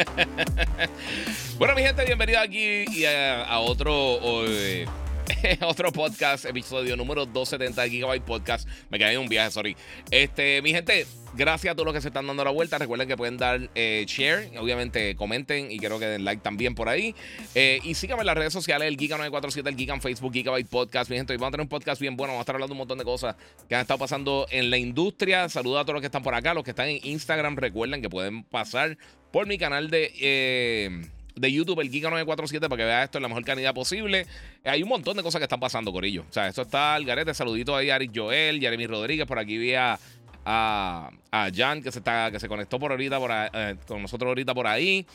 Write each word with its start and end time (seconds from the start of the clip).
bueno, 1.58 1.74
mi 1.74 1.82
gente, 1.82 2.04
bienvenido 2.04 2.40
aquí 2.40 2.84
y 2.90 3.04
a, 3.04 3.58
otro. 3.60 4.46
Eh, 4.46 4.86
otro 5.62 5.92
podcast, 5.92 6.44
episodio 6.44 6.96
número 6.96 7.26
270 7.26 7.82
de 7.82 7.90
Gigabyte 7.90 8.24
Podcast. 8.24 8.68
Me 8.88 8.98
quedé 8.98 9.12
en 9.12 9.20
un 9.20 9.28
viaje, 9.28 9.50
sorry. 9.50 9.76
Este, 10.10 10.60
mi 10.62 10.72
gente, 10.72 11.06
gracias 11.34 11.72
a 11.72 11.74
todos 11.74 11.86
los 11.86 11.94
que 11.94 12.00
se 12.00 12.08
están 12.08 12.26
dando 12.26 12.44
la 12.44 12.50
vuelta. 12.50 12.78
Recuerden 12.78 13.08
que 13.08 13.16
pueden 13.16 13.36
dar 13.36 13.70
eh, 13.74 14.04
share, 14.08 14.50
obviamente 14.58 15.14
comenten 15.16 15.70
y 15.70 15.78
quiero 15.78 15.98
que 15.98 16.06
den 16.06 16.24
like 16.24 16.42
también 16.42 16.74
por 16.74 16.88
ahí. 16.88 17.14
Eh, 17.54 17.80
y 17.84 17.94
síganme 17.94 18.22
en 18.22 18.26
las 18.26 18.36
redes 18.36 18.52
sociales, 18.52 18.88
el 18.88 18.96
Giga947, 18.96 19.68
el 19.68 19.76
Giga 19.76 20.00
Facebook, 20.00 20.32
Gigabyte 20.32 20.68
Podcast. 20.68 21.10
Mi 21.10 21.16
gente, 21.16 21.32
hoy 21.32 21.38
vamos 21.38 21.50
a 21.50 21.52
tener 21.52 21.64
un 21.64 21.68
podcast 21.68 22.00
bien 22.00 22.16
bueno. 22.16 22.32
Vamos 22.32 22.40
a 22.40 22.42
estar 22.42 22.56
hablando 22.56 22.72
un 22.72 22.78
montón 22.78 22.98
de 22.98 23.04
cosas 23.04 23.36
que 23.68 23.74
han 23.74 23.82
estado 23.82 23.98
pasando 23.98 24.46
en 24.50 24.70
la 24.70 24.78
industria. 24.78 25.48
Saludos 25.48 25.80
a 25.80 25.84
todos 25.84 25.94
los 25.94 26.00
que 26.00 26.06
están 26.06 26.22
por 26.22 26.34
acá, 26.34 26.54
los 26.54 26.64
que 26.64 26.70
están 26.70 26.88
en 26.88 27.00
Instagram. 27.02 27.56
Recuerden 27.56 28.02
que 28.02 28.10
pueden 28.10 28.42
pasar 28.44 28.96
por 29.32 29.46
mi 29.46 29.58
canal 29.58 29.90
de. 29.90 30.12
Eh, 30.20 31.02
de 31.36 31.50
YouTube, 31.50 31.80
el 31.80 31.90
Giga947, 31.90 32.60
para 32.60 32.76
que 32.76 32.84
vea 32.84 33.04
esto 33.04 33.18
en 33.18 33.22
la 33.22 33.28
mejor 33.28 33.44
calidad 33.44 33.72
posible. 33.72 34.26
Hay 34.64 34.82
un 34.82 34.88
montón 34.88 35.16
de 35.16 35.22
cosas 35.22 35.38
que 35.38 35.44
están 35.44 35.60
pasando, 35.60 35.90
Corillo. 35.90 36.24
O 36.28 36.32
sea, 36.32 36.48
esto 36.48 36.62
está 36.62 36.94
al 36.94 37.04
garete. 37.04 37.32
Saludito 37.32 37.74
ahí 37.74 37.88
a 37.88 37.94
Ari 37.94 38.10
Joel, 38.14 38.60
Jeremy 38.60 38.86
Rodríguez. 38.86 39.26
Por 39.26 39.38
aquí 39.38 39.56
vi 39.56 39.74
a, 39.74 39.98
a, 40.44 41.10
Jan, 41.54 41.82
que 41.82 41.92
se, 41.92 41.98
está, 41.98 42.30
que 42.30 42.40
se 42.40 42.48
conectó 42.48 42.78
por 42.78 42.90
ahorita 42.90 43.18
por 43.18 43.30
eh, 43.32 43.76
con 43.86 44.02
nosotros 44.02 44.28
ahorita 44.28 44.54
por 44.54 44.66
ahí. 44.66 45.06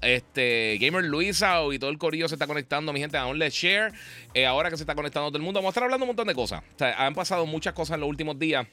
Este, 0.00 0.78
Gamer 0.80 1.04
Luisa 1.04 1.60
y 1.72 1.78
todo 1.78 1.90
el 1.90 1.98
corillo 1.98 2.28
se 2.28 2.34
está 2.34 2.46
conectando, 2.46 2.92
mi 2.92 3.00
gente, 3.00 3.16
a 3.16 3.32
Let's 3.32 3.54
Share. 3.54 3.92
Eh, 4.34 4.46
ahora 4.46 4.70
que 4.70 4.76
se 4.76 4.82
está 4.82 4.94
conectando 4.94 5.30
todo 5.30 5.38
el 5.38 5.44
mundo, 5.44 5.58
vamos 5.58 5.70
a 5.70 5.72
estar 5.72 5.84
hablando 5.84 6.04
un 6.04 6.08
montón 6.08 6.28
de 6.28 6.34
cosas. 6.34 6.62
O 6.74 6.78
sea, 6.78 7.06
han 7.06 7.14
pasado 7.14 7.46
muchas 7.46 7.72
cosas 7.72 7.94
en 7.94 8.00
los 8.00 8.08
últimos 8.08 8.38
días. 8.38 8.66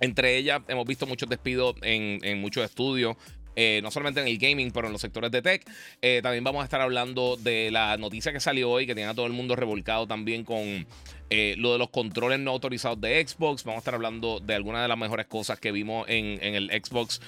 Entre 0.00 0.36
ellas, 0.36 0.60
hemos 0.66 0.86
visto 0.86 1.06
muchos 1.06 1.28
despidos 1.28 1.76
en, 1.82 2.18
en 2.22 2.40
muchos 2.40 2.64
estudios. 2.64 3.16
Eh, 3.56 3.80
no 3.82 3.90
solamente 3.90 4.20
en 4.20 4.28
el 4.28 4.38
gaming, 4.38 4.70
pero 4.72 4.88
en 4.88 4.92
los 4.92 5.00
sectores 5.00 5.30
de 5.30 5.42
tech. 5.42 5.64
Eh, 6.02 6.20
también 6.22 6.44
vamos 6.44 6.62
a 6.62 6.64
estar 6.64 6.80
hablando 6.80 7.36
de 7.36 7.70
la 7.70 7.96
noticia 7.96 8.32
que 8.32 8.40
salió 8.40 8.70
hoy, 8.70 8.86
que 8.86 8.94
tiene 8.94 9.10
a 9.10 9.14
todo 9.14 9.26
el 9.26 9.32
mundo 9.32 9.56
revolcado 9.56 10.06
también 10.06 10.44
con 10.44 10.86
eh, 11.30 11.54
lo 11.56 11.72
de 11.72 11.78
los 11.78 11.90
controles 11.90 12.40
no 12.40 12.50
autorizados 12.50 13.00
de 13.00 13.26
Xbox. 13.26 13.64
Vamos 13.64 13.78
a 13.78 13.80
estar 13.80 13.94
hablando 13.94 14.40
de 14.40 14.54
algunas 14.54 14.82
de 14.82 14.88
las 14.88 14.98
mejores 14.98 15.26
cosas 15.26 15.58
que 15.58 15.72
vimos 15.72 16.06
en, 16.08 16.38
el 16.42 16.70
Xbox 16.70 17.20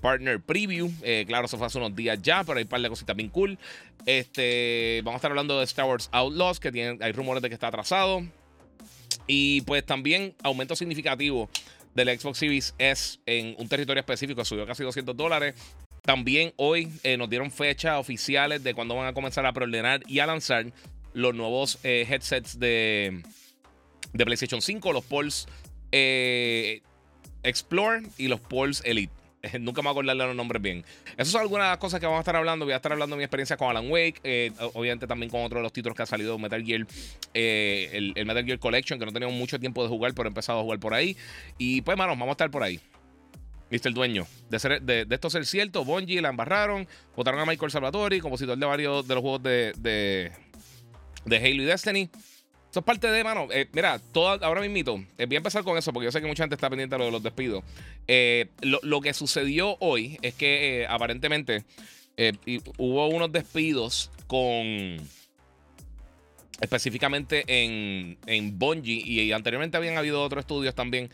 Partner 0.00 0.40
Preview. 0.40 0.90
claro, 1.26 1.46
eso 1.46 1.58
fue 1.58 1.66
hace 1.66 1.78
unos 1.78 1.94
días 1.94 2.20
ya, 2.22 2.44
pero 2.44 2.58
hay 2.58 2.64
un 2.64 2.68
par 2.68 2.80
de 2.80 2.88
cositas 2.88 3.16
bien 3.16 3.28
cool. 3.28 3.58
Este, 4.06 5.00
vamos 5.04 5.16
a 5.16 5.18
estar 5.18 5.30
hablando 5.30 5.58
de 5.58 5.64
Star 5.64 5.86
Wars 5.86 6.08
Outlaws, 6.12 6.60
que 6.60 6.72
tiene, 6.72 6.98
hay 7.04 7.12
rumores 7.12 7.42
de 7.42 7.48
que 7.48 7.54
está 7.54 7.68
atrasado. 7.68 8.22
Y 9.26 9.60
pues 9.62 9.84
también 9.84 10.34
aumento 10.42 10.74
significativo 10.74 11.50
del 11.94 12.18
Xbox 12.18 12.38
Series 12.38 12.74
S 12.78 13.18
en 13.26 13.54
un 13.58 13.68
territorio 13.68 14.00
específico 14.00 14.44
subió 14.44 14.66
casi 14.66 14.82
200 14.82 15.16
dólares. 15.16 15.54
También 16.02 16.52
hoy 16.56 16.90
eh, 17.02 17.16
nos 17.16 17.28
dieron 17.28 17.50
fechas 17.50 17.98
oficiales 17.98 18.62
de 18.62 18.74
cuándo 18.74 18.94
van 18.94 19.06
a 19.06 19.12
comenzar 19.12 19.44
a 19.46 19.52
preordenar 19.52 20.02
y 20.06 20.20
a 20.20 20.26
lanzar 20.26 20.66
los 21.12 21.34
nuevos 21.34 21.78
eh, 21.82 22.06
headsets 22.08 22.58
de, 22.58 23.22
de 24.12 24.24
PlayStation 24.24 24.62
5, 24.62 24.92
los 24.92 25.04
Pulse 25.04 25.48
eh, 25.92 26.82
Explore 27.42 28.02
y 28.16 28.28
los 28.28 28.40
Pulse 28.40 28.88
Elite. 28.88 29.12
Nunca 29.60 29.82
me 29.82 29.86
voy 29.86 29.90
a 29.90 29.92
acordarle 29.92 30.26
los 30.26 30.36
nombres 30.36 30.60
bien. 30.60 30.84
Esas 31.12 31.28
son 31.28 31.42
algunas 31.42 31.66
de 31.66 31.70
las 31.70 31.78
cosas 31.78 32.00
que 32.00 32.06
vamos 32.06 32.18
a 32.18 32.20
estar 32.20 32.36
hablando. 32.36 32.64
Voy 32.64 32.72
a 32.72 32.76
estar 32.76 32.92
hablando 32.92 33.14
de 33.14 33.18
mi 33.18 33.24
experiencia 33.24 33.56
con 33.56 33.70
Alan 33.70 33.90
Wake. 33.90 34.20
Eh, 34.24 34.52
obviamente 34.74 35.06
también 35.06 35.30
con 35.30 35.42
otro 35.42 35.58
de 35.58 35.62
los 35.62 35.72
títulos 35.72 35.96
que 35.96 36.02
ha 36.02 36.06
salido 36.06 36.38
Metal 36.38 36.62
Gear. 36.64 36.86
Eh, 37.34 38.12
el, 38.14 38.26
Metal 38.26 38.44
Gear 38.44 38.58
Collection, 38.58 38.98
que 38.98 39.06
no 39.06 39.12
teníamos 39.12 39.36
mucho 39.36 39.58
tiempo 39.58 39.82
de 39.82 39.88
jugar, 39.88 40.12
pero 40.14 40.28
he 40.28 40.30
empezado 40.30 40.60
a 40.60 40.62
jugar 40.62 40.80
por 40.80 40.94
ahí. 40.94 41.16
Y 41.56 41.82
pues, 41.82 41.96
manos, 41.96 42.18
vamos 42.18 42.30
a 42.30 42.32
estar 42.32 42.50
por 42.50 42.62
ahí. 42.62 42.80
Viste 43.70 43.88
el 43.88 43.94
dueño. 43.94 44.26
De, 44.48 45.04
de, 45.04 45.14
esto 45.14 45.30
ser 45.30 45.44
cierto, 45.44 45.84
Bungie 45.84 46.20
la 46.20 46.30
embarraron. 46.30 46.88
Votaron 47.14 47.40
a 47.40 47.46
Michael 47.46 47.70
Salvatori, 47.70 48.20
compositor 48.20 48.56
de 48.56 48.66
varios 48.66 49.06
de 49.06 49.14
los 49.14 49.22
juegos 49.22 49.42
de, 49.42 49.72
de, 49.78 50.32
de 51.26 51.36
Halo 51.36 51.62
y 51.62 51.66
Destiny. 51.66 52.10
Eso 52.70 52.80
es 52.80 52.84
parte 52.84 53.10
de, 53.10 53.24
mano. 53.24 53.48
Eh, 53.50 53.66
mira, 53.72 53.98
todo, 54.12 54.44
ahora 54.44 54.60
mismo, 54.60 55.04
eh, 55.16 55.26
voy 55.26 55.36
a 55.36 55.38
empezar 55.38 55.64
con 55.64 55.78
eso 55.78 55.92
porque 55.92 56.04
yo 56.04 56.12
sé 56.12 56.20
que 56.20 56.26
mucha 56.26 56.42
gente 56.42 56.54
está 56.54 56.68
pendiente 56.68 56.94
de 56.94 56.98
lo 56.98 57.04
de 57.06 57.12
los 57.12 57.22
despidos. 57.22 57.64
Eh, 58.06 58.48
lo, 58.60 59.00
que 59.00 59.14
sucedió 59.14 59.76
hoy 59.80 60.18
es 60.22 60.34
que 60.34 60.86
aparentemente 60.88 61.64
hubo 62.76 63.08
unos 63.08 63.32
despidos 63.32 64.10
con 64.26 64.98
específicamente 66.60 67.44
en, 67.46 68.18
en 68.26 68.58
Bungie 68.58 69.02
y, 69.04 69.32
anteriormente 69.32 69.76
habían 69.76 69.96
habido 69.96 70.22
otros 70.22 70.40
estudios 70.40 70.74
también 70.74 71.10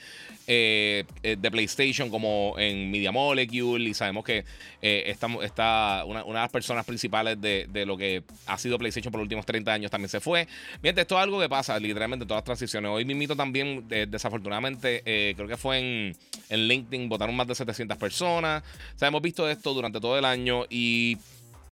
eh, 0.46 1.04
eh, 1.22 1.36
de 1.38 1.50
PlayStation 1.50 2.08
como 2.08 2.54
en 2.58 2.90
Media 2.90 3.12
Molecule 3.12 3.88
y 3.88 3.94
sabemos 3.94 4.24
que 4.24 4.44
eh, 4.80 5.14
está, 5.42 6.04
una, 6.04 6.22
de 6.22 6.32
las 6.32 6.50
personas 6.50 6.84
principales 6.86 7.40
de, 7.40 7.84
lo 7.86 7.96
que 7.96 8.22
ha 8.46 8.56
sido 8.56 8.78
PlayStation 8.78 9.10
por 9.10 9.18
los 9.18 9.24
últimos 9.24 9.44
30 9.44 9.72
años 9.72 9.90
también 9.90 10.08
se 10.08 10.20
fue. 10.20 10.48
Miren, 10.82 10.98
esto 10.98 11.16
es 11.16 11.22
algo 11.22 11.40
que 11.40 11.48
pasa 11.48 11.78
literalmente 11.78 12.24
en 12.24 12.28
todas 12.28 12.40
las 12.40 12.44
transiciones. 12.44 12.90
Hoy 12.90 13.04
mismito 13.04 13.36
también, 13.36 13.86
desafortunadamente, 13.88 15.02
creo 15.36 15.48
que 15.48 15.56
fue 15.56 15.78
en, 15.78 16.16
en 16.48 16.68
LinkedIn, 16.68 17.08
votaron 17.08 17.36
más 17.36 17.46
de 17.46 17.54
700 17.54 17.96
personas. 17.98 18.62
O 18.94 18.98
sea, 18.98 19.08
hemos 19.08 19.20
visto 19.20 19.48
esto 19.48 19.74
durante 19.74 20.00
todo 20.00 20.18
el 20.18 20.24
año 20.24 20.64
y 20.70 21.18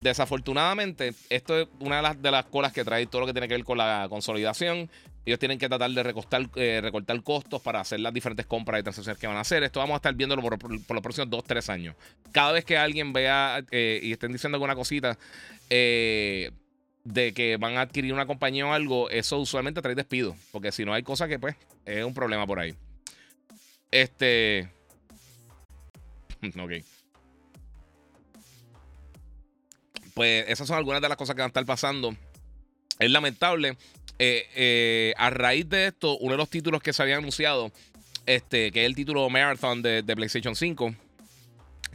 Desafortunadamente, 0.01 1.13
esto 1.29 1.59
es 1.59 1.67
una 1.79 1.97
de 1.97 2.01
las, 2.01 2.21
de 2.21 2.31
las 2.31 2.45
colas 2.45 2.73
que 2.73 2.83
trae 2.83 3.05
todo 3.05 3.21
lo 3.21 3.27
que 3.27 3.33
tiene 3.33 3.47
que 3.47 3.53
ver 3.53 3.63
con 3.63 3.77
la 3.77 4.07
consolidación. 4.09 4.89
Ellos 5.27 5.37
tienen 5.37 5.59
que 5.59 5.69
tratar 5.69 5.91
de 5.91 6.01
recortar, 6.01 6.49
eh, 6.55 6.79
recortar 6.81 7.21
costos 7.21 7.61
para 7.61 7.81
hacer 7.81 7.99
las 7.99 8.11
diferentes 8.11 8.47
compras 8.47 8.79
y 8.79 8.83
transacciones 8.83 9.19
que 9.19 9.27
van 9.27 9.37
a 9.37 9.41
hacer. 9.41 9.61
Esto 9.61 9.79
vamos 9.79 9.93
a 9.93 9.97
estar 9.97 10.15
viéndolo 10.15 10.41
por, 10.41 10.71
los 10.73 11.01
próximos 11.03 11.29
2, 11.29 11.43
3 11.43 11.69
años. 11.69 11.95
Cada 12.31 12.51
vez 12.51 12.65
que 12.65 12.79
alguien 12.79 13.13
vea 13.13 13.63
eh, 13.69 13.99
y 14.01 14.11
estén 14.11 14.31
diciendo 14.31 14.55
alguna 14.55 14.73
cosita 14.73 15.19
eh, 15.69 16.49
de 17.03 17.33
que 17.33 17.57
van 17.57 17.77
a 17.77 17.81
adquirir 17.81 18.11
una 18.11 18.25
compañía 18.25 18.65
o 18.65 18.73
algo, 18.73 19.07
eso 19.11 19.37
usualmente 19.37 19.83
trae 19.83 19.93
despido. 19.93 20.35
Porque 20.51 20.71
si 20.71 20.83
no 20.83 20.95
hay 20.95 21.03
cosas 21.03 21.29
que, 21.29 21.37
pues, 21.37 21.55
es 21.85 22.03
un 22.03 22.15
problema 22.15 22.47
por 22.47 22.57
ahí. 22.57 22.73
Este. 23.91 24.67
ok. 26.59 26.71
Pues 30.13 30.45
esas 30.47 30.67
son 30.67 30.77
algunas 30.77 31.01
de 31.01 31.09
las 31.09 31.17
cosas 31.17 31.35
que 31.35 31.41
van 31.41 31.47
a 31.47 31.53
estar 31.53 31.65
pasando. 31.65 32.15
Es 32.99 33.11
lamentable. 33.11 33.77
Eh, 34.19 34.47
eh, 34.55 35.13
a 35.17 35.29
raíz 35.31 35.67
de 35.67 35.87
esto, 35.87 36.17
uno 36.19 36.33
de 36.33 36.37
los 36.37 36.49
títulos 36.49 36.81
que 36.81 36.93
se 36.93 37.01
había 37.01 37.17
anunciado, 37.17 37.71
este, 38.25 38.71
que 38.71 38.81
es 38.81 38.85
el 38.85 38.95
título 38.95 39.27
Marathon 39.29 39.81
de, 39.81 40.03
PlayStation 40.03 40.55
5, 40.55 40.93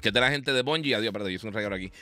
que 0.00 0.08
es 0.08 0.14
de 0.14 0.20
la 0.20 0.30
gente 0.30 0.52
de 0.52 0.62
Bungie. 0.62 0.94
Adiós, 0.94 1.12
perdón, 1.12 1.30
yo 1.30 1.38
soy 1.38 1.48
un 1.48 1.54
regalo 1.54 1.76
aquí. 1.76 1.92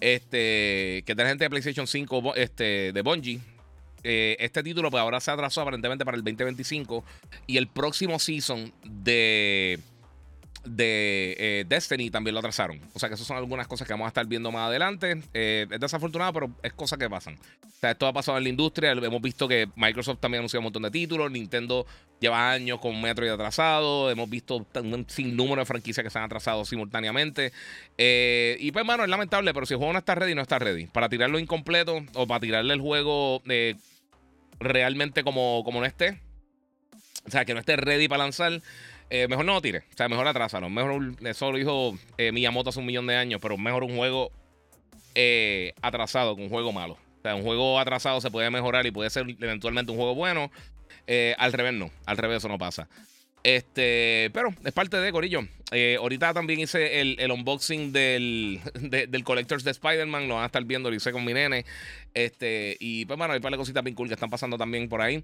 Este, 0.00 1.02
que 1.04 1.12
es 1.12 1.16
de 1.16 1.22
la 1.22 1.28
gente 1.28 1.44
de 1.44 1.50
PlayStation 1.50 1.86
5 1.86 2.34
este, 2.36 2.92
de 2.92 3.02
Bungie. 3.02 3.40
Eh, 4.02 4.36
este 4.40 4.62
título, 4.62 4.90
pues 4.90 5.00
ahora 5.00 5.20
se 5.20 5.30
atrasó 5.30 5.62
aparentemente 5.62 6.04
para 6.04 6.16
el 6.16 6.24
2025. 6.24 7.04
Y 7.46 7.56
el 7.56 7.68
próximo 7.68 8.18
season 8.18 8.72
de 8.84 9.78
de 10.64 11.36
eh, 11.38 11.64
Destiny 11.68 12.10
también 12.10 12.34
lo 12.34 12.40
atrasaron. 12.40 12.80
O 12.94 12.98
sea 12.98 13.08
que 13.08 13.14
esas 13.14 13.26
son 13.26 13.36
algunas 13.36 13.66
cosas 13.66 13.86
que 13.86 13.92
vamos 13.92 14.06
a 14.06 14.08
estar 14.08 14.26
viendo 14.26 14.52
más 14.52 14.68
adelante. 14.68 15.20
Eh, 15.32 15.66
es 15.70 15.80
desafortunado, 15.80 16.32
pero 16.32 16.50
es 16.62 16.72
cosa 16.72 16.96
que 16.96 17.08
pasan. 17.08 17.34
O 17.64 17.80
sea, 17.80 17.92
esto 17.92 18.06
ha 18.06 18.12
pasado 18.12 18.38
en 18.38 18.44
la 18.44 18.50
industria. 18.50 18.92
Hemos 18.92 19.22
visto 19.22 19.48
que 19.48 19.68
Microsoft 19.76 20.18
también 20.20 20.38
ha 20.38 20.42
anunciado 20.42 20.60
un 20.60 20.64
montón 20.64 20.82
de 20.82 20.90
títulos. 20.90 21.30
Nintendo 21.30 21.86
lleva 22.20 22.50
años 22.50 22.78
con 22.80 23.00
Metroid 23.00 23.30
atrasado. 23.30 24.10
Hemos 24.10 24.28
visto 24.28 24.66
un 24.74 25.06
sinnúmero 25.08 25.62
de 25.62 25.66
franquicias 25.66 26.04
que 26.04 26.10
se 26.10 26.18
han 26.18 26.24
atrasado 26.24 26.64
simultáneamente. 26.64 27.52
Eh, 27.96 28.56
y 28.60 28.72
pues, 28.72 28.84
mano, 28.84 29.04
es 29.04 29.08
lamentable, 29.08 29.54
pero 29.54 29.66
si 29.66 29.74
el 29.74 29.78
juego 29.78 29.92
no 29.92 29.98
está 29.98 30.14
ready, 30.14 30.34
no 30.34 30.42
está 30.42 30.58
ready. 30.58 30.86
Para 30.86 31.08
tirarlo 31.08 31.38
incompleto 31.38 32.04
o 32.14 32.26
para 32.26 32.40
tirarle 32.40 32.74
el 32.74 32.80
juego 32.80 33.42
realmente 34.58 35.24
como, 35.24 35.62
como 35.64 35.80
no 35.80 35.86
esté. 35.86 36.20
O 37.26 37.30
sea, 37.30 37.44
que 37.44 37.54
no 37.54 37.60
esté 37.60 37.76
ready 37.76 38.08
para 38.08 38.24
lanzar 38.24 38.60
eh, 39.10 39.28
mejor 39.28 39.44
no 39.44 39.54
lo 39.54 39.60
tire. 39.60 39.78
O 39.92 39.96
sea, 39.96 40.08
mejor 40.08 40.26
atrásalo. 40.26 40.70
Mejor, 40.70 41.14
eso 41.24 41.52
lo 41.52 41.58
dijo 41.58 41.98
eh, 42.16 42.32
Miyamoto 42.32 42.70
hace 42.70 42.78
un 42.78 42.86
millón 42.86 43.06
de 43.06 43.16
años, 43.16 43.40
pero 43.42 43.58
mejor 43.58 43.84
un 43.84 43.96
juego 43.96 44.30
eh, 45.14 45.74
atrasado 45.82 46.36
que 46.36 46.42
un 46.42 46.48
juego 46.48 46.72
malo. 46.72 46.94
O 46.94 47.22
sea, 47.22 47.34
un 47.34 47.42
juego 47.42 47.78
atrasado 47.78 48.20
se 48.20 48.30
puede 48.30 48.48
mejorar 48.50 48.86
y 48.86 48.90
puede 48.90 49.10
ser 49.10 49.26
eventualmente 49.40 49.92
un 49.92 49.98
juego 49.98 50.14
bueno. 50.14 50.50
al 51.36 51.52
revés 51.52 51.74
no. 51.74 51.90
Al 52.06 52.16
revés 52.16 52.38
eso 52.38 52.48
no 52.48 52.56
pasa. 52.56 52.88
Este, 53.42 54.30
pero 54.34 54.54
es 54.64 54.72
parte 54.72 54.98
de 54.98 55.12
Corillo. 55.12 55.40
Eh, 55.72 55.96
ahorita 55.98 56.34
también 56.34 56.60
hice 56.60 57.00
el, 57.00 57.30
unboxing 57.30 57.92
del, 57.92 58.60
del 58.74 59.24
Collectors 59.24 59.64
de 59.64 59.70
Spider-Man. 59.70 60.28
Lo 60.28 60.34
van 60.34 60.42
a 60.44 60.46
estar 60.46 60.64
viendo, 60.64 60.90
lo 60.90 60.96
hice 60.96 61.12
con 61.12 61.24
mi 61.24 61.32
nene. 61.32 61.64
Este, 62.12 62.76
y 62.80 63.06
pues, 63.06 63.16
bueno, 63.16 63.32
hay 63.32 63.38
un 63.38 63.42
par 63.42 63.52
de 63.52 63.58
cositas 63.58 63.82
bien 63.82 63.94
cool 63.94 64.08
que 64.08 64.14
están 64.14 64.30
pasando 64.30 64.58
también 64.58 64.88
por 64.88 65.00
ahí. 65.00 65.22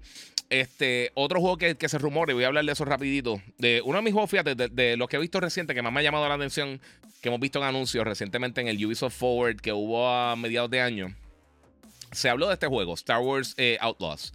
Este, 0.49 1.11
otro 1.15 1.41
juego 1.41 1.57
que, 1.57 1.89
se 1.89 1.97
rumore, 1.97 2.33
voy 2.33 2.45
a 2.45 2.47
hablar 2.47 2.65
de 2.65 2.71
eso 2.71 2.85
rapidito. 2.85 3.41
De 3.57 3.81
uno 3.83 3.97
de 3.97 4.03
mis 4.03 4.13
juegos, 4.13 4.31
fíjate, 4.31 4.55
de, 4.55 4.97
los 4.97 5.07
que 5.09 5.17
he 5.17 5.19
visto 5.19 5.39
reciente, 5.39 5.75
que 5.75 5.81
más 5.81 5.91
me 5.91 5.99
ha 5.99 6.03
llamado 6.03 6.27
la 6.27 6.35
atención, 6.35 6.79
que 7.21 7.29
hemos 7.29 7.39
visto 7.39 7.59
en 7.59 7.65
anuncios 7.65 8.05
recientemente 8.05 8.61
en 8.61 8.67
el 8.67 8.83
Ubisoft 8.83 9.15
Forward 9.15 9.57
que 9.57 9.73
hubo 9.73 10.07
a 10.07 10.35
mediados 10.35 10.69
de 10.69 10.81
año. 10.81 11.15
Se 12.11 12.29
habló 12.29 12.47
de 12.47 12.53
este 12.53 12.67
juego, 12.67 12.93
Star 12.93 13.19
Wars 13.19 13.53
eh, 13.57 13.77
Outlaws. 13.81 14.33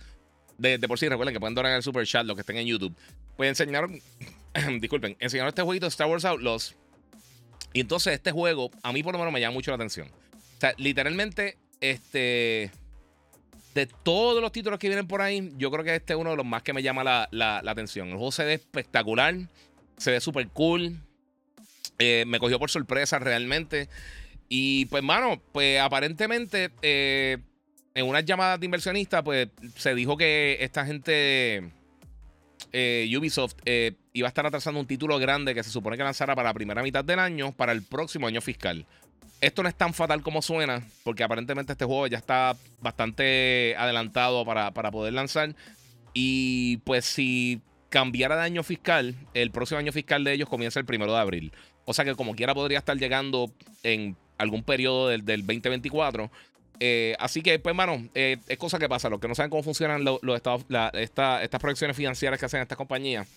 De, 0.58 0.78
por 0.80 0.98
sí, 0.98 1.08
recuerden 1.08 1.34
que 1.34 1.40
pueden 1.40 1.54
donar 1.54 1.72
en 1.72 1.76
el 1.78 1.82
super 1.82 2.06
chat, 2.06 2.24
los 2.24 2.36
que 2.36 2.42
estén 2.42 2.56
en 2.56 2.66
YouTube. 2.66 2.94
Pues 3.36 3.48
enseñaron, 3.48 4.00
disculpen, 4.80 5.16
enseñaron 5.18 5.48
este 5.48 5.62
jueguito 5.62 5.86
Star 5.86 6.08
Wars 6.08 6.24
Outlaws. 6.24 6.76
Y 7.72 7.80
entonces 7.80 8.14
este 8.14 8.32
juego, 8.32 8.70
a 8.82 8.92
mí 8.92 9.02
por 9.02 9.14
lo 9.14 9.18
menos 9.18 9.32
me 9.32 9.40
llama 9.40 9.54
mucho 9.54 9.70
la 9.70 9.76
atención. 9.76 10.08
O 10.08 10.60
sea, 10.60 10.74
literalmente, 10.76 11.56
este, 11.80 12.70
de 13.74 13.86
todos 13.86 14.40
los 14.42 14.52
títulos 14.52 14.78
que 14.78 14.88
vienen 14.88 15.06
por 15.06 15.22
ahí, 15.22 15.52
yo 15.56 15.70
creo 15.70 15.84
que 15.84 15.94
este 15.94 16.12
es 16.12 16.18
uno 16.18 16.30
de 16.30 16.36
los 16.36 16.46
más 16.46 16.62
que 16.62 16.72
me 16.72 16.82
llama 16.82 17.28
la, 17.30 17.58
atención. 17.66 18.08
El 18.08 18.14
juego 18.14 18.32
se 18.32 18.44
ve 18.44 18.54
espectacular, 18.54 19.34
se 19.96 20.10
ve 20.10 20.20
súper 20.20 20.48
cool. 20.48 20.98
Eh, 21.98 22.24
me 22.26 22.38
cogió 22.38 22.58
por 22.58 22.70
sorpresa 22.70 23.18
realmente. 23.18 23.88
Y 24.48 24.86
pues, 24.86 25.02
mano, 25.02 25.40
pues 25.52 25.80
aparentemente 25.80 26.70
eh, 26.82 27.38
en 27.94 28.06
unas 28.06 28.24
llamadas 28.24 28.60
de 28.60 28.66
inversionistas, 28.66 29.22
pues 29.22 29.48
se 29.76 29.94
dijo 29.94 30.16
que 30.16 30.58
esta 30.60 30.84
gente, 30.84 31.70
eh, 32.72 33.12
Ubisoft, 33.16 33.56
eh, 33.64 33.92
iba 34.12 34.28
a 34.28 34.30
estar 34.30 34.46
atrasando 34.46 34.80
un 34.80 34.86
título 34.86 35.18
grande 35.18 35.54
que 35.54 35.62
se 35.62 35.70
supone 35.70 35.96
que 35.96 36.04
lanzara 36.04 36.34
para 36.34 36.48
la 36.48 36.54
primera 36.54 36.82
mitad 36.82 37.04
del 37.04 37.18
año, 37.18 37.52
para 37.52 37.72
el 37.72 37.82
próximo 37.82 38.26
año 38.26 38.40
fiscal. 38.40 38.86
Esto 39.40 39.62
no 39.62 39.68
es 39.68 39.74
tan 39.74 39.92
fatal 39.92 40.22
como 40.22 40.40
suena, 40.40 40.86
porque 41.04 41.24
aparentemente 41.24 41.72
este 41.72 41.84
juego 41.84 42.06
ya 42.06 42.18
está 42.18 42.56
bastante 42.80 43.74
adelantado 43.76 44.44
para, 44.44 44.72
para 44.72 44.90
poder 44.90 45.12
lanzar. 45.12 45.54
Y 46.14 46.78
pues 46.78 47.04
si 47.04 47.60
cambiara 47.88 48.36
de 48.36 48.42
año 48.42 48.62
fiscal, 48.62 49.16
el 49.34 49.50
próximo 49.50 49.78
año 49.78 49.92
fiscal 49.92 50.24
de 50.24 50.32
ellos 50.32 50.48
comienza 50.48 50.78
el 50.80 50.86
primero 50.86 51.12
de 51.12 51.18
abril. 51.18 51.52
O 51.84 51.92
sea 51.92 52.04
que 52.04 52.14
como 52.14 52.34
quiera 52.34 52.54
podría 52.54 52.78
estar 52.78 52.96
llegando 52.96 53.52
en 53.82 54.16
algún 54.38 54.62
periodo 54.62 55.08
del, 55.08 55.24
del 55.24 55.40
2024. 55.40 56.30
Eh, 56.84 57.14
así 57.20 57.42
que, 57.42 57.60
pues, 57.60 57.76
mano, 57.76 58.08
eh, 58.12 58.38
es 58.48 58.58
cosa 58.58 58.76
que 58.76 58.88
pasa. 58.88 59.08
Los 59.08 59.20
que 59.20 59.28
no 59.28 59.36
saben 59.36 59.50
cómo 59.50 59.62
funcionan 59.62 60.02
los, 60.02 60.18
estados, 60.34 60.64
estas 61.00 61.60
proyecciones 61.60 61.96
financieras 61.96 62.40
que 62.40 62.46
hacen 62.46 62.60
estas 62.60 62.76
compañías, 62.76 63.28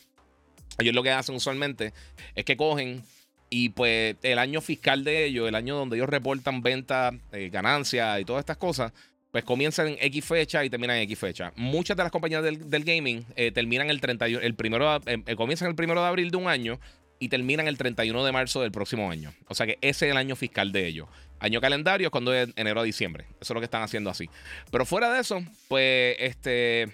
ellos 0.79 0.95
lo 0.95 1.03
que 1.03 1.11
hacen 1.11 1.35
usualmente 1.35 1.93
es 2.33 2.43
que 2.43 2.57
cogen 2.57 3.03
y, 3.51 3.69
pues, 3.69 4.15
el 4.23 4.39
año 4.39 4.61
fiscal 4.61 5.03
de 5.03 5.25
ellos, 5.25 5.47
el 5.47 5.53
año 5.53 5.75
donde 5.75 5.95
ellos 5.95 6.09
reportan 6.09 6.63
ventas, 6.63 7.13
eh, 7.33 7.49
ganancias 7.53 8.19
y 8.19 8.25
todas 8.25 8.39
estas 8.39 8.57
cosas, 8.57 8.91
pues 9.29 9.43
comienzan 9.43 9.89
en 9.89 9.97
X 10.01 10.25
fecha 10.25 10.65
y 10.65 10.71
terminan 10.71 10.95
en 10.95 11.03
X 11.03 11.19
fecha. 11.19 11.53
Muchas 11.55 11.95
de 11.95 12.01
las 12.01 12.11
compañías 12.11 12.41
del, 12.41 12.83
gaming 12.83 13.25
terminan 13.53 13.91
el 13.91 14.01
31, 14.01 14.43
el 14.43 14.55
primero, 14.55 14.99
comienzan 15.37 15.67
el 15.67 15.75
primero 15.75 16.01
de 16.01 16.07
abril 16.07 16.31
de 16.31 16.37
un 16.37 16.47
año 16.47 16.79
y 17.19 17.29
terminan 17.29 17.67
el 17.67 17.77
31 17.77 18.25
de 18.25 18.31
marzo 18.31 18.61
del 18.61 18.71
próximo 18.71 19.11
año. 19.11 19.33
O 19.47 19.53
sea 19.53 19.67
que 19.67 19.77
ese 19.81 20.07
es 20.07 20.11
el 20.13 20.17
año 20.17 20.35
fiscal 20.35 20.71
de 20.71 20.87
ellos. 20.87 21.07
Año 21.39 21.61
calendario 21.61 22.07
es 22.07 22.11
cuando 22.11 22.33
es 22.33 22.49
enero 22.55 22.79
a 22.79 22.83
diciembre. 22.83 23.25
Eso 23.41 23.53
es 23.53 23.55
lo 23.55 23.59
que 23.59 23.65
están 23.65 23.83
haciendo 23.83 24.09
así. 24.09 24.29
Pero 24.71 24.85
fuera 24.85 25.11
de 25.11 25.21
eso, 25.21 25.43
pues, 25.67 26.15
este. 26.19 26.87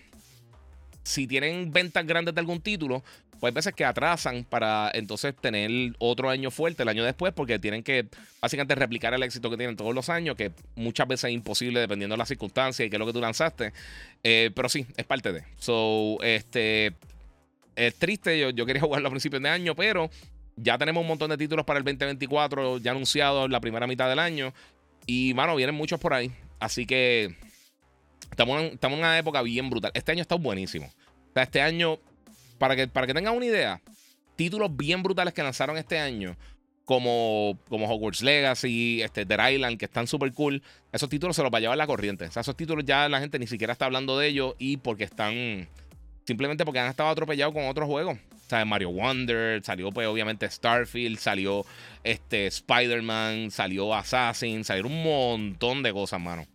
Si 1.04 1.26
tienen 1.26 1.72
ventas 1.72 2.06
grandes 2.06 2.36
de 2.36 2.42
algún 2.42 2.62
título, 2.62 3.04
pues 3.42 3.52
hay 3.52 3.56
veces 3.56 3.74
que 3.74 3.84
atrasan 3.84 4.44
para 4.44 4.92
entonces 4.94 5.36
tener 5.36 5.96
otro 5.98 6.30
año 6.30 6.52
fuerte 6.52 6.84
el 6.84 6.90
año 6.90 7.04
después, 7.04 7.34
porque 7.34 7.58
tienen 7.58 7.82
que 7.82 8.08
básicamente 8.40 8.76
replicar 8.76 9.16
el 9.16 9.24
éxito 9.24 9.50
que 9.50 9.58
tienen 9.58 9.76
todos 9.76 9.96
los 9.96 10.10
años, 10.10 10.36
que 10.36 10.52
muchas 10.76 11.08
veces 11.08 11.30
es 11.30 11.34
imposible 11.34 11.80
dependiendo 11.80 12.14
de 12.14 12.20
las 12.20 12.28
circunstancias 12.28 12.86
y 12.86 12.90
qué 12.92 12.98
es 12.98 13.00
lo 13.00 13.08
que 13.08 13.14
tú 13.14 13.20
lanzaste. 13.20 13.74
Eh, 14.24 14.52
pero 14.56 14.70
sí, 14.70 14.86
es 14.96 15.06
parte 15.06 15.34
de. 15.34 15.44
So, 15.58 16.22
este. 16.22 16.94
Es 17.76 17.96
triste, 17.96 18.38
yo, 18.38 18.52
yo 18.52 18.66
quería 18.68 18.82
jugarlo 18.84 19.08
a 19.08 19.12
principios 19.12 19.42
de 19.42 19.50
año, 19.50 19.76
pero 19.76 20.12
ya 20.62 20.78
tenemos 20.78 21.02
un 21.02 21.08
montón 21.08 21.30
de 21.30 21.38
títulos 21.38 21.66
para 21.66 21.80
el 21.80 21.86
2024 21.86 22.78
ya 22.80 22.92
anunciados 22.92 23.46
en 23.46 23.52
la 23.52 23.60
primera 23.60 23.88
mitad 23.88 24.10
del 24.10 24.20
año. 24.20 24.54
Y, 25.06 25.34
mano, 25.34 25.56
vienen 25.56 25.76
muchos 25.76 26.00
por 26.00 26.14
ahí. 26.14 26.32
Así 26.60 26.86
que 26.86 27.36
estamos 28.30 28.62
en, 28.62 28.74
estamos 28.74 28.98
en 28.98 29.04
una 29.04 29.18
época 29.18 29.42
bien 29.42 29.70
brutal. 29.70 29.92
Este 29.94 30.12
año 30.12 30.22
está 30.22 30.36
buenísimo. 30.36 30.88
O 30.88 31.34
sea, 31.34 31.44
este 31.44 31.62
año, 31.62 31.98
para 32.58 32.76
que, 32.76 32.88
para 32.88 33.08
que 33.08 33.14
tengan 33.14 33.36
una 33.36 33.46
idea, 33.46 33.82
títulos 34.36 34.76
bien 34.76 35.02
brutales 35.02 35.34
que 35.34 35.44
lanzaron 35.44 35.78
este 35.78 35.98
año, 35.98 36.36
como, 36.86 37.58
como 37.70 37.88
Hogwarts 37.88 38.22
Legacy, 38.22 39.02
este, 39.02 39.26
Dead 39.26 39.50
Island, 39.52 39.78
que 39.78 39.86
están 39.86 40.08
súper 40.08 40.34
cool, 40.34 40.62
esos 40.92 41.10
títulos 41.10 41.36
se 41.36 41.44
los 41.44 41.52
va 41.52 41.58
a 41.58 41.62
llevar 41.62 41.78
la 41.78 41.88
corriente. 41.88 42.26
O 42.26 42.32
sea, 42.32 42.42
esos 42.42 42.56
títulos 42.56 42.86
ya 42.86 43.08
la 43.10 43.20
gente 43.20 43.40
ni 43.40 43.48
siquiera 43.48 43.74
está 43.74 43.86
hablando 43.86 44.18
de 44.18 44.28
ellos 44.28 44.56
y 44.60 44.78
porque 44.78 45.06
están, 45.06 45.68
simplemente 46.26 46.66
porque 46.66 46.80
han 46.80 46.90
estado 46.90 47.10
atropellados 47.10 47.54
con 47.54 47.68
otros 47.68 47.88
juegos. 47.88 48.18
Mario 48.66 48.92
Wonder, 48.92 49.64
salió 49.64 49.92
pues 49.92 50.08
obviamente 50.08 50.50
Starfield, 50.50 51.18
salió 51.18 51.66
este 52.04 52.48
Spider-Man, 52.48 53.52
salió 53.52 53.94
Assassin, 53.94 54.64
salieron 54.64 54.92
un 54.92 55.04
montón 55.04 55.84
de 55.84 55.94
cosas, 55.94 56.20
mano. 56.20 56.46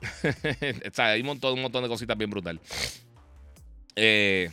hay 0.98 1.20
un 1.20 1.26
montón, 1.26 1.54
un 1.54 1.62
montón 1.62 1.82
de 1.82 1.88
cositas 1.88 2.16
bien 2.16 2.30
brutal. 2.30 2.60
Eh, 3.96 4.50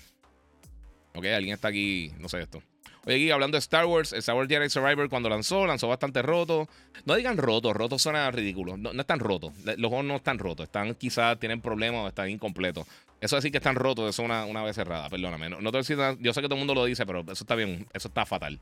ok, 1.13 1.25
alguien 1.25 1.54
está 1.54 1.68
aquí, 1.68 2.12
no 2.19 2.30
sé 2.30 2.42
esto. 2.42 2.62
Oye, 3.06 3.18
aquí 3.18 3.31
hablando 3.31 3.56
de 3.56 3.60
Star 3.60 3.86
Wars, 3.86 4.13
Star 4.13 4.36
Wars 4.36 4.50
Jedi 4.50 4.68
Survivor 4.68 5.07
cuando 5.10 5.30
lanzó, 5.30 5.68
lanzó 5.68 5.88
bastante 5.88 6.24
roto. 6.24 6.68
No 7.06 7.13
digan 7.16 7.38
roto, 7.38 7.71
roto 7.71 8.00
suena 8.00 8.31
ridículo. 8.31 8.78
No, 8.78 8.94
no 8.94 9.01
están 9.01 9.19
rotos. 9.19 9.54
Los 9.63 9.89
juegos 9.89 10.06
no 10.06 10.16
están 10.16 10.39
rotos. 10.39 10.66
Están 10.66 10.95
quizás, 10.95 11.39
tienen 11.39 11.62
problemas 11.62 12.06
o 12.06 12.07
están 12.07 12.30
incompletos. 12.30 12.88
Eso 13.21 13.35
decir 13.38 13.51
que 13.51 13.57
están 13.57 13.75
rotos, 13.75 14.09
eso 14.09 14.21
es 14.21 14.25
una, 14.25 14.45
una 14.45 14.62
vez 14.63 14.75
cerrada, 14.75 15.09
perdóname. 15.09 15.50
No, 15.50 15.71
te 15.71 15.81
yo 16.19 16.33
sé 16.33 16.41
que 16.41 16.47
todo 16.47 16.56
el 16.56 16.59
mundo 16.59 16.75
lo 16.75 16.85
dice, 16.85 17.06
pero 17.06 17.21
eso 17.21 17.44
está 17.44 17.56
bien, 17.56 17.88
eso 17.94 18.09
está 18.09 18.25
fatal. 18.25 18.59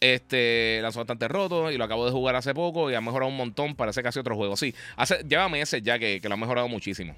Este 0.00 0.80
lanzó 0.82 1.00
bastante 1.00 1.28
roto 1.28 1.70
y 1.70 1.78
lo 1.78 1.84
acabo 1.84 2.04
de 2.04 2.12
jugar 2.12 2.36
hace 2.36 2.54
poco 2.54 2.90
y 2.90 2.94
ha 2.94 3.00
mejorado 3.00 3.30
un 3.30 3.36
montón. 3.36 3.74
Parece 3.74 4.00
hace 4.06 4.20
otro 4.20 4.36
juego. 4.36 4.56
Sí, 4.56 4.74
hace, 4.96 5.22
lleva 5.28 5.48
meses 5.48 5.82
ya 5.82 5.98
que, 5.98 6.20
que 6.20 6.28
lo 6.28 6.34
ha 6.34 6.38
mejorado 6.38 6.68
muchísimo. 6.68 7.16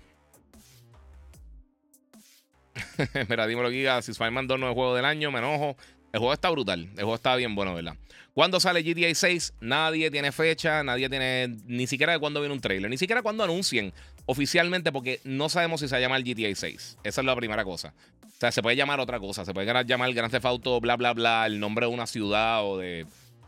Mira, 3.28 3.46
dímelo, 3.46 3.70
Giga. 3.70 4.02
Si 4.02 4.12
Spider-Man 4.12 4.46
2 4.46 4.60
no 4.60 4.68
es 4.68 4.74
juego 4.74 4.94
del 4.94 5.04
año, 5.04 5.30
me 5.30 5.38
enojo. 5.38 5.76
El 6.16 6.20
juego 6.20 6.32
está 6.32 6.48
brutal. 6.48 6.88
El 6.92 6.94
juego 6.94 7.14
está 7.14 7.36
bien 7.36 7.54
bueno, 7.54 7.74
¿verdad? 7.74 7.94
¿Cuándo 8.32 8.58
sale 8.58 8.82
GTA 8.82 9.14
6? 9.14 9.52
Nadie 9.60 10.10
tiene 10.10 10.32
fecha, 10.32 10.82
nadie 10.82 11.10
tiene 11.10 11.58
ni 11.66 11.86
siquiera 11.86 12.14
de 12.14 12.18
cuándo 12.18 12.40
viene 12.40 12.54
un 12.54 12.60
trailer, 12.62 12.88
ni 12.88 12.96
siquiera 12.96 13.20
cuándo 13.20 13.44
anuncien 13.44 13.92
oficialmente, 14.24 14.92
porque 14.92 15.20
no 15.24 15.50
sabemos 15.50 15.80
si 15.80 15.88
se 15.88 16.00
llama 16.00 16.16
el 16.16 16.24
GTA 16.24 16.54
6. 16.54 16.96
Esa 17.04 17.20
es 17.20 17.24
la 17.26 17.36
primera 17.36 17.64
cosa. 17.64 17.92
O 18.22 18.40
sea, 18.40 18.50
se 18.50 18.62
puede 18.62 18.76
llamar 18.76 18.98
otra 18.98 19.20
cosa, 19.20 19.44
se 19.44 19.52
puede 19.52 19.66
llamar 19.84 20.14
Grand 20.14 20.30
Theft 20.30 20.46
Auto, 20.46 20.80
bla, 20.80 20.96
bla, 20.96 21.12
bla, 21.12 21.44
el 21.44 21.60
nombre 21.60 21.84
de 21.84 21.92
una 21.92 22.06
ciudad 22.06 22.64
o 22.64 22.78
de, 22.78 23.04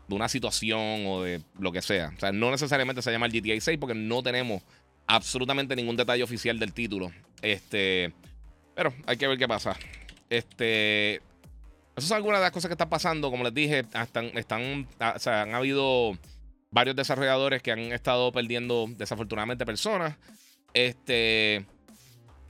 de 0.07 0.15
una 0.15 0.29
situación 0.29 1.07
o 1.07 1.23
de 1.23 1.41
lo 1.57 1.71
que 1.71 1.81
sea. 1.81 2.11
O 2.15 2.19
sea, 2.19 2.31
no 2.31 2.51
necesariamente 2.51 3.01
se 3.01 3.11
llama 3.11 3.25
el 3.25 3.31
GTA 3.31 3.59
6 3.59 3.79
porque 3.79 3.95
no 3.95 4.21
tenemos 4.21 4.61
absolutamente 5.07 5.75
ningún 5.75 5.95
detalle 5.95 6.21
oficial 6.21 6.59
del 6.59 6.71
título. 6.73 7.11
Este, 7.41 8.13
pero 8.75 8.93
hay 9.07 9.17
que 9.17 9.27
ver 9.27 9.39
qué 9.39 9.47
pasa. 9.47 9.75
Este, 10.29 11.23
esas 11.99 12.09
son 12.09 12.17
algunas 12.17 12.39
de 12.39 12.45
las 12.45 12.51
cosas 12.51 12.69
que 12.69 12.73
están 12.73 12.89
pasando. 12.89 13.31
Como 13.31 13.43
les 13.43 13.53
dije, 13.53 13.79
están, 13.79 14.25
están, 14.37 14.87
o 15.15 15.19
sea, 15.19 15.43
han 15.43 15.53
habido 15.53 16.17
varios 16.71 16.95
desarrolladores 16.95 17.61
que 17.61 17.71
han 17.71 17.79
estado 17.91 18.31
perdiendo 18.31 18.87
desafortunadamente 18.89 19.65
personas. 19.65 20.15
Este. 20.73 21.65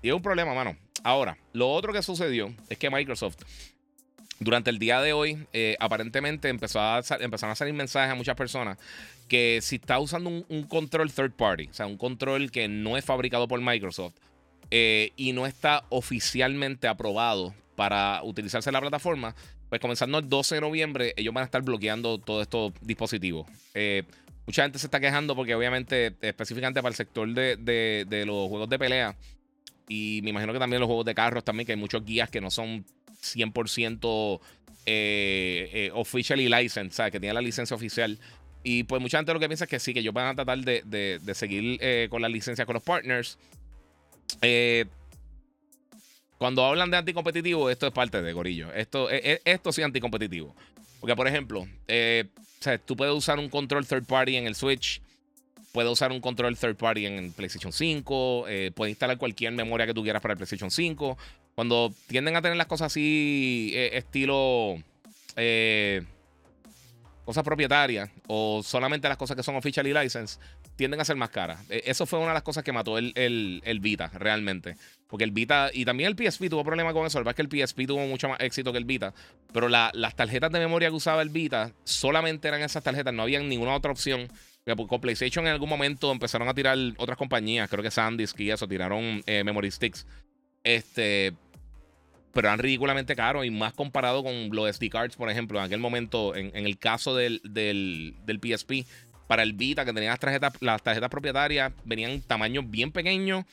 Y 0.02 0.10
es 0.10 0.14
un 0.14 0.22
problema, 0.22 0.54
mano. 0.54 0.78
Ahora, 1.04 1.38
lo 1.54 1.72
otro 1.72 1.94
que 1.94 2.02
sucedió 2.02 2.54
es 2.70 2.78
que 2.78 2.90
Microsoft, 2.90 3.38
durante 4.40 4.70
el 4.70 4.80
día 4.80 5.02
de 5.02 5.14
hoy, 5.14 5.48
eh, 5.54 5.76
aparentemente 5.80 6.50
empezó 6.50 6.80
a, 6.80 7.02
empezaron 7.20 7.52
a 7.52 7.56
salir 7.56 7.74
mensajes 7.74 8.12
a 8.12 8.16
muchas 8.16 8.36
personas 8.36 8.78
que 9.28 9.60
si 9.62 9.76
está 9.76 10.00
usando 10.00 10.30
un, 10.30 10.64
control 10.64 11.12
third 11.12 11.34
party, 11.34 11.68
o 11.70 11.74
sea, 11.74 11.86
un 11.86 11.98
control 11.98 12.52
que 12.52 12.68
no 12.68 12.98
es 12.98 13.06
fabricado 13.06 13.48
por 13.48 13.62
Microsoft 13.62 14.16
eh, 14.72 15.12
y 15.16 15.34
no 15.34 15.46
está 15.46 15.86
oficialmente 15.90 16.88
aprobado 16.88 17.54
para 17.76 18.22
utilizarse 18.24 18.72
la 18.72 18.82
plataforma, 18.82 19.36
pues 19.70 19.80
comenzando 19.80 20.18
el 20.18 20.28
12 20.28 20.56
de 20.56 20.62
noviembre, 20.62 21.14
ellos 21.16 21.34
van 21.34 21.44
a 21.44 21.46
estar 21.46 21.62
bloqueando 21.62 22.18
todos 22.18 22.42
estos 22.42 22.74
dispositivos. 22.82 23.48
Eh, 23.74 24.04
mucha 24.46 24.64
gente 24.64 24.80
se 24.80 24.88
está 24.88 25.00
quejando 25.00 25.36
porque 25.36 25.56
obviamente 25.56 26.16
específicamente 26.22 26.82
para 26.82 26.90
el 26.90 26.96
sector 26.96 27.28
de, 27.34 28.24
los 28.26 28.50
juegos 28.50 28.70
de 28.70 28.80
pelea 28.80 29.16
y 29.88 30.22
me 30.24 30.32
imagino 30.32 30.54
que 30.54 30.60
también 30.60 30.80
los 30.80 30.88
juegos 30.88 31.06
de 31.06 31.16
carros 31.16 31.44
también, 31.44 31.66
que 31.66 31.74
hay 31.74 31.78
muchos 31.78 32.06
guías 32.06 32.30
que 32.30 32.42
no 32.42 32.52
son 32.52 32.86
100% 33.22 34.40
eh, 34.86 35.70
eh, 35.72 35.92
officially 35.94 36.50
licensed, 36.50 36.94
¿sabes? 36.94 37.12
que 37.12 37.20
tienen 37.20 37.36
la 37.36 37.42
licencia 37.42 37.76
oficial. 37.76 38.18
Y 38.64 38.84
pues 38.84 39.02
mucha 39.02 39.18
gente 39.18 39.34
lo 39.34 39.40
que 39.40 39.48
piensa 39.48 39.66
es 39.66 39.70
que 39.70 39.80
sí, 39.80 39.94
que 39.94 40.00
ellos 40.00 40.14
van 40.14 40.28
a 40.28 40.36
tratar 40.36 40.60
de, 40.60 41.22
seguir 41.34 41.78
eh, 41.82 42.08
con 42.10 42.22
la 42.22 42.30
licencia 42.30 42.66
con 42.66 42.74
los 42.74 42.84
partners. 42.84 43.38
Eh, 44.42 44.86
cuando 46.38 46.64
hablan 46.64 46.90
de 46.90 46.98
anticompetitivo, 46.98 47.70
esto 47.70 47.88
es 47.88 47.94
parte 47.94 48.22
de 48.22 48.34
Gorillo. 48.34 48.74
Esto, 48.74 49.10
e, 49.10 49.18
e, 49.18 49.42
esto 49.46 49.72
sí 49.72 49.82
es 49.82 49.86
anticompetitivo. 49.86 50.56
Porque, 51.00 51.16
por 51.16 51.28
ejemplo, 51.28 51.68
eh, 51.88 52.26
tú 52.86 52.96
puedes 52.96 53.14
usar 53.14 53.40
un 53.40 53.50
control 53.50 53.86
third 53.86 54.06
party 54.06 54.38
en 54.38 54.48
el 54.48 54.56
Switch. 54.56 55.02
Puedes 55.72 55.92
usar 55.92 56.12
un 56.12 56.20
control 56.22 56.58
third 56.58 56.76
party 56.76 57.06
en 57.06 57.14
el 57.14 57.32
PlayStation 57.32 57.72
5. 57.72 58.46
Eh, 58.48 58.72
puedes 58.74 58.92
instalar 58.92 59.18
cualquier 59.18 59.52
memoria 59.54 59.86
que 59.86 59.94
tú 59.94 60.04
quieras 60.04 60.22
para 60.22 60.34
el 60.34 60.38
PlayStation 60.38 60.72
5. 60.72 61.18
Cuando 61.56 61.94
tienden 62.08 62.36
a 62.36 62.42
tener 62.42 62.58
las 62.58 62.68
cosas 62.68 62.88
así, 62.88 63.72
estilo. 63.74 64.78
Cosas 67.30 67.44
propietarias. 67.44 68.10
O 68.26 68.64
solamente 68.64 69.08
las 69.08 69.16
cosas 69.16 69.38
que 69.38 69.44
son 69.44 69.56
officially 69.56 69.94
licensed 69.94 70.42
tienden 70.76 71.00
a 71.00 71.06
ser 71.06 71.16
más 71.16 71.30
caras. 71.30 71.60
E, 71.70 71.84
eso 71.86 72.08
fue 72.08 72.18
una 72.18 72.30
de 72.30 72.34
las 72.34 72.42
cosas 72.42 72.64
que 72.64 72.72
mató 72.72 72.98
el, 72.98 73.14
el, 73.16 73.80
Vita, 73.80 74.10
realmente. 74.16 74.76
Porque 75.06 75.26
el 75.26 75.32
Vita, 75.32 75.70
y 75.72 75.86
también 75.86 76.10
el 76.10 76.16
PSP 76.18 76.50
tuvo 76.50 76.64
problemas 76.64 76.92
con 76.92 77.06
eso. 77.06 77.20
Verdad 77.20 77.36
es 77.38 77.48
que 77.48 77.56
el 77.56 77.68
PSP 77.68 77.86
tuvo 77.86 78.08
mucho 78.08 78.30
más 78.30 78.40
éxito 78.40 78.72
que 78.72 78.80
el 78.80 78.86
Vita. 78.86 79.14
Pero 79.54 79.70
las 79.70 80.16
tarjetas 80.16 80.52
de 80.52 80.58
memoria 80.58 80.90
que 80.90 80.96
usaba 80.96 81.22
el 81.22 81.30
Vita 81.30 81.72
solamente 81.84 82.48
eran 82.48 82.64
esas 82.64 82.84
tarjetas, 82.84 83.14
no 83.14 83.22
había 83.22 83.40
ninguna 83.40 83.76
otra 83.76 83.92
opción. 83.92 84.28
Con 84.88 85.00
PlayStation 85.00 85.46
en 85.46 85.54
algún 85.54 85.70
momento 85.70 86.12
empezaron 86.12 86.48
a 86.48 86.56
tirar 86.56 86.78
otras 86.98 87.18
compañías, 87.18 87.70
creo 87.70 87.84
que 87.84 87.92
SanDisk 87.92 88.40
y 88.40 88.50
eso, 88.50 88.68
tiraron 88.68 89.22
eh, 89.28 89.44
Memory 89.44 89.70
Sticks. 89.70 90.08
Este, 90.64 91.34
pero 92.34 92.48
eran 92.48 92.60
ridículamente 92.60 93.16
caros 93.16 93.46
y 93.46 93.50
más 93.50 93.74
comparado 93.74 94.24
con 94.24 94.50
los 94.52 94.76
SD 94.76 94.90
cards, 94.90 95.16
por 95.16 95.30
ejemplo, 95.30 95.60
en 95.60 95.66
aquel 95.66 95.80
momento, 95.80 96.36
en, 96.36 96.56
el 96.56 96.78
caso 96.78 97.16
del, 97.16 97.42
del, 97.44 98.16
del, 98.26 98.40
PSP, 98.40 98.86
para 99.28 99.44
el 99.44 99.54
Vita, 99.54 99.86
que 99.86 99.94
tenía 99.94 100.10
las 100.10 100.20
tarjetas, 100.20 100.54
las 100.60 100.82
tarjetas 100.82 101.10
propietarias, 101.10 101.72
venían 101.86 102.22
tamaños 102.22 102.70
bien 102.70 102.92
pequeños 102.92 103.46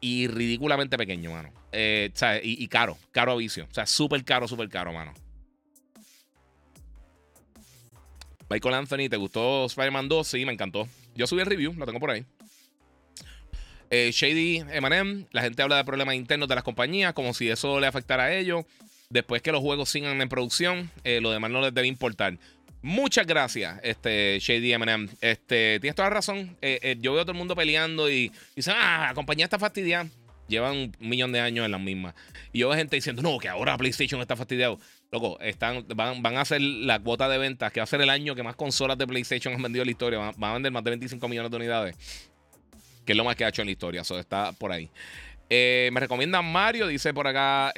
y 0.00 0.28
ridículamente 0.28 0.96
pequeños, 0.96 1.32
mano. 1.32 1.50
Eh, 1.72 2.12
y, 2.42 2.68
caro, 2.68 2.96
caro 3.12 3.32
a 3.32 3.36
vicio. 3.36 3.66
O 3.70 3.74
sea, 3.74 3.86
súper 3.86 4.24
caro, 4.24 4.46
súper 4.46 4.68
caro, 4.68 4.92
mano. 4.92 5.12
Michael 8.48 8.74
Anthony, 8.74 9.08
¿te 9.10 9.16
gustó 9.16 9.66
Spider-Man 9.66 10.08
2? 10.08 10.26
Sí, 10.26 10.44
me 10.44 10.52
encantó. 10.52 10.86
Yo 11.14 11.26
subí 11.26 11.40
el 11.40 11.46
review, 11.46 11.74
lo 11.74 11.86
tengo 11.86 11.98
por 11.98 12.10
ahí. 12.10 12.24
Eh, 13.90 14.10
Shady 14.12 14.62
MM, 14.80 15.26
la 15.32 15.42
gente 15.42 15.62
habla 15.62 15.76
de 15.76 15.84
problemas 15.84 16.14
internos 16.14 16.48
de 16.48 16.54
las 16.54 16.64
compañías, 16.64 17.12
como 17.12 17.34
si 17.34 17.48
eso 17.48 17.80
le 17.80 17.86
afectara 17.86 18.24
a 18.24 18.34
ellos. 18.34 18.64
Después 19.08 19.42
que 19.42 19.52
los 19.52 19.60
juegos 19.60 19.88
sigan 19.88 20.20
en 20.20 20.28
producción, 20.28 20.90
eh, 21.04 21.20
lo 21.20 21.30
demás 21.30 21.50
no 21.50 21.60
les 21.60 21.72
debe 21.72 21.86
importar. 21.86 22.38
Muchas 22.82 23.26
gracias, 23.26 23.80
este 23.82 24.38
Shady 24.40 24.72
M&M. 24.72 25.08
Este, 25.20 25.78
tienes 25.80 25.94
toda 25.94 26.08
la 26.08 26.14
razón. 26.14 26.56
Eh, 26.60 26.96
yo 27.00 27.12
veo 27.12 27.22
a 27.22 27.24
todo 27.24 27.32
el 27.32 27.38
mundo 27.38 27.56
peleando 27.56 28.10
y, 28.10 28.32
dicen, 28.54 28.74
ah, 28.76 29.06
la 29.08 29.14
compañía 29.14 29.44
está 29.44 29.58
fastidiada. 29.58 30.08
Llevan 30.48 30.76
un 30.76 30.92
millón 31.00 31.32
de 31.32 31.40
años 31.40 31.64
en 31.64 31.72
las 31.72 31.80
mismas. 31.80 32.14
Y 32.52 32.60
yo 32.60 32.68
veo 32.68 32.78
gente 32.78 32.96
diciendo, 32.96 33.22
no, 33.22 33.38
que 33.38 33.48
ahora 33.48 33.76
PlayStation 33.76 34.20
está 34.20 34.36
fastidiado. 34.36 34.78
Loco, 35.10 35.38
están, 35.40 35.84
van, 35.94 36.22
van, 36.22 36.36
a 36.36 36.42
hacer 36.42 36.60
la 36.60 36.98
cuota 36.98 37.28
de 37.28 37.38
ventas, 37.38 37.72
que 37.72 37.80
va 37.80 37.84
a 37.84 37.86
ser 37.86 38.00
el 38.00 38.10
año 38.10 38.34
que 38.34 38.42
más 38.42 38.56
consolas 38.56 38.98
de 38.98 39.06
PlayStation 39.06 39.54
han 39.54 39.62
vendido 39.62 39.82
en 39.82 39.86
la 39.86 39.92
historia. 39.92 40.18
Van, 40.18 40.50
a 40.50 40.52
vender 40.54 40.72
más 40.72 40.84
de 40.84 40.90
25 40.90 41.28
millones 41.28 41.50
de 41.50 41.56
unidades. 41.56 41.96
Que 43.06 43.12
es 43.12 43.16
lo 43.16 43.24
más 43.24 43.36
que 43.36 43.46
ha 43.46 43.48
hecho 43.48 43.62
en 43.62 43.66
la 43.66 43.72
historia. 43.72 44.02
Eso 44.02 44.18
está 44.18 44.52
por 44.52 44.72
ahí. 44.72 44.90
Eh, 45.48 45.88
me 45.92 46.00
recomiendan 46.00 46.44
Mario, 46.44 46.88
dice 46.88 47.14
por 47.14 47.26
acá 47.26 47.72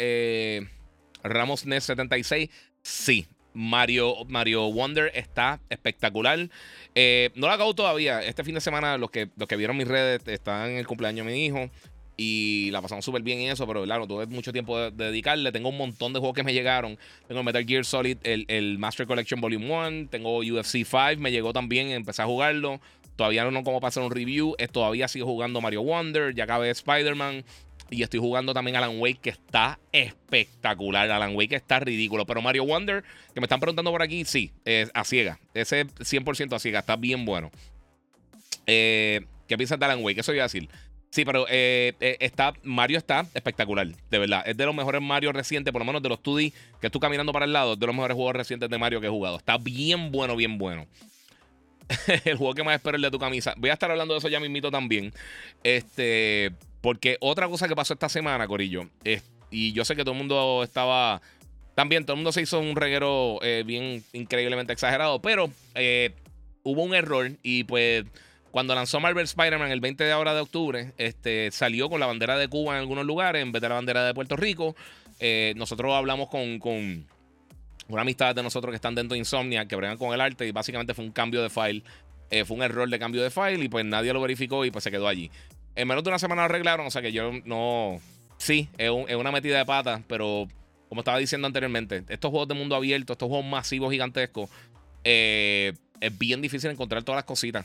Ramos 1.23 1.67
NES 1.67 1.85
76. 1.85 2.51
Sí, 2.83 3.29
Mario, 3.53 4.25
Mario 4.29 4.71
Wonder 4.71 5.11
está 5.15 5.61
espectacular. 5.69 6.49
Eh, 6.95 7.31
no 7.35 7.49
lo 7.49 7.53
acabo 7.53 7.75
todavía. 7.75 8.23
Este 8.23 8.45
fin 8.45 8.55
de 8.55 8.61
semana, 8.61 8.97
los 8.99 9.11
que, 9.11 9.29
los 9.37 9.49
que 9.49 9.57
vieron 9.57 9.77
mis 9.77 9.89
redes, 9.89 10.23
están 10.27 10.71
en 10.71 10.77
el 10.79 10.87
cumpleaños 10.87 11.27
de 11.27 11.33
mi 11.33 11.45
hijo. 11.45 11.71
Y 12.17 12.71
la 12.73 12.83
pasamos 12.83 13.05
súper 13.05 13.23
bien 13.23 13.39
en 13.39 13.53
eso, 13.53 13.65
pero 13.65 13.85
claro, 13.85 14.07
tuve 14.09 14.27
mucho 14.27 14.53
tiempo 14.53 14.79
de, 14.79 14.91
dedicarle. 14.91 15.53
Tengo 15.53 15.69
un 15.69 15.79
montón 15.79 16.13
de 16.13 16.19
juegos 16.19 16.35
que 16.35 16.43
me 16.43 16.53
llegaron. 16.53 16.99
Tengo 17.29 17.45
Metal 17.45 17.65
Gear 17.65 17.85
Solid, 17.85 18.19
el, 18.25 18.79
Master 18.79 19.07
Collection 19.07 19.41
Volume 19.41 19.73
1. 19.73 20.09
Tengo 20.09 20.39
UFC 20.39 20.85
5, 20.85 21.17
me 21.19 21.31
llegó 21.31 21.53
también. 21.53 21.91
Empecé 21.91 22.23
a 22.23 22.27
jugarlo. 22.27 22.81
Todavía 23.19 23.43
no 23.43 23.59
sé 23.59 23.65
cómo 23.65 23.81
pasar 23.81 24.05
un 24.05 24.13
review. 24.13 24.55
todavía 24.71 25.09
sigo 25.09 25.27
jugando 25.27 25.61
Mario 25.61 25.83
Wonder. 25.83 26.37
Ya 26.37 26.45
acabé 26.45 26.71
Spider-Man. 26.71 27.45
Y 27.91 28.05
estoy 28.05 28.21
jugando 28.21 28.55
también 28.55 28.77
Alan 28.77 29.01
Wake, 29.01 29.19
que 29.21 29.31
está 29.31 29.81
espectacular. 29.91 31.11
Alan 31.11 31.35
Wake 31.35 31.57
está 31.57 31.81
ridículo. 31.81 32.27
Pero 32.27 32.41
Mario 32.41 32.65
Wonder, 32.65 33.03
que 33.35 33.41
me 33.41 33.47
están 33.47 33.59
preguntando 33.59 33.91
por 33.91 34.03
aquí, 34.03 34.25
sí, 34.25 34.53
es 34.65 34.93
a 34.95 35.05
ciega. 35.05 35.41
Ese 35.53 35.85
100% 35.85 36.55
a 36.55 36.61
ciega, 36.61 36.79
está 36.79 36.95
bien 36.95 37.25
bueno. 37.25 37.51
Eh, 38.69 39.23
¿Qué 39.49 39.57
piensas 39.57 39.81
de 39.81 39.85
Alan 39.87 40.05
Wake? 40.05 40.21
Eso 40.21 40.33
iba 40.33 40.45
a 40.45 40.47
decir. 40.47 40.69
Sí, 41.11 41.25
pero 41.25 41.45
eh, 41.49 41.95
eh, 41.99 42.19
está, 42.21 42.53
Mario 42.63 42.99
está 42.99 43.27
espectacular, 43.35 43.89
de 44.11 44.19
verdad. 44.21 44.45
Es 44.47 44.57
de 44.57 44.65
los 44.65 44.77
mejores 44.77 45.03
Mario 45.03 45.33
recientes, 45.33 45.73
por 45.73 45.81
lo 45.81 45.87
menos 45.87 46.03
de 46.03 46.09
los 46.09 46.23
2D, 46.23 46.53
que 46.81 46.87
estoy 46.87 47.01
caminando 47.01 47.33
para 47.33 47.47
el 47.47 47.53
lado, 47.53 47.75
de 47.75 47.85
los 47.85 47.97
mejores 47.97 48.15
juegos 48.15 48.37
recientes 48.37 48.71
de 48.71 48.79
Mario 48.79 49.01
que 49.01 49.09
he 49.09 49.11
jugado. 49.11 49.39
Está 49.39 49.59
bien 49.59 50.13
bueno, 50.13 50.37
bien 50.37 50.57
bueno. 50.57 50.87
el 52.25 52.37
juego 52.37 52.55
que 52.55 52.65
más 52.65 52.77
espero 52.77 52.97
es 52.97 53.03
de 53.03 53.11
tu 53.11 53.19
camisa. 53.19 53.55
Voy 53.57 53.71
a 53.71 53.75
estar 53.75 53.91
hablando 53.91 54.15
de 54.15 54.19
eso 54.19 54.29
ya 54.29 54.41
mismito 54.41 54.71
también. 54.71 55.13
Este, 55.63 56.53
porque 56.81 57.17
otra 57.21 57.49
cosa 57.49 57.69
que 57.69 57.77
pasó 57.77 57.95
esta 57.95 58.09
semana, 58.09 58.47
Corillo, 58.47 58.89
y 59.51 59.73
yo 59.73 59.85
sé 59.85 59.97
que 59.97 60.03
todo 60.03 60.13
el 60.13 60.19
mundo 60.19 60.63
estaba. 60.63 61.21
También 61.75 62.05
todo 62.05 62.15
el 62.15 62.19
mundo 62.19 62.33
se 62.33 62.43
hizo 62.43 62.59
un 62.59 62.75
reguero 62.75 63.39
eh, 63.43 63.63
bien 63.65 64.03
increíblemente 64.13 64.73
exagerado, 64.73 65.23
pero 65.23 65.49
eh, 65.77 66.13
hubo 66.65 66.83
un 66.83 66.93
error 66.95 67.31
y 67.43 67.65
pues 67.65 68.05
cuando 68.51 68.75
lanzó 68.75 68.99
Marvel 68.99 69.25
Spider-Man 69.25 69.71
el 69.71 69.81
20 69.81 70.03
de 70.03 70.11
ahora 70.11 70.35
de 70.35 70.41
octubre, 70.41 70.93
este, 70.99 71.51
salió 71.53 71.89
con 71.89 72.01
la 72.01 72.07
bandera 72.07 72.37
de 72.37 72.49
Cuba 72.49 72.73
en 72.75 72.81
algunos 72.81 73.07
lugares 73.07 73.43
en 73.43 73.53
vez 73.53 73.63
de 73.63 73.69
la 73.69 73.77
bandera 73.77 74.05
de 74.05 74.15
Puerto 74.15 74.37
Rico. 74.37 74.75
Eh, 75.21 75.53
nosotros 75.57 75.95
hablamos 75.95 76.29
con, 76.29 76.59
con, 76.59 77.07
una 77.89 78.03
amistad 78.03 78.35
de 78.35 78.43
nosotros 78.43 78.73
que 78.73 78.77
están 78.77 78.95
dentro 78.95 79.15
de 79.15 79.19
Insomnia, 79.19 79.67
que 79.67 79.77
bregan 79.77 79.97
con 79.97 80.13
el 80.15 80.21
arte 80.21 80.47
y 80.47 80.53
básicamente 80.53 80.95
fue 80.95 81.05
un 81.05 81.13
cambio 81.13 81.43
de 81.43 81.51
file. 81.51 81.83
fue 82.45 82.57
un 82.57 82.63
error 82.63 82.89
de 82.89 82.99
cambio 82.99 83.23
de 83.23 83.31
file 83.31 83.65
y 83.65 83.69
pues 83.69 83.85
nadie 83.85 84.13
lo 84.13 84.21
verificó 84.21 84.65
y 84.65 84.71
pues 84.71 84.85
se 84.85 84.91
quedó 84.91 85.09
allí. 85.09 85.31
En 85.75 85.87
menos 85.87 86.03
de 86.03 86.11
una 86.11 86.19
semana 86.19 86.43
lo 86.43 86.47
arreglaron, 86.47 86.87
o 86.87 86.91
sea 86.91 87.03
que 87.03 87.13
yo 87.13 87.31
no. 87.45 88.01
Sí, 88.37 88.69
es, 88.79 88.91
una 88.91 89.33
metida 89.33 89.59
de 89.59 89.65
pata, 89.65 90.03
pero 90.07 90.49
como 90.89 91.01
estaba 91.03 91.19
diciendo 91.19 91.47
anteriormente, 91.47 92.05
estos 92.09 92.31
juegos 92.31 92.49
de 92.49 92.55
mundo 92.55 92.75
abierto, 92.75 93.13
estos 93.13 93.29
juegos 93.29 93.47
masivos 93.47 93.93
gigantescos, 93.93 94.51
eh, 95.05 95.73
es 96.01 96.19
bien 96.19 96.41
difícil 96.41 96.71
encontrar 96.71 97.03
todas 97.03 97.19
las 97.19 97.25
cositas. 97.25 97.65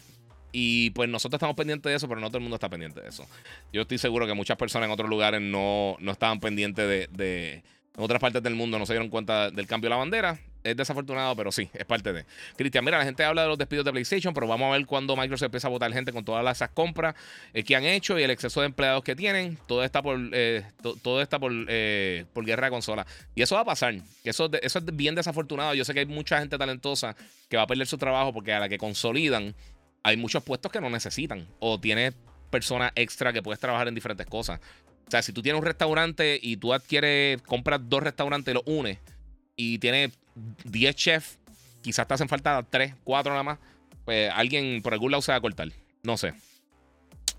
Y 0.52 0.92
pues 0.92 1.10
nosotros 1.10 1.38
estamos 1.38 1.56
pendientes 1.56 1.90
de 1.90 1.96
eso, 1.96 2.08
pero 2.08 2.22
no 2.22 2.28
todo 2.28 2.38
el 2.38 2.44
mundo 2.44 2.56
está 2.56 2.70
pendiente 2.70 3.02
de 3.02 3.10
eso. 3.10 3.26
Yo 3.72 3.82
estoy 3.82 3.98
seguro 3.98 4.28
que 4.28 4.34
muchas 4.36 4.56
personas 4.56 4.86
en 4.86 4.94
otros 4.94 5.10
lugares 5.10 5.42
no, 5.42 5.98
no 6.00 6.12
estaban 6.12 6.40
pendientes 6.40 7.10
de, 7.12 7.64
En 7.96 8.04
otras 8.04 8.20
partes 8.20 8.42
del 8.42 8.56
mundo 8.56 8.80
no 8.80 8.86
se 8.86 8.94
dieron 8.94 9.10
cuenta 9.10 9.52
del 9.52 9.68
cambio 9.68 9.88
de 9.88 9.92
la 9.92 9.98
bandera 9.98 10.40
es 10.64 10.78
desafortunado, 10.78 11.36
pero 11.36 11.52
sí, 11.52 11.70
es 11.74 11.86
parte 11.86 12.14
de. 12.14 12.26
Cristian, 12.56 12.86
mira, 12.86 12.98
la 12.98 13.06
gente 13.06 13.24
habla 13.24 13.44
de 13.44 13.50
los 13.50 13.58
despidos 13.58 13.86
de 13.86 13.92
PlayStation, 13.92 14.34
pero 14.34 14.48
vamos 14.48 14.70
a 14.70 14.78
ver 14.78 14.86
cuándo 14.86 15.16
Microsoft 15.16 15.46
empieza 15.46 15.68
a 15.68 15.72
votar 15.72 15.92
gente 15.92 16.14
con 16.14 16.24
todas 16.24 16.56
esas 16.56 16.70
compras 16.70 17.16
eh, 17.54 17.64
que 17.64 17.76
han 17.76 17.84
hecho 17.84 18.18
y 18.18 18.24
el 18.24 18.32
exceso 18.32 18.62
de 18.62 18.68
empleados 18.68 19.04
que 19.04 19.16
tienen. 19.16 19.58
Todo 19.68 19.84
está 19.84 20.02
por, 20.02 20.18
eh, 20.32 20.64
todo 21.02 21.22
está 21.22 21.40
por, 21.40 21.52
eh, 21.68 22.26
por 22.34 22.46
guerra 22.46 22.68
de 22.68 22.72
consola. 22.72 23.06
Y 23.36 23.42
eso 23.42 23.56
va 23.56 23.62
a 23.62 23.66
pasar. 23.66 23.96
Eso, 24.24 24.50
eso 24.62 24.80
es 24.80 24.86
bien 24.96 25.16
desafortunado. 25.16 25.74
Yo 25.74 25.86
sé 25.86 25.94
que 25.94 26.02
hay 26.02 26.06
mucha 26.06 26.40
gente 26.40 26.58
talentosa 26.58 27.16
que 27.50 27.58
va 27.58 27.64
a 27.64 27.68
perder 27.68 27.88
su 27.88 27.98
trabajo 27.98 28.34
porque 28.34 28.54
a 28.54 28.60
la 28.60 28.70
que 28.70 28.78
consolidan 28.78 29.54
hay 30.04 30.18
muchos 30.18 30.44
puestos 30.44 30.72
que 30.72 30.82
no 30.82 30.90
necesitan 30.90 31.48
o 31.60 31.80
tiene 31.80 32.14
personas 32.50 32.92
extra 32.96 33.34
que 33.34 33.42
puedes 33.42 33.60
trabajar 33.60 33.88
en 33.88 33.96
diferentes 33.96 34.28
cosas. 34.28 34.60
O 35.08 35.12
sea, 35.12 35.22
si 35.22 35.32
tú 35.34 35.42
tienes 35.42 35.60
un 35.60 35.66
restaurante 35.66 36.40
y 36.42 36.58
tú 36.58 36.74
adquieres, 36.74 37.42
compras 37.44 37.82
dos 37.84 38.02
restaurantes 38.02 38.52
y 38.52 38.56
los 38.56 38.64
unes 38.66 38.98
y 39.56 39.78
tienes 39.80 40.12
10 40.66 40.96
chefs, 40.96 41.40
quizás 41.82 42.08
te 42.08 42.14
hacen 42.14 42.30
falta 42.30 42.66
3, 42.68 42.96
4 43.04 43.32
nada 43.32 43.44
más, 43.44 43.60
pues 44.06 44.32
alguien 44.34 44.82
por 44.82 44.94
algún 44.94 45.12
lado 45.12 45.22
se 45.22 45.32
va 45.32 45.38
a 45.38 45.42
cortar. 45.42 45.70
No 46.04 46.18
sé. 46.18 46.34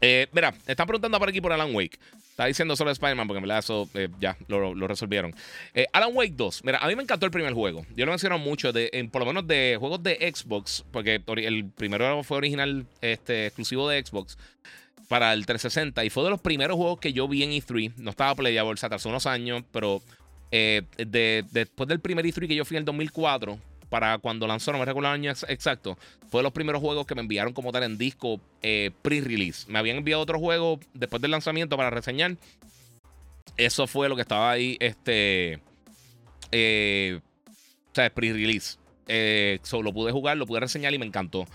Eh, 0.00 0.28
mira, 0.32 0.54
están 0.66 0.86
preguntando 0.86 1.18
por 1.18 1.28
aquí 1.28 1.40
por 1.40 1.52
Alan 1.52 1.74
Wake. 1.74 1.98
Está 2.30 2.46
diciendo 2.46 2.74
solo 2.74 2.90
Spider-Man 2.90 3.28
porque 3.28 3.38
en 3.38 3.42
verdad 3.42 3.60
eso 3.60 3.88
eh, 3.94 4.08
ya 4.18 4.36
lo, 4.48 4.74
resolvieron. 4.86 5.34
Eh, 5.72 5.86
Alan 5.92 6.10
Wake 6.12 6.34
2. 6.34 6.64
Mira, 6.64 6.78
a 6.78 6.88
mí 6.88 6.96
me 6.96 7.02
encantó 7.02 7.26
el 7.26 7.32
primer 7.32 7.52
juego. 7.54 7.86
Yo 7.96 8.04
lo 8.04 8.12
menciono 8.12 8.38
mucho, 8.38 8.72
de, 8.72 9.08
por 9.10 9.22
lo 9.22 9.26
menos 9.26 9.46
de 9.46 9.76
juegos 9.78 10.02
de 10.02 10.32
Xbox, 10.34 10.84
porque 10.90 11.22
el 11.26 11.70
primero 11.70 12.22
fue 12.24 12.38
original, 12.38 12.86
este, 13.00 13.46
exclusivo 13.46 13.88
de 13.88 14.04
Xbox 14.04 14.36
para 15.08 15.32
el 15.32 15.46
360 15.46 16.04
y 16.04 16.10
fue 16.10 16.24
de 16.24 16.30
los 16.30 16.40
primeros 16.40 16.76
juegos 16.76 17.00
que 17.00 17.12
yo 17.12 17.28
vi 17.28 17.42
en 17.42 17.50
E3. 17.50 17.94
No 17.96 18.10
estaba 18.10 18.34
playable, 18.34 18.76
se 18.76 18.86
atrasó 18.86 19.08
unos 19.08 19.26
años, 19.26 19.62
pero 19.72 20.02
eh, 20.50 20.82
después 20.96 21.88
del 21.88 22.00
primer 22.00 22.24
E3 22.24 22.48
que 22.48 22.54
yo 22.54 22.64
fui 22.64 22.76
en 22.76 22.82
el 22.82 22.84
2004, 22.84 23.58
para 23.88 24.18
cuando 24.18 24.46
lanzó, 24.46 24.72
no 24.72 24.78
me 24.78 24.84
recuerdo 24.84 25.08
el 25.08 25.14
año 25.14 25.30
exacto, 25.48 25.98
fue 26.28 26.40
de 26.40 26.44
los 26.44 26.52
primeros 26.52 26.80
juegos 26.80 27.06
que 27.06 27.14
me 27.14 27.20
enviaron 27.20 27.52
como 27.52 27.70
tal 27.70 27.84
en 27.84 27.98
disco 27.98 28.40
eh, 28.62 28.90
pre-release. 29.02 29.70
Me 29.70 29.78
habían 29.78 29.98
enviado 29.98 30.22
otro 30.22 30.38
juego 30.38 30.80
después 30.94 31.22
del 31.22 31.30
lanzamiento 31.30 31.76
para 31.76 31.90
reseñar. 31.90 32.36
Eso 33.56 33.86
fue 33.86 34.08
lo 34.08 34.16
que 34.16 34.22
estaba 34.22 34.50
ahí, 34.50 34.76
este. 34.80 35.60
Eh, 36.50 37.20
o 37.46 37.94
sea, 37.94 38.10
pre-release. 38.10 38.78
lo 39.70 39.92
pude 39.92 40.10
jugar, 40.10 40.36
lo 40.36 40.46
pude 40.46 40.60
reseñar 40.60 40.92
y 40.92 40.98
me 40.98 41.06
encantó. 41.06 41.46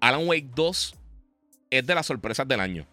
Alan 0.00 0.26
Wake 0.26 0.48
2 0.54 0.94
es 1.70 1.86
de 1.86 1.94
las 1.94 2.06
sorpresas 2.06 2.46
del 2.46 2.60
año. 2.60 2.86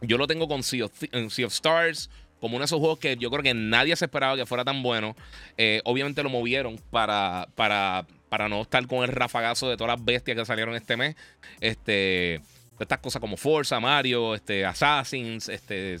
Yo 0.00 0.16
lo 0.16 0.26
tengo 0.26 0.48
con 0.48 0.62
sea 0.62 0.86
of 0.86 1.52
Stars, 1.52 2.08
como 2.40 2.56
uno 2.56 2.62
de 2.62 2.66
esos 2.66 2.78
juegos 2.78 2.98
que 2.98 3.16
yo 3.16 3.30
creo 3.30 3.42
que 3.42 3.52
nadie 3.52 3.94
se 3.96 4.06
esperaba 4.06 4.36
que 4.36 4.46
fuera 4.46 4.64
tan 4.64 4.82
bueno. 4.82 5.14
Eh, 5.58 5.82
obviamente 5.84 6.22
lo 6.22 6.30
movieron 6.30 6.80
para, 6.90 7.48
para, 7.54 8.06
para 8.28 8.48
no 8.48 8.62
estar 8.62 8.86
con 8.86 9.02
el 9.02 9.08
rafagazo 9.08 9.68
de 9.68 9.76
todas 9.76 9.98
las 9.98 10.04
bestias 10.04 10.36
que 10.36 10.46
salieron 10.46 10.74
este 10.74 10.96
mes. 10.96 11.16
Este, 11.60 12.40
estas 12.78 12.98
cosas 12.98 13.20
como 13.20 13.36
Forza, 13.36 13.78
Mario, 13.78 14.34
este, 14.34 14.64
Assassins, 14.64 15.50
este, 15.50 15.98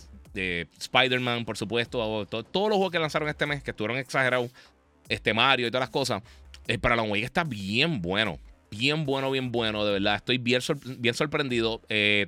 Spider-Man, 0.78 1.44
por 1.44 1.58
supuesto. 1.58 2.26
todos 2.26 2.68
los 2.68 2.76
juegos 2.76 2.90
que 2.90 2.98
lanzaron 2.98 3.28
este 3.28 3.44
mes, 3.44 3.62
que 3.62 3.72
estuvieron 3.72 3.98
exagerados, 3.98 4.50
este 5.08 5.34
Mario 5.34 5.66
y 5.66 5.70
todas 5.70 5.82
las 5.82 5.90
cosas. 5.90 6.22
Para 6.80 6.96
la 6.96 7.02
Wake 7.02 7.24
está 7.24 7.44
bien 7.44 8.00
bueno. 8.00 8.38
Bien 8.70 9.04
bueno, 9.04 9.30
bien 9.30 9.50
bueno, 9.50 9.84
de 9.84 9.92
verdad. 9.92 10.16
Estoy 10.16 10.38
bien, 10.38 10.60
bien 10.98 11.14
sorprendido. 11.14 11.80
Eh, 11.88 12.26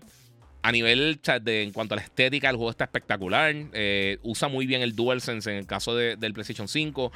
a 0.63 0.71
nivel 0.71 1.21
de, 1.43 1.63
en 1.63 1.73
cuanto 1.73 1.95
a 1.95 1.97
la 1.97 2.03
estética, 2.03 2.49
el 2.49 2.57
juego 2.57 2.71
está 2.71 2.85
espectacular. 2.85 3.53
Eh, 3.73 4.19
usa 4.23 4.49
muy 4.49 4.67
bien 4.67 4.83
el 4.83 4.95
DualSense 4.95 5.51
en 5.51 5.57
el 5.57 5.67
caso 5.67 5.95
del 5.95 6.33
PlayStation 6.33 6.69
5. 6.69 7.13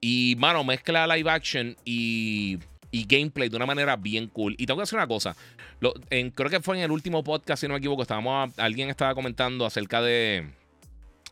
Y, 0.00 0.34
mano, 0.38 0.64
mezcla 0.64 1.06
live 1.06 1.30
action 1.30 1.76
y, 1.84 2.58
gameplay 2.92 3.48
de 3.48 3.56
una 3.56 3.66
manera 3.66 3.96
bien 3.96 4.26
cool. 4.28 4.54
Y 4.58 4.66
tengo 4.66 4.78
que 4.78 4.82
decir 4.82 4.96
una 4.96 5.06
cosa. 5.06 5.36
creo 5.78 6.50
que 6.50 6.60
fue 6.60 6.76
en 6.76 6.82
el 6.82 6.90
último 6.90 7.22
podcast, 7.22 7.60
si 7.60 7.68
no 7.68 7.74
me 7.74 7.78
equivoco, 7.78 8.02
estábamos 8.02 8.52
alguien 8.58 8.90
estaba 8.90 9.14
comentando 9.14 9.64
acerca 9.64 10.02
de, 10.02 10.48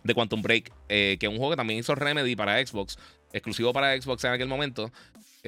de 0.07 0.15
Quantum 0.15 0.43
Break, 0.43 0.73
eh, 0.88 1.17
que 1.19 1.26
es 1.26 1.31
un 1.31 1.38
juego 1.38 1.50
que 1.50 1.57
también 1.57 1.81
hizo 1.81 1.95
Remedy 1.95 2.37
para 2.37 2.65
Xbox, 2.65 2.99
exclusivo 3.33 3.73
para 3.73 4.00
Xbox 4.00 4.25
en 4.25 4.33
aquel 4.33 4.49
momento. 4.49 4.93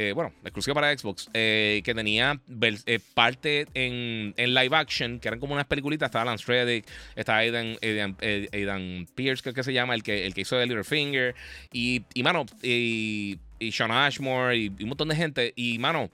Eh, 0.00 0.12
bueno, 0.12 0.32
exclusivo 0.44 0.76
para 0.76 0.96
Xbox, 0.96 1.28
eh, 1.34 1.82
que 1.84 1.92
tenía 1.92 2.40
eh, 2.86 3.00
parte 3.14 3.66
en, 3.74 4.32
live 4.36 4.76
action, 4.76 5.18
que 5.18 5.26
eran 5.26 5.40
como 5.40 5.54
unas 5.54 5.66
peliculitas. 5.66 6.06
Estaba 6.06 6.24
Lance 6.24 6.44
Reddick, 6.46 6.86
estaba 7.16 7.38
Aidan, 7.38 7.76
Aidan, 7.82 9.08
Pierce, 9.16 9.42
que, 9.42 9.52
que 9.52 9.64
se 9.64 9.72
llama, 9.72 9.96
el 9.96 10.04
que, 10.04 10.24
el 10.24 10.34
que 10.34 10.42
hizo 10.42 10.56
The 10.56 10.66
Littlefinger. 10.66 11.34
Y, 11.72 12.04
y 12.14 12.22
mano, 12.22 12.46
y, 12.62 13.40
y 13.58 13.72
Sean 13.72 13.90
Ashmore, 13.90 14.56
y, 14.56 14.68
un 14.68 14.88
montón 14.90 15.08
de 15.08 15.16
gente. 15.16 15.52
Y, 15.56 15.80
mano, 15.80 16.10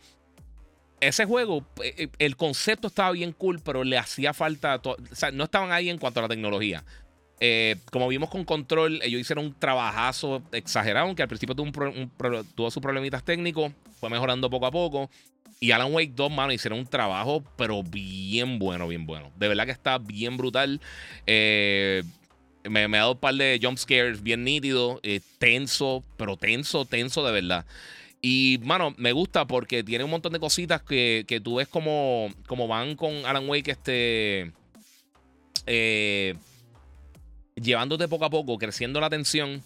ese 1.00 1.26
juego, 1.26 1.66
el 2.18 2.36
concepto 2.36 2.88
estaba 2.88 3.12
bien 3.12 3.32
cool, 3.32 3.60
pero 3.62 3.84
le 3.84 3.98
hacía 3.98 4.32
falta. 4.32 4.80
O 4.82 4.96
sea, 5.12 5.30
no 5.30 5.44
estaban 5.44 5.72
ahí 5.72 5.90
en 5.90 5.98
cuanto 5.98 6.20
a 6.20 6.22
la 6.22 6.28
tecnología. 6.28 6.82
Eh, 7.40 7.76
como 7.90 8.08
vimos 8.08 8.30
con 8.30 8.44
Control, 8.44 9.00
ellos 9.02 9.20
hicieron 9.20 9.46
un 9.46 9.54
trabajazo 9.54 10.42
exagerado, 10.52 11.06
aunque 11.06 11.22
al 11.22 11.28
principio 11.28 11.54
tuvo, 11.54 11.70
tuvo 12.54 12.70
sus 12.70 12.82
problemitas 12.82 13.24
técnicos, 13.24 13.72
fue 13.98 14.08
mejorando 14.08 14.48
poco 14.48 14.66
a 14.66 14.70
poco. 14.70 15.10
Y 15.60 15.70
Alan 15.70 15.92
Wake 15.92 16.12
2, 16.14 16.30
mano, 16.30 16.52
hicieron 16.52 16.78
un 16.78 16.86
trabajo, 16.86 17.42
pero 17.56 17.82
bien 17.82 18.58
bueno, 18.58 18.86
bien 18.88 19.06
bueno. 19.06 19.30
De 19.36 19.48
verdad 19.48 19.64
que 19.64 19.72
está 19.72 19.98
bien 19.98 20.36
brutal. 20.36 20.80
Eh, 21.26 22.02
me, 22.68 22.84
ha 22.84 22.88
dado 22.88 23.12
un 23.12 23.18
par 23.18 23.34
de 23.34 23.58
jump 23.62 23.78
scares 23.78 24.22
bien 24.22 24.44
nítidos, 24.44 25.00
eh, 25.02 25.20
tenso, 25.38 26.04
pero 26.16 26.36
tenso, 26.36 26.84
tenso 26.84 27.24
de 27.24 27.32
verdad. 27.32 27.66
Y, 28.20 28.58
mano, 28.62 28.94
me 28.96 29.12
gusta 29.12 29.46
porque 29.46 29.84
tiene 29.84 30.04
un 30.04 30.10
montón 30.10 30.32
de 30.32 30.40
cositas 30.40 30.82
que, 30.82 31.24
que 31.28 31.40
tú 31.40 31.56
ves 31.56 31.68
como, 31.68 32.30
como 32.46 32.66
van 32.66 32.96
con 32.96 33.26
Alan 33.26 33.48
Wake, 33.48 33.70
este. 33.70 34.52
Eh, 35.66 36.34
llevándote 37.56 38.08
poco 38.08 38.24
a 38.24 38.30
poco, 38.30 38.58
creciendo 38.58 39.00
la 39.00 39.10
tensión, 39.10 39.62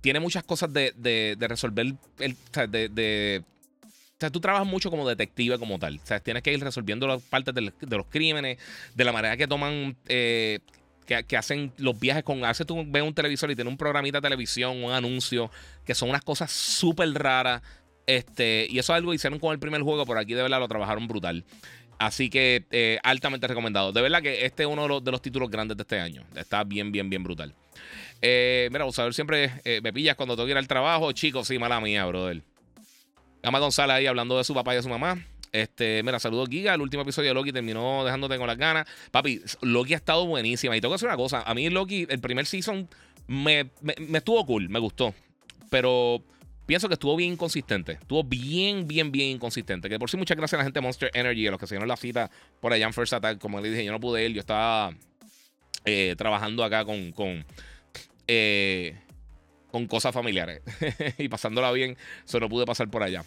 tiene 0.00 0.20
muchas 0.20 0.44
cosas 0.44 0.72
de, 0.72 1.36
resolver. 1.38 1.94
El, 2.18 2.36
de, 2.70 3.42
o 3.42 4.20
sea, 4.20 4.30
tú 4.30 4.40
trabajas 4.40 4.66
mucho 4.66 4.90
como 4.90 5.08
detective 5.08 5.58
como 5.58 5.78
tal. 5.78 6.00
O 6.02 6.06
sea, 6.06 6.20
tienes 6.20 6.42
que 6.42 6.52
ir 6.52 6.60
resolviendo 6.62 7.06
las 7.06 7.22
partes 7.22 7.54
de, 7.54 7.72
los 7.96 8.06
crímenes, 8.06 8.58
de 8.94 9.04
la 9.04 9.12
manera 9.12 9.36
que 9.36 9.46
toman, 9.46 9.96
eh, 10.08 10.60
que, 11.06 11.36
hacen 11.36 11.72
los 11.78 11.98
viajes 11.98 12.24
con... 12.24 12.40
Veces 12.40 12.66
tú 12.66 12.84
ves 12.86 13.02
un 13.02 13.14
televisor 13.14 13.50
y 13.50 13.54
tiene 13.54 13.70
un 13.70 13.76
programita 13.76 14.18
de 14.18 14.22
televisión, 14.22 14.82
un 14.82 14.92
anuncio, 14.92 15.50
que 15.84 15.94
son 15.94 16.10
unas 16.10 16.22
cosas 16.22 16.50
súper 16.50 17.12
raras. 17.14 17.62
Este, 18.06 18.66
y 18.68 18.78
eso 18.78 18.92
es 18.92 18.96
algo 18.96 19.12
que 19.12 19.16
hicieron 19.16 19.38
con 19.38 19.52
el 19.52 19.60
primer 19.60 19.82
juego, 19.82 20.04
por 20.04 20.18
aquí 20.18 20.34
de 20.34 20.42
verdad 20.42 20.58
lo 20.58 20.68
trabajaron 20.68 21.06
brutal. 21.06 21.44
Así 22.02 22.30
que 22.30 22.64
eh, 22.72 22.98
altamente 23.04 23.46
recomendado. 23.46 23.92
De 23.92 24.02
verdad 24.02 24.20
que 24.20 24.44
este 24.44 24.64
es 24.64 24.68
uno 24.68 25.00
de 25.00 25.12
los, 25.12 25.22
títulos 25.22 25.48
grandes 25.48 25.76
de 25.76 25.82
este 25.82 26.00
año. 26.00 26.24
Está 26.34 26.64
bien, 26.64 26.90
bien, 26.90 27.08
bien 27.08 27.22
brutal. 27.22 27.54
Eh, 28.20 28.68
mira, 28.72 28.84
ver 28.84 29.14
siempre 29.14 29.52
eh, 29.64 29.80
me 29.84 29.92
pillas 29.92 30.16
cuando 30.16 30.34
tengo 30.34 30.46
que 30.46 30.50
ir 30.50 30.58
al 30.58 30.66
trabajo. 30.66 31.12
Chicos, 31.12 31.46
sí, 31.46 31.60
mala 31.60 31.80
mía, 31.80 32.04
brother. 32.04 32.42
Gama 33.40 33.60
González 33.60 33.94
ahí 33.94 34.06
hablando 34.08 34.36
de 34.36 34.42
su 34.42 34.52
papá 34.52 34.72
y 34.72 34.78
de 34.78 34.82
su 34.82 34.88
mamá. 34.88 35.24
Este, 35.52 36.02
mira, 36.02 36.18
saludos 36.18 36.48
Giga. 36.48 36.74
El 36.74 36.80
último 36.80 37.04
episodio 37.04 37.28
de 37.28 37.34
Loki 37.34 37.52
terminó 37.52 38.04
dejándote 38.04 38.36
con 38.36 38.48
las 38.48 38.58
ganas. 38.58 38.84
Papi, 39.12 39.40
Loki 39.60 39.94
ha 39.94 39.98
estado 39.98 40.26
buenísima. 40.26 40.76
Y 40.76 40.80
tengo 40.80 40.90
que 40.90 40.96
decir 40.96 41.06
una 41.06 41.16
cosa. 41.16 41.42
A 41.42 41.54
mí 41.54 41.70
Loki, 41.70 42.08
el 42.10 42.18
primer 42.18 42.46
season, 42.46 42.88
me 43.28 43.70
estuvo 44.12 44.44
cool, 44.44 44.68
me 44.68 44.80
gustó. 44.80 45.14
Pero 45.70 46.24
pienso 46.72 46.88
que 46.88 46.94
estuvo 46.94 47.14
bien 47.16 47.34
inconsistente. 47.34 47.92
Estuvo 47.92 48.24
bien, 48.24 48.88
bien, 48.88 49.12
bien 49.12 49.28
inconsistente. 49.28 49.90
Que 49.90 49.98
por 49.98 50.08
sí, 50.08 50.16
muchas 50.16 50.38
gracias 50.38 50.54
a 50.54 50.60
la 50.60 50.64
gente 50.64 50.80
de 50.80 50.82
Monster 50.82 51.10
Energy, 51.12 51.46
a 51.46 51.50
los 51.50 51.60
que 51.60 51.66
se 51.66 51.74
dieron 51.74 51.86
la 51.86 51.98
cita 51.98 52.30
por 52.60 52.72
allá 52.72 52.86
en 52.86 52.94
First 52.94 53.12
Attack. 53.12 53.38
Como 53.38 53.60
le 53.60 53.68
dije, 53.68 53.84
yo 53.84 53.92
no 53.92 54.00
pude 54.00 54.24
ir. 54.24 54.32
Yo 54.32 54.40
estaba 54.40 54.94
eh, 55.84 56.14
trabajando 56.16 56.64
acá 56.64 56.86
con, 56.86 57.12
con, 57.12 57.44
eh, 58.26 58.98
con 59.70 59.86
cosas 59.86 60.14
familiares 60.14 60.62
y 61.18 61.28
pasándola 61.28 61.72
bien. 61.72 61.98
Solo 62.24 62.48
pude 62.48 62.64
pasar 62.64 62.88
por 62.88 63.02
allá. 63.02 63.22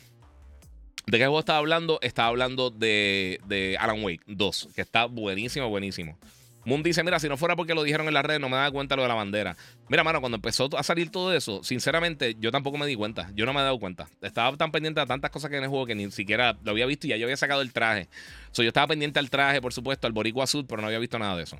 ¿De 1.05 1.19
qué 1.19 1.25
juego 1.25 1.38
estaba 1.38 1.60
hablando? 1.60 1.99
Estaba 2.01 2.29
hablando 2.29 2.71
de, 2.71 3.39
de 3.45 3.77
Alan 3.79 4.03
Wake 4.03 4.23
2, 4.25 4.69
que 4.73 4.81
está 4.81 5.05
buenísimo, 5.05 5.69
buenísimo. 5.69 6.17
Moon 6.65 6.82
dice, 6.82 7.04
mira, 7.04 7.19
si 7.19 7.30
no 7.30 7.38
fuera 7.38 7.56
porque 7.56 7.75
lo 7.75 7.84
dijeron 7.84 8.08
en 8.08 8.13
la 8.13 8.23
red, 8.23 8.39
no 8.39 8.49
me 8.49 8.56
daba 8.56 8.71
cuenta 8.71 8.95
lo 8.95 9.04
de 9.04 9.08
la 9.08 9.13
bandera. 9.13 9.56
Mira, 9.88 10.04
mano, 10.04 10.19
cuando 10.19 10.38
empezó 10.38 10.67
a 10.75 10.84
salir 10.84 11.12
todo 11.12 11.34
eso, 11.34 11.63
sinceramente, 11.63 12.36
yo 12.39 12.51
tampoco 12.51 12.78
me 12.78 12.88
di 12.88 12.95
cuenta. 12.95 13.30
Yo 13.36 13.45
no 13.45 13.54
me 13.54 13.60
he 13.60 13.63
dado 13.63 13.80
cuenta. 13.80 14.08
Estaba 14.21 14.58
tan 14.58 14.71
pendiente 14.71 14.99
de 14.99 15.06
tantas 15.06 15.30
cosas 15.30 15.51
que 15.51 15.58
en 15.58 15.63
el 15.63 15.69
juego 15.69 15.86
que 15.86 15.95
ni 15.95 16.10
siquiera 16.12 16.58
lo 16.63 16.71
había 16.71 16.86
visto 16.88 17.06
y 17.06 17.12
ya 17.12 17.17
yo 17.17 17.25
había 17.25 17.38
sacado 17.38 17.62
el 17.62 17.71
traje. 17.71 18.10
So, 18.51 18.63
yo 18.63 18.69
estaba 18.69 18.88
pendiente 18.88 19.19
al 19.19 19.30
traje, 19.30 19.62
por 19.62 19.73
supuesto, 19.73 20.08
al 20.08 20.13
Boricua 20.13 20.45
Azul, 20.45 20.65
pero 20.67 20.82
no 20.82 20.88
había 20.88 20.99
visto 20.99 21.19
nada 21.19 21.38
de 21.38 21.43
eso. 21.43 21.58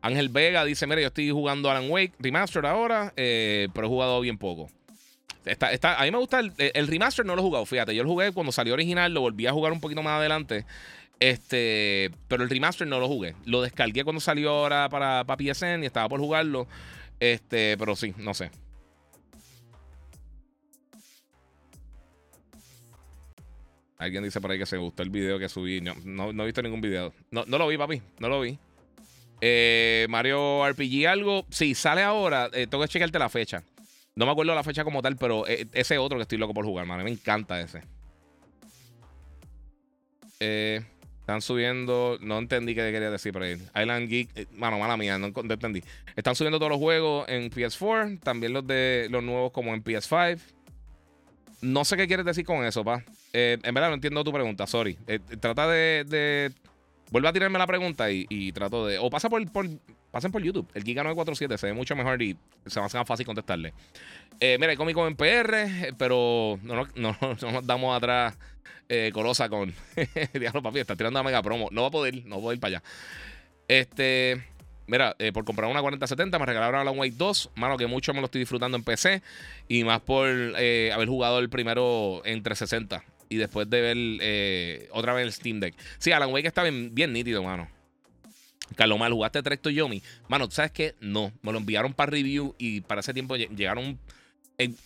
Ángel 0.00 0.28
Vega 0.28 0.64
dice, 0.64 0.86
mira, 0.88 1.00
yo 1.00 1.06
estoy 1.06 1.30
jugando 1.30 1.70
Alan 1.70 1.88
Wake 1.88 2.14
Remastered 2.18 2.66
ahora, 2.66 3.12
eh, 3.16 3.68
pero 3.72 3.86
he 3.86 3.90
jugado 3.90 4.20
bien 4.20 4.36
poco. 4.38 4.68
A 5.44 6.04
mí 6.04 6.10
me 6.10 6.18
gusta 6.18 6.38
el, 6.38 6.52
el, 6.56 6.86
remaster, 6.86 7.26
no 7.26 7.34
lo 7.34 7.42
he 7.42 7.44
jugado, 7.44 7.66
fíjate. 7.66 7.94
Yo 7.94 8.04
lo 8.04 8.10
jugué 8.10 8.32
cuando 8.32 8.52
salió 8.52 8.74
original, 8.74 9.12
lo 9.12 9.22
volví 9.22 9.46
a 9.46 9.52
jugar 9.52 9.72
un 9.72 9.80
poquito 9.80 10.02
más 10.02 10.18
adelante. 10.18 10.64
Este, 11.22 12.10
pero 12.26 12.42
el 12.42 12.50
remaster 12.50 12.84
no 12.88 12.98
lo 12.98 13.06
jugué. 13.06 13.36
Lo 13.44 13.62
descargué 13.62 14.02
cuando 14.02 14.18
salió 14.18 14.50
ahora 14.50 14.88
para, 14.88 15.22
para 15.22 15.38
PSN 15.38 15.84
y 15.84 15.86
estaba 15.86 16.08
por 16.08 16.18
jugarlo. 16.18 16.66
Este, 17.20 17.76
pero 17.78 17.94
sí, 17.94 18.12
no 18.18 18.34
sé. 18.34 18.50
Alguien 23.98 24.24
dice 24.24 24.40
por 24.40 24.50
ahí 24.50 24.58
que 24.58 24.66
se 24.66 24.78
gustó 24.78 25.04
el 25.04 25.10
video 25.10 25.38
que 25.38 25.48
subí. 25.48 25.80
No, 25.80 25.94
no, 26.32 26.42
he 26.42 26.46
visto 26.46 26.60
ningún 26.60 26.80
video. 26.80 27.14
No, 27.30 27.44
no, 27.46 27.56
lo 27.56 27.68
vi, 27.68 27.78
papi. 27.78 28.02
No 28.18 28.28
lo 28.28 28.40
vi. 28.40 28.58
Eh, 29.40 30.08
Mario 30.10 30.68
RPG 30.68 31.06
algo. 31.06 31.46
Sí, 31.50 31.76
sale 31.76 32.02
ahora. 32.02 32.50
Eh, 32.52 32.66
tengo 32.66 32.82
que 32.82 32.88
chequearte 32.88 33.20
la 33.20 33.28
fecha. 33.28 33.62
No 34.16 34.26
me 34.26 34.32
acuerdo 34.32 34.56
la 34.56 34.64
fecha 34.64 34.82
como 34.82 35.00
tal, 35.00 35.14
pero 35.14 35.46
eh, 35.46 35.68
ese 35.72 35.98
otro 35.98 36.18
que 36.18 36.22
estoy 36.22 36.38
loco 36.38 36.52
por 36.52 36.64
jugar, 36.64 36.84
man. 36.84 37.04
Me 37.04 37.12
encanta 37.12 37.60
ese. 37.60 37.82
Eh, 40.40 40.84
están 41.22 41.40
subiendo, 41.40 42.18
no 42.20 42.38
entendí 42.38 42.74
qué 42.74 42.90
quería 42.90 43.08
decir 43.08 43.38
ahí. 43.38 43.52
Island 43.80 44.08
Geek, 44.08 44.30
eh, 44.34 44.46
mano, 44.54 44.80
mala 44.80 44.96
mía, 44.96 45.18
no, 45.18 45.28
entendí. 45.28 45.80
Están 46.16 46.34
subiendo 46.34 46.58
todos 46.58 46.70
los 46.70 46.80
juegos 46.80 47.28
en 47.28 47.48
PS4, 47.48 48.18
también 48.18 48.52
los 48.52 48.66
de 48.66 49.06
los 49.08 49.22
nuevos 49.22 49.52
como 49.52 49.72
en 49.72 49.84
PS5. 49.84 50.40
No 51.60 51.84
sé 51.84 51.96
qué 51.96 52.08
quieres 52.08 52.26
decir 52.26 52.44
con 52.44 52.64
eso, 52.64 52.82
pa. 52.82 53.04
Eh, 53.32 53.56
en 53.62 53.72
verdad 53.72 53.90
no 53.90 53.94
entiendo 53.94 54.24
tu 54.24 54.32
pregunta, 54.32 54.66
sorry. 54.66 54.98
Eh, 55.06 55.20
trata 55.38 55.68
de, 55.68 56.04
de, 56.08 56.50
Vuelve 57.12 57.28
a 57.28 57.32
tirarme 57.32 57.56
la 57.56 57.68
pregunta 57.68 58.10
y, 58.10 58.50
trato 58.50 58.84
de. 58.84 58.98
O 58.98 59.08
pasa 59.08 59.30
por, 59.30 59.48
por, 59.52 59.68
pasen 60.10 60.32
por 60.32 60.42
YouTube. 60.42 60.68
El 60.74 60.82
Giga 60.82 61.04
947 61.04 61.56
se 61.56 61.66
ve 61.68 61.72
mucho 61.72 61.94
mejor 61.94 62.20
y 62.20 62.36
se 62.66 62.80
me 62.80 62.86
hace 62.86 62.98
más 62.98 63.06
fácil 63.06 63.26
contestarle. 63.26 63.72
mira, 64.40 64.70
hay 64.70 64.76
cómico 64.76 65.06
en 65.06 65.14
PR, 65.14 65.94
pero 65.96 66.58
no 66.64 66.84
nos 66.96 67.64
damos 67.64 67.96
atrás 67.96 68.36
eh, 68.92 69.10
Colosa 69.10 69.48
con. 69.48 69.72
Diablo, 70.34 70.62
papi, 70.62 70.80
está 70.80 70.94
tirando 70.94 71.18
a 71.18 71.22
mega 71.22 71.42
promo. 71.42 71.68
No 71.72 71.80
va 71.80 71.88
a 71.88 71.90
poder, 71.90 72.26
no 72.26 72.36
va 72.36 72.40
a 72.40 72.42
poder 72.42 72.60
para 72.60 72.76
allá. 72.76 72.82
Este. 73.66 74.44
Mira, 74.86 75.16
eh, 75.18 75.32
por 75.32 75.46
comprar 75.46 75.70
una 75.70 75.80
4070 75.80 76.38
me 76.38 76.44
regalaron 76.44 76.78
Alan 76.78 76.98
Wake 76.98 77.14
2. 77.16 77.52
Mano, 77.54 77.78
que 77.78 77.86
mucho 77.86 78.12
me 78.12 78.20
lo 78.20 78.26
estoy 78.26 78.40
disfrutando 78.40 78.76
en 78.76 78.84
PC. 78.84 79.22
Y 79.66 79.84
más 79.84 80.02
por 80.02 80.28
eh, 80.28 80.90
haber 80.92 81.08
jugado 81.08 81.38
el 81.38 81.48
primero 81.48 82.20
en 82.26 82.42
360. 82.42 83.02
Y 83.30 83.36
después 83.36 83.70
de 83.70 83.80
ver 83.80 84.88
otra 84.92 85.14
vez 85.14 85.24
el 85.24 85.32
Steam 85.32 85.60
Deck. 85.60 85.74
Sí, 85.98 86.12
Alan 86.12 86.30
Wake 86.30 86.48
está 86.48 86.62
bien, 86.62 86.94
bien 86.94 87.14
nítido, 87.14 87.42
mano. 87.42 87.68
Carlos 88.76 88.98
Mal, 88.98 89.12
¿jugaste 89.12 89.42
Trecto 89.42 89.70
Yomi? 89.70 90.02
Mano, 90.28 90.50
¿sabes 90.50 90.72
qué? 90.72 90.96
No. 91.00 91.32
Me 91.40 91.52
lo 91.52 91.58
enviaron 91.58 91.94
para 91.94 92.10
review 92.10 92.54
y 92.58 92.82
para 92.82 93.00
ese 93.00 93.14
tiempo 93.14 93.36
llegaron 93.36 93.98
en 94.58 94.76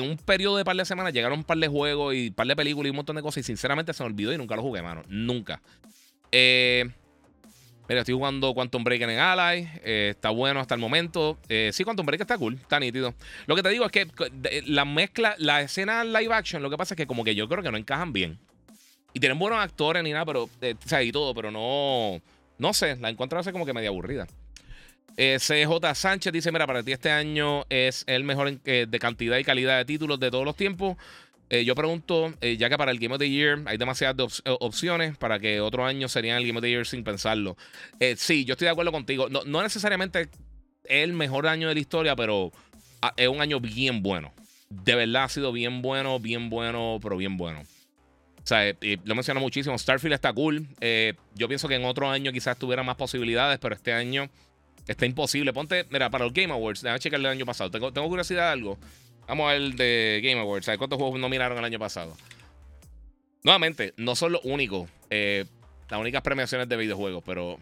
un 0.00 0.16
periodo 0.16 0.56
de 0.56 0.64
par 0.64 0.76
de 0.76 0.84
semanas 0.84 1.12
llegaron 1.12 1.38
un 1.38 1.44
par 1.44 1.58
de 1.58 1.68
juegos 1.68 2.14
y 2.14 2.28
un 2.28 2.34
par 2.34 2.46
de 2.46 2.56
películas 2.56 2.88
y 2.88 2.90
un 2.90 2.96
montón 2.96 3.16
de 3.16 3.22
cosas. 3.22 3.38
Y 3.38 3.42
sinceramente 3.44 3.92
se 3.92 4.02
me 4.02 4.08
olvidó 4.08 4.32
y 4.32 4.38
nunca 4.38 4.56
lo 4.56 4.62
jugué, 4.62 4.82
mano. 4.82 5.02
Nunca. 5.08 5.60
Eh, 6.32 6.90
Mira, 7.88 8.00
estoy 8.00 8.14
jugando 8.14 8.52
Quantum 8.52 8.82
Break 8.82 9.02
en 9.02 9.10
Ally. 9.10 9.68
Eh, 9.84 10.08
está 10.10 10.30
bueno 10.30 10.58
hasta 10.58 10.74
el 10.74 10.80
momento. 10.80 11.38
Eh, 11.48 11.70
sí, 11.72 11.84
Quantum 11.84 12.04
Break 12.04 12.20
está 12.20 12.36
cool, 12.36 12.54
está 12.54 12.80
nítido. 12.80 13.14
Lo 13.46 13.54
que 13.54 13.62
te 13.62 13.68
digo 13.68 13.84
es 13.84 13.92
que 13.92 14.08
la 14.66 14.84
mezcla, 14.84 15.36
la 15.38 15.60
escena 15.60 16.02
live 16.02 16.34
action, 16.34 16.62
lo 16.62 16.70
que 16.70 16.76
pasa 16.76 16.94
es 16.94 16.96
que 16.96 17.06
como 17.06 17.22
que 17.22 17.34
yo 17.34 17.48
creo 17.48 17.62
que 17.62 17.70
no 17.70 17.78
encajan 17.78 18.12
bien. 18.12 18.38
Y 19.12 19.20
tienen 19.20 19.38
buenos 19.38 19.60
actores 19.60 20.02
ni 20.02 20.12
nada, 20.12 20.26
pero, 20.26 20.50
eh, 20.60 20.74
o 20.84 20.88
sea, 20.88 21.02
y 21.02 21.12
todo, 21.12 21.32
pero 21.32 21.50
no, 21.50 22.20
no 22.58 22.74
sé, 22.74 22.96
la 22.96 23.08
encuentro 23.08 23.38
así 23.38 23.52
como 23.52 23.64
que 23.64 23.72
media 23.72 23.88
aburrida. 23.88 24.26
CJ 25.16 25.94
Sánchez 25.94 26.32
dice, 26.32 26.52
mira, 26.52 26.66
para 26.66 26.82
ti 26.82 26.92
este 26.92 27.10
año 27.10 27.64
es 27.70 28.04
el 28.06 28.22
mejor 28.24 28.60
de 28.60 28.98
cantidad 28.98 29.38
y 29.38 29.44
calidad 29.44 29.78
de 29.78 29.84
títulos 29.86 30.20
de 30.20 30.30
todos 30.30 30.44
los 30.44 30.56
tiempos. 30.56 30.96
Eh, 31.48 31.64
yo 31.64 31.76
pregunto, 31.76 32.34
eh, 32.40 32.56
ya 32.56 32.68
que 32.68 32.76
para 32.76 32.90
el 32.90 32.98
Game 32.98 33.14
of 33.14 33.20
the 33.20 33.30
Year 33.30 33.62
hay 33.66 33.76
demasiadas 33.76 34.42
eh, 34.44 34.56
opciones, 34.60 35.16
para 35.16 35.38
que 35.38 35.60
otro 35.60 35.84
año 35.84 36.08
serían 36.08 36.38
el 36.38 36.46
Game 36.46 36.58
of 36.58 36.62
the 36.62 36.70
Year 36.70 36.86
sin 36.86 37.04
pensarlo. 37.04 37.56
sí, 38.16 38.44
yo 38.44 38.52
estoy 38.52 38.66
de 38.66 38.72
acuerdo 38.72 38.90
contigo. 38.90 39.28
No, 39.28 39.42
no 39.44 39.62
necesariamente 39.62 40.22
es 40.22 40.28
el 40.84 41.12
mejor 41.12 41.46
año 41.46 41.68
de 41.68 41.74
la 41.74 41.80
historia, 41.80 42.16
pero 42.16 42.50
ah, 43.00 43.12
es 43.16 43.28
un 43.28 43.40
año 43.40 43.60
bien 43.60 44.02
bueno. 44.02 44.32
De 44.68 44.96
verdad 44.96 45.24
ha 45.24 45.28
sido 45.28 45.52
bien 45.52 45.82
bueno, 45.82 46.18
bien 46.18 46.50
bueno, 46.50 46.98
pero 47.00 47.16
bien 47.16 47.36
bueno. 47.36 47.62
O 47.62 48.48
sea, 48.48 48.76
lo 49.04 49.14
menciono 49.14 49.40
muchísimo. 49.40 49.76
Starfield 49.76 50.14
está 50.14 50.32
cool. 50.32 50.66
yo 51.34 51.48
pienso 51.48 51.68
que 51.68 51.74
en 51.74 51.84
otro 51.84 52.08
año 52.08 52.32
quizás 52.32 52.56
tuviera 52.56 52.82
más 52.84 52.96
posibilidades, 52.96 53.58
pero 53.58 53.74
este 53.74 53.92
año 53.92 54.28
está 54.86 55.06
imposible. 55.06 55.52
Ponte, 55.52 55.86
mira, 55.90 56.10
para 56.10 56.24
los 56.24 56.32
Game 56.32 56.52
Awards, 56.52 56.82
déjame 56.82 57.00
checar 57.00 57.20
el 57.20 57.26
año 57.26 57.46
pasado. 57.46 57.70
Tengo, 57.70 57.92
tengo 57.92 58.08
curiosidad 58.08 58.46
de 58.46 58.52
algo. 58.52 58.78
Vamos 59.26 59.48
a 59.48 59.52
ver 59.54 59.74
de 59.74 60.20
Game 60.22 60.40
Awards. 60.40 60.66
¿Sabes 60.66 60.78
cuántos 60.78 60.98
juegos 60.98 61.18
nominaron 61.18 61.58
el 61.58 61.64
año 61.64 61.78
pasado? 61.78 62.16
Nuevamente, 63.42 63.94
no 63.96 64.16
son 64.16 64.32
los 64.32 64.44
únicos. 64.44 64.88
Eh, 65.10 65.44
las 65.88 66.00
únicas 66.00 66.22
premiaciones 66.22 66.68
de 66.68 66.76
videojuegos, 66.76 67.22
pero. 67.24 67.58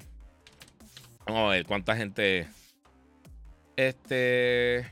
Vamos 1.27 1.49
a 1.49 1.53
ver 1.53 1.67
cuánta 1.67 1.97
gente. 1.97 2.47
Este. 3.77 4.91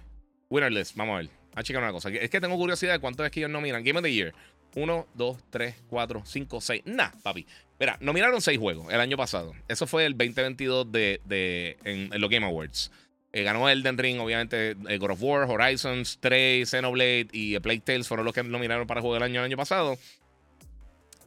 Winnerless, 0.50 0.94
vamos 0.94 1.14
a 1.14 1.18
ver. 1.18 1.30
A 1.54 1.62
checar 1.62 1.82
una 1.82 1.92
cosa. 1.92 2.08
Es 2.08 2.30
que 2.30 2.40
tengo 2.40 2.56
curiosidad 2.56 2.94
de 2.94 2.98
cuántos 2.98 3.26
es 3.26 3.32
que 3.32 3.40
ellos 3.40 3.50
nominan. 3.50 3.84
Game 3.84 3.98
of 3.98 4.02
the 4.02 4.12
Year. 4.12 4.34
1, 4.74 5.06
2, 5.14 5.38
3, 5.50 5.74
4, 5.88 6.22
5, 6.24 6.60
6. 6.60 6.82
Nah, 6.86 7.10
papi. 7.22 7.46
Mira, 7.78 7.96
nominaron 8.00 8.40
6 8.40 8.58
juegos 8.58 8.92
el 8.92 9.00
año 9.00 9.16
pasado. 9.16 9.52
Eso 9.68 9.86
fue 9.86 10.06
el 10.06 10.12
2022 10.12 10.92
de, 10.92 11.20
de 11.24 11.76
en 11.84 12.20
los 12.20 12.30
Game 12.30 12.46
Awards. 12.46 12.90
Eh, 13.34 13.44
ganó 13.44 13.68
Elden 13.68 13.96
Ring, 13.96 14.20
obviamente, 14.20 14.76
eh, 14.88 14.98
God 14.98 15.12
of 15.12 15.22
War, 15.22 15.50
Horizons 15.50 16.18
3, 16.20 16.68
Xenoblade 16.68 17.28
y 17.32 17.58
Plague 17.60 17.80
Tales 17.80 18.06
fueron 18.06 18.26
los 18.26 18.34
que 18.34 18.42
nominaron 18.42 18.86
para 18.86 19.00
juego 19.00 19.14
del 19.14 19.22
año 19.22 19.40
el 19.40 19.46
año 19.46 19.56
pasado. 19.56 19.96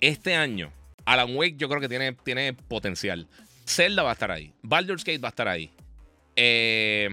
Este 0.02 0.36
año, 0.36 0.72
Alan 1.06 1.36
Wake 1.36 1.56
yo 1.58 1.68
creo 1.68 1.82
que 1.82 1.90
tiene, 1.90 2.14
tiene 2.14 2.54
potencial. 2.54 3.28
Zelda 3.66 4.04
va 4.04 4.12
a 4.12 4.14
estar 4.14 4.30
ahí. 4.30 4.54
Baldur's 4.62 5.04
Gate 5.04 5.18
va 5.18 5.30
a 5.30 5.32
estar 5.32 5.48
ahí. 5.48 5.72
Eh, 6.36 7.10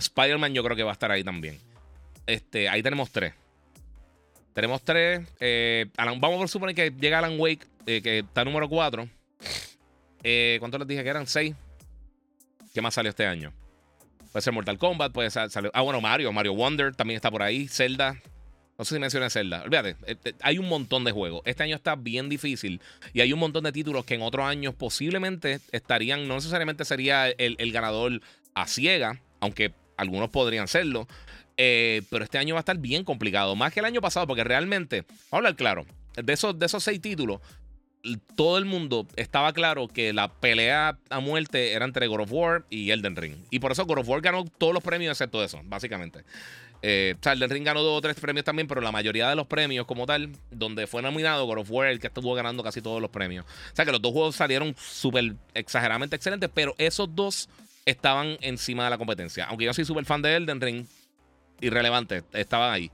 Spider-Man 0.00 0.54
yo 0.54 0.64
creo 0.64 0.76
que 0.76 0.82
va 0.82 0.90
a 0.90 0.94
estar 0.94 1.12
ahí 1.12 1.22
también. 1.22 1.60
Este, 2.26 2.68
ahí 2.68 2.82
tenemos 2.82 3.12
tres. 3.12 3.32
Tenemos 4.54 4.82
tres. 4.82 5.20
vamos 5.96 6.44
a 6.44 6.48
suponer 6.48 6.74
que 6.74 6.90
llega 6.90 7.18
Alan 7.18 7.38
Wake, 7.38 7.66
que 7.84 8.18
está 8.20 8.44
número 8.44 8.68
4. 8.68 9.08
¿Cuántos 10.58 10.80
les 10.80 10.88
dije 10.88 11.02
que 11.02 11.08
eran? 11.08 11.26
Seis. 11.26 11.54
¿Qué 12.74 12.80
más 12.80 12.94
salió 12.94 13.10
este 13.10 13.26
año? 13.26 13.52
Puede 14.32 14.42
ser 14.42 14.52
Mortal 14.54 14.78
Kombat, 14.78 15.12
puede 15.12 15.30
ser. 15.30 15.50
ah, 15.74 15.80
bueno, 15.82 16.00
Mario. 16.00 16.32
Mario 16.32 16.54
Wonder 16.54 16.94
también 16.94 17.16
está 17.16 17.30
por 17.30 17.42
ahí. 17.42 17.68
Zelda. 17.68 18.16
No 18.78 18.84
sé 18.86 18.94
si 18.94 19.00
mencioné 19.00 19.28
Zelda. 19.28 19.62
Olvídate, 19.62 19.90
eh, 20.06 20.16
eh, 20.24 20.32
hay 20.40 20.58
un 20.58 20.68
montón 20.68 21.04
de 21.04 21.12
juegos. 21.12 21.42
Este 21.44 21.62
año 21.62 21.76
está 21.76 21.94
bien 21.94 22.28
difícil 22.30 22.80
y 23.12 23.20
hay 23.20 23.32
un 23.32 23.38
montón 23.38 23.64
de 23.64 23.72
títulos 23.72 24.06
que 24.06 24.14
en 24.14 24.22
otros 24.22 24.46
años 24.46 24.74
posiblemente 24.74 25.60
estarían, 25.70 26.26
no 26.26 26.36
necesariamente 26.36 26.84
sería 26.86 27.28
el, 27.28 27.72
ganador 27.72 28.20
a 28.54 28.66
ciega, 28.66 29.20
aunque 29.40 29.74
algunos 29.98 30.30
podrían 30.30 30.66
serlo. 30.66 31.06
Eh, 31.64 32.02
pero 32.10 32.24
este 32.24 32.38
año 32.38 32.56
va 32.56 32.58
a 32.58 32.62
estar 32.62 32.76
bien 32.76 33.04
complicado, 33.04 33.54
más 33.54 33.72
que 33.72 33.78
el 33.78 33.86
año 33.86 34.00
pasado, 34.00 34.26
porque 34.26 34.42
realmente, 34.42 35.02
vamos 35.02 35.30
a 35.30 35.36
hablar 35.36 35.54
claro, 35.54 35.86
de 36.16 36.32
esos, 36.32 36.58
de 36.58 36.66
esos 36.66 36.82
seis 36.82 37.00
títulos, 37.00 37.40
todo 38.34 38.58
el 38.58 38.64
mundo 38.64 39.06
estaba 39.14 39.52
claro 39.52 39.86
que 39.86 40.12
la 40.12 40.26
pelea 40.26 40.98
a 41.08 41.20
muerte 41.20 41.70
era 41.70 41.84
entre 41.84 42.08
God 42.08 42.22
of 42.22 42.32
War 42.32 42.64
y 42.68 42.90
Elden 42.90 43.14
Ring. 43.14 43.36
Y 43.50 43.60
por 43.60 43.70
eso 43.70 43.86
God 43.86 43.98
of 43.98 44.08
War 44.08 44.20
ganó 44.20 44.44
todos 44.44 44.74
los 44.74 44.82
premios 44.82 45.12
excepto 45.12 45.44
eso, 45.44 45.60
básicamente. 45.62 46.24
Eh, 46.82 47.14
o 47.16 47.22
sea, 47.22 47.34
Elden 47.34 47.50
Ring 47.50 47.64
ganó 47.64 47.80
dos 47.82 47.96
o 47.96 48.00
tres 48.00 48.18
premios 48.18 48.44
también, 48.44 48.66
pero 48.66 48.80
la 48.80 48.90
mayoría 48.90 49.28
de 49.28 49.36
los 49.36 49.46
premios 49.46 49.86
como 49.86 50.04
tal, 50.04 50.30
donde 50.50 50.88
fue 50.88 51.00
nominado 51.00 51.46
God 51.46 51.58
of 51.58 51.70
War, 51.70 51.86
el 51.86 52.00
que 52.00 52.08
estuvo 52.08 52.34
ganando 52.34 52.64
casi 52.64 52.82
todos 52.82 53.00
los 53.00 53.10
premios. 53.10 53.46
O 53.46 53.76
sea, 53.76 53.84
que 53.84 53.92
los 53.92 54.02
dos 54.02 54.10
juegos 54.10 54.34
salieron 54.34 54.74
súper 54.76 55.36
exageradamente 55.54 56.16
excelentes, 56.16 56.50
pero 56.52 56.74
esos 56.78 57.14
dos 57.14 57.48
estaban 57.84 58.36
encima 58.40 58.82
de 58.82 58.90
la 58.90 58.98
competencia. 58.98 59.44
Aunque 59.44 59.64
yo 59.64 59.72
soy 59.72 59.84
súper 59.84 60.04
fan 60.06 60.22
de 60.22 60.34
Elden 60.34 60.60
Ring, 60.60 60.86
irrelevante, 61.62 62.22
estaban 62.32 62.72
ahí 62.72 62.90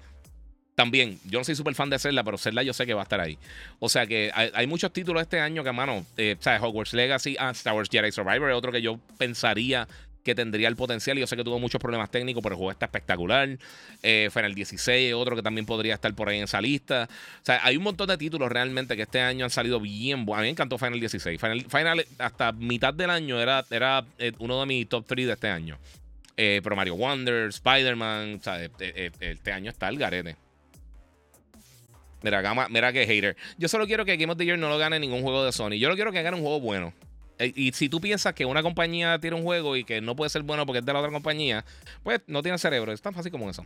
también, 0.79 1.19
yo 1.25 1.41
no 1.41 1.45
soy 1.45 1.57
súper 1.57 1.75
fan 1.75 1.91
de 1.91 1.99
Zelda, 1.99 2.23
pero 2.23 2.39
Zelda 2.39 2.63
yo 2.63 2.73
sé 2.73 2.87
que 2.87 2.95
va 2.95 3.01
a 3.01 3.03
estar 3.03 3.21
ahí. 3.21 3.37
O 3.81 3.89
sea 3.89 4.07
que 4.07 4.31
hay, 4.33 4.69
muchos 4.69 4.93
títulos 4.93 5.23
este 5.23 5.41
año 5.41 5.65
que, 5.65 5.73
mano, 5.73 6.07
eh, 6.17 6.37
¿sabes? 6.39 6.63
Hogwarts 6.63 6.95
Legacy, 6.95 7.35
ah, 7.37 7.51
Star 7.51 7.75
Wars 7.75 7.89
Jedi 7.91 8.13
Survivor, 8.13 8.49
otro 8.53 8.71
que 8.71 8.81
yo 8.81 9.01
pensaría 9.19 9.89
que 10.23 10.37
tendría 10.37 10.69
el 10.69 10.77
potencial. 10.77 11.19
Yo 11.19 11.27
sé 11.27 11.37
que 11.37 11.43
tuvo 11.43 11.59
muchos 11.59 11.81
problemas 11.81 12.13
técnicos, 12.13 12.45
pero 12.45 12.53
el 12.53 12.59
juego 12.59 12.71
está 12.71 12.87
espectacular. 12.87 13.59
Eh, 14.05 14.29
Final 14.33 14.55
16, 14.55 15.15
otro 15.15 15.35
que 15.35 15.43
también 15.43 15.67
podría 15.67 15.95
estar 15.95 16.15
por 16.15 16.29
ahí 16.29 16.39
en 16.39 16.45
esa 16.45 16.61
lista. 16.61 17.09
O 17.43 17.45
sea, 17.45 17.59
hay 17.65 17.77
un 17.77 17.83
montón 17.83 18.07
de 18.07 18.17
títulos 18.17 18.49
realmente 18.49 18.95
que 18.95 19.03
este 19.03 19.21
año 19.21 19.47
han 19.47 19.51
salido 19.51 19.81
bien. 19.81 20.21
A 20.21 20.37
mí 20.37 20.43
me 20.43 20.49
encantó 20.51 20.79
Final 20.79 21.01
16. 21.01 21.41
Final, 21.41 22.07
hasta 22.19 22.53
mitad 22.53 22.95
del 22.95 23.11
año 23.11 23.41
era, 23.41 23.65
era 23.69 24.05
eh, 24.19 24.31
uno 24.39 24.61
de 24.61 24.67
mis 24.67 24.89
top 24.89 25.05
3 25.09 25.27
de 25.27 25.33
este 25.33 25.49
año. 25.49 25.77
Eh, 26.41 26.63
Mario 26.65 26.95
Wonder, 26.95 27.49
Spider-Man, 27.49 28.37
o 28.41 28.43
sea, 28.43 28.65
este 28.65 29.53
año 29.53 29.71
está 29.71 29.89
el 29.89 29.99
garete. 29.99 30.37
Mira, 32.23 32.41
gama, 32.41 32.69
mira 32.69 32.93
que 32.93 33.07
hater. 33.07 33.37
Yo 33.59 33.69
solo 33.69 33.87
quiero 33.87 34.05
que 34.05 34.17
Game 34.17 34.33
of 34.33 34.39
the 34.39 34.45
Year 34.45 34.59
no 34.59 34.69
lo 34.69 34.79
gane 34.79 34.99
ningún 34.99 35.23
juego 35.23 35.45
de 35.45 35.53
Sony. 35.53 35.79
Yo 35.79 35.89
lo 35.89 35.95
quiero 35.95 36.13
que 36.13 36.23
gane 36.23 36.37
un 36.37 36.43
juego 36.43 36.61
bueno. 36.61 36.93
E, 37.39 37.53
y 37.55 37.73
si 37.73 37.89
tú 37.89 38.01
piensas 38.01 38.35
que 38.35 38.45
una 38.45 38.63
compañía 38.63 39.19
tiene 39.21 39.37
un 39.37 39.43
juego 39.43 39.77
y 39.77 39.85
que 39.85 40.01
no 40.01 40.17
puede 40.17 40.29
ser 40.29 40.43
bueno 40.43 40.67
porque 40.67 40.81
es 40.81 40.85
de 40.85 40.93
la 40.93 40.99
otra 40.99 41.13
compañía, 41.13 41.65
pues 42.03 42.21
no 42.27 42.43
tiene 42.43 42.59
cerebro. 42.59 42.93
Es 42.93 43.01
tan 43.01 43.15
fácil 43.15 43.31
como 43.31 43.49
eso. 43.49 43.65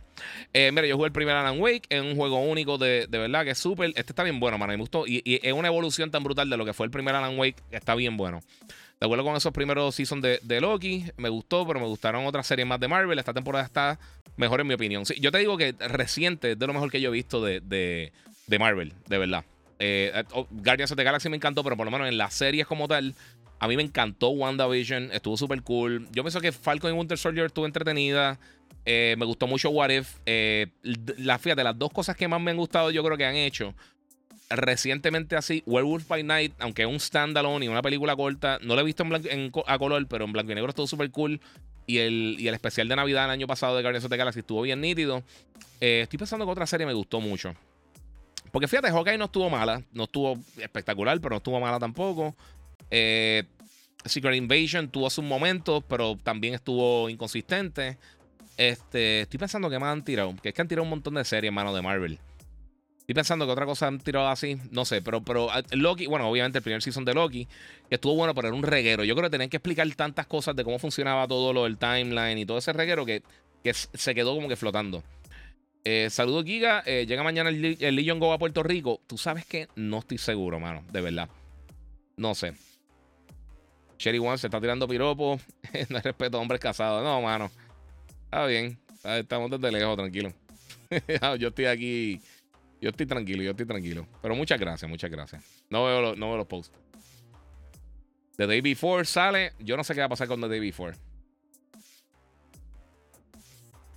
Eh, 0.53 0.71
mira, 0.71 0.85
yo 0.85 0.95
jugué 0.95 1.07
el 1.07 1.13
primer 1.13 1.35
Alan 1.35 1.59
Wake. 1.59 1.83
Es 1.89 2.01
un 2.01 2.15
juego 2.15 2.39
único 2.39 2.77
de, 2.77 3.07
verdad 3.09 3.43
que 3.43 3.51
es 3.51 3.57
súper. 3.57 3.89
Este 3.89 4.11
está 4.11 4.23
bien 4.23 4.39
bueno, 4.39 4.57
mano. 4.57 4.73
Me 4.73 4.77
gustó. 4.77 5.05
Y, 5.07 5.21
es 5.25 5.53
una 5.53 5.67
evolución 5.67 6.11
tan 6.11 6.23
brutal 6.23 6.49
de 6.49 6.57
lo 6.57 6.65
que 6.65 6.73
fue 6.73 6.85
el 6.85 6.91
primer 6.91 7.15
Alan 7.15 7.37
Wake. 7.37 7.61
Está 7.71 7.95
bien 7.95 8.17
bueno. 8.17 8.41
De 9.03 9.07
acuerdo 9.07 9.25
con 9.25 9.35
esos 9.35 9.51
primeros 9.51 9.95
seasons 9.95 10.21
de, 10.21 10.61
Loki, 10.61 11.03
me 11.17 11.27
gustó, 11.27 11.67
pero 11.67 11.77
me 11.77 11.85
gustaron 11.85 12.25
otras 12.25 12.47
series 12.47 12.65
más 12.65 12.79
de 12.79 12.87
Marvel. 12.87 13.19
Esta 13.19 13.33
temporada 13.33 13.65
está 13.65 13.99
mejor 14.37 14.61
en 14.61 14.67
mi 14.67 14.75
opinión. 14.75 15.03
yo 15.19 15.29
te 15.29 15.39
digo 15.39 15.57
que 15.57 15.73
reciente 15.77 16.53
es 16.53 16.57
de 16.57 16.67
lo 16.67 16.71
mejor 16.71 16.89
que 16.89 17.01
yo 17.01 17.09
he 17.09 17.11
visto 17.11 17.43
de, 17.43 17.59
de 17.59 18.59
Marvel, 18.59 18.93
de 19.09 19.17
verdad. 19.17 19.43
Eh, 19.77 20.09
eh 20.15 20.23
oh, 20.31 20.47
Guardians 20.49 20.89
of 20.89 20.95
the 20.95 21.03
Galaxy 21.03 21.27
me 21.27 21.35
encantó, 21.35 21.65
pero 21.65 21.75
por 21.75 21.83
lo 21.83 21.91
menos 21.91 22.07
en 22.07 22.17
las 22.17 22.33
series 22.33 22.65
como 22.65 22.87
tal, 22.87 23.13
a 23.59 23.67
mí 23.67 23.75
me 23.75 23.83
encantó 23.83 24.29
WandaVision, 24.29 25.11
estuvo 25.11 25.35
súper 25.35 25.61
cool. 25.63 26.07
Yo 26.13 26.23
pienso 26.23 26.39
que 26.39 26.53
Falcon 26.53 26.95
y 26.95 26.97
Winter 26.97 27.17
Soldier 27.17 27.47
estuvo 27.47 27.65
entretenida. 27.65 28.39
Eh, 28.85 29.15
me 29.17 29.25
gustó 29.25 29.47
mucho 29.47 29.69
What 29.69 29.89
If. 29.89 30.15
Eh, 30.25 30.67
la, 31.17 31.37
fíjate, 31.39 31.61
las 31.61 31.77
dos 31.77 31.91
cosas 31.91 32.15
que 32.15 32.29
más 32.29 32.39
me 32.39 32.51
han 32.51 32.57
gustado, 32.57 32.89
yo 32.89 33.03
creo 33.03 33.17
que 33.17 33.25
han 33.25 33.35
hecho 33.35 33.75
recientemente 34.55 35.35
así, 35.35 35.63
Werewolf 35.65 36.07
by 36.07 36.23
Night, 36.23 36.53
aunque 36.59 36.83
es 36.83 36.87
un 36.87 36.99
standalone 36.99 37.65
y 37.65 37.67
una 37.67 37.81
película 37.81 38.15
corta, 38.15 38.59
no 38.61 38.75
la 38.75 38.81
he 38.81 38.85
visto 38.85 39.03
en, 39.03 39.09
blanco, 39.09 39.27
en 39.29 39.51
a 39.67 39.77
color, 39.77 40.07
pero 40.07 40.25
en 40.25 40.31
blanco 40.31 40.51
y 40.51 40.55
negro 40.55 40.69
estuvo 40.69 40.87
súper 40.87 41.11
cool. 41.11 41.39
Y 41.85 41.97
el, 41.97 42.37
y 42.39 42.47
el 42.47 42.53
especial 42.53 42.87
de 42.87 42.95
Navidad 42.95 43.25
el 43.25 43.31
año 43.31 43.47
pasado 43.47 43.75
de 43.75 43.81
Guardians 43.81 44.05
of 44.05 44.11
the 44.11 44.17
Galaxy 44.17 44.39
estuvo 44.39 44.61
bien 44.61 44.79
nítido. 44.79 45.21
estoy 45.81 46.17
pensando 46.17 46.45
que 46.45 46.51
otra 46.51 46.65
serie 46.65 46.85
me 46.85 46.93
gustó 46.93 47.19
mucho. 47.19 47.53
Porque 48.53 48.67
fíjate, 48.67 48.91
Hawkeye 48.91 49.17
no 49.17 49.25
estuvo 49.25 49.49
mala. 49.49 49.81
No 49.91 50.03
estuvo 50.03 50.37
espectacular, 50.57 51.19
pero 51.19 51.31
no 51.31 51.37
estuvo 51.37 51.59
mala 51.59 51.79
tampoco. 51.79 52.35
Eh, 52.91 53.43
Secret 54.05 54.35
Invasion 54.35 54.89
tuvo 54.89 55.09
sus 55.09 55.25
momentos, 55.25 55.83
pero 55.89 56.15
también 56.17 56.53
estuvo 56.53 57.09
inconsistente. 57.09 57.97
Este, 58.55 59.21
estoy 59.21 59.39
pensando 59.39 59.69
que 59.71 59.79
más 59.79 59.91
han 59.91 60.03
tirado. 60.03 60.35
Que 60.41 60.49
es 60.49 60.55
que 60.55 60.61
han 60.61 60.67
tirado 60.67 60.83
un 60.83 60.91
montón 60.91 61.15
de 61.15 61.25
series, 61.25 61.51
mano, 61.51 61.73
de 61.73 61.81
Marvel. 61.81 62.19
Estoy 63.03 63.15
pensando 63.15 63.45
que 63.45 63.51
otra 63.51 63.65
cosa 63.65 63.87
han 63.87 63.99
tirado 63.99 64.29
así. 64.29 64.57
No 64.71 64.85
sé, 64.85 65.01
pero, 65.01 65.21
pero 65.21 65.51
ah, 65.51 65.61
Loki, 65.71 66.05
bueno, 66.05 66.29
obviamente 66.29 66.59
el 66.59 66.63
primer 66.63 66.81
season 66.81 67.03
de 67.03 67.13
Loki, 67.13 67.49
estuvo 67.89 68.15
bueno, 68.15 68.33
pero 68.33 68.47
era 68.47 68.55
un 68.55 68.63
reguero. 68.63 69.03
Yo 69.03 69.13
creo 69.13 69.27
que 69.27 69.31
tenían 69.31 69.49
que 69.49 69.57
explicar 69.57 69.85
tantas 69.93 70.25
cosas 70.25 70.55
de 70.55 70.63
cómo 70.63 70.79
funcionaba 70.79 71.27
todo 71.27 71.51
lo 71.51 71.65
del 71.65 71.77
timeline 71.77 72.37
y 72.37 72.45
todo 72.45 72.57
ese 72.57 72.71
reguero 72.71 73.05
que, 73.05 73.21
que 73.61 73.73
se 73.73 74.15
quedó 74.15 74.33
como 74.33 74.47
que 74.47 74.55
flotando. 74.55 75.03
Eh, 75.83 76.07
saludos, 76.09 76.45
Giga. 76.45 76.81
Eh, 76.85 77.05
llega 77.05 77.23
mañana 77.23 77.49
el, 77.49 77.77
el, 77.77 77.95
Legion 77.97 78.19
Go 78.19 78.31
a 78.31 78.37
Puerto 78.37 78.63
Rico. 78.63 79.01
Tú 79.05 79.17
sabes 79.17 79.45
que 79.45 79.67
no 79.75 79.99
estoy 79.99 80.17
seguro, 80.17 80.61
mano. 80.61 80.85
De 80.89 81.01
verdad. 81.01 81.27
No 82.15 82.33
sé. 82.35 82.53
Cherry 83.97 84.19
One 84.19 84.37
se 84.37 84.47
está 84.47 84.61
tirando 84.61 84.87
piropo. 84.87 85.41
no 85.89 85.97
hay 85.97 86.03
respeto 86.03 86.37
a 86.37 86.39
hombres 86.39 86.61
casados. 86.61 87.03
No, 87.03 87.21
mano. 87.21 87.51
Está 88.25 88.45
bien. 88.45 88.77
Estamos 89.03 89.51
desde 89.51 89.71
lejos, 89.73 89.97
tranquilo. 89.97 90.31
yo 91.39 91.49
estoy 91.49 91.65
aquí. 91.65 92.21
Yo 92.83 92.89
estoy 92.89 93.05
tranquilo, 93.05 93.41
yo 93.41 93.51
estoy 93.51 93.65
tranquilo. 93.65 94.05
Pero 94.21 94.35
muchas 94.35 94.59
gracias, 94.59 94.91
muchas 94.91 95.09
gracias. 95.09 95.41
No 95.69 95.85
veo, 95.85 96.17
no 96.17 96.27
veo 96.27 96.35
los 96.35 96.47
posts. 96.47 96.75
The 98.35 98.45
Day 98.45 98.59
Before 98.59 99.05
sale. 99.05 99.53
Yo 99.59 99.77
no 99.77 99.85
sé 99.85 99.93
qué 99.93 100.01
va 100.01 100.07
a 100.07 100.09
pasar 100.09 100.27
con 100.27 100.41
The 100.41 100.49
Day 100.49 100.59
Before. 100.59 100.93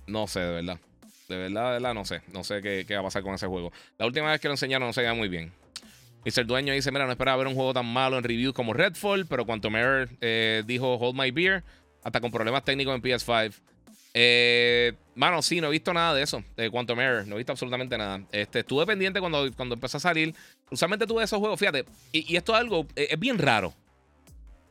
No 0.07 0.25
sé, 0.25 0.39
de 0.39 0.53
verdad. 0.53 0.79
De 1.27 1.35
verdad, 1.35 1.65
de 1.65 1.71
verdad, 1.73 1.93
no 1.93 2.05
sé. 2.05 2.21
No 2.31 2.45
sé 2.45 2.61
qué, 2.61 2.85
va 2.93 3.01
a 3.01 3.03
pasar 3.03 3.23
con 3.23 3.33
ese 3.33 3.45
juego. 3.47 3.73
La 3.97 4.05
última 4.05 4.31
vez 4.31 4.39
que 4.39 4.47
lo 4.47 4.53
enseñaron 4.53 4.87
no 4.87 4.93
se 4.93 5.01
veía 5.01 5.13
muy 5.13 5.27
bien. 5.27 5.51
Mr. 6.23 6.45
Dueño 6.45 6.71
dice: 6.71 6.89
Mira, 6.89 7.05
no 7.05 7.11
esperaba 7.11 7.39
ver 7.39 7.47
un 7.47 7.55
juego 7.55 7.73
tan 7.73 7.87
malo 7.87 8.17
en 8.17 8.23
review 8.23 8.53
como 8.53 8.71
Redfall, 8.71 9.25
pero 9.25 9.45
cuanto 9.45 9.69
Mirror 9.69 10.07
eh, 10.21 10.63
dijo 10.65 10.93
Hold 10.95 11.19
My 11.19 11.31
Beer, 11.31 11.65
hasta 12.05 12.21
con 12.21 12.31
problemas 12.31 12.63
técnicos 12.63 12.95
en 12.95 13.01
PS5. 13.01 13.53
Eh, 14.13 14.93
mano, 15.15 15.41
sí, 15.41 15.61
no 15.61 15.67
he 15.67 15.71
visto 15.71 15.93
nada 15.93 16.13
de 16.13 16.23
eso, 16.23 16.43
de 16.55 16.69
Quantum 16.69 16.99
Error, 16.99 17.27
no 17.27 17.35
he 17.35 17.37
visto 17.37 17.51
absolutamente 17.51 17.97
nada. 17.97 18.21
Este, 18.31 18.59
estuve 18.59 18.85
pendiente 18.85 19.19
cuando, 19.19 19.51
cuando 19.53 19.75
empezó 19.75 19.97
a 19.97 19.99
salir. 19.99 20.33
Usualmente 20.71 21.05
tuve 21.05 21.23
esos 21.23 21.39
juegos, 21.39 21.59
fíjate, 21.59 21.85
y, 22.11 22.35
esto 22.35 22.53
es 22.53 22.59
algo, 22.59 22.87
eh, 22.95 23.07
es, 23.11 23.19
bien 23.19 23.37
raro. 23.37 23.73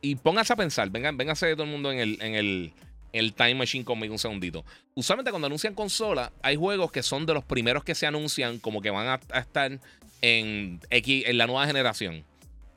Y 0.01 0.15
póngase 0.15 0.53
a 0.53 0.55
pensar, 0.55 0.89
vengan, 0.89 1.17
todo 1.17 1.63
el 1.63 1.69
mundo 1.69 1.91
en 1.91 1.99
el, 1.99 2.21
en 2.21 2.35
el, 2.35 2.73
el 3.13 3.33
Time 3.33 3.55
Machine 3.55 3.83
conmigo 3.83 4.13
un 4.13 4.19
segundito. 4.19 4.63
Usualmente 4.95 5.31
cuando 5.31 5.47
anuncian 5.47 5.73
consola, 5.73 6.31
hay 6.41 6.55
juegos 6.55 6.91
que 6.91 7.03
son 7.03 7.25
de 7.25 7.33
los 7.33 7.43
primeros 7.43 7.83
que 7.83 7.95
se 7.95 8.05
anuncian 8.05 8.59
como 8.59 8.81
que 8.81 8.89
van 8.89 9.07
a, 9.07 9.39
estar 9.39 9.79
en, 10.21 10.79
X, 10.89 11.23
en 11.25 11.37
la 11.37 11.47
nueva 11.47 11.65
generación. 11.65 12.23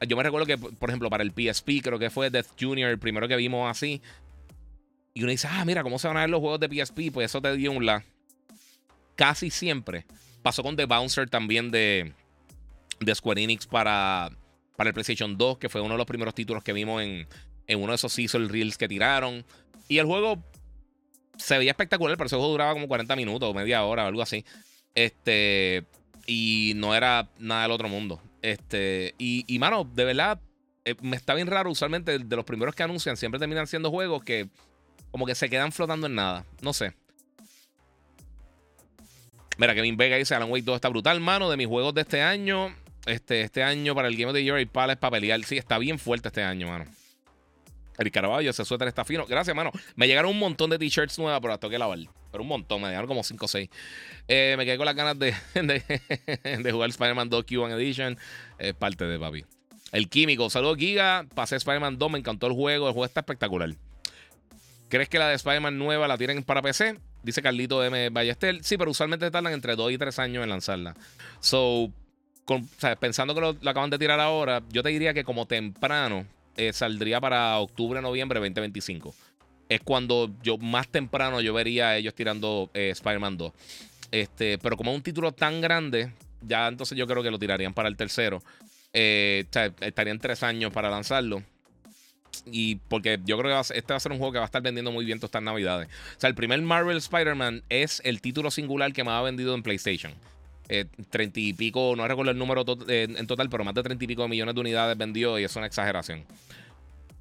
Yo 0.07 0.17
me 0.17 0.23
recuerdo 0.23 0.47
que, 0.47 0.57
por 0.57 0.89
ejemplo, 0.89 1.11
para 1.11 1.23
el 1.23 1.33
PSP, 1.33 1.83
creo 1.83 1.99
que 1.99 2.09
fue 2.09 2.31
Death 2.31 2.59
Junior 2.59 2.91
el 2.91 2.99
primero 2.99 3.29
que 3.29 3.37
vimos 3.37 3.71
así. 3.71 4.01
Y 5.21 5.23
uno 5.23 5.33
dice, 5.33 5.49
ah, 5.51 5.67
mira, 5.67 5.83
¿cómo 5.83 5.99
se 5.99 6.09
van 6.09 6.17
a 6.17 6.21
ver 6.21 6.31
los 6.31 6.41
juegos 6.41 6.59
de 6.61 6.67
PSP? 6.67 7.13
Pues 7.13 7.27
eso 7.27 7.43
te 7.43 7.55
dio 7.55 7.73
un 7.73 7.85
la. 7.85 8.03
Casi 9.17 9.51
siempre. 9.51 10.07
Pasó 10.43 10.63
con 10.63 10.77
The 10.77 10.87
Bouncer 10.87 11.29
también 11.29 11.71
de, 11.71 12.15
de 13.01 13.15
Square 13.15 13.43
Enix 13.43 13.67
para, 13.67 14.31
para 14.77 14.89
el 14.89 14.95
PlayStation 14.95 15.37
2, 15.37 15.59
que 15.59 15.69
fue 15.69 15.83
uno 15.83 15.93
de 15.93 15.99
los 15.99 16.07
primeros 16.07 16.35
títulos 16.35 16.65
que 16.65 16.73
vimos 16.73 17.03
en, 17.03 17.29
en 17.67 17.83
uno 17.83 17.89
de 17.93 17.97
esos 17.97 18.15
season 18.15 18.49
reels 18.49 18.79
que 18.79 18.89
tiraron. 18.89 19.45
Y 19.89 19.99
el 19.99 20.07
juego 20.07 20.43
se 21.37 21.59
veía 21.59 21.73
espectacular, 21.73 22.17
pero 22.17 22.27
ese 22.27 22.37
juego 22.37 22.53
duraba 22.53 22.73
como 22.73 22.89
40 22.89 23.15
minutos, 23.15 23.55
media 23.55 23.85
hora, 23.85 24.07
algo 24.07 24.23
así. 24.23 24.47
Este. 24.95 25.85
Y 26.27 26.73
no 26.77 26.95
era 26.95 27.29
nada 27.39 27.65
del 27.65 27.73
otro 27.73 27.91
mundo. 27.91 28.23
Este. 28.41 29.15
Y, 29.19 29.45
y 29.47 29.59
mano, 29.59 29.85
de 29.85 30.05
verdad, 30.07 30.41
eh, 30.87 30.95
me 31.03 31.17
está 31.17 31.35
bien 31.35 31.47
raro. 31.47 31.71
Usualmente 31.71 32.19
de 32.19 32.37
los 32.37 32.47
primeros 32.47 32.75
que 32.75 32.85
anuncian 32.85 33.19
siempre 33.19 33.39
terminan 33.39 33.67
siendo 33.67 33.91
juegos 33.91 34.25
que 34.25 34.49
como 35.11 35.27
que 35.27 35.35
se 35.35 35.49
quedan 35.51 35.73
flotando 35.73 36.07
en 36.07 36.15
nada. 36.15 36.45
No 36.61 36.73
sé. 36.73 36.95
Mira, 39.59 39.75
Kevin 39.75 39.97
Vega 39.97 40.17
dice: 40.17 40.35
Alan 40.35 40.51
Wake 40.51 40.65
2 40.65 40.77
está 40.77 40.89
brutal, 40.89 41.21
mano. 41.21 41.51
De 41.51 41.57
mis 41.57 41.67
juegos 41.67 41.95
de 41.95 42.03
este 42.03 42.23
año. 42.23 42.75
Este, 43.07 43.43
este 43.43 43.63
año 43.63 43.95
para 43.95 44.09
el 44.09 44.15
Game 44.17 44.27
of 44.27 44.35
the 44.35 44.43
Year, 44.43 44.59
el 44.59 44.69
Palace 44.69 44.99
para 44.99 45.13
pelear. 45.13 45.43
Sí, 45.45 45.57
está 45.57 45.79
bien 45.79 45.99
fuerte 45.99 46.29
este 46.29 46.43
año, 46.43 46.69
mano. 46.69 46.85
El 47.99 48.11
Caraballo, 48.11 48.49
ese 48.49 48.65
suéter 48.65 48.89
está 48.89 49.05
fino. 49.05 49.27
Gracias, 49.27 49.55
mano. 49.55 49.71
Me 49.95 50.07
llegaron 50.07 50.31
un 50.31 50.39
montón 50.39 50.71
de 50.71 50.79
t-shirts 50.79 51.19
nuevas, 51.19 51.39
pero 51.41 51.53
las 51.53 51.61
toqué 51.61 51.79
lavar. 51.79 51.99
Pero 52.33 52.43
un 52.43 52.49
montón, 52.49 52.81
me 52.81 52.89
llegaron 52.89 53.09
como 53.09 53.23
5 53.23 53.45
o 53.45 53.49
6. 53.49 53.69
Eh, 54.29 54.55
me 54.57 54.65
quedé 54.65 54.79
con 54.79 54.87
las 54.87 54.95
ganas 54.95 55.19
de, 55.19 55.35
de, 55.55 56.73
jugar 56.73 56.89
Spider-Man 56.89 57.29
2 57.29 57.45
Q1 57.45 57.73
Edition. 57.73 58.19
Es 58.59 58.73
parte 58.73 59.05
de 59.05 59.19
papi. 59.19 59.45
El 59.93 60.09
Químico, 60.09 60.49
saludos 60.49 60.79
Giga. 60.79 61.27
Pasé 61.35 61.57
Spider-Man 61.57 61.99
2, 61.99 62.11
me 62.11 62.19
encantó 62.19 62.47
el 62.47 62.55
juego. 62.55 62.87
El 62.87 62.95
juego 62.95 63.05
está 63.05 63.21
espectacular. 63.21 63.75
¿Crees 64.91 65.09
que 65.09 65.21
la 65.21 65.29
de 65.29 65.37
Spider-Man 65.37 65.79
nueva 65.79 66.09
la 66.09 66.19
tienen 66.19 66.43
para 66.43 66.61
PC? 66.63 66.99
Dice 67.23 67.41
Carlito 67.41 67.83
M. 67.85 68.11
Ballester. 68.11 68.59
Sí, 68.65 68.77
pero 68.77 68.91
usualmente 68.91 69.31
tardan 69.31 69.53
entre 69.53 69.77
2 69.77 69.93
y 69.93 69.99
3 69.99 70.19
años 70.19 70.43
en 70.43 70.51
lanzarla. 70.51 70.97
So, 71.39 71.93
pensando 72.99 73.33
que 73.33 73.41
lo, 73.41 73.57
acaban 73.71 73.91
de 73.91 73.99
tirar 73.99 74.19
ahora, 74.19 74.63
yo 74.71 74.83
te 74.83 74.89
diría 74.89 75.15
que 75.15 75.23
como 75.23 75.47
temprano 75.47 76.27
eh, 76.57 76.73
saldría 76.73 77.21
para 77.21 77.57
octubre, 77.59 78.03
noviembre 78.03 78.41
2025. 78.41 79.15
Es 79.69 79.81
cuando 79.83 80.29
yo 80.43 80.59
más 80.59 80.89
temprano 80.89 81.41
yo 81.41 81.55
vería 81.55 81.91
a 81.91 81.97
ellos 81.97 82.13
tirando 82.13 82.69
eh, 82.75 82.91
Spider-Man 82.91 83.39
2. 83.39 83.53
Este, 84.11 84.59
pero 84.59 84.77
como 84.77 84.91
es 84.91 84.97
un 84.97 85.03
título 85.05 85.31
tan 85.31 85.61
grande, 85.61 86.13
ya 86.43 86.67
entonces 86.67 86.99
yo 86.99 87.07
creo 87.07 87.23
que 87.23 87.31
lo 87.31 87.39
tirarían 87.39 87.75
para 87.75 87.89
el 87.89 87.97
tercero. 87.97 88.43
Eh, 88.93 89.45
o 89.49 89.53
sea, 89.53 89.73
estarían 89.83 90.19
tres 90.19 90.43
años 90.43 90.73
para 90.73 90.91
lanzarlo. 90.91 91.45
Y 92.47 92.77
porque 92.77 93.19
yo 93.25 93.39
creo 93.39 93.63
que 93.63 93.75
este 93.75 93.93
va 93.93 93.97
a 93.97 94.01
ser 94.01 94.13
un 94.13 94.19
juego 94.19 94.33
que 94.33 94.39
va 94.39 94.45
a 94.45 94.47
estar 94.47 94.63
vendiendo 94.63 94.93
muy 94.93 95.05
bien 95.05 95.19
todas 95.19 95.31
estas 95.31 95.43
navidades. 95.43 95.89
O 96.17 96.21
sea, 96.21 96.29
el 96.29 96.35
primer 96.35 96.61
Marvel 96.63 96.97
Spider-Man 96.97 97.63
es 97.69 98.01
el 98.05 98.21
título 98.21 98.51
singular 98.51 98.93
que 98.93 99.05
más 99.05 99.21
ha 99.21 99.23
vendido 99.23 99.55
en 99.55 99.63
PlayStation. 99.63 100.13
Eh, 100.69 100.87
treinta 101.11 101.41
y 101.41 101.53
pico, 101.53 101.95
no 101.97 102.07
recuerdo 102.07 102.31
el 102.31 102.39
número 102.39 102.65
eh, 102.89 103.09
en 103.17 103.27
total, 103.27 103.51
pero 103.51 103.65
más 103.65 103.75
de 103.75 103.83
treinta 103.83 104.05
y 104.05 104.07
pico 104.07 104.29
millones 104.29 104.55
de 104.55 104.61
unidades 104.61 104.97
vendió 104.97 105.37
y 105.39 105.43
es 105.43 105.57
una 105.57 105.67
exageración. 105.67 106.25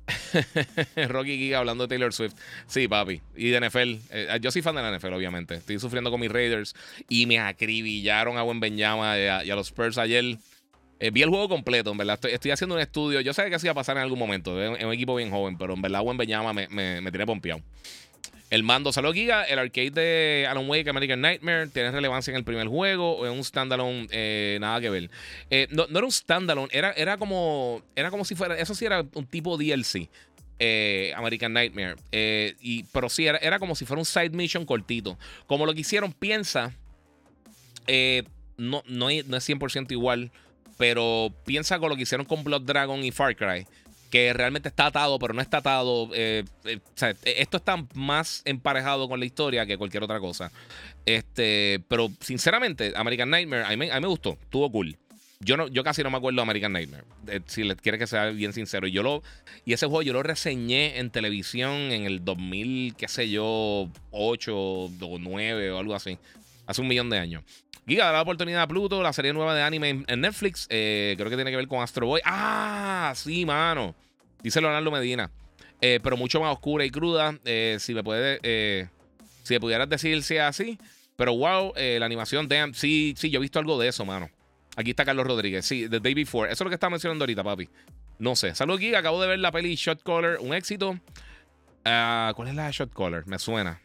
Rocky 1.07 1.37
Giga 1.37 1.59
hablando 1.59 1.85
de 1.85 1.87
Taylor 1.87 2.13
Swift. 2.13 2.33
Sí, 2.67 2.87
papi. 2.87 3.21
Y 3.35 3.49
de 3.49 3.67
NFL. 3.67 3.95
Eh, 4.11 4.39
yo 4.41 4.51
soy 4.51 4.61
fan 4.61 4.75
de 4.75 4.83
la 4.83 4.95
NFL, 4.95 5.13
obviamente. 5.13 5.55
Estoy 5.55 5.79
sufriendo 5.79 6.11
con 6.11 6.19
mis 6.19 6.31
Raiders 6.31 6.75
y 7.07 7.25
me 7.25 7.39
acribillaron 7.39 8.37
a 8.37 8.43
Buen 8.43 8.59
Benyama 8.59 9.17
y 9.17 9.49
a 9.49 9.55
los 9.55 9.67
Spurs 9.67 9.97
ayer. 9.97 10.37
Eh, 10.99 11.11
vi 11.11 11.21
el 11.21 11.29
juego 11.29 11.47
completo, 11.47 11.91
en 11.91 11.97
verdad. 11.97 12.19
Estoy, 12.25 12.51
haciendo 12.51 12.75
un 12.75 12.81
estudio. 12.81 13.21
Yo 13.21 13.33
sé 13.33 13.49
que 13.49 13.55
así 13.55 13.67
iba 13.67 13.71
a 13.71 13.75
pasar 13.75 13.95
en 13.97 14.03
algún 14.03 14.19
momento. 14.19 14.61
Es 14.61 14.83
un 14.83 14.93
equipo 14.93 15.15
bien 15.15 15.31
joven, 15.31 15.57
pero 15.57 15.73
en 15.73 15.81
verdad, 15.81 16.01
buen 16.01 16.17
Beñama 16.17 16.51
me, 16.51 16.67
me, 16.67 17.09
tiene 17.09 17.25
pompeado. 17.25 17.61
El 18.49 18.63
mando 18.63 18.91
salió 18.91 19.13
Giga, 19.13 19.43
el 19.43 19.59
arcade 19.59 19.91
de 19.91 20.47
Alan 20.49 20.67
Wake 20.67 20.89
American 20.89 21.21
Nightmare 21.21 21.67
tiene 21.67 21.91
relevancia 21.91 22.31
en 22.31 22.37
el 22.37 22.43
primer 22.43 22.67
juego 22.67 23.25
en 23.27 23.33
un 23.33 23.43
standalone, 23.43 24.07
eh, 24.09 24.57
nada 24.59 24.81
que 24.81 24.89
ver. 24.89 25.11
Eh, 25.51 25.67
no, 25.69 25.85
era 25.85 26.03
un 26.03 26.11
standalone, 26.11 26.67
era, 26.71 26.91
era 26.93 27.17
como 27.17 27.83
era 27.95 28.09
como 28.09 28.25
si 28.25 28.33
fuera, 28.33 28.57
eso 28.57 28.73
sí 28.73 28.85
era 28.85 29.05
un 29.13 29.27
tipo 29.27 29.55
DLC, 29.55 30.09
American 31.15 31.53
Nightmare. 31.53 31.95
y, 32.11 32.83
pero 32.91 33.07
sí, 33.07 33.27
era, 33.27 33.37
era, 33.37 33.59
como 33.59 33.75
si 33.75 33.85
fuera 33.85 33.99
un 33.99 34.05
side 34.05 34.31
mission 34.31 34.65
cortito. 34.65 35.19
Como 35.45 35.67
lo 35.67 35.73
que 35.75 35.81
hicieron, 35.81 36.11
piensa, 36.11 36.73
no, 38.57 38.83
no, 38.87 39.09
no 39.27 39.37
es 39.37 39.47
100% 39.47 39.91
igual 39.91 40.31
pero 40.79 41.33
piensa 41.45 41.77
con 41.77 41.89
lo 41.89 41.97
que 41.97 42.03
hicieron 42.03 42.25
con 42.25 42.41
Blood 42.41 42.61
Dragon 42.61 43.03
y 43.03 43.11
Far 43.11 43.35
Cry, 43.35 43.67
que 44.09 44.31
realmente 44.31 44.69
está 44.69 44.85
atado, 44.85 45.19
pero 45.19 45.33
no 45.33 45.41
está 45.41 45.57
atado. 45.57 46.09
Eh, 46.13 46.45
eh, 46.63 46.79
esto 47.25 47.57
está 47.57 47.85
más 47.95 48.41
emparejado 48.45 49.09
con 49.09 49.19
la 49.19 49.25
historia 49.25 49.65
que 49.65 49.77
cualquier 49.77 50.03
otra 50.03 50.21
cosa. 50.21 50.53
Este, 51.05 51.83
pero 51.89 52.09
sinceramente, 52.21 52.93
American 52.95 53.29
Nightmare, 53.29 53.65
a 53.65 53.75
mí, 53.75 53.89
me 53.89 54.07
gustó, 54.07 54.37
estuvo 54.41 54.71
cool. 54.71 54.97
Yo, 55.41 55.57
no, 55.57 55.67
yo 55.67 55.83
casi 55.83 56.01
no 56.01 56.11
me 56.11 56.17
acuerdo 56.17 56.37
de 56.37 56.43
American 56.43 56.71
Nightmare. 56.71 57.03
Eh, 57.27 57.41
si 57.45 57.65
les 57.65 57.75
quiere 57.75 57.99
que 57.99 58.07
sea 58.07 58.27
bien 58.27 58.53
sincero. 58.53 58.87
Yo 58.87 59.03
lo, 59.03 59.21
y 59.65 59.73
ese 59.73 59.85
juego 59.85 60.01
yo 60.01 60.13
lo 60.13 60.23
reseñé 60.23 60.99
en 60.99 61.09
televisión 61.09 61.73
en 61.91 62.05
el 62.05 62.23
2000, 62.23 62.95
qué 62.95 63.09
sé 63.09 63.29
yo, 63.29 63.89
8 64.11 64.55
o 64.55 65.17
9 65.19 65.71
o 65.71 65.77
algo 65.77 65.93
así. 65.93 66.17
Hace 66.69 66.81
un 66.81 66.87
millón 66.87 67.09
de 67.09 67.17
años. 67.17 67.43
Giga 67.87 68.05
da 68.05 68.11
la 68.11 68.21
oportunidad 68.21 68.61
a 68.61 68.67
Pluto, 68.67 69.01
la 69.01 69.11
serie 69.11 69.33
nueva 69.33 69.55
de 69.55 69.63
anime 69.63 70.03
en 70.05 70.21
Netflix. 70.21 70.67
Eh, 70.69 71.15
creo 71.17 71.27
que 71.31 71.35
tiene 71.35 71.49
que 71.49 71.57
ver 71.57 71.67
con 71.67 71.81
Astro 71.81 72.05
Boy. 72.05 72.21
Ah, 72.23 73.11
sí, 73.15 73.43
mano. 73.43 73.95
Dice 74.43 74.61
Leonardo 74.61 74.91
Medina. 74.91 75.31
Eh, 75.81 75.99
pero 76.03 76.15
mucho 76.15 76.39
más 76.39 76.53
oscura 76.53 76.85
y 76.85 76.91
cruda. 76.91 77.39
Eh, 77.43 77.77
si 77.79 77.95
me 77.95 78.03
puede. 78.03 78.87
si 79.41 79.55
me 79.55 79.59
pudieras 79.59 79.89
decir 79.89 80.21
si 80.21 80.35
es 80.35 80.41
así. 80.41 80.77
Pero 81.15 81.35
wow, 81.35 81.73
la 81.75 82.05
animación, 82.05 82.47
damn. 82.47 82.75
Sí, 82.75 83.15
sí, 83.17 83.31
yo 83.31 83.39
he 83.39 83.41
visto 83.41 83.57
algo 83.57 83.79
de 83.79 83.87
eso, 83.87 84.05
mano. 84.05 84.29
Aquí 84.75 84.91
está 84.91 85.05
Carlos 85.05 85.25
Rodríguez. 85.25 85.65
Sí, 85.65 85.89
The 85.89 85.99
Day 85.99 86.13
Before. 86.13 86.51
Eso 86.51 86.63
es 86.63 86.65
lo 86.65 86.69
que 86.69 86.75
estaba 86.75 86.91
mencionando 86.91 87.23
ahorita, 87.23 87.43
papi. 87.43 87.67
No 88.19 88.35
sé. 88.35 88.53
Saludos, 88.53 88.79
Giga. 88.79 88.99
Acabo 88.99 89.19
de 89.19 89.27
ver 89.27 89.39
la 89.39 89.51
peli 89.51 89.73
Shot 89.73 90.03
Caller. 90.03 90.37
Un 90.39 90.53
éxito. 90.53 90.99
Ah, 91.83 92.31
¿Cuál 92.35 92.49
es 92.49 92.53
la 92.53 92.69
Shot 92.69 92.93
Caller? 92.93 93.25
Me 93.25 93.39
suena. 93.39 93.81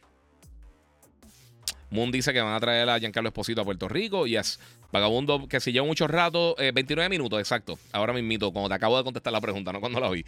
Moon 1.90 2.10
dice 2.10 2.32
que 2.32 2.40
van 2.40 2.54
a 2.54 2.60
traer 2.60 2.88
a 2.88 2.98
Giancarlo 2.98 3.28
Esposito 3.28 3.60
a 3.60 3.64
Puerto 3.64 3.88
Rico. 3.88 4.26
Yes. 4.26 4.58
Vagabundo, 4.92 5.48
que 5.48 5.60
si 5.60 5.72
lleva 5.72 5.86
mucho 5.86 6.06
rato, 6.06 6.54
29 6.56 7.06
eh, 7.06 7.08
minutos, 7.08 7.38
exacto. 7.38 7.78
Ahora 7.92 8.12
mismo, 8.12 8.52
cuando 8.52 8.68
te 8.68 8.74
acabo 8.74 8.96
de 8.96 9.04
contestar 9.04 9.32
la 9.32 9.40
pregunta, 9.40 9.72
no 9.72 9.80
cuando 9.80 10.00
la 10.00 10.08
vi. 10.10 10.24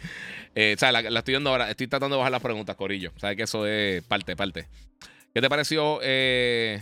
Eh, 0.55 0.73
o 0.75 0.79
sea, 0.79 0.91
la, 0.91 0.99
estoy 0.99 1.33
viendo 1.33 1.49
ahora. 1.49 1.69
Estoy 1.69 1.87
tratando 1.87 2.15
de 2.15 2.19
bajar 2.19 2.31
las 2.31 2.41
preguntas, 2.41 2.75
Corillo. 2.75 3.11
Sabes 3.17 3.37
que 3.37 3.43
eso 3.43 3.65
es 3.65 4.03
parte, 4.03 4.35
parte. 4.35 4.67
¿Qué 5.37 5.41
te 5.41 5.49
pareció 5.49 5.99
eh, 6.01 6.81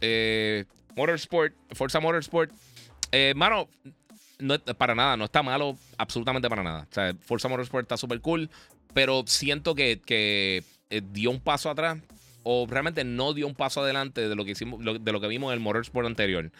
eh, 0.00 0.64
Motorsport, 0.96 1.54
Forza 1.70 2.00
Motorsport? 2.00 2.50
Eh, 3.12 3.34
mano, 3.36 3.68
no, 4.40 4.58
para 4.58 4.96
nada, 4.96 5.16
no 5.16 5.26
está 5.26 5.44
malo, 5.44 5.78
absolutamente 5.96 6.48
para 6.48 6.64
nada. 6.64 6.88
O 6.90 6.92
sea, 6.94 7.14
Forza 7.20 7.48
Motorsport 7.48 7.84
está 7.84 7.96
súper 7.96 8.20
cool, 8.20 8.50
pero 8.94 9.22
siento 9.26 9.76
que, 9.76 10.00
que 10.04 10.64
dio 11.12 11.30
un 11.30 11.40
paso 11.40 11.70
atrás 11.70 11.98
o 12.42 12.66
realmente 12.68 13.04
no 13.04 13.34
dio 13.34 13.46
un 13.46 13.54
paso 13.54 13.82
adelante 13.82 14.28
de 14.28 14.34
lo 14.34 14.44
que 14.44 14.52
hicimos, 14.52 14.80
de 14.82 15.12
lo 15.12 15.20
que 15.20 15.28
vimos 15.28 15.52
en 15.52 15.54
el 15.54 15.60
Motorsport 15.60 16.06
anterior. 16.06 16.50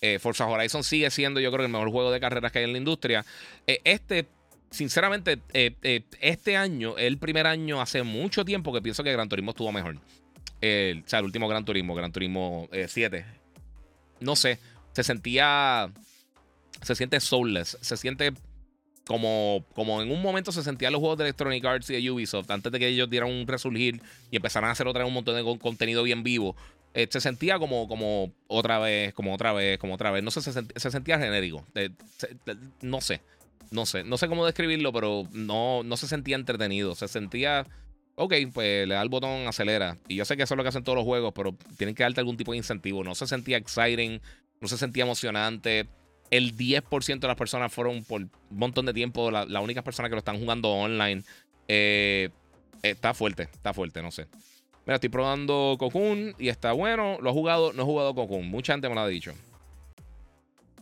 Eh, 0.00 0.18
Forza 0.18 0.46
Horizon 0.46 0.84
sigue 0.84 1.10
siendo, 1.10 1.40
yo 1.40 1.50
creo, 1.50 1.66
el 1.66 1.72
mejor 1.72 1.90
juego 1.90 2.10
de 2.10 2.20
carreras 2.20 2.52
que 2.52 2.60
hay 2.60 2.64
en 2.64 2.72
la 2.72 2.78
industria. 2.78 3.24
Eh, 3.66 3.80
este, 3.84 4.26
sinceramente, 4.70 5.40
eh, 5.52 6.02
este 6.20 6.56
año, 6.56 6.96
el 6.98 7.18
primer 7.18 7.46
año 7.46 7.80
hace 7.80 8.02
mucho 8.02 8.44
tiempo 8.44 8.72
que 8.72 8.82
pienso 8.82 9.02
que 9.02 9.12
Gran 9.12 9.28
Turismo 9.28 9.50
estuvo 9.50 9.72
mejor. 9.72 9.96
o 9.96 10.00
sea, 11.06 11.18
el 11.18 11.24
último 11.24 11.48
Gran 11.48 11.64
Turismo, 11.64 11.94
Gran 11.94 12.12
Turismo 12.12 12.68
7. 12.86 13.24
No 14.20 14.36
sé, 14.36 14.58
se 14.92 15.02
sentía. 15.02 15.90
Se 16.82 16.94
siente 16.94 17.18
soulless, 17.18 17.76
se 17.80 17.96
siente 17.96 18.32
como, 19.08 19.64
como 19.74 20.02
en 20.02 20.10
un 20.10 20.20
momento 20.20 20.52
se 20.52 20.62
sentían 20.62 20.92
los 20.92 21.00
juegos 21.00 21.16
de 21.16 21.24
Electronic 21.24 21.64
Arts 21.64 21.88
y 21.88 21.94
de 21.94 22.10
Ubisoft, 22.10 22.50
antes 22.50 22.70
de 22.70 22.78
que 22.78 22.88
ellos 22.88 23.08
dieran 23.08 23.30
un 23.30 23.46
resurgir 23.46 24.02
y 24.30 24.36
empezaran 24.36 24.68
a 24.68 24.72
hacer 24.72 24.86
otra 24.86 25.02
vez 25.02 25.08
un 25.08 25.14
montón 25.14 25.34
de 25.34 25.58
contenido 25.58 26.02
bien 26.02 26.22
vivo, 26.22 26.54
eh, 26.92 27.08
se 27.10 27.18
sentía 27.22 27.58
como, 27.58 27.88
como 27.88 28.30
otra 28.48 28.78
vez, 28.78 29.14
como 29.14 29.32
otra 29.32 29.54
vez, 29.54 29.78
como 29.78 29.94
otra 29.94 30.10
vez. 30.10 30.22
No 30.22 30.30
sé, 30.30 30.42
se, 30.42 30.52
se 30.52 30.90
sentía 30.90 31.18
genérico. 31.18 31.64
no 32.82 33.00
sé. 33.00 33.22
No 33.70 33.86
sé. 33.86 34.04
No 34.04 34.18
sé 34.18 34.28
cómo 34.28 34.44
describirlo, 34.44 34.92
pero 34.92 35.26
no, 35.32 35.82
no 35.84 35.96
se 35.96 36.06
sentía 36.06 36.36
entretenido. 36.36 36.94
Se 36.94 37.08
sentía. 37.08 37.66
Ok, 38.14 38.34
pues 38.52 38.86
le 38.86 38.94
da 38.94 39.00
el 39.00 39.08
botón, 39.08 39.46
acelera. 39.46 39.96
Y 40.06 40.16
yo 40.16 40.26
sé 40.26 40.36
que 40.36 40.42
eso 40.42 40.52
es 40.52 40.56
lo 40.56 40.64
que 40.64 40.68
hacen 40.68 40.84
todos 40.84 40.96
los 40.96 41.04
juegos, 41.06 41.32
pero 41.34 41.54
tienen 41.78 41.94
que 41.94 42.02
darte 42.02 42.20
algún 42.20 42.36
tipo 42.36 42.52
de 42.52 42.58
incentivo. 42.58 43.02
No 43.04 43.14
se 43.14 43.26
sentía 43.26 43.56
exciting, 43.56 44.20
no 44.60 44.68
se 44.68 44.76
sentía 44.76 45.04
emocionante. 45.04 45.86
El 46.30 46.56
10% 46.56 47.20
de 47.20 47.26
las 47.26 47.36
personas 47.36 47.72
fueron 47.72 48.04
por 48.04 48.22
un 48.22 48.30
montón 48.50 48.86
de 48.86 48.92
tiempo 48.92 49.30
las 49.30 49.48
la 49.48 49.60
únicas 49.60 49.82
personas 49.82 50.10
que 50.10 50.14
lo 50.14 50.20
están 50.20 50.38
jugando 50.38 50.70
online. 50.70 51.22
Eh, 51.68 52.30
está 52.82 53.14
fuerte, 53.14 53.44
está 53.44 53.72
fuerte, 53.72 54.02
no 54.02 54.10
sé. 54.10 54.26
Mira, 54.86 54.96
estoy 54.96 55.10
probando 55.10 55.76
Cocoon 55.78 56.34
y 56.38 56.48
está 56.48 56.72
bueno. 56.72 57.18
Lo 57.20 57.30
he 57.30 57.32
jugado, 57.32 57.72
no 57.72 57.82
he 57.82 57.84
jugado 57.84 58.14
Cocoon. 58.14 58.48
Mucha 58.48 58.72
gente 58.72 58.88
me 58.88 58.94
lo 58.94 59.02
ha 59.02 59.08
dicho. 59.08 59.34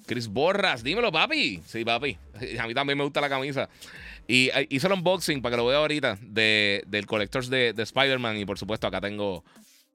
Chris 0.07 0.29
Borras, 0.29 0.83
dímelo, 0.83 1.11
papi. 1.11 1.61
Sí, 1.67 1.85
papi. 1.85 2.17
A 2.61 2.67
mí 2.67 2.75
también 2.75 2.97
me 2.97 3.05
gusta 3.05 3.21
la 3.21 3.29
camisa. 3.29 3.69
Y 4.29 4.49
eh, 4.51 4.67
hice 4.71 4.87
el 4.87 4.93
unboxing 4.93 5.43
para 5.43 5.55
que 5.55 5.57
lo 5.57 5.67
vea 5.67 5.79
ahorita 5.79 6.19
de, 6.21 6.83
del 6.87 7.07
Collectors 7.07 7.51
de, 7.51 7.75
Spider-Man. 7.77 8.37
Y 8.39 8.45
por 8.45 8.59
supuesto, 8.59 8.87
acá 8.87 9.01
tengo, 9.01 9.45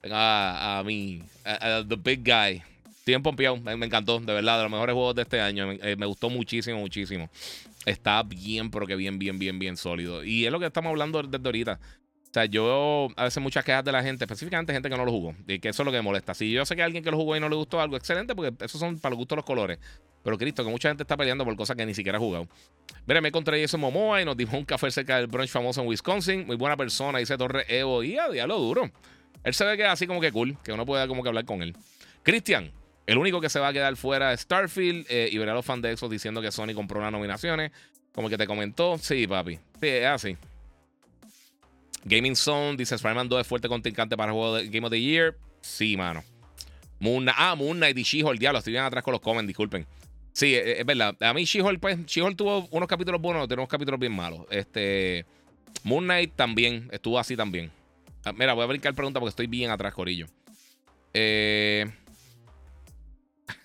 a, 0.09 0.79
a 0.79 0.83
mi, 0.83 1.23
The 1.43 1.95
Big 1.95 2.23
Guy. 2.23 2.61
Estoy 3.15 3.45
en 3.45 3.63
me, 3.63 3.85
encantó, 3.85 4.19
de 4.19 4.33
verdad, 4.33 4.57
de 4.57 4.63
los 4.63 4.71
mejores 4.71 4.93
juegos 4.93 5.15
de 5.15 5.21
este 5.23 5.41
año. 5.41 5.67
Me, 5.67 5.79
eh, 5.81 5.95
me, 5.95 6.05
gustó 6.05 6.29
muchísimo, 6.29 6.79
muchísimo. 6.79 7.29
Está 7.85 8.23
bien, 8.23 8.69
pero 8.71 8.85
que 8.85 8.95
bien, 8.95 9.19
bien, 9.19 9.39
bien, 9.39 9.59
bien 9.59 9.77
sólido. 9.77 10.23
Y 10.23 10.45
es 10.45 10.51
lo 10.51 10.59
que 10.59 10.67
estamos 10.67 10.89
hablando 10.89 11.21
desde 11.23 11.45
ahorita. 11.45 11.79
O 12.31 12.33
sea, 12.33 12.45
yo 12.45 13.09
a 13.17 13.25
veces 13.25 13.43
muchas 13.43 13.65
quejas 13.65 13.83
de 13.83 13.91
la 13.91 14.01
gente, 14.01 14.23
específicamente 14.23 14.71
gente 14.71 14.89
que 14.89 14.95
no 14.95 15.03
lo 15.03 15.11
jugó, 15.11 15.35
y 15.47 15.59
que 15.59 15.67
eso 15.67 15.83
es 15.83 15.85
lo 15.85 15.91
que 15.91 15.97
me 15.97 16.03
molesta. 16.03 16.33
Si 16.33 16.49
yo 16.49 16.65
sé 16.65 16.77
que 16.77 16.83
alguien 16.83 17.03
que 17.03 17.11
lo 17.11 17.17
jugó 17.17 17.35
y 17.35 17.41
no 17.41 17.49
le 17.49 17.55
gustó 17.57 17.81
algo, 17.81 17.97
excelente, 17.97 18.33
porque 18.33 18.53
esos 18.63 18.79
son 18.79 18.97
para 18.99 19.09
los 19.09 19.17
gustos 19.17 19.35
los 19.35 19.43
colores. 19.43 19.79
Pero 20.23 20.37
Cristo, 20.37 20.63
que 20.63 20.69
mucha 20.69 20.87
gente 20.87 21.03
está 21.03 21.17
peleando 21.17 21.43
por 21.43 21.53
cosas 21.57 21.75
que 21.75 21.85
ni 21.85 21.93
siquiera 21.93 22.17
ha 22.17 22.21
jugado. 22.21 22.47
Mira, 23.05 23.19
me 23.19 23.27
encontré 23.27 23.61
eso 23.61 23.77
Momoa 23.77 24.21
y 24.21 24.25
nos 24.25 24.37
dimos 24.37 24.53
un 24.53 24.63
café 24.63 24.89
cerca 24.91 25.17
del 25.17 25.27
brunch 25.27 25.49
famoso 25.49 25.81
en 25.81 25.87
Wisconsin. 25.87 26.45
Muy 26.45 26.55
buena 26.55 26.77
persona, 26.77 27.19
dice 27.19 27.37
Torre 27.37 27.65
Evo. 27.67 28.01
Y 28.03 28.17
a 28.17 28.29
diablo 28.29 28.57
duro. 28.59 28.89
Él 29.43 29.53
se 29.53 29.65
ve 29.65 29.75
que 29.75 29.83
es 29.83 29.89
así 29.89 30.07
como 30.07 30.21
que 30.21 30.31
cool, 30.31 30.57
que 30.63 30.71
uno 30.71 30.85
puede 30.85 31.05
como 31.09 31.23
que 31.23 31.29
hablar 31.29 31.43
con 31.43 31.61
él. 31.61 31.75
Cristian, 32.23 32.71
el 33.07 33.17
único 33.17 33.41
que 33.41 33.49
se 33.49 33.59
va 33.59 33.69
a 33.69 33.73
quedar 33.73 33.95
fuera 33.95 34.33
es 34.33 34.41
Starfield. 34.41 35.05
Eh, 35.09 35.29
y 35.31 35.37
verá 35.37 35.51
a 35.51 35.55
los 35.55 35.65
fans 35.65 35.81
de 35.81 35.91
Exos 35.91 36.09
diciendo 36.09 36.41
que 36.41 36.51
Sony 36.51 36.73
compró 36.73 36.99
unas 36.99 37.11
nominaciones. 37.11 37.71
Como 38.13 38.29
que 38.29 38.37
te 38.37 38.47
comentó. 38.47 38.97
Sí, 38.97 39.27
papi. 39.27 39.55
Sí, 39.79 39.87
es 39.87 40.05
así. 40.05 40.37
Gaming 42.03 42.35
Zone 42.35 42.77
dice: 42.77 42.95
Spider-Man 42.95 43.29
2 43.29 43.41
es 43.41 43.47
fuerte 43.47 43.67
contrincante 43.67 44.17
para 44.17 44.31
el 44.31 44.37
juego 44.37 44.55
de 44.55 44.67
Game 44.67 44.85
of 44.85 44.91
the 44.91 45.01
Year. 45.01 45.35
Sí, 45.61 45.97
mano. 45.97 46.23
Moon 46.99 47.27
ah, 47.35 47.55
Moon 47.55 47.77
Knight 47.77 47.97
y 47.97 48.03
She-Hulk, 48.03 48.39
diablo, 48.39 48.59
estoy 48.59 48.73
bien 48.73 48.83
atrás 48.83 49.03
con 49.03 49.11
los 49.11 49.21
comments, 49.21 49.47
disculpen. 49.47 49.87
Sí, 50.33 50.53
es, 50.53 50.79
es 50.79 50.85
verdad. 50.85 51.15
A 51.21 51.33
mí 51.33 51.45
She-Hulk, 51.45 51.79
pues, 51.79 52.05
She-Hulk 52.05 52.37
tuvo 52.37 52.67
unos 52.69 52.87
capítulos 52.87 53.19
buenos, 53.19 53.47
tiene 53.47 53.61
unos 53.61 53.69
capítulos 53.69 53.99
bien 53.99 54.13
malos. 54.13 54.45
Este. 54.51 55.25
Moon 55.83 56.03
Knight 56.03 56.33
también, 56.35 56.89
estuvo 56.91 57.17
así 57.17 57.35
también. 57.35 57.71
Ah, 58.23 58.33
mira, 58.33 58.53
voy 58.53 58.63
a 58.63 58.67
brincar 58.67 58.93
pregunta 58.93 59.19
porque 59.19 59.31
estoy 59.31 59.47
bien 59.47 59.71
atrás, 59.71 59.93
Corillo. 59.93 60.27
Eh. 61.13 61.89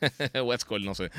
Westcold, 0.44 0.84
no 0.84 0.94
sé. 0.94 1.10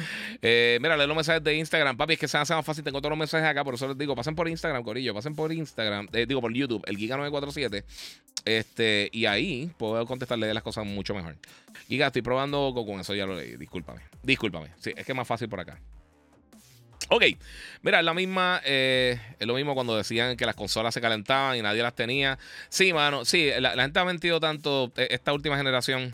Eh, 0.41 0.77
mira, 0.82 0.97
lee 0.97 1.08
los 1.08 1.15
mensajes 1.15 1.43
de 1.43 1.56
Instagram. 1.56 1.97
Papi, 1.97 2.13
es 2.13 2.19
que 2.19 2.27
se 2.27 2.38
hace 2.38 2.53
más 2.53 2.65
fácil. 2.65 2.84
Tengo 2.84 2.99
todos 2.99 3.12
los 3.12 3.19
mensajes 3.19 3.47
acá, 3.47 3.63
por 3.63 3.73
eso 3.73 3.88
les 3.88 3.97
digo, 3.97 4.15
pasen 4.15 4.36
por 4.36 4.47
Instagram, 4.47 4.84
Corillo. 4.84 5.13
Pasen 5.13 5.36
por 5.36 5.51
Instagram. 5.51 6.08
Eh, 6.13 6.25
digo, 6.27 6.41
por 6.41 6.53
YouTube, 6.53 6.84
el 6.88 6.97
Giga947. 6.97 7.84
Este, 8.45 9.10
y 9.12 9.25
ahí 9.25 9.71
puedo 9.77 10.06
contestarle 10.06 10.53
las 10.53 10.63
cosas 10.63 10.86
mucho 10.86 11.13
mejor. 11.13 11.36
Giga, 11.88 12.08
estoy 12.08 12.21
probando 12.21 12.73
con 12.73 12.99
eso, 12.99 13.13
ya 13.13 13.25
lo 13.25 13.36
leí. 13.36 13.58
Discúlpame. 13.58 14.01
Discúlpame. 14.23 14.69
Sí, 14.80 14.93
es 14.95 15.06
que 15.06 15.12
es 15.12 15.15
más 15.15 15.27
fácil 15.27 15.49
por 15.49 15.60
acá. 15.60 15.80
Ok, 17.10 17.23
mira, 17.84 17.99
es 17.99 18.06
la 18.06 18.13
misma, 18.13 18.62
eh, 18.65 19.17
es 19.39 19.47
lo 19.47 19.53
mismo 19.53 19.73
cuando 19.75 19.95
decían 19.95 20.36
que 20.36 20.45
las 20.45 20.56
consolas 20.56 20.93
se 20.93 20.99
calentaban 20.99 21.58
y 21.58 21.62
nadie 21.62 21.82
las 21.82 21.95
tenía. 21.95 22.38
Sí, 22.67 22.91
mano, 22.91 23.23
sí, 23.23 23.49
la, 23.60 23.75
la 23.75 23.84
gente 23.84 23.99
ha 23.99 24.06
mentido 24.06 24.41
tanto 24.41 24.91
esta 24.97 25.32
última 25.32 25.56
generación. 25.56 26.13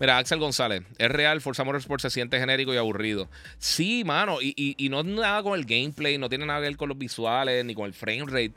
Mira, 0.00 0.18
Axel 0.18 0.40
González, 0.40 0.82
es 0.98 1.08
real, 1.08 1.40
Forza 1.40 1.62
Motorsport 1.62 2.02
se 2.02 2.10
siente 2.10 2.38
genérico 2.38 2.74
y 2.74 2.76
aburrido. 2.76 3.28
Sí, 3.58 4.02
mano, 4.04 4.42
y, 4.42 4.52
y, 4.56 4.88
no 4.88 5.00
es 5.00 5.06
nada 5.06 5.42
con 5.42 5.58
el 5.58 5.64
gameplay, 5.64 6.18
no 6.18 6.28
tiene 6.28 6.46
nada 6.46 6.60
que 6.60 6.66
ver 6.66 6.76
con 6.76 6.88
los 6.88 6.98
visuales, 6.98 7.64
ni 7.64 7.74
con 7.74 7.86
el 7.86 7.94
frame 7.94 8.24
rate. 8.26 8.52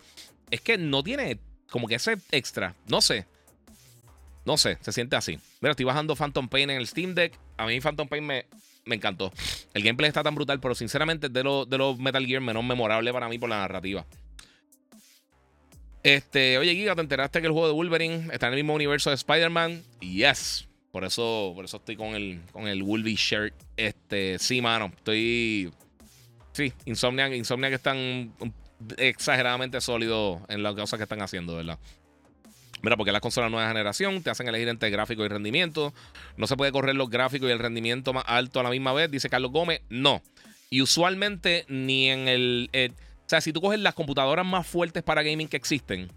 Es 0.49 0.61
que 0.61 0.77
no 0.77 1.03
tiene 1.03 1.39
como 1.69 1.87
que 1.87 1.95
ese 1.95 2.17
extra, 2.31 2.75
no 2.87 3.01
sé. 3.01 3.27
No 4.45 4.57
sé, 4.57 4.77
se 4.81 4.91
siente 4.93 5.15
así. 5.15 5.37
Mira, 5.61 5.71
estoy 5.71 5.85
bajando 5.85 6.15
Phantom 6.15 6.47
Pain 6.47 6.69
en 6.69 6.77
el 6.77 6.87
Steam 6.87 7.13
Deck. 7.13 7.37
A 7.57 7.65
mí 7.65 7.81
Phantom 7.81 8.07
Pain 8.07 8.25
me, 8.25 8.45
me 8.85 8.95
encantó. 8.95 9.31
El 9.73 9.83
gameplay 9.83 10.07
está 10.07 10.23
tan 10.23 10.35
brutal, 10.35 10.59
pero 10.59 10.73
sinceramente 10.73 11.27
es 11.27 11.33
de, 11.33 11.43
de 11.43 11.77
los 11.77 11.99
Metal 11.99 12.25
Gear 12.25 12.41
menos 12.41 12.63
memorable 12.63 13.11
para 13.13 13.27
mí 13.29 13.37
por 13.37 13.49
la 13.49 13.59
narrativa. 13.59 14.05
Este, 16.01 16.57
oye, 16.57 16.73
Giga, 16.73 16.95
¿te 16.95 17.01
enteraste 17.01 17.41
que 17.41 17.47
el 17.47 17.51
juego 17.51 17.67
de 17.67 17.73
Wolverine 17.73 18.29
está 18.31 18.47
en 18.47 18.53
el 18.53 18.59
mismo 18.59 18.73
universo 18.73 19.09
de 19.09 19.17
Spider-Man? 19.17 19.83
Yes. 19.99 20.66
Por 20.97 21.05
eso, 21.05 21.51
por 21.53 21.63
eso 21.63 21.77
estoy 21.77 21.95
con 21.95 22.15
el, 22.15 22.41
con 22.51 22.67
el 22.67 22.81
Wolvie 22.81 23.13
shirt. 23.13 23.53
Este, 23.75 24.39
sí, 24.39 24.63
mano. 24.63 24.91
Estoy. 24.97 25.71
Sí, 26.53 26.73
Insomniac, 26.85 27.33
Insomniac 27.33 27.73
están 27.73 28.33
exageradamente 28.97 29.79
sólidos 29.79 30.41
en 30.47 30.63
las 30.63 30.73
cosas 30.73 30.97
que 30.97 31.03
están 31.03 31.21
haciendo, 31.21 31.55
¿verdad? 31.55 31.77
Mira, 32.81 32.97
porque 32.97 33.11
las 33.11 33.21
consolas 33.21 33.51
nueva 33.51 33.67
generación 33.67 34.23
te 34.23 34.31
hacen 34.31 34.47
elegir 34.47 34.69
entre 34.69 34.89
gráfico 34.89 35.23
y 35.23 35.27
rendimiento. 35.27 35.93
No 36.35 36.47
se 36.47 36.57
puede 36.57 36.71
correr 36.71 36.95
los 36.95 37.11
gráficos 37.11 37.47
y 37.47 37.51
el 37.51 37.59
rendimiento 37.59 38.11
más 38.11 38.23
alto 38.25 38.59
a 38.59 38.63
la 38.63 38.71
misma 38.71 38.91
vez, 38.91 39.11
dice 39.11 39.29
Carlos 39.29 39.51
Gómez. 39.51 39.81
No. 39.89 40.23
Y 40.71 40.81
usualmente 40.81 41.65
ni 41.67 42.09
en 42.09 42.27
el. 42.27 42.71
Eh, 42.73 42.89
o 42.91 43.29
sea, 43.29 43.39
si 43.39 43.53
tú 43.53 43.61
coges 43.61 43.79
las 43.79 43.93
computadoras 43.93 44.47
más 44.47 44.65
fuertes 44.65 45.03
para 45.03 45.21
gaming 45.21 45.47
que 45.47 45.57
existen, 45.57 46.09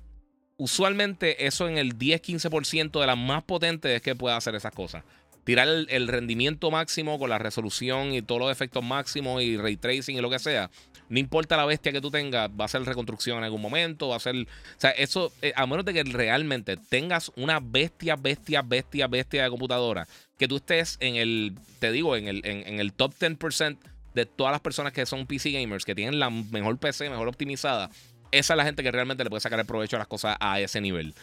usualmente 0.60 1.46
eso 1.46 1.68
en 1.68 1.78
el 1.78 1.98
10-15% 1.98 3.00
de 3.00 3.06
las 3.06 3.16
más 3.16 3.42
potentes 3.44 3.90
es 3.92 4.02
que 4.02 4.14
puede 4.14 4.36
hacer 4.36 4.54
esas 4.54 4.72
cosas. 4.72 5.02
Tirar 5.42 5.66
el, 5.66 6.06
rendimiento 6.06 6.70
máximo 6.70 7.18
con 7.18 7.30
la 7.30 7.38
resolución 7.38 8.12
y 8.12 8.20
todos 8.20 8.42
los 8.42 8.52
efectos 8.52 8.84
máximos 8.84 9.42
y 9.42 9.56
ray 9.56 9.78
tracing 9.78 10.18
y 10.18 10.20
lo 10.20 10.28
que 10.28 10.38
sea. 10.38 10.70
No 11.08 11.18
importa 11.18 11.56
la 11.56 11.64
bestia 11.64 11.92
que 11.92 12.02
tú 12.02 12.10
tengas, 12.10 12.50
va 12.50 12.66
a 12.66 12.68
ser 12.68 12.84
reconstrucción 12.84 13.38
en 13.38 13.44
algún 13.44 13.62
momento, 13.62 14.08
va 14.08 14.16
a 14.16 14.20
ser... 14.20 14.36
O 14.36 14.46
sea, 14.76 14.90
eso, 14.90 15.32
eh, 15.40 15.54
a 15.56 15.66
menos 15.66 15.86
de 15.86 15.94
que 15.94 16.04
realmente 16.04 16.76
tengas 16.76 17.32
una 17.36 17.58
bestia, 17.58 18.16
bestia, 18.16 18.60
bestia, 18.60 19.06
bestia 19.06 19.44
de 19.44 19.50
computadora, 19.50 20.06
que 20.36 20.46
tú 20.46 20.56
estés 20.56 20.98
en 21.00 21.16
el, 21.16 21.54
te 21.78 21.90
digo, 21.90 22.16
en 22.16 22.28
el, 22.28 22.42
en, 22.44 22.68
en 22.68 22.80
el 22.80 22.92
top 22.92 23.14
10% 23.18 23.78
de 24.14 24.26
todas 24.26 24.52
las 24.52 24.60
personas 24.60 24.92
que 24.92 25.06
son 25.06 25.26
PC 25.26 25.52
gamers, 25.52 25.86
que 25.86 25.94
tienen 25.94 26.20
la 26.20 26.28
mejor 26.28 26.76
PC, 26.78 27.08
mejor 27.08 27.28
optimizada, 27.28 27.90
esa 28.32 28.54
es 28.54 28.56
la 28.56 28.64
gente 28.64 28.82
que 28.82 28.92
realmente 28.92 29.24
le 29.24 29.30
puede 29.30 29.40
sacar 29.40 29.58
el 29.58 29.66
provecho 29.66 29.96
a 29.96 29.98
las 29.98 30.08
cosas 30.08 30.36
a 30.40 30.60
ese 30.60 30.80
nivel. 30.80 31.14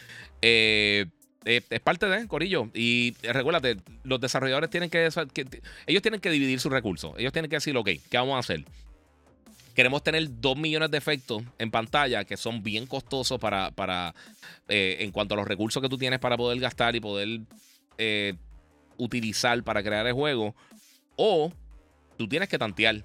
Eh, 0.42 1.06
eh, 1.46 1.62
es 1.70 1.80
parte 1.80 2.08
de 2.08 2.28
Corillo. 2.28 2.70
Y 2.74 3.16
recuérdate, 3.24 3.78
los 4.04 4.20
desarrolladores 4.20 4.70
tienen 4.70 4.90
que, 4.90 5.10
Ellos 5.86 6.02
tienen 6.02 6.20
que 6.20 6.30
dividir 6.30 6.60
sus 6.60 6.72
recursos. 6.72 7.14
Ellos 7.18 7.32
tienen 7.32 7.50
que 7.50 7.58
decir, 7.58 7.76
ok, 7.78 7.90
¿qué 8.10 8.18
vamos 8.18 8.36
a 8.36 8.40
hacer? 8.40 8.66
Queremos 9.74 10.04
tener 10.04 10.28
2 10.42 10.58
millones 10.58 10.92
de 10.92 10.98
efectos 10.98 11.44
en 11.60 11.70
pantalla 11.70 12.26
que 12.26 12.36
son 12.36 12.64
bien 12.64 12.88
costosos 12.88 13.40
para, 13.40 13.72
para 13.72 14.16
eh, 14.68 14.98
en 15.02 15.12
cuanto 15.12 15.36
a 15.36 15.38
los 15.38 15.48
recursos 15.48 15.82
que 15.82 15.88
tú 15.88 15.98
tienes 15.98 16.20
para 16.20 16.36
poder 16.36 16.60
gastar 16.60 16.96
y 16.96 17.00
poder 17.00 17.42
utilizar 18.98 19.64
para 19.64 19.82
crear 19.84 20.06
el 20.06 20.14
juego. 20.14 20.56
O 21.16 21.54
tú 22.18 22.28
tienes 22.28 22.50
que 22.50 22.58
tantear. 22.58 23.04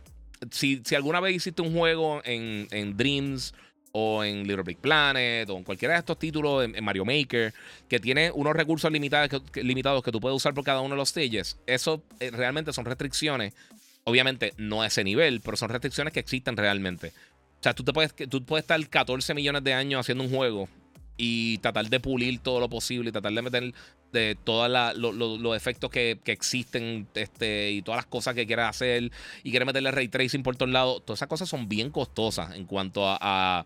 Si, 0.51 0.83
alguna 0.97 1.21
vez 1.21 1.37
hiciste 1.37 1.63
un 1.63 1.77
juego 1.77 2.21
en, 2.25 2.67
en 2.73 2.97
Dreams 2.97 3.55
o 3.93 4.25
en 4.25 4.47
Little 4.47 4.63
Big 4.63 4.79
Planet 4.79 5.49
o 5.51 5.57
en 5.59 5.65
cualquiera 5.65 5.95
de 5.95 6.01
estos 6.01 6.19
títulos 6.19 6.65
en, 6.65 6.83
Mario 6.83 7.05
Maker 7.05 7.53
que 7.89 8.01
tiene 8.01 8.31
unos 8.33 8.55
recursos 8.55 8.91
limitados 8.91 9.43
que, 9.53 9.63
limitados 9.63 10.03
que 10.03 10.11
tú 10.11 10.21
puedes 10.21 10.37
usar 10.37 10.55
por 10.55 10.65
cada 10.65 10.81
uno 10.81 10.95
de 10.95 10.99
los 10.99 11.11
stages, 11.11 11.59
eso 11.67 12.03
eh, 12.19 12.31
realmente 12.31 12.73
son 12.73 12.85
restricciones. 12.85 13.55
Obviamente 14.05 14.53
no 14.57 14.83
a 14.83 14.89
ese 14.89 15.05
nivel, 15.05 15.41
pero 15.45 15.57
son 15.57 15.69
restricciones 15.69 16.13
que 16.13 16.21
existen 16.21 16.57
realmente. 16.57 17.13
O 17.61 17.63
sea, 17.63 17.75
tú, 17.75 17.85
te 17.85 17.93
puedes, 17.93 18.13
tú 18.29 18.45
puedes 18.45 18.65
estar 18.65 18.85
14 18.89 19.35
millones 19.35 19.63
de 19.63 19.75
años 19.75 20.01
haciendo 20.01 20.25
un 20.25 20.31
juego 20.31 20.69
y 21.17 21.59
tratar 21.59 21.89
de 21.89 22.01
pulir 22.01 22.41
todo 22.41 22.59
lo 22.59 22.69
posible 22.69 23.11
y 23.11 23.13
tratar 23.13 23.33
de 23.33 23.43
meter 23.43 23.75
de 24.13 24.37
todos 24.43 24.71
los 24.97 25.57
efectos 25.57 25.91
que, 25.91 26.19
existen 26.27 27.07
este, 27.15 27.71
y 27.71 27.83
todas 27.83 27.99
las 27.99 28.07
cosas 28.07 28.35
que 28.35 28.47
quieras 28.47 28.71
hacer 28.71 29.11
y 29.43 29.51
quieres 29.51 29.67
meterle 29.67 29.91
ray 29.91 30.09
tracing 30.09 30.43
por 30.43 30.57
todos 30.57 30.71
lados. 30.71 31.03
Todas 31.05 31.19
esas 31.19 31.29
cosas 31.29 31.49
son 31.49 31.69
bien 31.69 31.91
costosas 31.91 32.55
en 32.55 32.65
cuanto 32.65 33.03
a, 33.05 33.65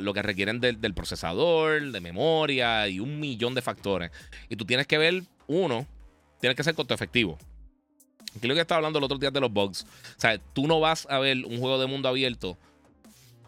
lo 0.00 0.12
que 0.12 0.20
requieren 0.20 0.60
del 0.60 0.94
procesador, 0.94 1.92
de 1.92 2.00
memoria 2.00 2.86
y 2.88 3.00
un 3.00 3.18
millón 3.18 3.54
de 3.54 3.62
factores. 3.62 4.10
Y 4.50 4.56
tú 4.56 4.66
tienes 4.66 4.86
que 4.86 4.98
ver, 4.98 5.22
uno, 5.46 5.86
tienes 6.40 6.56
que 6.56 6.62
ser 6.62 6.74
costo 6.74 6.92
efectivo. 6.92 7.38
Aquí 8.36 8.46
lo 8.46 8.54
que 8.54 8.60
estaba 8.60 8.76
hablando 8.76 8.98
el 8.98 9.04
otro 9.04 9.18
día 9.18 9.30
de 9.30 9.40
los 9.40 9.50
bugs. 9.50 9.84
O 9.84 10.20
sea, 10.20 10.38
tú 10.38 10.66
no 10.66 10.78
vas 10.78 11.06
a 11.10 11.18
ver 11.18 11.38
un 11.44 11.58
juego 11.58 11.78
de 11.78 11.86
mundo 11.86 12.08
abierto 12.08 12.58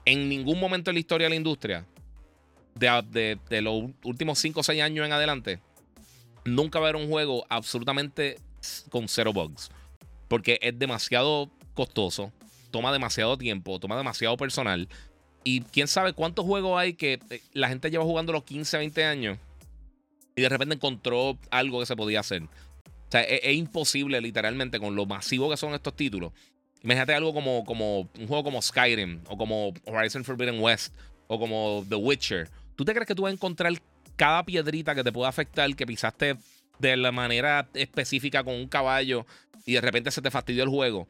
en 0.04 0.28
ningún 0.28 0.60
momento 0.60 0.90
en 0.90 0.94
la 0.94 1.00
historia 1.00 1.26
de 1.26 1.30
la 1.30 1.36
industria, 1.36 1.86
de, 2.74 3.38
de, 3.48 3.62
los 3.62 3.84
últimos 4.02 4.38
5 4.38 4.60
o 4.60 4.62
6 4.62 4.82
años 4.82 5.06
en 5.06 5.12
adelante, 5.12 5.60
nunca 6.44 6.78
va 6.78 6.86
a 6.86 6.90
haber 6.90 7.02
un 7.02 7.08
juego 7.08 7.46
absolutamente 7.48 8.38
con 8.90 9.08
cero 9.08 9.32
bugs. 9.32 9.70
Porque 10.28 10.58
es 10.62 10.78
demasiado 10.78 11.50
costoso, 11.74 12.32
toma 12.70 12.92
demasiado 12.92 13.36
tiempo, 13.36 13.78
toma 13.78 13.96
demasiado 13.96 14.36
personal. 14.36 14.88
Y 15.44 15.60
quién 15.60 15.88
sabe 15.88 16.12
cuántos 16.12 16.46
juegos 16.46 16.78
hay 16.78 16.94
que 16.94 17.20
eh, 17.30 17.42
la 17.52 17.68
gente 17.68 17.90
lleva 17.90 18.04
jugando 18.04 18.32
los 18.32 18.44
15, 18.44 18.78
20 18.78 19.04
años 19.04 19.38
y 20.36 20.42
de 20.42 20.48
repente 20.48 20.74
encontró 20.74 21.38
algo 21.50 21.80
que 21.80 21.86
se 21.86 21.96
podía 21.96 22.20
hacer. 22.20 22.42
O 22.42 23.10
sea, 23.10 23.22
es, 23.22 23.54
imposible 23.54 24.20
literalmente 24.20 24.80
con 24.80 24.96
lo 24.96 25.06
masivo 25.06 25.50
que 25.50 25.56
son 25.56 25.74
estos 25.74 25.94
títulos. 25.94 26.32
Imagínate 26.82 27.14
algo 27.14 27.32
como, 27.32 27.64
como 27.64 28.00
un 28.00 28.26
juego 28.26 28.44
como 28.44 28.60
Skyrim 28.60 29.20
o 29.28 29.36
como 29.36 29.72
Horizon 29.84 30.24
Forbidden 30.24 30.60
West 30.60 30.92
o 31.28 31.38
como 31.38 31.84
The 31.88 31.94
Witcher. 31.94 32.50
¿Tú 32.74 32.84
te 32.84 32.92
crees 32.92 33.06
que 33.06 33.14
tú 33.14 33.22
vas 33.22 33.30
a 33.30 33.34
encontrar 33.34 33.72
cada 34.16 34.44
piedrita 34.44 34.94
que 34.94 35.04
te 35.04 35.12
pueda 35.12 35.28
afectar 35.28 35.74
que 35.74 35.86
pisaste 35.86 36.36
de 36.78 36.96
la 36.96 37.12
manera 37.12 37.68
específica 37.74 38.42
con 38.42 38.54
un 38.54 38.68
caballo 38.68 39.26
y 39.64 39.74
de 39.74 39.80
repente 39.80 40.10
se 40.10 40.22
te 40.22 40.30
fastidió 40.30 40.62
el 40.62 40.68
juego? 40.68 41.06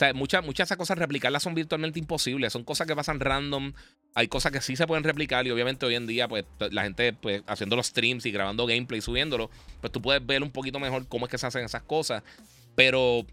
O 0.00 0.14
muchas, 0.14 0.44
muchas 0.44 0.64
de 0.64 0.74
esas 0.74 0.78
cosas 0.78 0.98
replicarlas 0.98 1.42
son 1.42 1.54
virtualmente 1.54 1.98
imposibles. 1.98 2.52
Son 2.52 2.64
cosas 2.64 2.86
que 2.86 2.96
pasan 2.96 3.20
random. 3.20 3.72
Hay 4.14 4.28
cosas 4.28 4.50
que 4.50 4.60
sí 4.60 4.76
se 4.76 4.86
pueden 4.86 5.04
replicar. 5.04 5.46
Y 5.46 5.50
obviamente 5.50 5.86
hoy 5.86 5.94
en 5.94 6.06
día, 6.06 6.26
pues, 6.26 6.44
la 6.70 6.82
gente, 6.82 7.12
pues, 7.12 7.42
haciendo 7.46 7.76
los 7.76 7.86
streams 7.86 8.26
y 8.26 8.32
grabando 8.32 8.66
gameplay 8.66 8.98
y 8.98 9.02
subiéndolo, 9.02 9.50
pues 9.80 9.92
tú 9.92 10.02
puedes 10.02 10.24
ver 10.24 10.42
un 10.42 10.50
poquito 10.50 10.80
mejor 10.80 11.06
cómo 11.06 11.26
es 11.26 11.30
que 11.30 11.38
se 11.38 11.46
hacen 11.46 11.64
esas 11.64 11.82
cosas. 11.82 12.22
Pero, 12.74 13.24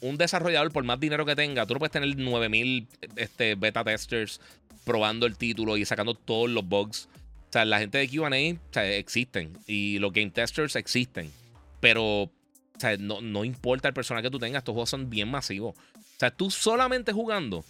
un, 0.00 0.16
desarrollador, 0.18 0.72
por 0.72 0.84
más 0.84 0.98
dinero 0.98 1.24
que 1.24 1.36
tenga, 1.36 1.66
tú 1.66 1.74
no 1.74 1.78
puedes 1.78 1.92
tener 1.92 2.16
9000 2.16 2.88
este, 3.16 3.54
beta 3.54 3.84
testers 3.84 4.40
probando 4.84 5.26
el 5.26 5.36
título 5.36 5.76
y 5.76 5.84
sacando 5.84 6.14
todos 6.14 6.50
los 6.50 6.66
bugs. 6.66 7.08
Sea, 7.56 7.64
la 7.64 7.78
gente 7.78 7.96
de 7.96 8.06
QA 8.06 8.84
existen. 8.84 9.56
Y 9.66 9.98
los 9.98 10.12
game 10.12 10.30
testers 10.30 10.76
existen. 10.76 11.32
Pero 11.80 12.24
o 12.24 12.30
sea, 12.78 12.98
no, 12.98 13.22
no 13.22 13.46
importa 13.46 13.88
el 13.88 13.94
personaje 13.94 14.24
que 14.24 14.30
tú 14.30 14.38
tengas, 14.38 14.58
estos 14.58 14.74
juegos 14.74 14.90
son 14.90 15.08
bien 15.08 15.30
masivos. 15.30 15.74
O 15.74 16.18
sea, 16.18 16.30
tú 16.30 16.50
solamente 16.50 17.14
jugando 17.14 17.64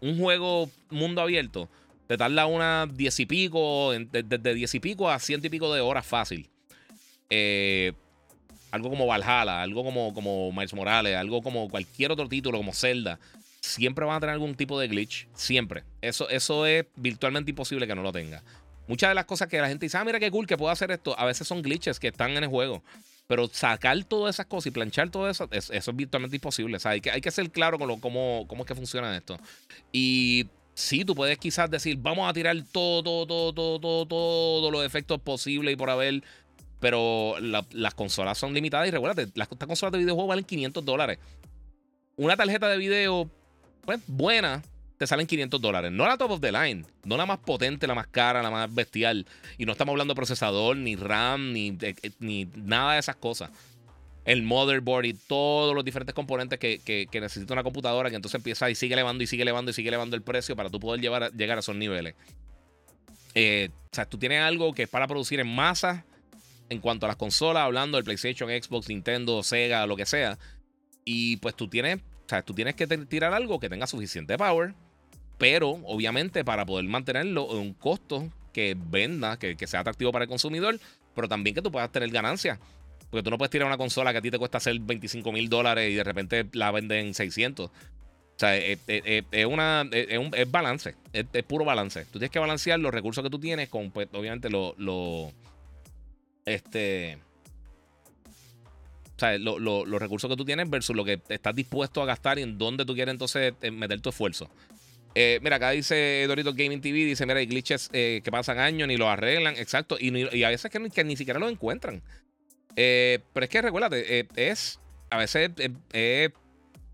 un 0.00 0.16
juego 0.16 0.70
mundo 0.88 1.20
abierto, 1.20 1.68
te 2.06 2.16
tarda 2.16 2.46
unas 2.46 2.96
diez 2.96 3.18
y 3.18 3.26
pico, 3.26 3.90
desde 3.92 4.54
diez 4.54 4.72
y 4.76 4.78
pico 4.78 5.10
a 5.10 5.18
ciento 5.18 5.48
y 5.48 5.50
pico 5.50 5.74
de 5.74 5.80
horas 5.80 6.06
fácil. 6.06 6.48
Eh, 7.28 7.92
algo 8.70 8.88
como 8.88 9.06
Valhalla, 9.06 9.62
algo 9.62 9.82
como, 9.82 10.14
como 10.14 10.52
Miles 10.52 10.74
Morales, 10.74 11.16
algo 11.16 11.42
como 11.42 11.68
cualquier 11.68 12.12
otro 12.12 12.28
título, 12.28 12.58
como 12.58 12.72
Zelda, 12.72 13.18
siempre 13.60 14.04
van 14.04 14.18
a 14.18 14.20
tener 14.20 14.34
algún 14.34 14.54
tipo 14.54 14.78
de 14.78 14.86
glitch. 14.86 15.26
Siempre. 15.34 15.82
Eso, 16.00 16.28
eso 16.28 16.66
es 16.66 16.86
virtualmente 16.94 17.50
imposible 17.50 17.88
que 17.88 17.96
no 17.96 18.02
lo 18.02 18.12
tenga. 18.12 18.44
Muchas 18.88 19.10
de 19.10 19.14
las 19.14 19.24
cosas 19.24 19.48
que 19.48 19.60
la 19.60 19.68
gente 19.68 19.86
dice, 19.86 19.96
ah, 19.98 20.04
mira 20.04 20.20
qué 20.20 20.30
cool 20.30 20.46
que 20.46 20.56
puedo 20.56 20.70
hacer 20.70 20.90
esto, 20.90 21.18
a 21.18 21.24
veces 21.24 21.46
son 21.46 21.62
glitches 21.62 21.98
que 21.98 22.08
están 22.08 22.30
en 22.32 22.44
el 22.44 22.48
juego. 22.48 22.82
Pero 23.26 23.48
sacar 23.48 24.04
todas 24.04 24.36
esas 24.36 24.46
cosas 24.46 24.68
y 24.68 24.70
planchar 24.70 25.10
todo 25.10 25.28
eso, 25.28 25.48
eso 25.50 25.72
es 25.72 25.96
virtualmente 25.96 26.36
imposible. 26.36 26.76
O 26.76 26.80
sea, 26.80 26.92
hay 26.92 27.00
que, 27.00 27.10
hay 27.10 27.20
ser 27.22 27.50
claro 27.50 27.78
con 27.78 27.98
cómo, 27.98 28.44
cómo 28.46 28.62
es 28.62 28.68
que 28.68 28.74
funciona 28.74 29.16
esto. 29.16 29.36
Y 29.90 30.46
sí, 30.74 31.04
tú 31.04 31.14
puedes 31.16 31.36
quizás 31.38 31.68
decir, 31.68 31.96
vamos 31.98 32.30
a 32.30 32.32
tirar 32.32 32.56
todo, 32.70 33.02
todo, 33.02 33.26
todo, 33.26 33.52
todo, 33.52 33.80
todo, 33.80 34.06
todos 34.06 34.72
los 34.72 34.84
efectos 34.84 35.20
posibles 35.20 35.74
y 35.74 35.76
por 35.76 35.90
haber. 35.90 36.22
Pero 36.78 37.34
las 37.40 37.94
consolas 37.94 38.38
son 38.38 38.54
limitadas 38.54 38.86
y 38.86 38.90
recuérdate, 38.92 39.32
las, 39.34 39.50
estas 39.50 39.66
consolas 39.66 39.92
de 39.92 39.98
videojuegos 39.98 40.28
valen 40.28 40.44
500 40.44 40.84
dólares. 40.84 41.18
Una 42.16 42.36
tarjeta 42.36 42.68
de 42.68 42.76
video, 42.76 43.28
pues 43.84 44.00
buena, 44.06 44.62
te 44.98 45.06
salen 45.06 45.26
500 45.26 45.60
dólares. 45.60 45.92
No 45.92 46.06
la 46.06 46.16
top 46.16 46.32
of 46.32 46.40
the 46.40 46.52
line, 46.52 46.84
no 47.04 47.16
la 47.16 47.26
más 47.26 47.38
potente, 47.38 47.86
la 47.86 47.94
más 47.94 48.06
cara, 48.06 48.42
la 48.42 48.50
más 48.50 48.74
bestial. 48.74 49.26
Y 49.58 49.66
no 49.66 49.72
estamos 49.72 49.92
hablando 49.92 50.14
de 50.14 50.16
procesador, 50.16 50.76
ni 50.76 50.96
RAM, 50.96 51.52
ni, 51.52 51.76
ni 52.18 52.46
nada 52.56 52.94
de 52.94 53.00
esas 53.00 53.16
cosas. 53.16 53.50
El 54.24 54.42
motherboard 54.42 55.04
y 55.04 55.14
todos 55.14 55.74
los 55.74 55.84
diferentes 55.84 56.14
componentes 56.14 56.58
que, 56.58 56.80
que, 56.80 57.20
necesita 57.20 57.52
una 57.52 57.62
computadora, 57.62 58.10
que 58.10 58.16
entonces 58.16 58.38
empieza 58.38 58.68
y 58.70 58.74
sigue 58.74 58.94
elevando 58.94 59.22
y 59.22 59.26
sigue 59.26 59.42
elevando 59.42 59.70
y 59.70 59.74
sigue 59.74 59.88
elevando 59.88 60.16
el 60.16 60.22
precio 60.22 60.56
para 60.56 60.68
tú 60.68 60.80
poder 60.80 61.00
llevar, 61.00 61.32
llegar 61.32 61.58
a 61.58 61.60
esos 61.60 61.76
niveles. 61.76 62.14
Eh, 63.34 63.68
o 63.92 63.94
sea, 63.94 64.06
tú 64.06 64.18
tienes 64.18 64.40
algo 64.40 64.72
que 64.72 64.84
es 64.84 64.88
para 64.88 65.06
producir 65.06 65.38
en 65.38 65.54
masa 65.54 66.04
en 66.68 66.80
cuanto 66.80 67.06
a 67.06 67.08
las 67.08 67.16
consolas, 67.16 67.62
hablando 67.62 67.98
del 67.98 68.04
PlayStation, 68.04 68.48
Xbox, 68.48 68.88
Nintendo, 68.88 69.42
Sega, 69.42 69.86
lo 69.86 69.94
que 69.94 70.06
sea. 70.06 70.38
Y 71.04 71.36
pues 71.36 71.54
tú 71.54 71.68
tienes, 71.68 71.98
o 71.98 72.28
sea, 72.28 72.42
tú 72.42 72.54
tienes 72.54 72.74
que 72.74 72.88
tirar 72.88 73.32
algo 73.32 73.60
que 73.60 73.68
tenga 73.68 73.86
suficiente 73.86 74.36
power 74.36 74.74
pero 75.38 75.80
obviamente 75.84 76.44
para 76.44 76.64
poder 76.64 76.86
mantenerlo 76.86 77.48
en 77.52 77.58
un 77.58 77.74
costo 77.74 78.28
que 78.52 78.76
venda, 78.76 79.38
que, 79.38 79.54
sea 79.66 79.80
atractivo 79.80 80.12
para 80.12 80.24
el 80.24 80.28
consumidor, 80.28 80.78
pero 81.14 81.28
también 81.28 81.54
que 81.54 81.62
tú 81.62 81.70
puedas 81.70 81.90
tener 81.92 82.10
ganancias. 82.10 82.58
Porque 83.10 83.22
tú 83.22 83.30
no 83.30 83.38
puedes 83.38 83.50
tirar 83.50 83.68
una 83.68 83.76
consola 83.76 84.12
que 84.12 84.18
a 84.18 84.22
ti 84.22 84.30
te 84.30 84.38
cuesta 84.38 84.58
hacer 84.58 84.78
25 84.80 85.30
mil 85.32 85.48
dólares 85.48 85.90
y 85.90 85.94
de 85.94 86.04
repente 86.04 86.46
la 86.52 86.70
venden 86.72 87.06
en 87.06 87.14
600. 87.14 87.66
O 87.66 87.72
sea, 88.36 88.56
es, 88.56 88.78
una, 89.46 89.88
es, 89.92 90.50
balance, 90.50 90.94
es, 91.12 91.42
puro 91.44 91.64
balance. 91.64 92.04
Tú 92.06 92.18
tienes 92.18 92.30
que 92.30 92.38
balancear 92.38 92.78
los 92.80 92.92
recursos 92.92 93.22
que 93.22 93.30
tú 93.30 93.38
tienes 93.38 93.68
con, 93.68 93.90
pues, 93.90 94.08
obviamente, 94.12 94.50
lo, 94.50 94.74
lo 94.76 95.32
este, 96.44 97.18
o 99.16 99.18
sea, 99.18 99.38
los 99.38 100.00
recursos 100.00 100.28
que 100.28 100.36
tú 100.36 100.44
tienes 100.44 100.68
versus 100.68 100.94
lo 100.94 101.04
que 101.04 101.20
estás 101.28 101.54
dispuesto 101.54 102.02
a 102.02 102.06
gastar 102.06 102.38
y 102.38 102.42
en 102.42 102.58
dónde 102.58 102.84
tú 102.84 102.94
quieres 102.94 103.12
entonces 103.12 103.54
eh, 103.62 103.70
meter 103.70 104.00
tu 104.00 104.10
esfuerzo. 104.10 104.50
Eh, 105.18 105.40
mira, 105.42 105.56
acá 105.56 105.70
dice 105.70 106.26
Dorito 106.28 106.52
Gaming 106.52 106.82
TV, 106.82 107.06
dice, 107.06 107.24
mira, 107.24 107.38
hay 107.38 107.46
glitches 107.46 107.88
eh, 107.94 108.20
que 108.22 108.30
pasan 108.30 108.58
años, 108.58 108.86
ni 108.86 108.98
lo 108.98 109.08
arreglan, 109.08 109.56
exacto, 109.56 109.96
y, 109.98 110.44
a 110.44 110.50
veces 110.50 110.70
que, 110.70 111.04
ni 111.04 111.16
siquiera 111.16 111.40
lo 111.40 111.48
encuentran. 111.48 112.02
Eh, 112.76 113.20
pero 113.32 113.44
es 113.44 113.48
que 113.48 113.62
recuérdate, 113.62 114.28
es, 114.36 114.78
a 115.08 115.16
veces, 115.16 115.52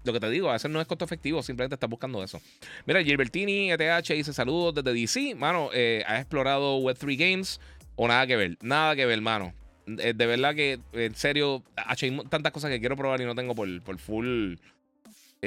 lo 0.04 0.12
que 0.12 0.20
te 0.20 0.30
digo, 0.30 0.50
a 0.50 0.52
veces 0.52 0.70
no 0.70 0.80
es 0.80 0.86
costo 0.86 1.04
efectivo, 1.04 1.42
simplemente 1.42 1.74
estás 1.74 1.90
buscando 1.90 2.22
eso. 2.22 2.40
Mira, 2.86 3.02
Gilbertini, 3.02 3.72
ETH, 3.72 4.06
dice 4.10 4.32
saludos 4.32 4.76
desde 4.76 4.92
DC, 4.92 5.34
mano, 5.34 5.70
¿has 6.06 6.20
explorado 6.20 6.78
Web3 6.78 7.18
Games 7.18 7.60
o 7.96 8.06
nada 8.06 8.24
que 8.28 8.36
ver? 8.36 8.56
Nada 8.60 8.94
que 8.94 9.04
ver, 9.04 9.20
mano. 9.20 9.52
de 9.86 10.12
verdad 10.12 10.54
que, 10.54 10.78
en 10.92 11.16
serio, 11.16 11.64
hay 11.74 12.16
tantas 12.30 12.52
cosas 12.52 12.70
que 12.70 12.78
quiero 12.78 12.96
probar 12.96 13.20
y 13.20 13.24
no 13.24 13.34
tengo 13.34 13.56
por, 13.56 13.82
por 13.82 13.98
full 13.98 14.54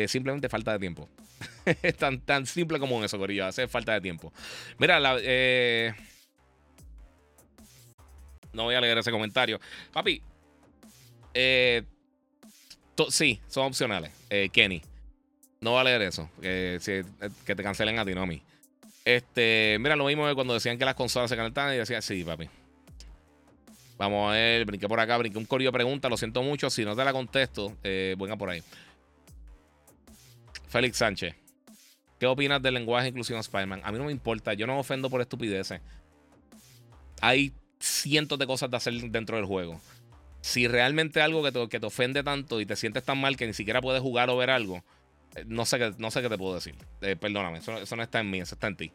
simplemente 0.08 0.50
falta 0.50 0.74
de 0.74 0.80
tiempo. 0.80 1.10
es 1.82 1.96
tan, 1.96 2.20
tan 2.22 2.46
simple 2.46 2.80
como 2.80 3.04
eso, 3.04 3.18
Corillo. 3.18 3.46
Hace 3.46 3.68
falta 3.68 3.94
de 3.94 4.02
tiempo. 4.02 4.34
Mira, 4.78 5.00
la, 5.00 5.18
eh, 5.22 5.94
no 8.54 8.64
voy 8.64 8.76
a 8.76 8.82
leer 8.82 8.98
ese 8.98 9.12
comentario. 9.12 9.60
Papi, 9.92 10.22
eh, 11.34 11.84
sí, 13.10 13.40
son 13.48 13.66
opcionales. 13.68 14.12
Eh, 14.30 14.50
Kenny. 14.52 14.82
No 15.62 15.74
va 15.74 15.82
a 15.82 15.84
leer 15.84 16.02
eso. 16.04 16.30
que 16.42 16.80
te 17.46 17.64
cancelen 17.64 18.00
a 18.00 18.06
ti, 18.06 18.14
no 18.14 18.22
a 18.22 18.26
mí. 18.26 18.42
Este, 19.04 19.78
mira, 19.80 19.96
lo 19.96 20.06
mismo 20.06 20.28
que 20.28 20.34
cuando 20.34 20.56
decían 20.56 20.80
que 20.80 20.86
las 20.86 20.96
consolas 20.96 21.30
se 21.30 21.36
calentaban 21.36 21.74
y 21.74 21.78
decía, 21.78 22.02
sí, 22.02 22.24
papi. 22.24 22.50
Vamos 23.98 24.30
a 24.30 24.34
ver, 24.34 24.66
brinqué 24.66 24.88
por 24.88 25.00
acá, 25.00 25.18
brinqué 25.18 25.38
un 25.38 25.46
corillo 25.46 25.72
pregunta, 25.72 26.10
lo 26.10 26.18
siento 26.18 26.42
mucho. 26.42 26.70
Si 26.70 26.84
no 26.84 26.96
te 26.96 27.06
la 27.06 27.14
contesto, 27.14 27.78
eh, 27.84 28.16
venga 28.18 28.36
por 28.36 28.50
ahí. 28.50 28.62
Félix 30.76 30.98
Sánchez. 30.98 31.34
¿Qué 32.20 32.26
opinas 32.26 32.62
del 32.62 32.74
lenguaje 32.74 33.08
inclusivo 33.08 33.38
en 33.38 33.40
Spider-Man? 33.40 33.80
A 33.86 33.94
mí 33.94 33.98
no 33.98 34.04
me 34.04 34.12
importa, 34.12 34.54
yo 34.56 34.68
no 34.68 34.74
me 34.74 34.82
ofendo 34.82 35.10
por 35.10 35.22
estupideces. 35.22 35.80
Hay 37.22 37.54
cientos 37.80 38.38
de 38.38 38.46
cosas 38.46 38.70
de 38.70 38.76
hacer 38.76 38.94
dentro 39.10 39.38
del 39.38 39.46
juego. 39.46 39.80
Si 40.42 40.68
realmente 40.68 41.22
algo 41.22 41.42
que 41.44 41.54
te, 41.54 41.70
que 41.70 41.80
te 41.80 41.86
ofende 41.86 42.24
tanto 42.24 42.60
y 42.60 42.66
te 42.66 42.76
sientes 42.76 43.06
tan 43.06 43.22
mal 43.22 43.38
que 43.38 43.48
ni 43.48 43.54
siquiera 43.54 43.80
puedes 43.80 44.02
jugar 44.02 44.30
o 44.30 44.36
ver 44.36 44.50
algo, 44.50 44.84
eh, 45.36 45.46
no 45.48 45.66
sé, 45.66 45.80
qué, 45.80 45.94
no 45.98 46.12
sé 46.12 46.22
qué 46.22 46.28
te 46.28 46.38
puedo 46.38 46.56
decir. 46.56 46.76
Eh, 47.00 47.16
perdóname, 47.16 47.60
eso, 47.60 47.96
no 47.96 48.04
está 48.04 48.20
en 48.20 48.30
mí, 48.30 48.42
eso 48.42 48.56
está 48.56 48.68
en 48.68 48.76
ti. 48.76 48.92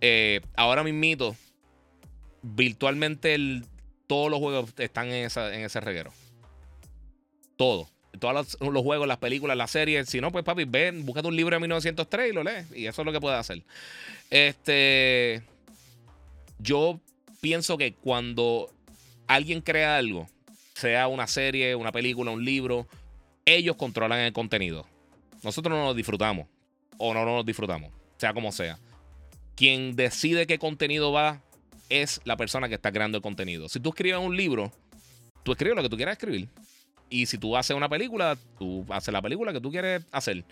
Eh, 0.00 0.40
ahora 0.54 0.84
mismito, 0.84 1.34
virtualmente 2.42 3.36
todos 4.06 4.30
los 4.30 4.38
juegos 4.38 4.72
están 4.78 5.08
en, 5.08 5.28
en 5.36 5.64
ese 5.64 5.80
reguero. 5.80 6.12
Todo 7.56 7.88
todos 8.18 8.56
los, 8.60 8.82
juegos, 8.82 9.06
las 9.06 9.18
películas, 9.18 9.56
las 9.56 9.70
series. 9.70 10.08
Si 10.08 10.20
no, 10.20 10.32
pues 10.32 10.44
papi, 10.44 10.64
ven, 10.64 11.04
búscate 11.04 11.28
un 11.28 11.36
libro 11.36 11.56
de 11.56 11.60
1903 11.60 12.30
y 12.30 12.32
lo 12.32 12.42
lees. 12.42 12.66
Y 12.74 12.86
eso 12.86 13.02
es 13.02 13.06
lo 13.06 13.12
que 13.12 13.20
puedes 13.20 13.38
hacer. 13.38 13.62
Este. 14.30 15.42
Yo 16.58 17.00
pienso 17.40 17.78
que 17.78 17.94
cuando 17.94 18.70
alguien 19.26 19.60
crea 19.60 19.96
algo, 19.96 20.26
sea 20.74 21.08
una 21.08 21.26
serie, 21.26 21.74
una 21.74 21.92
película, 21.92 22.30
un 22.30 22.44
libro, 22.44 22.86
ellos 23.44 23.76
controlan 23.76 24.20
el 24.20 24.32
contenido. 24.32 24.86
Nosotros 25.42 25.76
no 25.76 25.84
nos 25.84 25.96
disfrutamos. 25.96 26.46
O 26.98 27.14
no, 27.14 27.24
no 27.24 27.36
nos 27.36 27.46
disfrutamos. 27.46 27.92
Sea 28.16 28.34
como 28.34 28.50
sea. 28.50 28.78
Quien 29.54 29.94
decide 29.96 30.46
qué 30.46 30.58
contenido 30.58 31.12
va 31.12 31.40
es 31.88 32.20
la 32.24 32.36
persona 32.36 32.68
que 32.68 32.74
está 32.74 32.92
creando 32.92 33.18
el 33.18 33.22
contenido. 33.22 33.68
Si 33.68 33.80
tú 33.80 33.90
escribes 33.90 34.20
un 34.20 34.36
libro, 34.36 34.72
tú 35.42 35.52
escribes 35.52 35.76
lo 35.76 35.82
que 35.82 35.88
tú 35.88 35.96
quieras 35.96 36.12
escribir. 36.12 36.48
Y 37.10 37.26
si 37.26 37.38
tú 37.38 37.56
haces 37.56 37.76
una 37.76 37.88
película, 37.88 38.36
tú 38.58 38.84
haces 38.90 39.12
la 39.12 39.22
película 39.22 39.52
que 39.52 39.60
tú 39.60 39.70
quieres 39.70 40.04
hacer. 40.12 40.44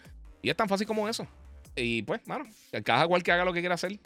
Y 0.43 0.51
es 0.51 0.57
tan 0.57 0.69
fácil 0.69 0.87
como 0.87 1.09
eso. 1.09 1.27
Y 1.75 2.03
pues, 2.03 2.21
bueno, 2.27 2.47
cada 2.85 3.07
cual 3.07 3.23
que 3.23 3.33
haga 3.33 3.45
lo 3.45 3.53
que 3.53 3.61
quiera 3.61 3.75
hacer. 3.75 3.99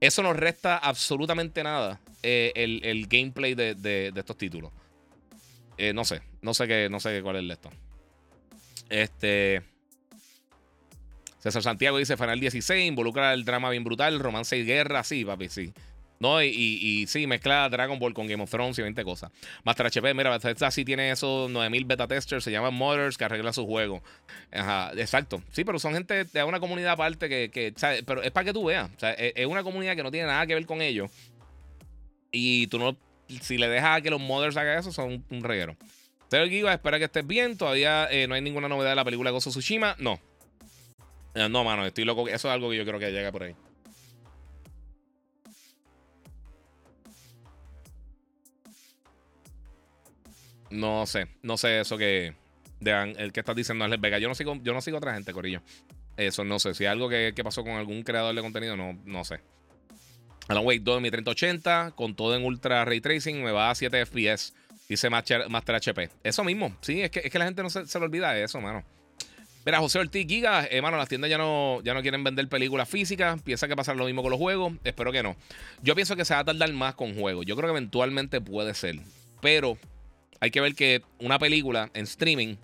Eso 0.00 0.22
no 0.22 0.32
resta 0.32 0.78
absolutamente 0.78 1.62
nada 1.62 2.00
eh, 2.22 2.52
el, 2.54 3.06
gameplay 3.08 3.54
de, 3.54 4.12
estos 4.14 4.36
títulos. 4.36 4.72
Eh, 5.76 5.92
no 5.92 6.04
sé, 6.04 6.22
no 6.42 6.54
sé 6.54 6.66
qué, 6.66 6.88
no 6.90 7.00
sé 7.00 7.22
cuál 7.22 7.36
es 7.36 7.40
el 7.40 7.48
de 7.48 7.54
esto. 7.54 7.70
Este. 8.88 9.62
César 11.40 11.62
Santiago 11.62 11.98
dice 11.98 12.16
Final 12.16 12.40
16, 12.40 12.88
involucra 12.88 13.32
el 13.32 13.44
drama 13.44 13.70
bien 13.70 13.84
brutal, 13.84 14.18
romance 14.18 14.56
y 14.56 14.64
guerra, 14.64 15.04
sí, 15.04 15.24
papi, 15.24 15.48
sí. 15.48 15.72
No, 16.20 16.42
y, 16.42 16.48
y, 16.48 17.06
sí, 17.06 17.26
mezcla 17.28 17.68
Dragon 17.68 17.98
Ball 17.98 18.12
con 18.12 18.26
Game 18.26 18.42
of 18.42 18.50
Thrones 18.50 18.76
y 18.78 18.82
20 18.82 19.04
cosas. 19.04 19.30
Master 19.64 19.86
HP, 19.86 20.14
mira, 20.14 20.30
Bethesda 20.30 20.70
sí 20.70 20.84
tiene 20.84 21.10
esos 21.10 21.48
9000 21.48 21.84
beta 21.84 22.08
testers, 22.08 22.42
se 22.42 22.50
llaman 22.50 22.74
modders 22.74 23.16
que 23.16 23.24
arreglan 23.24 23.54
su 23.54 23.66
juego. 23.66 24.02
Ajá, 24.50 24.90
exacto. 24.96 25.42
Sí, 25.52 25.64
pero 25.64 25.78
son 25.78 25.94
gente 25.94 26.24
de 26.24 26.44
una 26.44 26.58
comunidad 26.58 26.92
aparte 26.92 27.28
que, 27.28 27.50
que 27.50 27.72
pero 28.04 28.22
es 28.22 28.32
para 28.32 28.44
que 28.44 28.52
tú 28.52 28.64
veas. 28.64 28.90
O 28.96 28.98
sea, 28.98 29.12
es, 29.12 29.46
una 29.46 29.62
comunidad 29.62 29.94
que 29.94 30.02
no 30.02 30.10
tiene 30.10 30.26
nada 30.26 30.44
que 30.46 30.54
ver 30.54 30.66
con 30.66 30.82
ellos. 30.82 31.10
Y 32.32 32.66
tú 32.66 32.80
no, 32.80 32.96
si 33.40 33.56
le 33.56 33.68
dejas 33.68 33.98
a 33.98 34.00
que 34.00 34.10
los 34.10 34.20
modders 34.20 34.56
hagan 34.56 34.78
eso, 34.78 34.90
son 34.90 35.24
un 35.30 35.44
reguero. 35.44 35.76
Pero 36.30 36.46
Giga, 36.48 36.74
espera 36.74 36.98
que 36.98 37.04
estés 37.04 37.26
bien. 37.26 37.56
Todavía 37.56 38.08
eh, 38.10 38.26
no 38.26 38.34
hay 38.34 38.42
ninguna 38.42 38.68
novedad 38.68 38.90
de 38.90 38.96
la 38.96 39.04
película 39.04 39.30
Gozo 39.30 39.50
Tsushima. 39.50 39.94
No. 39.98 40.20
Eh, 41.34 41.48
no, 41.48 41.62
mano, 41.62 41.86
estoy 41.86 42.04
loco. 42.04 42.28
Eso 42.28 42.48
es 42.48 42.54
algo 42.54 42.70
que 42.70 42.76
yo 42.76 42.84
creo 42.84 42.98
que 42.98 43.10
llega 43.12 43.30
por 43.30 43.44
ahí. 43.44 43.54
No 50.70 51.06
sé, 51.06 51.28
no 51.42 51.56
sé 51.56 51.80
eso 51.80 51.96
que 51.96 52.34
el 52.80 53.32
que 53.32 53.40
estás 53.40 53.56
diciendo 53.56 53.86
Vega. 53.98 54.18
Yo 54.18 54.28
no 54.28 54.34
sigo, 54.34 54.56
yo 54.62 54.72
no 54.72 54.80
sigo 54.80 54.98
otra 54.98 55.14
gente, 55.14 55.32
Corillo. 55.32 55.62
Eso 56.16 56.44
no 56.44 56.58
sé. 56.58 56.74
Si 56.74 56.86
algo 56.86 57.08
que, 57.08 57.32
pasó 57.42 57.62
con 57.62 57.72
algún 57.72 58.02
creador 58.02 58.34
de 58.34 58.42
contenido, 58.42 58.76
no, 58.76 58.98
no 59.04 59.24
sé. 59.24 59.40
Alan 60.48 60.64
Wake 60.64 60.80
2 60.80 60.96
en 60.96 61.02
mi 61.02 61.10
3080, 61.10 61.92
con 61.94 62.14
todo 62.14 62.34
en 62.34 62.44
Ultra 62.44 62.84
Ray 62.84 63.00
Tracing, 63.00 63.42
me 63.42 63.52
va 63.52 63.70
a 63.70 63.74
7 63.74 64.06
FPS. 64.06 64.54
Dice 64.88 65.10
Master, 65.10 65.44
HP. 65.50 66.08
Eso 66.24 66.44
mismo, 66.44 66.74
sí, 66.80 67.02
es 67.02 67.10
que, 67.10 67.20
es 67.20 67.30
que 67.30 67.38
la 67.38 67.44
gente 67.44 67.62
no 67.62 67.68
se, 67.68 67.86
se 67.86 67.98
le 67.98 68.06
olvida 68.06 68.32
de 68.32 68.44
eso, 68.44 68.58
mano. 68.60 68.82
Mira, 69.66 69.80
José 69.80 69.98
Ortiz 69.98 70.26
Giga, 70.26 70.64
hermano, 70.64 70.96
las 70.96 71.10
tiendas 71.10 71.28
ya 71.28 71.36
no, 71.36 71.82
ya 71.82 71.92
no 71.92 72.00
quieren 72.00 72.24
vender 72.24 72.48
películas 72.48 72.88
físicas. 72.88 73.42
Piensa 73.42 73.68
que 73.68 73.76
pasar 73.76 73.96
lo 73.96 74.06
mismo 74.06 74.22
con 74.22 74.30
los 74.30 74.40
juegos. 74.40 74.72
Espero 74.82 75.12
que 75.12 75.22
no. 75.22 75.36
Yo 75.82 75.94
pienso 75.94 76.16
que 76.16 76.24
se 76.24 76.32
va 76.32 76.40
a 76.40 76.44
tardar 76.44 76.72
más 76.72 76.94
con 76.94 77.14
juegos. 77.14 77.44
Yo 77.44 77.54
creo 77.54 77.68
que 77.68 77.72
eventualmente 77.72 78.40
puede 78.40 78.72
ser. 78.72 78.98
Pero 79.42 79.76
hay 80.40 80.50
que 80.50 80.60
ver 80.60 80.74
que 80.74 81.02
una 81.18 81.38
película 81.38 81.90
en 81.94 82.04
streaming, 82.04 82.56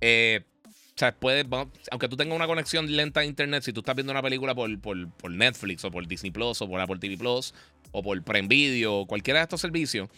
eh, 0.00 0.42
o 0.66 0.98
sea, 1.00 1.14
puede, 1.14 1.46
aunque 1.90 2.08
tú 2.08 2.16
tengas 2.16 2.36
una 2.36 2.46
conexión 2.46 2.94
lenta 2.94 3.20
a 3.20 3.24
internet, 3.24 3.62
si 3.62 3.72
tú 3.72 3.80
estás 3.80 3.94
viendo 3.94 4.12
una 4.12 4.22
película 4.22 4.54
por, 4.54 4.78
por, 4.80 5.30
Netflix 5.30 5.84
o 5.84 5.90
por 5.90 6.06
Disney 6.06 6.30
Plus 6.30 6.60
o 6.60 6.68
por 6.68 6.80
Apple 6.80 6.98
TV 6.98 7.16
Plus 7.16 7.54
o 7.92 8.02
por 8.02 8.22
Prime 8.22 8.48
Video 8.48 8.98
o 8.98 9.06
cualquiera 9.06 9.40
de 9.40 9.44
estos 9.44 9.60
servicios, 9.60 10.08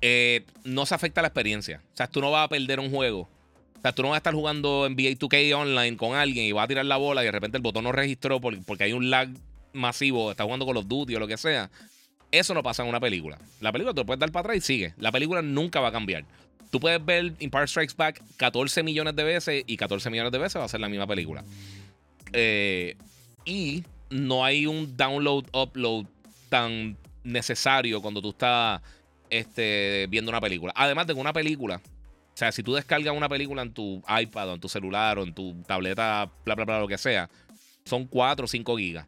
eh, 0.00 0.44
no 0.64 0.86
se 0.86 0.94
afecta 0.94 1.22
la 1.22 1.28
experiencia. 1.28 1.82
O 1.92 1.96
sea, 1.96 2.06
tú 2.06 2.20
no 2.20 2.30
vas 2.30 2.44
a 2.44 2.48
perder 2.48 2.78
un 2.80 2.90
juego. 2.90 3.28
O 3.76 3.80
sea, 3.82 3.92
tú 3.92 4.02
no 4.02 4.10
vas 4.10 4.16
a 4.16 4.18
estar 4.18 4.34
jugando 4.34 4.88
NBA 4.88 5.18
2K 5.18 5.54
online 5.54 5.96
con 5.96 6.14
alguien 6.14 6.46
y 6.46 6.52
vas 6.52 6.64
a 6.64 6.68
tirar 6.68 6.86
la 6.86 6.96
bola 6.96 7.22
y 7.22 7.26
de 7.26 7.32
repente 7.32 7.56
el 7.56 7.62
botón 7.62 7.84
no 7.84 7.92
registró 7.92 8.40
porque 8.40 8.84
hay 8.84 8.92
un 8.92 9.10
lag 9.10 9.28
masivo, 9.72 10.30
estás 10.30 10.44
jugando 10.44 10.66
con 10.66 10.74
los 10.74 10.88
Duty 10.88 11.14
o 11.16 11.20
lo 11.20 11.26
que 11.26 11.36
sea. 11.36 11.70
Eso 12.38 12.52
no 12.52 12.62
pasa 12.62 12.82
en 12.82 12.88
una 12.88 13.00
película. 13.00 13.38
La 13.60 13.72
película 13.72 13.94
lo 13.96 14.04
puedes 14.04 14.20
dar 14.20 14.30
para 14.30 14.42
atrás 14.42 14.58
y 14.58 14.60
sigue. 14.60 14.94
La 14.98 15.10
película 15.10 15.40
nunca 15.40 15.80
va 15.80 15.88
a 15.88 15.92
cambiar. 15.92 16.24
Tú 16.70 16.80
puedes 16.80 17.02
ver 17.04 17.32
Empire 17.38 17.66
Strikes 17.66 17.94
Back 17.96 18.22
14 18.36 18.82
millones 18.82 19.16
de 19.16 19.24
veces 19.24 19.64
y 19.66 19.76
14 19.76 20.10
millones 20.10 20.32
de 20.32 20.38
veces 20.38 20.60
va 20.60 20.66
a 20.66 20.68
ser 20.68 20.80
la 20.80 20.88
misma 20.88 21.06
película. 21.06 21.44
Eh, 22.32 22.96
y 23.46 23.84
no 24.10 24.44
hay 24.44 24.66
un 24.66 24.96
download, 24.96 25.44
upload 25.52 26.04
tan 26.50 26.96
necesario 27.24 28.02
cuando 28.02 28.20
tú 28.20 28.30
estás 28.30 28.82
este, 29.30 30.06
viendo 30.10 30.30
una 30.30 30.40
película. 30.40 30.74
Además 30.76 31.06
de 31.06 31.14
que 31.14 31.20
una 31.20 31.32
película, 31.32 31.76
o 31.76 32.36
sea, 32.36 32.52
si 32.52 32.62
tú 32.62 32.74
descargas 32.74 33.16
una 33.16 33.30
película 33.30 33.62
en 33.62 33.72
tu 33.72 34.02
iPad 34.08 34.50
o 34.50 34.54
en 34.54 34.60
tu 34.60 34.68
celular 34.68 35.18
o 35.18 35.22
en 35.22 35.32
tu 35.32 35.54
tableta, 35.62 36.30
bla, 36.44 36.54
bla, 36.54 36.64
bla, 36.66 36.80
lo 36.80 36.88
que 36.88 36.98
sea, 36.98 37.30
son 37.84 38.04
4 38.04 38.44
o 38.44 38.48
5 38.48 38.76
gigas 38.76 39.06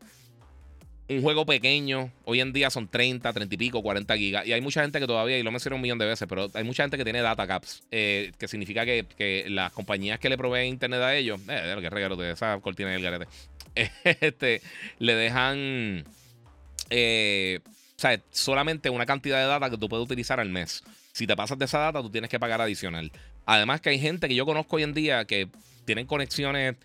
un 1.08 1.22
juego 1.22 1.46
pequeño, 1.46 2.12
hoy 2.24 2.40
en 2.40 2.52
día 2.52 2.70
son 2.70 2.86
30, 2.88 3.32
30 3.32 3.54
y 3.54 3.58
pico, 3.58 3.82
40 3.82 4.16
gigas. 4.16 4.46
Y 4.46 4.52
hay 4.52 4.60
mucha 4.60 4.82
gente 4.82 5.00
que 5.00 5.06
todavía, 5.06 5.38
y 5.38 5.42
lo 5.42 5.50
mencioné 5.50 5.76
un 5.76 5.82
millón 5.82 5.98
de 5.98 6.06
veces, 6.06 6.28
pero 6.28 6.50
hay 6.52 6.64
mucha 6.64 6.82
gente 6.82 6.98
que 6.98 7.04
tiene 7.04 7.22
data 7.22 7.46
caps, 7.46 7.82
eh, 7.90 8.32
que 8.38 8.46
significa 8.46 8.84
que, 8.84 9.46
las 9.48 9.72
compañías 9.72 10.18
que 10.18 10.28
le 10.28 10.36
proveen 10.36 10.66
internet 10.66 11.00
a 11.00 11.16
ellos, 11.16 11.40
eh, 11.48 11.76
que 11.80 11.90
regalo 11.90 12.16
de 12.16 12.32
esa 12.32 12.58
cortina 12.60 12.90
del 12.90 13.02
garete, 13.02 13.26
este, 14.04 14.60
le 14.98 15.14
dejan 15.14 16.04
eh, 16.90 17.60
o 17.98 18.00
sea, 18.00 18.20
solamente 18.30 18.90
una 18.90 19.06
cantidad 19.06 19.38
de 19.38 19.46
data 19.46 19.70
que 19.70 19.76
tú 19.76 19.88
puedes 19.88 20.04
utilizar 20.04 20.38
al 20.38 20.50
mes. 20.50 20.84
Si 21.12 21.26
te 21.26 21.34
pasas 21.34 21.58
de 21.58 21.64
esa 21.64 21.78
data, 21.78 22.00
tú 22.00 22.10
tienes 22.10 22.30
que 22.30 22.38
pagar 22.38 22.60
adicional. 22.60 23.10
Además 23.44 23.80
que 23.80 23.90
hay 23.90 23.98
gente 23.98 24.28
que 24.28 24.36
yo 24.36 24.46
conozco 24.46 24.76
hoy 24.76 24.84
en 24.84 24.94
día 24.94 25.24
que 25.24 25.48
tienen 25.84 26.06
conexiones 26.06 26.76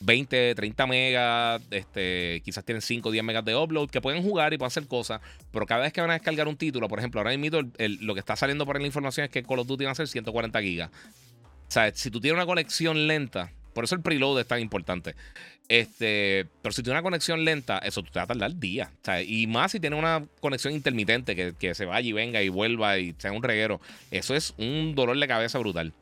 20, 0.00 0.54
30 0.54 0.86
megas, 0.86 1.62
este, 1.70 2.42
quizás 2.44 2.64
tienen 2.64 2.82
5, 2.82 3.10
10 3.10 3.24
megas 3.24 3.44
de 3.44 3.56
upload, 3.56 3.88
que 3.88 4.00
pueden 4.00 4.22
jugar 4.22 4.52
y 4.52 4.58
pueden 4.58 4.68
hacer 4.68 4.86
cosas, 4.86 5.20
pero 5.50 5.66
cada 5.66 5.82
vez 5.82 5.92
que 5.92 6.00
van 6.00 6.10
a 6.10 6.14
descargar 6.14 6.48
un 6.48 6.56
título, 6.56 6.88
por 6.88 6.98
ejemplo, 6.98 7.20
ahora 7.20 7.36
mismo 7.36 7.60
lo 7.78 8.14
que 8.14 8.20
está 8.20 8.36
saliendo 8.36 8.66
por 8.66 8.80
la 8.80 8.86
información 8.86 9.24
es 9.24 9.30
que 9.30 9.42
Call 9.42 9.60
of 9.60 9.66
Duty 9.66 9.84
va 9.84 9.92
a 9.92 9.94
ser 9.94 10.08
140 10.08 10.60
gigas. 10.62 10.90
O 11.68 11.70
sea, 11.74 11.90
si 11.94 12.10
tú 12.10 12.20
tienes 12.20 12.36
una 12.36 12.46
conexión 12.46 13.06
lenta, 13.06 13.50
por 13.72 13.84
eso 13.84 13.94
el 13.94 14.02
preload 14.02 14.40
es 14.40 14.46
tan 14.46 14.60
importante. 14.60 15.14
Este, 15.68 16.46
pero 16.62 16.72
si 16.72 16.82
tienes 16.82 17.00
una 17.00 17.02
conexión 17.02 17.44
lenta, 17.44 17.78
eso 17.78 18.02
te 18.02 18.18
va 18.18 18.22
a 18.22 18.26
tardar 18.26 18.54
días. 18.56 18.90
O 19.08 19.20
y 19.20 19.46
más 19.46 19.72
si 19.72 19.80
tienes 19.80 19.98
una 19.98 20.24
conexión 20.40 20.74
intermitente 20.74 21.34
que, 21.34 21.54
que 21.58 21.74
se 21.74 21.86
vaya 21.86 22.06
y 22.06 22.12
venga 22.12 22.42
y 22.42 22.48
vuelva 22.48 22.98
y 22.98 23.14
sea 23.18 23.32
un 23.32 23.42
reguero. 23.42 23.80
Eso 24.10 24.34
es 24.34 24.54
un 24.58 24.94
dolor 24.94 25.18
de 25.18 25.26
cabeza 25.26 25.58
brutal. 25.58 25.92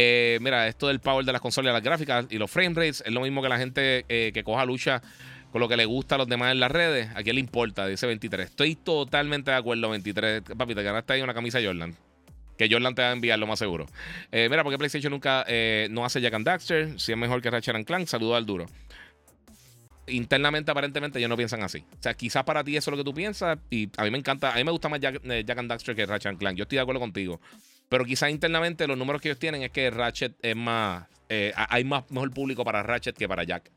Eh, 0.00 0.38
mira, 0.40 0.68
esto 0.68 0.86
del 0.86 1.00
power 1.00 1.24
de 1.24 1.32
las 1.32 1.40
consolas 1.40 1.72
las 1.72 1.82
gráficas 1.82 2.26
y 2.30 2.38
los 2.38 2.48
frame 2.48 2.72
rates 2.72 3.02
es 3.04 3.12
lo 3.12 3.20
mismo 3.20 3.42
que 3.42 3.48
la 3.48 3.58
gente 3.58 4.04
eh, 4.08 4.30
que 4.32 4.44
coja 4.44 4.64
lucha 4.64 5.02
con 5.50 5.60
lo 5.60 5.66
que 5.66 5.76
le 5.76 5.86
gusta 5.86 6.14
a 6.14 6.18
los 6.18 6.28
demás 6.28 6.52
en 6.52 6.60
las 6.60 6.70
redes. 6.70 7.08
¿A 7.16 7.24
quién 7.24 7.34
le 7.34 7.40
importa? 7.40 7.84
Dice 7.84 8.06
23. 8.06 8.48
Estoy 8.48 8.76
totalmente 8.76 9.50
de 9.50 9.56
acuerdo, 9.56 9.90
23. 9.90 10.42
Papi, 10.56 10.76
te 10.76 10.84
ganaste 10.84 11.14
ahí 11.14 11.22
una 11.22 11.34
camisa 11.34 11.58
Jordan. 11.60 11.96
Que 12.56 12.68
Jordan 12.70 12.94
te 12.94 13.02
va 13.02 13.08
a 13.08 13.12
enviar 13.12 13.40
lo 13.40 13.48
más 13.48 13.58
seguro. 13.58 13.86
Eh, 14.30 14.46
mira, 14.48 14.62
porque 14.62 14.78
PlayStation 14.78 15.10
nunca 15.10 15.44
no 15.90 16.04
hace 16.04 16.20
Jack 16.20 16.34
and 16.34 16.46
Daxter. 16.46 17.00
Si 17.00 17.10
es 17.10 17.18
mejor 17.18 17.42
que 17.42 17.50
Ratchet 17.50 17.74
and 17.74 17.84
Clank, 17.84 18.06
saludo 18.06 18.36
al 18.36 18.46
duro. 18.46 18.66
Internamente, 20.06 20.70
aparentemente, 20.70 21.18
ellos 21.18 21.28
no 21.28 21.36
piensan 21.36 21.64
así. 21.64 21.78
O 21.78 22.02
sea, 22.02 22.14
quizás 22.14 22.44
para 22.44 22.62
ti 22.62 22.76
eso 22.76 22.90
es 22.90 22.96
lo 22.96 23.02
que 23.02 23.04
tú 23.04 23.14
piensas. 23.14 23.58
Y 23.68 23.90
a 23.96 24.04
mí 24.04 24.12
me 24.12 24.18
encanta, 24.18 24.52
a 24.52 24.56
mí 24.58 24.62
me 24.62 24.70
gusta 24.70 24.88
más 24.88 25.00
Jack, 25.00 25.22
Jack 25.24 25.58
and 25.58 25.68
Daxter 25.68 25.96
que 25.96 26.06
Ratchet 26.06 26.38
Clank. 26.38 26.56
Yo 26.56 26.62
estoy 26.62 26.76
de 26.76 26.82
acuerdo 26.82 27.00
contigo. 27.00 27.40
Pero 27.88 28.04
quizás 28.04 28.30
internamente 28.30 28.86
los 28.86 28.98
números 28.98 29.22
que 29.22 29.28
ellos 29.28 29.38
tienen 29.38 29.62
es 29.62 29.70
que 29.70 29.90
Ratchet 29.90 30.34
es 30.42 30.56
más. 30.56 31.06
Eh, 31.28 31.52
hay 31.56 31.84
más 31.84 32.10
mejor 32.10 32.30
público 32.32 32.64
para 32.64 32.82
Ratchet 32.82 33.16
que 33.16 33.28
para 33.28 33.44
Jack. 33.44 33.70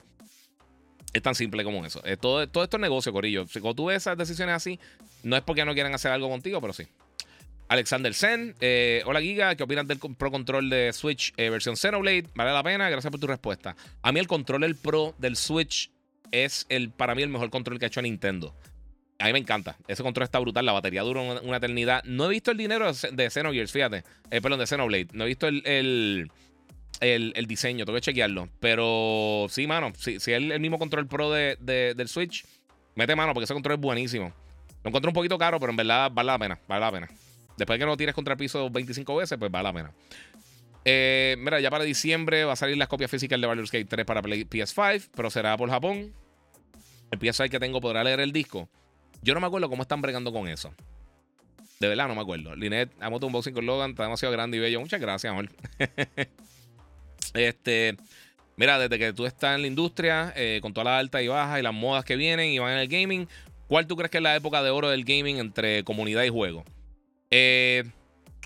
Es 1.14 1.22
tan 1.22 1.36
simple 1.36 1.64
como 1.64 1.86
eso. 1.86 2.01
Eh, 2.05 2.18
todo, 2.18 2.47
todo, 2.47 2.64
esto 2.64 2.78
es 2.78 2.82
negocio, 2.82 3.12
Corillo. 3.12 3.45
Si 3.47 3.59
cuando 3.59 3.76
tú 3.76 3.86
ves 3.86 3.97
esas 3.97 4.18
decisiones 4.18 4.55
así, 4.55 4.80
no 5.24 5.36
es 5.36 5.41
porque 5.43 5.66
no 5.66 5.74
quieran 5.74 5.93
hacer 5.93 6.12
algo 6.12 6.30
contigo, 6.30 6.62
pero 6.62 6.72
sí. 6.74 6.88
Alexander 7.68 8.14
Zen, 8.14 8.55
eh, 8.59 9.01
hola 9.05 9.22
Giga, 9.22 9.55
¿qué 9.55 9.64
opinas 9.64 9.88
del 9.88 9.97
Pro 9.97 10.30
Control 10.30 10.70
de 10.70 10.91
Switch 10.91 11.34
versión 11.38 11.78
Xenoblade? 11.78 12.26
¿Vale 12.36 12.51
la 12.51 12.64
pena? 12.64 12.89
Gracias 12.89 13.12
por 13.12 13.20
tu 13.20 13.28
respuesta. 13.28 13.78
A 14.01 14.12
mí 14.12 14.20
el 14.20 14.28
control 14.28 14.66
el 14.66 14.76
Pro 14.76 15.16
del 15.20 15.38
Switch 15.38 15.89
es 16.32 16.66
el, 16.70 16.91
para 16.91 17.16
mí 17.16 17.22
el 17.22 17.30
mejor 17.30 17.49
control 17.49 17.80
que 17.80 17.86
ha 17.86 17.88
hecho 17.88 18.01
Nintendo. 18.01 18.53
A 19.22 19.26
mí 19.26 19.34
me 19.34 19.39
encanta. 19.39 19.78
Ese 19.88 20.01
control 20.01 20.24
está 20.24 20.39
brutal. 20.39 20.65
La 20.65 20.72
batería 20.72 21.03
dura 21.03 21.22
una, 21.22 21.57
eternidad. 21.57 22.03
No 22.05 22.26
he 22.26 22.30
visto 22.30 22.51
el 22.51 22.57
dinero 22.57 22.91
de 22.91 23.30
Xenogears, 23.30 23.72
fíjate. 23.72 24.03
Eh, 24.32 24.41
perdón, 24.41 24.59
de 24.59 24.67
Xenoblade. 24.67 25.09
No 25.13 25.26
he 25.26 25.28
visto 25.28 25.47
el, 25.47 25.61
el, 26.99 27.47
diseño. 27.47 27.86
Tengo 27.86 27.97
que 27.97 28.01
chequearlo. 28.01 28.49
Pero 28.59 29.45
sí, 29.49 29.67
mano. 29.67 29.93
Si, 29.95 30.15
es 30.15 30.28
el, 30.28 30.59
mismo 30.59 30.80
control 30.80 31.07
pro 31.07 31.32
de, 31.32 31.55
del 31.59 32.07
Switch, 32.07 32.45
mete 32.95 33.15
mano 33.15 33.34
porque 33.34 33.45
ese 33.45 33.53
control 33.53 33.76
es 33.76 33.82
buenísimo. 33.82 34.34
Lo 34.84 34.89
encuentro 34.89 35.09
un 35.09 35.15
poquito 35.15 35.38
caro, 35.38 35.59
pero 35.59 35.69
en 35.69 35.78
verdad 35.78 36.09
vale 36.11 36.28
la 36.28 36.39
pena. 36.39 36.59
Vale 36.67 36.82
la 36.82 36.91
pena. 36.91 37.07
Después 37.57 37.78
de 37.78 37.80
que 37.80 37.86
no 37.86 37.95
tires 37.95 38.15
contra 38.15 38.34
el 38.34 38.39
piso 38.39 38.69
25 38.72 39.15
veces, 39.15 39.38
pues 39.38 39.51
vale 39.51 39.63
la 39.63 39.74
pena. 39.74 39.91
Eh, 40.84 41.36
mira, 41.38 41.59
ya 41.59 41.69
para 41.69 41.84
diciembre 41.84 42.43
va 42.43 42.53
a 42.53 42.55
salir 42.55 42.76
la 42.76 42.88
copia 42.88 43.07
física 43.07 43.38
de 43.38 43.45
Baldur's 43.45 43.72
Gate 43.72 43.86
3 43.86 44.03
para 44.03 44.24
PS5, 44.24 45.09
pero 45.15 45.30
será 45.30 45.55
por 45.57 45.69
Japón. 45.69 46.11
El 47.11 47.19
PS5 47.19 47.49
que 47.49 47.59
tengo 47.59 47.82
podrá 47.82 48.03
leer 48.03 48.19
el 48.22 48.32
disco. 48.32 48.67
Yo 49.22 49.34
no 49.34 49.39
me 49.39 49.47
acuerdo 49.47 49.69
cómo 49.69 49.82
están 49.84 50.01
bregando 50.01 50.32
con 50.32 50.47
eso. 50.47 50.74
De 51.80 51.88
verdad, 51.88 52.07
no 52.07 52.15
me 52.15 52.22
acuerdo. 52.22 52.55
Linet, 52.55 52.91
amo 52.99 53.19
tu 53.19 53.28
unboxing 53.28 53.53
con 53.53 53.65
Logan, 53.65 53.91
está 53.91 54.03
demasiado 54.03 54.32
grande 54.32 54.57
y 54.57 54.59
bello. 54.59 54.80
Muchas 54.80 55.01
gracias, 55.01 55.32
amor. 55.32 55.49
este. 57.34 57.97
Mira, 58.55 58.78
desde 58.78 58.99
que 58.99 59.13
tú 59.13 59.26
estás 59.26 59.55
en 59.55 59.61
la 59.61 59.67
industria, 59.67 60.34
eh, 60.36 60.59
con 60.61 60.74
todas 60.74 60.86
las 60.86 60.99
altas 60.99 61.24
y 61.24 61.28
bajas 61.28 61.59
y 61.59 61.63
las 61.63 61.74
modas 61.74 62.05
que 62.05 62.15
vienen 62.15 62.51
y 62.51 62.59
van 62.59 62.74
en 62.74 62.80
el 62.80 62.88
gaming, 62.88 63.28
¿cuál 63.67 63.88
tú 63.88 63.95
crees 63.95 64.11
que 64.11 64.17
es 64.17 64.24
la 64.24 64.36
época 64.36 64.61
de 64.61 64.69
oro 64.69 64.89
del 64.89 65.03
gaming 65.03 65.39
entre 65.39 65.84
comunidad 65.84 66.24
y 66.24 66.30
juego? 66.30 66.63
Eh, 67.32 67.84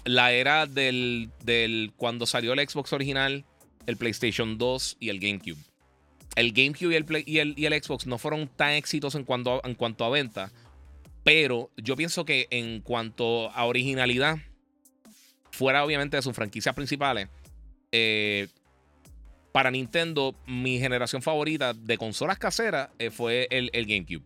la 0.05 0.31
era 0.31 0.67
del, 0.67 1.31
del 1.43 1.91
cuando 1.97 2.25
salió 2.25 2.53
el 2.53 2.69
Xbox 2.69 2.93
original, 2.93 3.43
el 3.87 3.97
PlayStation 3.97 4.57
2 4.57 4.97
y 4.99 5.09
el 5.09 5.19
GameCube. 5.19 5.59
el 6.35 6.53
GameCube 6.53 6.93
y 6.93 6.95
el, 6.95 7.23
y, 7.25 7.39
el, 7.39 7.53
y 7.57 7.65
el, 7.65 7.83
Xbox 7.83 8.05
no 8.07 8.17
fueron 8.17 8.47
tan 8.47 8.71
exitosos 8.71 9.19
en 9.19 9.25
cuanto 9.25 9.55
a, 9.55 9.67
en 9.67 9.75
cuanto 9.75 10.05
a 10.05 10.09
venta. 10.09 10.51
Pero 11.25 11.71
yo 11.75 11.95
pienso 11.95 12.23
que 12.23 12.47
en 12.51 12.81
cuanto 12.81 13.49
a 13.49 13.65
originalidad, 13.65 14.37
fuera 15.49 15.83
obviamente 15.83 16.17
de 16.17 16.21
sus 16.21 16.35
franquicias 16.35 16.75
principales, 16.75 17.29
eh, 17.91 18.47
para 19.51 19.71
Nintendo, 19.71 20.35
mi 20.45 20.77
generación 20.77 21.23
favorita 21.23 21.73
de 21.73 21.97
consolas 21.97 22.37
caseras 22.37 22.89
eh, 22.99 23.09
fue 23.09 23.47
el, 23.49 23.71
el 23.73 23.87
GameCube. 23.87 24.23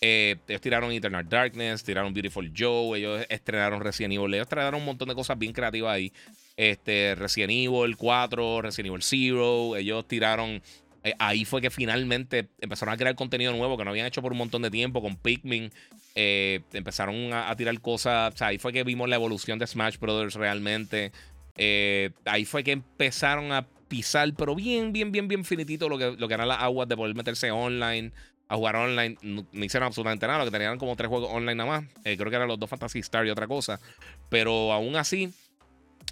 Eh, 0.00 0.34
ellos 0.48 0.60
tiraron 0.60 0.90
Eternal 0.90 1.28
Darkness, 1.28 1.84
tiraron 1.84 2.12
Beautiful 2.12 2.52
Joe, 2.56 2.98
ellos 2.98 3.24
estrenaron 3.28 3.80
Resident 3.80 4.14
Evil, 4.14 4.34
ellos 4.34 4.46
estrenaron 4.46 4.80
un 4.80 4.86
montón 4.86 5.10
de 5.10 5.14
cosas 5.14 5.38
bien 5.38 5.52
creativas 5.52 5.94
ahí. 5.94 6.12
Este, 6.56 7.14
Resident 7.14 7.52
Evil 7.52 7.96
4, 7.96 8.62
Resident 8.62 8.88
Evil 8.88 9.02
0, 9.02 9.76
ellos 9.76 10.08
tiraron 10.08 10.60
eh, 11.04 11.14
ahí 11.18 11.44
fue 11.44 11.60
que 11.60 11.70
finalmente 11.70 12.48
empezaron 12.60 12.94
a 12.94 12.96
crear 12.96 13.14
contenido 13.16 13.52
nuevo 13.52 13.76
que 13.76 13.84
no 13.84 13.90
habían 13.90 14.06
hecho 14.06 14.22
por 14.22 14.32
un 14.32 14.38
montón 14.38 14.62
de 14.62 14.70
tiempo 14.70 15.02
con 15.02 15.16
Pikmin. 15.16 15.72
Eh, 16.14 16.60
empezaron 16.72 17.32
a, 17.32 17.54
tirar 17.56 17.78
cosas. 17.80 18.34
O 18.34 18.36
sea, 18.36 18.48
ahí 18.48 18.58
fue 18.58 18.72
que 18.72 18.84
vimos 18.84 19.08
la 19.08 19.16
evolución 19.16 19.58
de 19.58 19.66
Smash 19.66 19.98
Brothers 19.98 20.34
realmente. 20.34 21.12
Eh, 21.56 22.10
ahí 22.24 22.44
fue 22.44 22.62
que 22.62 22.72
empezaron 22.72 23.52
a 23.52 23.66
pisar, 23.88 24.32
pero 24.34 24.54
bien, 24.54 24.92
bien, 24.92 25.12
bien, 25.12 25.28
bien 25.28 25.44
finitito 25.44 25.88
lo 25.88 25.98
que, 25.98 26.12
lo 26.16 26.28
que 26.28 26.34
eran 26.34 26.48
las 26.48 26.60
aguas 26.60 26.88
de 26.88 26.96
poder 26.96 27.14
meterse 27.14 27.50
online, 27.50 28.12
a 28.48 28.56
jugar 28.56 28.76
online. 28.76 29.16
No, 29.22 29.44
hicieron 29.52 29.88
absolutamente 29.88 30.26
nada, 30.26 30.38
lo 30.38 30.44
que 30.44 30.50
tenían 30.52 30.78
como 30.78 30.94
tres 30.94 31.08
juegos 31.08 31.30
online 31.32 31.56
nada 31.56 31.80
más. 31.80 31.84
creo 32.04 32.30
que 32.30 32.36
eran 32.36 32.48
los 32.48 32.60
dos 32.60 32.70
Fantasy 32.70 33.00
Star 33.00 33.26
y 33.26 33.30
otra 33.30 33.48
cosa. 33.48 33.80
Pero 34.28 34.72
aún 34.72 34.94
así, 34.94 35.30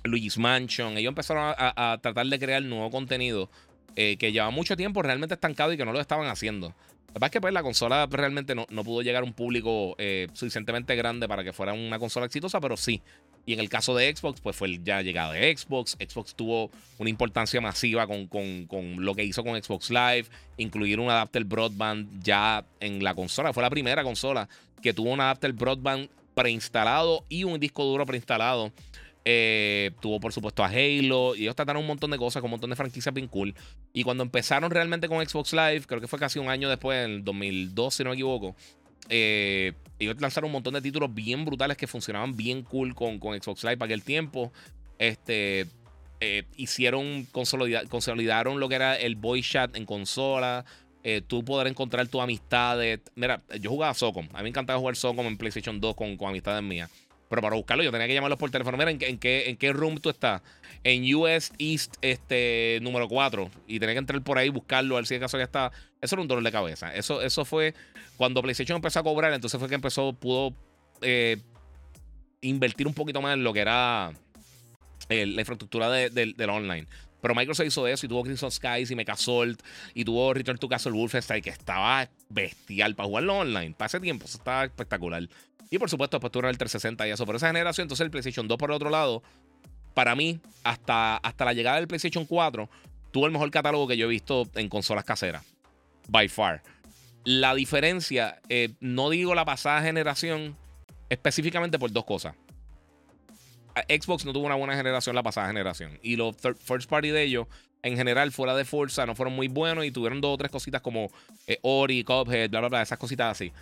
Luigi's 0.02 0.36
Mansion, 0.36 0.98
ellos 0.98 1.10
empezaron 1.10 1.54
a 1.56 1.98
tratar 2.02 2.26
de 2.26 2.38
crear 2.40 2.62
nuevo 2.62 2.90
contenido 2.90 3.48
eh, 3.96 4.16
que 4.16 4.32
lleva 4.32 4.50
mucho 4.50 4.76
tiempo 4.76 5.02
realmente 5.02 5.34
estancado 5.34 5.72
y 5.72 5.76
que 5.76 5.84
no 5.84 5.92
lo 5.92 6.00
estaban 6.00 6.28
haciendo. 6.28 6.74
La 7.10 7.14
verdad 7.14 7.26
es 7.26 7.32
que 7.32 7.40
pues, 7.40 7.52
la 7.52 7.62
consola 7.62 8.06
realmente 8.08 8.54
no, 8.54 8.66
no 8.70 8.84
pudo 8.84 9.02
llegar 9.02 9.24
a 9.24 9.26
un 9.26 9.32
público 9.32 9.96
eh, 9.98 10.28
suficientemente 10.32 10.94
grande 10.94 11.26
para 11.26 11.42
que 11.42 11.52
fuera 11.52 11.72
una 11.72 11.98
consola 11.98 12.26
exitosa, 12.26 12.60
pero 12.60 12.76
sí. 12.76 13.02
Y 13.46 13.54
en 13.54 13.58
el 13.58 13.68
caso 13.68 13.96
de 13.96 14.14
Xbox, 14.14 14.40
pues 14.40 14.54
fue 14.54 14.78
ya 14.84 15.02
llegada 15.02 15.32
de 15.32 15.56
Xbox. 15.56 15.96
Xbox 15.98 16.36
tuvo 16.36 16.70
una 16.98 17.10
importancia 17.10 17.60
masiva 17.60 18.06
con, 18.06 18.28
con, 18.28 18.66
con, 18.66 19.04
lo 19.04 19.14
que 19.16 19.24
hizo 19.24 19.42
con 19.42 19.60
Xbox 19.60 19.90
Live, 19.90 20.26
incluir 20.56 21.00
un 21.00 21.10
adapter 21.10 21.42
broadband 21.44 22.22
ya 22.22 22.64
en 22.78 23.02
la 23.02 23.14
consola. 23.14 23.52
Fue 23.52 23.62
la 23.62 23.70
primera 23.70 24.04
consola 24.04 24.48
que 24.80 24.94
tuvo 24.94 25.10
un 25.10 25.20
adapter 25.20 25.52
broadband 25.52 26.08
preinstalado 26.34 27.24
y 27.28 27.42
un 27.42 27.58
disco 27.58 27.84
duro 27.84 28.06
preinstalado 28.06 28.72
eh, 29.24 29.90
tuvo, 30.00 30.18
por 30.20 30.32
supuesto, 30.32 30.64
a 30.64 30.68
Halo. 30.68 31.34
Y 31.34 31.42
ellos 31.42 31.56
trataron 31.56 31.82
un 31.82 31.88
montón 31.88 32.10
de 32.10 32.18
cosas, 32.18 32.40
con 32.40 32.48
un 32.48 32.52
montón 32.52 32.70
de 32.70 32.76
franquicias 32.76 33.14
bien 33.14 33.28
cool. 33.28 33.54
Y 33.92 34.02
cuando 34.04 34.22
empezaron 34.22 34.70
realmente 34.70 35.08
con 35.08 35.26
Xbox 35.26 35.52
Live, 35.52 35.82
creo 35.86 36.00
que 36.00 36.08
fue 36.08 36.18
casi 36.18 36.38
un 36.38 36.48
año 36.48 36.68
después, 36.68 37.04
en 37.04 37.10
el 37.10 37.24
2002, 37.24 37.94
si 37.94 38.04
no 38.04 38.10
me 38.10 38.14
equivoco. 38.14 38.54
Eh, 39.08 39.72
ellos 39.98 40.16
lanzaron 40.20 40.48
un 40.48 40.52
montón 40.52 40.74
de 40.74 40.80
títulos 40.80 41.12
bien 41.12 41.44
brutales 41.44 41.76
que 41.76 41.86
funcionaban 41.86 42.36
bien 42.36 42.62
cool 42.62 42.94
con, 42.94 43.18
con 43.18 43.40
Xbox 43.40 43.64
Live 43.64 43.76
para 43.76 43.86
aquel 43.86 44.02
tiempo. 44.02 44.52
Este. 44.98 45.66
Eh, 46.22 46.44
hicieron, 46.58 47.26
consolidaron 47.32 48.60
lo 48.60 48.68
que 48.68 48.74
era 48.74 48.94
el 48.94 49.16
voice 49.16 49.52
chat 49.52 49.74
en 49.74 49.86
consola. 49.86 50.66
tú 51.26 51.42
poder 51.42 51.66
encontrar 51.66 52.06
tus 52.08 52.20
amistades. 52.20 53.00
Mira, 53.14 53.42
yo 53.58 53.70
jugaba 53.70 53.94
Socom. 53.94 54.28
A 54.34 54.38
mí 54.38 54.42
me 54.42 54.48
encantaba 54.50 54.78
jugar 54.78 54.96
Socom 54.96 55.26
en 55.26 55.38
PlayStation 55.38 55.80
2 55.80 55.94
con, 55.94 56.18
con 56.18 56.28
amistades 56.28 56.62
mías. 56.62 56.90
Pero 57.30 57.42
para 57.42 57.54
buscarlo 57.54 57.84
yo 57.84 57.92
tenía 57.92 58.08
que 58.08 58.14
llamarlos 58.14 58.40
por 58.40 58.50
teléfono. 58.50 58.76
Mira, 58.76 58.90
¿en, 58.90 58.98
qué, 58.98 59.48
en 59.48 59.56
qué 59.56 59.72
room 59.72 59.98
tú 59.98 60.10
estás? 60.10 60.42
En 60.82 61.14
US 61.14 61.52
East 61.58 61.94
este, 62.02 62.80
número 62.82 63.08
4. 63.08 63.48
Y 63.68 63.78
tenía 63.78 63.94
que 63.94 64.00
entrar 64.00 64.20
por 64.22 64.36
ahí, 64.36 64.48
buscarlo, 64.48 64.96
a 64.96 64.98
ver 64.98 65.06
si 65.06 65.14
de 65.14 65.20
caso 65.20 65.38
ya 65.38 65.44
está. 65.44 65.70
Eso 66.00 66.16
era 66.16 66.22
un 66.22 66.28
dolor 66.28 66.42
de 66.42 66.50
cabeza. 66.50 66.92
Eso, 66.92 67.22
eso 67.22 67.44
fue 67.44 67.72
cuando 68.16 68.42
PlayStation 68.42 68.74
empezó 68.74 68.98
a 68.98 69.04
cobrar. 69.04 69.32
Entonces 69.32 69.60
fue 69.60 69.68
que 69.68 69.76
empezó, 69.76 70.12
pudo 70.12 70.52
eh, 71.02 71.36
invertir 72.40 72.88
un 72.88 72.94
poquito 72.94 73.22
más 73.22 73.34
en 73.34 73.44
lo 73.44 73.52
que 73.52 73.60
era 73.60 74.12
eh, 75.08 75.24
la 75.24 75.40
infraestructura 75.40 75.88
del 75.88 76.50
online. 76.50 76.88
Pero 77.20 77.34
Microsoft 77.34 77.66
hizo 77.66 77.86
eso 77.86 78.06
y 78.06 78.08
tuvo 78.08 78.24
Crimson 78.24 78.50
Skies 78.50 78.90
y 78.90 78.96
Mechasolt 78.96 79.62
y 79.94 80.04
tuvo 80.04 80.32
Return 80.34 80.58
to 80.58 80.68
Castle 80.68 80.92
Wolfenstein 80.92 81.42
que 81.42 81.50
estaba 81.50 82.08
bestial 82.28 82.96
para 82.96 83.06
jugarlo 83.06 83.38
online. 83.38 83.74
Para 83.76 83.86
ese 83.86 84.00
tiempo, 84.00 84.24
eso 84.24 84.38
estaba 84.38 84.64
espectacular. 84.64 85.28
Y 85.70 85.78
por 85.78 85.88
supuesto, 85.88 86.16
después 86.16 86.32
tuvieron 86.32 86.50
el 86.50 86.58
360 86.58 87.06
y 87.06 87.10
eso. 87.12 87.24
Por 87.24 87.36
esa 87.36 87.46
generación, 87.46 87.84
entonces 87.84 88.04
el 88.04 88.10
PlayStation 88.10 88.48
2 88.48 88.58
por 88.58 88.70
el 88.70 88.76
otro 88.76 88.90
lado, 88.90 89.22
para 89.94 90.16
mí, 90.16 90.40
hasta, 90.64 91.16
hasta 91.16 91.44
la 91.44 91.52
llegada 91.52 91.76
del 91.76 91.86
PlayStation 91.86 92.26
4, 92.26 92.68
tuvo 93.12 93.26
el 93.26 93.32
mejor 93.32 93.50
catálogo 93.50 93.86
que 93.86 93.96
yo 93.96 94.06
he 94.06 94.08
visto 94.08 94.48
en 94.54 94.68
consolas 94.68 95.04
caseras. 95.04 95.44
By 96.08 96.28
far. 96.28 96.62
La 97.24 97.54
diferencia, 97.54 98.40
eh, 98.48 98.70
no 98.80 99.10
digo 99.10 99.34
la 99.34 99.44
pasada 99.44 99.82
generación, 99.82 100.56
específicamente 101.08 101.78
por 101.78 101.92
dos 101.92 102.04
cosas. 102.04 102.34
Xbox 103.88 104.24
no 104.24 104.32
tuvo 104.32 104.46
una 104.46 104.56
buena 104.56 104.76
generación 104.76 105.14
la 105.14 105.22
pasada 105.22 105.46
generación. 105.46 105.98
Y 106.02 106.16
los 106.16 106.36
first 106.36 106.88
party 106.88 107.10
de 107.10 107.22
ellos, 107.22 107.46
en 107.82 107.96
general, 107.96 108.32
fuera 108.32 108.54
de 108.54 108.64
Forza, 108.64 109.06
no 109.06 109.14
fueron 109.14 109.34
muy 109.34 109.48
buenos 109.48 109.84
y 109.84 109.90
tuvieron 109.90 110.20
dos 110.20 110.34
o 110.34 110.38
tres 110.38 110.50
cositas 110.50 110.80
como 110.80 111.10
eh, 111.46 111.58
Ori, 111.62 112.04
Cuphead, 112.04 112.50
bla, 112.50 112.60
bla, 112.60 112.68
bla, 112.68 112.82
esas 112.82 112.98
cositas 112.98 113.32
así. 113.32 113.52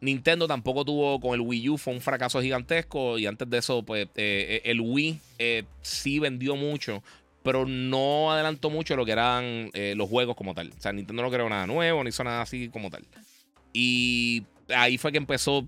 Nintendo 0.00 0.46
tampoco 0.46 0.84
tuvo 0.84 1.18
con 1.20 1.34
el 1.34 1.40
Wii 1.40 1.70
U, 1.70 1.78
fue 1.78 1.92
un 1.92 2.00
fracaso 2.00 2.40
gigantesco. 2.40 3.18
Y 3.18 3.26
antes 3.26 3.48
de 3.48 3.58
eso, 3.58 3.82
pues 3.82 4.06
eh, 4.06 4.10
eh, 4.16 4.62
el 4.64 4.80
Wii 4.80 5.20
eh, 5.38 5.64
sí 5.82 6.18
vendió 6.18 6.56
mucho, 6.56 7.02
pero 7.42 7.66
no 7.66 8.32
adelantó 8.32 8.70
mucho 8.70 8.96
lo 8.96 9.04
que 9.04 9.12
eran 9.12 9.70
los 9.74 10.08
juegos 10.08 10.36
como 10.36 10.54
tal. 10.54 10.72
O 10.76 10.80
sea, 10.80 10.92
Nintendo 10.92 11.22
no 11.22 11.30
creó 11.30 11.48
nada 11.48 11.66
nuevo, 11.66 12.02
ni 12.04 12.10
hizo 12.10 12.24
nada 12.24 12.42
así 12.42 12.68
como 12.68 12.90
tal. 12.90 13.04
Y 13.72 14.44
ahí 14.68 14.98
fue 14.98 15.12
que 15.12 15.18
empezó 15.18 15.66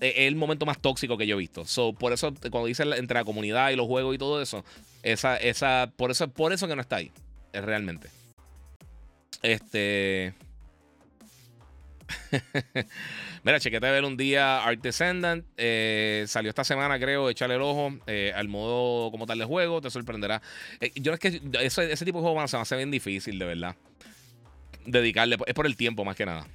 el 0.00 0.36
momento 0.36 0.64
más 0.64 0.80
tóxico 0.80 1.18
que 1.18 1.26
yo 1.26 1.36
he 1.36 1.38
visto. 1.38 1.64
So, 1.64 1.92
por 1.92 2.12
eso, 2.12 2.32
cuando 2.50 2.66
dice 2.66 2.84
entre 2.96 3.18
la 3.18 3.24
comunidad 3.24 3.70
y 3.70 3.76
los 3.76 3.86
juegos 3.86 4.14
y 4.14 4.18
todo 4.18 4.40
eso, 4.40 4.64
esa, 5.02 5.36
esa, 5.36 5.92
por 5.96 6.10
eso, 6.10 6.28
por 6.28 6.52
eso 6.52 6.68
que 6.68 6.76
no 6.76 6.82
está 6.82 6.96
ahí. 6.96 7.10
Realmente. 7.52 8.08
Este. 9.42 10.34
Mira, 13.44 13.60
chequete 13.60 13.90
ver 13.90 14.04
un 14.04 14.16
día 14.16 14.62
Art 14.64 14.80
Descendant. 14.80 15.44
Eh, 15.56 16.24
salió 16.26 16.48
esta 16.48 16.64
semana, 16.64 16.98
creo. 16.98 17.30
Échale 17.30 17.54
el 17.54 17.62
ojo 17.62 17.98
eh, 18.06 18.32
al 18.34 18.48
modo 18.48 19.10
como 19.10 19.26
tal 19.26 19.38
de 19.38 19.44
juego. 19.44 19.80
Te 19.80 19.90
sorprenderá. 19.90 20.42
Eh, 20.80 20.92
yo 20.96 21.12
es 21.12 21.20
que 21.20 21.40
ese, 21.60 22.04
tipo 22.04 22.18
de 22.18 22.22
juego 22.22 22.46
se 22.48 22.56
me 22.56 22.62
hace 22.62 22.76
bien 22.76 22.90
difícil, 22.90 23.38
de 23.38 23.44
verdad. 23.44 23.76
Dedicarle. 24.86 25.36
Es 25.46 25.54
por 25.54 25.66
el 25.66 25.76
tiempo, 25.76 26.04
más 26.04 26.16
que 26.16 26.26
nada. 26.26 26.46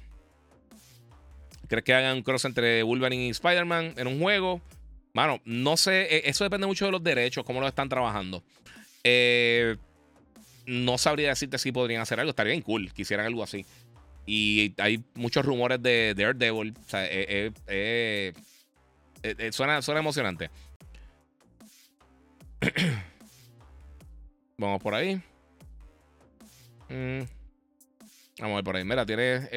¿Crees 1.68 1.84
que 1.84 1.94
hagan 1.94 2.16
un 2.18 2.22
cross 2.22 2.44
entre 2.44 2.82
Wolverine 2.82 3.26
y 3.26 3.30
Spider-Man 3.30 3.94
en 3.96 4.06
un 4.06 4.20
juego? 4.20 4.60
Bueno, 5.14 5.40
no 5.44 5.76
sé. 5.76 6.28
Eso 6.28 6.44
depende 6.44 6.66
mucho 6.66 6.84
de 6.86 6.92
los 6.92 7.02
derechos, 7.02 7.44
cómo 7.44 7.60
lo 7.60 7.68
están 7.68 7.88
trabajando. 7.88 8.42
no 10.66 10.98
sabría 10.98 11.30
decirte 11.30 11.58
si 11.58 11.72
podrían 11.72 12.02
hacer 12.02 12.20
algo. 12.20 12.30
Estaría 12.30 12.52
bien 12.52 12.62
cool 12.62 12.92
que 12.92 13.02
hicieran 13.02 13.26
algo 13.26 13.42
así. 13.42 13.64
Y 14.26 14.74
hay 14.78 15.04
muchos 15.14 15.44
rumores 15.44 15.82
de 15.82 16.14
Daredevil. 16.16 16.74
O 16.78 16.88
sea, 16.88 17.04
eh, 17.04 17.52
eh, 17.66 18.32
eh, 19.22 19.52
suena, 19.52 19.82
suena 19.82 20.00
emocionante. 20.00 20.50
Vamos 24.58 24.82
por 24.82 24.94
ahí. 24.94 25.16
Mm. 26.88 27.20
Vamos 28.38 28.52
a 28.52 28.56
ver 28.56 28.64
por 28.64 28.76
ahí. 28.76 28.84
Mira, 28.84 29.06
tiene, 29.06 29.48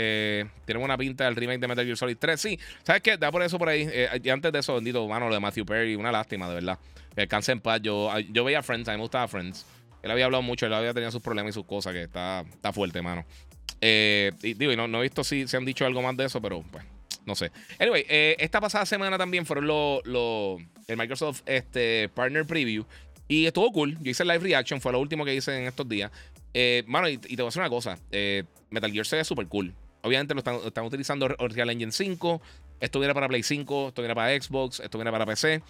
tiene 0.66 0.84
una 0.84 0.98
pinta 0.98 1.26
del 1.26 1.36
remake 1.36 1.60
de 1.60 1.68
Metal 1.68 1.86
Gear 1.86 1.98
Solid 1.98 2.18
3. 2.18 2.40
Sí, 2.40 2.60
¿sabes 2.84 3.02
qué? 3.02 3.18
Da 3.18 3.32
por 3.32 3.42
eso 3.42 3.58
por 3.58 3.70
ahí. 3.70 3.90
y 4.24 4.30
antes 4.30 4.52
de 4.52 4.60
eso, 4.60 4.76
bendito, 4.76 5.08
mano, 5.08 5.30
lo 5.30 5.34
de 5.34 5.40
Matthew 5.40 5.66
Perry. 5.66 5.96
Una 5.96 6.12
lástima, 6.12 6.48
de 6.48 6.56
verdad. 6.56 6.78
Que 7.16 7.22
descanse 7.22 7.54
en 7.54 7.62
paz. 7.62 7.82
Yo, 7.82 8.12
yo 8.20 8.44
veía 8.44 8.62
Friends, 8.62 8.88
a 8.88 8.92
mí 8.92 8.98
me 8.98 9.04
gustaba 9.04 9.28
Friends. 9.28 9.66
Él 10.04 10.12
había 10.12 10.26
hablado 10.26 10.44
mucho, 10.44 10.66
él 10.66 10.74
había 10.74 10.94
tenido 10.94 11.12
sus 11.12 11.22
problemas 11.22 11.52
y 11.52 11.54
sus 11.54 11.66
cosas, 11.66 11.94
que 11.94 12.04
está, 12.04 12.42
está 12.42 12.72
fuerte, 12.72 13.02
mano. 13.02 13.26
Eh, 13.82 14.32
y 14.42 14.54
digo, 14.54 14.76
no, 14.76 14.88
no, 14.88 15.00
he 15.00 15.04
visto 15.04 15.24
si 15.24 15.48
se 15.48 15.58
han 15.58 15.66
dicho 15.66 15.86
algo 15.86 16.02
más 16.02 16.16
de 16.18 16.26
eso, 16.26 16.42
pero 16.42 16.64
pues, 16.72 16.84
no 17.26 17.36
sé. 17.36 17.52
Anyway, 17.80 18.06
eh, 18.10 18.36
esta 18.40 18.60
pasada 18.62 18.86
semana 18.86 19.18
también 19.18 19.46
fueron 19.46 19.68
los 19.68 20.06
lo, 20.06 20.58
el 20.88 20.98
Microsoft 20.98 21.42
este, 21.46 22.10
Partner 22.10 22.46
Preview. 22.46 22.86
Y 23.28 23.46
estuvo 23.46 23.72
cool. 23.74 23.98
Yo 24.02 24.12
hice 24.12 24.24
live 24.24 24.40
reaction, 24.40 24.80
fue 24.80 24.92
lo 24.94 25.00
último 25.00 25.26
que 25.26 25.36
hice 25.36 25.58
en 25.58 25.68
estos 25.68 25.88
días. 25.88 26.12
Eh, 26.54 26.84
mano, 26.88 27.10
y, 27.10 27.18
te 27.18 27.36
voy 27.36 27.44
a 27.44 27.46
decir 27.46 27.62
una 27.62 27.70
cosa: 27.70 28.00
Metal 28.70 28.92
Gear 28.92 29.06
se 29.06 29.18
ve 29.18 29.24
súper 29.24 29.48
cool. 29.48 29.74
Obviamente 30.02 30.34
lo 30.34 30.40
están, 30.40 30.86
utilizando 30.86 31.28
Unreal 31.40 31.70
Engine 31.70 31.92
5. 31.92 32.42
Esto 32.80 33.00
viene 33.00 33.14
para 33.14 33.28
Play 33.28 33.44
5, 33.44 33.90
esto 33.90 34.02
viene 34.02 34.16
para 34.16 34.40
Xbox, 34.40 34.80
esto 34.80 34.98
viene 34.98 35.12
para 35.12 35.26
PC. 35.26 35.62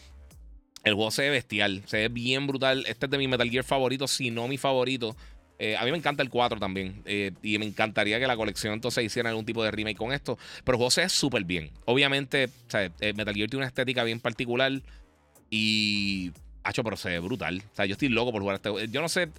El 0.83 0.93
juego 0.93 1.09
se 1.11 1.23
ve 1.23 1.29
bestial, 1.31 1.83
se 1.85 1.97
ve 1.97 2.09
bien 2.09 2.47
brutal. 2.47 2.85
Este 2.87 3.07
es 3.07 3.09
de 3.09 3.17
mis 3.17 3.29
Metal 3.29 3.49
Gear 3.49 3.63
favoritos, 3.63 4.11
si 4.11 4.29
no 4.29 4.47
mi 4.47 4.57
favorito. 4.57 5.15
Eh, 5.59 5.75
a 5.75 5.83
mí 5.85 5.91
me 5.91 5.97
encanta 5.97 6.23
el 6.23 6.29
4 6.29 6.59
también. 6.59 7.01
Eh, 7.05 7.31
y 7.41 7.57
me 7.57 7.65
encantaría 7.65 8.19
que 8.19 8.27
la 8.27 8.35
colección 8.35 8.73
entonces 8.73 9.03
hiciera 9.03 9.29
algún 9.29 9.45
tipo 9.45 9.63
de 9.63 9.71
remake 9.71 9.97
con 9.97 10.13
esto. 10.13 10.37
Pero 10.63 10.75
el 10.75 10.77
juego 10.77 10.91
se 10.91 11.01
ve 11.01 11.09
súper 11.09 11.43
bien. 11.43 11.71
Obviamente, 11.85 12.49
eh, 12.73 13.13
Metal 13.13 13.33
Gear 13.33 13.49
tiene 13.49 13.57
una 13.57 13.67
estética 13.67 14.03
bien 14.03 14.19
particular. 14.19 14.71
Y. 15.49 16.31
Hacho, 16.63 16.83
pero 16.83 16.97
se 16.97 17.09
ve 17.09 17.19
brutal. 17.19 17.63
O 17.71 17.75
sea, 17.75 17.85
yo 17.85 17.93
estoy 17.93 18.09
loco 18.09 18.31
por 18.31 18.41
jugar 18.41 18.57
este 18.57 18.69
juego. 18.69 18.85
Yo 18.91 19.01
no 19.01 19.09
sé. 19.09 19.29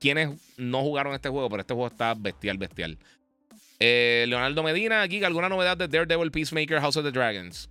quienes 0.00 0.30
no 0.56 0.82
jugaron 0.82 1.14
este 1.14 1.28
juego, 1.28 1.48
pero 1.48 1.60
este 1.60 1.74
juego 1.74 1.88
está 1.88 2.14
bestial, 2.14 2.58
bestial. 2.58 2.98
Leonardo 3.80 4.64
Medina, 4.64 5.02
aquí, 5.02 5.22
¿alguna 5.22 5.48
novedad 5.48 5.76
de 5.76 5.86
Daredevil, 5.86 6.32
Peacemaker, 6.32 6.80
House 6.80 6.96
of 6.96 7.04
the 7.04 7.12
Dragons? 7.12 7.70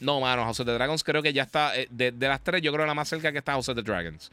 No, 0.00 0.20
mano, 0.20 0.44
House 0.44 0.60
of 0.60 0.66
the 0.66 0.72
Dragons 0.72 1.04
creo 1.04 1.22
que 1.22 1.34
ya 1.34 1.42
está. 1.42 1.72
De, 1.90 2.12
las 2.18 2.42
tres, 2.42 2.62
yo 2.62 2.72
creo 2.72 2.84
que 2.84 2.88
la 2.88 2.94
más 2.94 3.10
cerca 3.10 3.30
que 3.30 3.38
está 3.38 3.52
House 3.52 3.68
of 3.68 3.76
the 3.76 3.82
Dragons. 3.82 4.30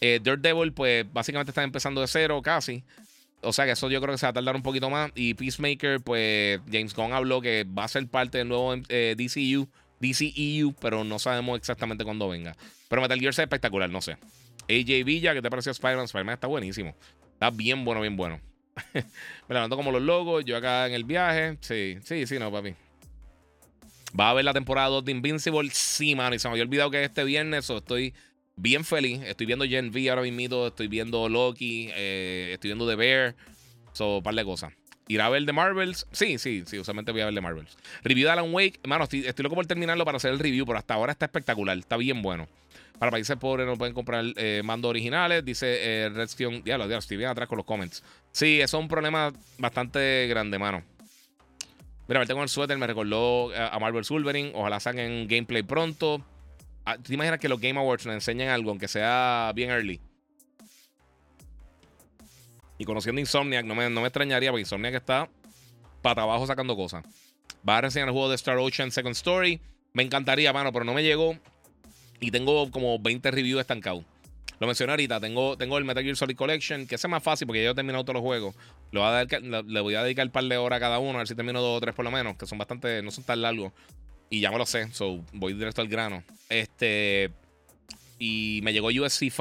Daredevil, 0.00 0.72
pues 0.72 1.10
básicamente 1.12 1.50
está 1.50 1.62
empezando 1.62 2.00
de 2.00 2.06
cero 2.06 2.40
casi. 2.42 2.84
O 3.42 3.52
sea 3.52 3.64
que 3.64 3.72
eso 3.72 3.88
yo 3.90 4.00
creo 4.00 4.14
que 4.14 4.18
se 4.18 4.26
va 4.26 4.30
a 4.30 4.34
tardar 4.34 4.56
un 4.56 4.62
poquito 4.62 4.90
más. 4.90 5.10
Y 5.14 5.34
Peacemaker, 5.34 6.00
pues 6.00 6.60
James 6.70 6.94
Gunn 6.94 7.12
habló 7.12 7.40
que 7.40 7.64
va 7.64 7.84
a 7.84 7.88
ser 7.88 8.06
parte 8.06 8.38
del 8.38 8.48
nuevo 8.48 8.76
DCU, 8.76 9.68
DCEU, 10.00 10.74
pero 10.80 11.04
no 11.04 11.18
sabemos 11.18 11.58
exactamente 11.58 12.04
cuándo 12.04 12.28
venga. 12.28 12.56
Pero 12.88 13.02
Metal 13.02 13.18
Gear 13.18 13.30
es 13.30 13.38
espectacular, 13.38 13.88
no 13.88 14.00
sé. 14.00 14.16
AJ 14.68 15.04
Villa, 15.04 15.34
¿qué 15.34 15.42
te 15.42 15.50
pareció 15.50 15.72
Spider-Man? 15.72 16.04
Spider-Man 16.04 16.34
está 16.34 16.46
buenísimo. 16.46 16.94
Está 17.32 17.50
bien 17.50 17.84
bueno, 17.84 18.00
bien 18.00 18.16
bueno. 18.16 18.40
me 18.94 19.54
levanto 19.54 19.76
como 19.76 19.90
los 19.90 20.02
logos. 20.02 20.44
Yo 20.44 20.56
acá 20.56 20.86
en 20.86 20.94
el 20.94 21.04
viaje. 21.04 21.58
Sí, 21.60 21.98
sí, 22.04 22.26
sí, 22.26 22.38
no, 22.38 22.52
papi. 22.52 22.74
¿Va 24.18 24.30
a 24.30 24.34
ver 24.34 24.44
la 24.44 24.52
temporada 24.52 24.88
2 24.88 25.04
de 25.04 25.12
Invincible? 25.12 25.70
Sí, 25.72 26.14
mano. 26.14 26.34
Y 26.34 26.38
se 26.38 26.48
me 26.48 26.52
había 26.52 26.64
olvidado 26.64 26.90
que 26.90 27.04
este 27.04 27.24
viernes 27.24 27.68
o 27.70 27.78
estoy 27.78 28.14
bien 28.60 28.84
feliz. 28.84 29.20
Estoy 29.22 29.46
viendo 29.46 29.64
Gen 29.64 29.90
V 29.90 30.10
ahora 30.10 30.22
mismo. 30.22 30.66
Estoy 30.66 30.88
viendo 30.88 31.28
Loki. 31.28 31.88
Eh, 31.92 32.50
estoy 32.54 32.68
viendo 32.68 32.88
The 32.88 32.96
Bear. 32.96 33.34
So, 33.92 34.18
un 34.18 34.22
par 34.22 34.34
de 34.34 34.44
cosas. 34.44 34.72
¿Irá 35.08 35.26
a 35.26 35.28
ver 35.30 35.44
The 35.44 35.52
Marvels? 35.52 36.06
Sí, 36.12 36.38
sí, 36.38 36.62
sí. 36.66 36.78
Usualmente 36.78 37.10
voy 37.10 37.22
a 37.22 37.24
ver 37.26 37.34
The 37.34 37.40
Marvels. 37.40 37.76
Review 38.04 38.26
de 38.26 38.32
Alan 38.32 38.52
Wake. 38.52 38.80
Mano, 38.84 39.04
estoy, 39.04 39.24
loco 39.38 39.56
por 39.56 39.66
terminarlo 39.66 40.04
para 40.04 40.16
hacer 40.18 40.30
el 40.30 40.38
review. 40.38 40.66
Pero 40.66 40.78
hasta 40.78 40.94
ahora 40.94 41.12
está 41.12 41.26
espectacular. 41.26 41.76
Está 41.76 41.96
bien 41.96 42.22
bueno. 42.22 42.48
Para 42.98 43.10
países 43.10 43.36
pobres 43.36 43.66
no 43.66 43.76
pueden 43.76 43.94
comprar 43.94 44.24
eh, 44.36 44.60
mandos 44.64 44.90
originales. 44.90 45.44
Dice 45.44 46.04
eh, 46.04 46.08
Redstone. 46.10 46.62
Ya 46.64 46.78
lo 46.78 46.86
ya, 46.86 46.98
estoy 46.98 47.16
bien 47.16 47.30
atrás 47.30 47.48
con 47.48 47.56
los 47.56 47.66
comments. 47.66 48.04
Sí, 48.30 48.60
eso 48.60 48.78
es 48.78 48.82
un 48.82 48.88
problema 48.88 49.32
bastante 49.58 50.26
grande, 50.28 50.58
mano. 50.58 50.84
Mira, 52.06 52.26
tengo 52.26 52.42
el 52.42 52.48
suéter, 52.48 52.76
me 52.76 52.88
recordó 52.88 53.52
a 53.54 53.78
Marvel 53.78 54.04
Wolverine. 54.08 54.50
Ojalá 54.54 54.80
saquen 54.80 55.28
gameplay 55.28 55.62
pronto. 55.62 56.24
Ah, 56.90 56.98
¿Te 57.00 57.14
imaginas 57.14 57.38
que 57.38 57.48
los 57.48 57.60
Game 57.60 57.78
Awards 57.78 58.04
nos 58.04 58.14
enseñen 58.14 58.48
algo, 58.48 58.70
aunque 58.70 58.88
sea 58.88 59.52
bien 59.54 59.70
early? 59.70 60.00
Y 62.78 62.84
conociendo 62.84 63.20
Insomniac, 63.20 63.64
no 63.64 63.76
me, 63.76 63.88
no 63.88 64.00
me 64.00 64.08
extrañaría, 64.08 64.50
porque 64.50 64.62
Insomniac 64.62 64.94
está 64.94 65.28
para 66.02 66.22
abajo 66.22 66.48
sacando 66.48 66.74
cosas. 66.74 67.04
Va 67.68 67.78
a 67.78 67.82
reseñar 67.82 68.08
el 68.08 68.12
juego 68.12 68.28
de 68.28 68.34
Star 68.34 68.56
Ocean 68.56 68.90
Second 68.90 69.14
Story. 69.14 69.60
Me 69.92 70.02
encantaría, 70.02 70.52
mano, 70.52 70.72
pero 70.72 70.84
no 70.84 70.92
me 70.92 71.04
llegó. 71.04 71.38
Y 72.18 72.32
tengo 72.32 72.72
como 72.72 72.98
20 72.98 73.30
reviews 73.30 73.60
estancados. 73.60 74.04
Lo 74.58 74.66
mencioné 74.66 74.92
ahorita. 74.92 75.20
Tengo, 75.20 75.56
tengo 75.56 75.78
el 75.78 75.84
Metal 75.84 76.02
Gear 76.02 76.16
Solid 76.16 76.36
Collection, 76.36 76.88
que 76.88 76.96
es 76.96 77.08
más 77.08 77.22
fácil 77.22 77.46
porque 77.46 77.62
ya 77.62 77.70
he 77.70 77.74
terminado 77.74 78.02
todos 78.02 78.14
los 78.14 78.22
juegos. 78.22 78.56
Le 78.90 78.98
voy, 78.98 79.08
a 79.08 79.12
dar, 79.12 79.42
le 79.42 79.80
voy 79.80 79.94
a 79.94 80.02
dedicar 80.02 80.26
un 80.26 80.32
par 80.32 80.44
de 80.44 80.56
horas 80.56 80.78
a 80.78 80.80
cada 80.80 80.98
uno, 80.98 81.12
a 81.12 81.18
ver 81.18 81.28
si 81.28 81.36
termino 81.36 81.60
dos 81.60 81.76
o 81.76 81.80
tres 81.80 81.94
por 81.94 82.04
lo 82.04 82.10
menos, 82.10 82.36
que 82.36 82.46
son 82.46 82.58
bastante, 82.58 83.00
no 83.00 83.12
son 83.12 83.22
tan 83.22 83.42
largos. 83.42 83.72
Y 84.32 84.40
ya 84.40 84.52
me 84.52 84.58
lo 84.58 84.64
sé, 84.64 84.90
so 84.92 85.24
voy 85.32 85.54
directo 85.54 85.82
al 85.82 85.88
grano. 85.88 86.22
Este. 86.48 87.32
Y 88.18 88.60
me 88.62 88.72
llegó 88.72 88.88
USC 88.88 89.30
5, 89.30 89.40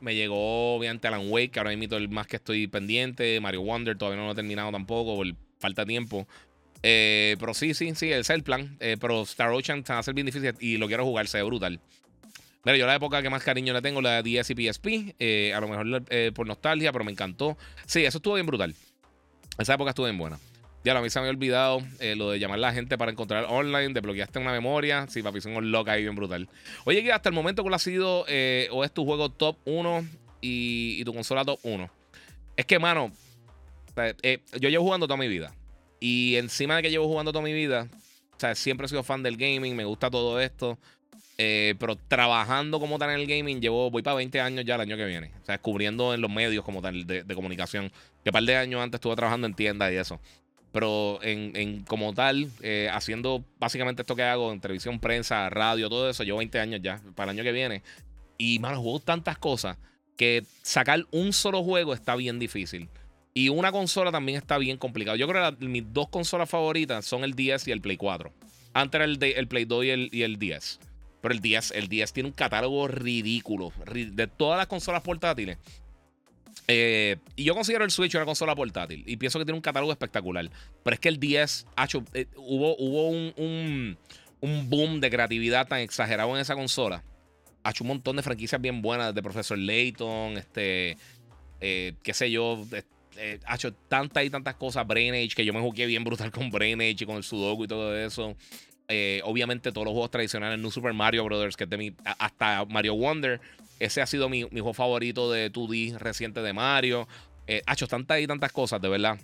me 0.00 0.14
llegó 0.14 0.76
obviamente 0.76 1.08
Alan 1.08 1.28
Wake, 1.28 1.50
que 1.50 1.60
ahora 1.60 1.76
mismo 1.76 1.96
el 1.96 2.08
más 2.08 2.26
que 2.26 2.36
estoy 2.36 2.66
pendiente. 2.66 3.38
Mario 3.40 3.62
Wonder 3.62 3.98
todavía 3.98 4.20
no 4.20 4.26
lo 4.26 4.32
he 4.32 4.34
terminado 4.34 4.70
tampoco, 4.72 5.16
por 5.16 5.26
falta 5.58 5.84
tiempo. 5.84 6.26
Eh, 6.82 7.36
pero 7.38 7.52
sí, 7.52 7.74
sí, 7.74 7.94
sí, 7.94 8.06
ese 8.06 8.20
es 8.20 8.30
el 8.30 8.42
plan. 8.42 8.76
Eh, 8.80 8.96
pero 8.98 9.22
Star 9.22 9.50
Ocean 9.50 9.84
se 9.84 9.92
va 9.92 9.98
a 9.98 10.02
ser 10.02 10.14
bien 10.14 10.26
difícil 10.26 10.54
y 10.60 10.78
lo 10.78 10.86
quiero 10.86 11.04
jugar, 11.04 11.26
se 11.26 11.38
ve 11.38 11.44
brutal. 11.44 11.80
Mira, 12.64 12.78
yo 12.78 12.86
la 12.86 12.94
época 12.94 13.22
que 13.22 13.28
más 13.28 13.42
cariño 13.42 13.72
le 13.72 13.82
tengo, 13.82 14.00
la 14.00 14.22
de 14.22 14.40
DS 14.40 14.50
y 14.50 14.54
PSP. 14.54 15.14
Eh, 15.18 15.52
a 15.52 15.60
lo 15.60 15.68
mejor 15.68 16.04
por 16.32 16.46
nostalgia, 16.46 16.92
pero 16.92 17.04
me 17.04 17.10
encantó. 17.10 17.58
Sí, 17.86 18.04
eso 18.04 18.18
estuvo 18.18 18.34
bien 18.34 18.46
brutal. 18.46 18.74
Esa 19.58 19.74
época 19.74 19.90
estuvo 19.90 20.06
bien 20.06 20.16
buena. 20.16 20.38
Ya, 20.84 20.96
a 20.96 21.00
mí 21.00 21.10
se 21.10 21.20
me 21.20 21.26
había 21.26 21.36
olvidado 21.36 21.82
eh, 22.00 22.16
lo 22.16 22.30
de 22.30 22.38
llamar 22.38 22.58
a 22.58 22.62
la 22.62 22.72
gente 22.72 22.98
para 22.98 23.12
encontrar 23.12 23.46
online, 23.48 23.92
desbloqueaste 23.92 24.38
una 24.38 24.52
memoria. 24.52 25.06
Sí, 25.08 25.22
papi, 25.22 25.40
son 25.40 25.70
loca 25.70 25.92
ahí 25.92 26.02
bien 26.02 26.16
brutal. 26.16 26.48
Oye, 26.84 27.02
que 27.02 27.12
hasta 27.12 27.28
el 27.28 27.34
momento, 27.34 27.62
¿cuál 27.62 27.74
ha 27.74 27.78
sido 27.78 28.22
o 28.22 28.84
es 28.84 28.92
tu 28.92 29.04
juego 29.04 29.30
top 29.30 29.56
1 29.64 30.04
y, 30.40 31.04
tu 31.04 31.14
consola 31.14 31.44
top 31.44 31.60
1? 31.62 31.90
Es 32.56 32.66
que, 32.66 32.78
mano, 32.78 33.12
yo 34.60 34.68
llevo 34.68 34.84
jugando 34.84 35.06
toda 35.06 35.16
mi 35.16 35.28
vida. 35.28 35.54
Y 36.00 36.34
encima 36.34 36.76
de 36.76 36.82
que 36.82 36.90
llevo 36.90 37.06
jugando 37.06 37.30
toda 37.30 37.44
mi 37.44 37.52
vida, 37.52 37.86
o 38.36 38.40
sea, 38.40 38.56
siempre 38.56 38.86
he 38.86 38.88
sido 38.88 39.04
fan 39.04 39.22
del 39.22 39.36
gaming, 39.36 39.76
me 39.76 39.84
gusta 39.84 40.10
todo 40.10 40.40
esto. 40.40 40.76
Eh, 41.38 41.74
pero 41.78 41.96
trabajando 41.96 42.78
como 42.78 42.98
tal 42.98 43.10
en 43.10 43.20
el 43.20 43.26
gaming, 43.26 43.60
llevo, 43.60 43.90
voy 43.90 44.02
para 44.02 44.16
20 44.16 44.40
años 44.40 44.64
ya 44.64 44.74
el 44.74 44.80
año 44.82 44.96
que 44.96 45.04
viene. 45.04 45.30
O 45.42 45.44
sea, 45.44 45.54
descubriendo 45.54 46.12
en 46.12 46.20
los 46.20 46.30
medios 46.30 46.64
como 46.64 46.82
tal 46.82 47.06
de, 47.06 47.34
comunicación. 47.34 47.90
Que 48.24 48.30
un 48.30 48.32
par 48.32 48.42
de 48.42 48.56
años 48.56 48.80
antes 48.80 48.98
estuve 48.98 49.16
trabajando 49.16 49.46
en 49.46 49.54
tiendas 49.54 49.92
y 49.92 49.96
eso. 49.96 50.20
Pero 50.72 51.18
en, 51.22 51.84
como 51.84 52.14
tal, 52.14 52.50
eh, 52.62 52.88
haciendo 52.92 53.44
básicamente 53.58 54.02
esto 54.02 54.16
que 54.16 54.22
hago 54.22 54.52
en 54.52 54.60
televisión, 54.60 54.98
prensa, 54.98 55.50
radio, 55.50 55.90
todo 55.90 56.08
eso, 56.08 56.24
llevo 56.24 56.38
20 56.38 56.58
años 56.60 56.80
ya 56.82 57.00
para 57.14 57.30
el 57.30 57.38
año 57.38 57.44
que 57.44 57.52
viene. 57.52 57.82
Y, 58.38 58.58
mano, 58.58 58.80
juego 58.80 58.98
tantas 59.00 59.36
cosas 59.38 59.76
que 60.16 60.44
sacar 60.62 61.04
un 61.10 61.32
solo 61.32 61.62
juego 61.62 61.92
está 61.92 62.16
bien 62.16 62.38
difícil. 62.38 62.88
Y 63.34 63.48
una 63.48 63.72
consola 63.72 64.10
también 64.10 64.38
está 64.38 64.58
bien 64.58 64.76
complicado. 64.76 65.16
Yo 65.16 65.28
creo 65.28 65.56
que 65.56 65.66
mis 65.66 65.92
dos 65.92 66.08
consolas 66.08 66.48
favoritas 66.48 67.04
son 67.04 67.24
el 67.24 67.34
10 67.34 67.68
y 67.68 67.72
el 67.72 67.80
Play 67.80 67.96
4. 67.96 68.32
Antes 68.74 68.98
era 68.98 69.04
el, 69.04 69.22
el 69.22 69.48
Play 69.48 69.64
2 69.64 69.84
y 69.84 69.90
el, 69.90 70.08
y 70.12 70.22
el 70.22 70.38
10. 70.38 70.80
Pero 71.20 71.34
el 71.34 71.40
10, 71.40 71.70
el 71.72 71.88
10 71.88 72.12
tiene 72.12 72.28
un 72.28 72.34
catálogo 72.34 72.88
ridículo 72.88 73.72
de 73.86 74.26
todas 74.26 74.58
las 74.58 74.66
consolas 74.66 75.02
portátiles. 75.02 75.56
Eh, 76.68 77.16
y 77.36 77.44
yo 77.44 77.54
considero 77.54 77.84
el 77.84 77.90
Switch 77.90 78.14
una 78.14 78.24
consola 78.24 78.54
portátil 78.54 79.02
y 79.06 79.16
pienso 79.16 79.38
que 79.38 79.44
tiene 79.44 79.56
un 79.56 79.62
catálogo 79.62 79.92
espectacular. 79.92 80.48
Pero 80.82 80.94
es 80.94 81.00
que 81.00 81.08
el 81.08 81.18
10, 81.18 81.66
eh, 82.14 82.26
hubo, 82.36 82.76
hubo 82.76 83.08
un, 83.08 83.98
boom 84.40 85.00
de 85.00 85.10
creatividad 85.10 85.66
tan 85.66 85.80
exagerado 85.80 86.34
en 86.34 86.40
esa 86.40 86.54
consola. 86.54 87.02
Ha 87.64 87.70
hecho 87.70 87.84
un 87.84 87.88
montón 87.88 88.16
de 88.16 88.22
franquicias 88.22 88.60
bien 88.60 88.82
buenas, 88.82 89.14
de 89.14 89.22
Professor 89.22 89.56
Layton, 89.56 90.36
este, 90.36 90.96
eh, 91.60 91.94
qué 92.02 92.14
sé 92.14 92.30
yo, 92.30 92.66
ha 93.46 93.54
hecho 93.54 93.72
tantas 93.72 94.24
y 94.24 94.30
tantas 94.30 94.56
cosas. 94.56 94.86
Brain 94.86 95.14
Age, 95.14 95.30
que 95.36 95.44
yo 95.44 95.52
me 95.52 95.60
jugué 95.60 95.86
bien 95.86 96.02
brutal 96.02 96.30
con 96.30 96.50
Brain 96.50 96.80
Age 96.80 96.96
y 97.00 97.06
con 97.06 97.16
el 97.16 97.22
Sudoku 97.22 97.64
y 97.64 97.68
todo 97.68 97.96
eso. 97.96 98.36
Eh, 98.88 99.22
obviamente 99.24 99.72
todos 99.72 99.86
los 99.86 99.92
juegos 99.92 100.10
tradicionales, 100.10 100.58
New 100.58 100.70
Super 100.70 100.92
Mario 100.92 101.24
Brothers, 101.24 101.56
que 101.56 101.64
es 101.64 101.78
mi, 101.78 101.94
hasta 102.18 102.64
Mario 102.66 102.94
Wonder, 102.94 103.40
ese 103.78 104.00
ha 104.00 104.06
sido 104.06 104.28
mi, 104.28 104.42
juego 104.42 104.74
favorito 104.74 105.30
de 105.30 105.52
2D 105.52 105.96
reciente 105.98 106.42
de 106.42 106.52
Mario. 106.52 107.08
Eh, 107.46 107.62
ha 107.66 107.72
hecho 107.72 107.86
tantas 107.86 108.20
y 108.20 108.26
tantas 108.26 108.52
cosas, 108.52 108.80
de 108.80 108.88
verdad. 108.88 109.18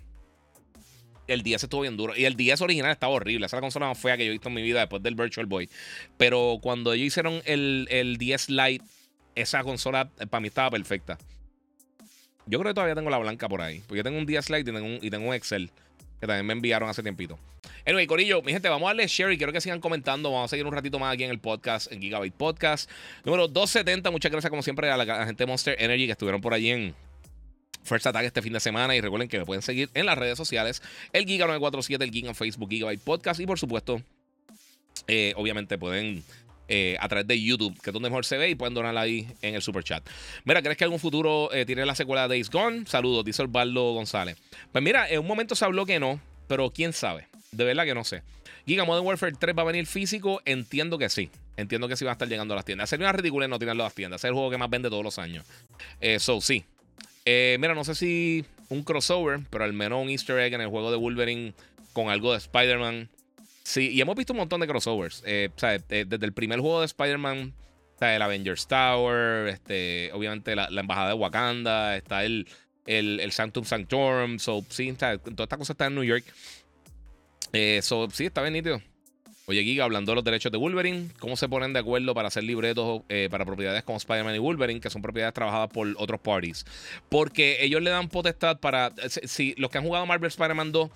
El 1.26 1.42
10 1.42 1.62
estuvo 1.64 1.82
bien 1.82 1.96
duro. 1.96 2.16
Y 2.16 2.24
el 2.24 2.36
10 2.36 2.62
original 2.62 2.90
estaba 2.90 3.12
horrible. 3.12 3.46
Esa 3.46 3.56
es 3.56 3.58
la 3.58 3.66
consola 3.66 3.86
más 3.86 3.98
fea 3.98 4.16
que 4.16 4.24
yo 4.24 4.30
he 4.30 4.32
visto 4.32 4.48
en 4.48 4.54
mi 4.54 4.62
vida 4.62 4.80
después 4.80 5.02
del 5.02 5.14
Virtual 5.14 5.46
Boy. 5.46 5.68
Pero 6.16 6.58
cuando 6.62 6.92
ellos 6.92 7.06
hicieron 7.06 7.42
el, 7.44 7.86
el 7.90 8.16
10 8.16 8.50
Lite, 8.50 8.84
esa 9.34 9.62
consola 9.62 10.10
eh, 10.18 10.26
para 10.26 10.40
mí 10.40 10.48
estaba 10.48 10.70
perfecta. 10.70 11.18
Yo 12.46 12.58
creo 12.58 12.70
que 12.70 12.74
todavía 12.74 12.94
tengo 12.94 13.10
la 13.10 13.18
blanca 13.18 13.48
por 13.48 13.60
ahí. 13.60 13.80
Porque 13.80 13.98
yo 13.98 14.04
tengo 14.04 14.18
un 14.18 14.26
10 14.26 14.50
Lite 14.50 14.70
y 14.70 14.74
tengo 14.74 14.98
y 15.02 15.10
tengo 15.10 15.28
un 15.28 15.34
Excel 15.34 15.70
que 16.20 16.26
también 16.26 16.46
me 16.46 16.52
enviaron 16.52 16.88
hace 16.88 17.02
tiempito. 17.02 17.38
Anyway, 17.86 18.06
Corillo, 18.06 18.42
mi 18.42 18.52
gente, 18.52 18.68
vamos 18.68 18.86
a 18.86 18.90
darle 18.90 19.06
share 19.06 19.32
y 19.32 19.38
quiero 19.38 19.52
que 19.52 19.60
sigan 19.60 19.80
comentando. 19.80 20.30
Vamos 20.30 20.46
a 20.46 20.48
seguir 20.48 20.66
un 20.66 20.72
ratito 20.72 20.98
más 20.98 21.14
aquí 21.14 21.24
en 21.24 21.30
el 21.30 21.38
podcast, 21.38 21.90
en 21.92 22.00
Gigabyte 22.00 22.34
Podcast. 22.34 22.90
Número 23.24 23.48
270. 23.48 24.10
Muchas 24.10 24.30
gracias, 24.30 24.50
como 24.50 24.62
siempre, 24.62 24.90
a 24.90 24.96
la, 24.96 25.26
gente 25.26 25.46
Monster 25.46 25.76
Energy 25.78 26.06
que 26.06 26.12
estuvieron 26.12 26.40
por 26.40 26.54
allí 26.54 26.70
en 26.70 26.94
First 27.84 28.06
Attack 28.06 28.24
este 28.24 28.42
fin 28.42 28.52
de 28.52 28.60
semana. 28.60 28.94
Y 28.96 29.00
recuerden 29.00 29.28
que 29.28 29.38
me 29.38 29.46
pueden 29.46 29.62
seguir 29.62 29.90
en 29.94 30.06
las 30.06 30.18
redes 30.18 30.36
sociales: 30.36 30.82
el 31.12 31.24
Giga947, 31.24 32.02
el 32.02 32.10
Giga 32.10 32.28
en 32.28 32.34
Facebook, 32.34 32.68
Gigabyte 32.68 33.00
Podcast. 33.00 33.40
Y 33.40 33.46
por 33.46 33.58
supuesto, 33.58 34.02
eh, 35.06 35.32
obviamente 35.36 35.78
pueden. 35.78 36.24
Eh, 36.70 36.98
a 37.00 37.08
través 37.08 37.26
de 37.26 37.40
YouTube, 37.42 37.80
que 37.80 37.88
es 37.88 37.94
donde 37.94 38.10
mejor 38.10 38.26
se 38.26 38.36
ve, 38.36 38.50
y 38.50 38.54
pueden 38.54 38.74
donar 38.74 38.94
ahí 38.98 39.26
en 39.40 39.54
el 39.54 39.62
super 39.62 39.82
chat. 39.82 40.06
Mira, 40.44 40.60
¿crees 40.60 40.76
que 40.76 40.84
algún 40.84 40.98
futuro 40.98 41.50
eh, 41.50 41.64
tiene 41.64 41.86
la 41.86 41.94
secuela 41.94 42.28
de 42.28 42.28
Days 42.28 42.50
Gone? 42.50 42.84
Saludos, 42.84 43.24
dice 43.24 43.42
Osvaldo 43.42 43.94
González. 43.94 44.36
Pues 44.70 44.84
mira, 44.84 45.08
en 45.08 45.20
un 45.20 45.26
momento 45.26 45.54
se 45.54 45.64
habló 45.64 45.86
que 45.86 45.98
no, 45.98 46.20
pero 46.46 46.70
quién 46.70 46.92
sabe. 46.92 47.26
De 47.52 47.64
verdad 47.64 47.84
que 47.84 47.94
no 47.94 48.04
sé. 48.04 48.22
Giga 48.66 48.84
Modern 48.84 49.06
Warfare 49.06 49.32
3 49.38 49.56
va 49.56 49.62
a 49.62 49.64
venir 49.64 49.86
físico. 49.86 50.42
Entiendo 50.44 50.98
que 50.98 51.08
sí. 51.08 51.30
Entiendo 51.56 51.88
que 51.88 51.96
sí 51.96 52.04
va 52.04 52.10
a 52.10 52.12
estar 52.12 52.28
llegando 52.28 52.52
a 52.52 52.56
las 52.56 52.66
tiendas. 52.66 52.90
Sería 52.90 53.06
una 53.06 53.12
ridícula 53.12 53.48
no 53.48 53.58
tenerlo 53.58 53.84
a 53.84 53.86
las 53.86 53.94
tiendas. 53.94 54.20
Es 54.20 54.24
el 54.26 54.34
juego 54.34 54.50
que 54.50 54.58
más 54.58 54.68
vende 54.68 54.90
todos 54.90 55.02
los 55.02 55.18
años. 55.18 55.46
Eso 56.00 56.36
eh, 56.36 56.40
sí. 56.42 56.64
Mira, 57.58 57.74
no 57.74 57.82
sé 57.84 57.94
si 57.94 58.44
un 58.68 58.82
crossover, 58.82 59.40
pero 59.48 59.64
al 59.64 59.72
menos 59.72 60.02
un 60.02 60.10
Easter 60.10 60.38
egg 60.38 60.52
en 60.52 60.60
el 60.60 60.68
juego 60.68 60.90
de 60.90 60.98
Wolverine 60.98 61.54
con 61.94 62.10
algo 62.10 62.32
de 62.32 62.38
Spider-Man. 62.38 63.08
Sí, 63.68 63.90
y 63.90 64.00
hemos 64.00 64.16
visto 64.16 64.32
un 64.32 64.38
montón 64.38 64.62
de 64.62 64.66
crossovers. 64.66 65.22
Eh, 65.26 65.50
sea, 65.56 65.76
desde 65.76 66.24
el 66.24 66.32
primer 66.32 66.58
juego 66.58 66.80
de 66.80 66.86
Spider-Man, 66.86 67.52
está 67.92 68.16
el 68.16 68.22
Avengers 68.22 68.66
Tower, 68.66 69.48
este, 69.48 70.10
obviamente 70.14 70.56
la, 70.56 70.68
embajada 70.70 71.08
de 71.08 71.14
Wakanda, 71.14 71.94
está 71.94 72.24
el, 72.24 72.48
el, 72.86 73.20
el 73.20 73.30
Sanctum 73.30 73.64
Sanctorum. 73.64 74.38
So, 74.38 74.64
sí, 74.70 74.90
toda 74.94 75.18
esta 75.44 75.58
cosa 75.58 75.74
está 75.74 75.84
en 75.84 75.96
New 75.96 76.04
York. 76.04 76.24
Eh, 77.52 77.82
sí, 77.82 78.24
está 78.24 78.40
bien 78.40 78.54
nítido. 78.54 78.80
Oye, 79.48 79.64
Giga, 79.64 79.84
hablando 79.84 80.12
de 80.12 80.16
los 80.16 80.24
derechos 80.24 80.52
de 80.52 80.58
Wolverine, 80.58 81.08
¿cómo 81.20 81.34
se 81.34 81.48
ponen 81.48 81.72
de 81.72 81.78
acuerdo 81.78 82.12
para 82.12 82.28
hacer 82.28 82.44
libretos 82.44 83.00
eh, 83.08 83.28
para 83.30 83.46
propiedades 83.46 83.82
como 83.82 83.96
Spider-Man 83.96 84.34
y 84.34 84.38
Wolverine, 84.38 84.78
que 84.78 84.90
son 84.90 85.00
propiedades 85.00 85.32
trabajadas 85.32 85.70
por 85.70 85.88
otros 85.96 86.20
parties? 86.20 86.66
Porque 87.08 87.64
ellos 87.64 87.80
le 87.80 87.88
dan 87.88 88.10
potestad 88.10 88.60
para. 88.60 88.92
Si, 89.08 89.54
los 89.56 89.70
que 89.70 89.78
han 89.78 89.84
jugado 89.84 90.04
Marvel 90.04 90.28
Spider-Man 90.28 90.70
2 90.72 90.90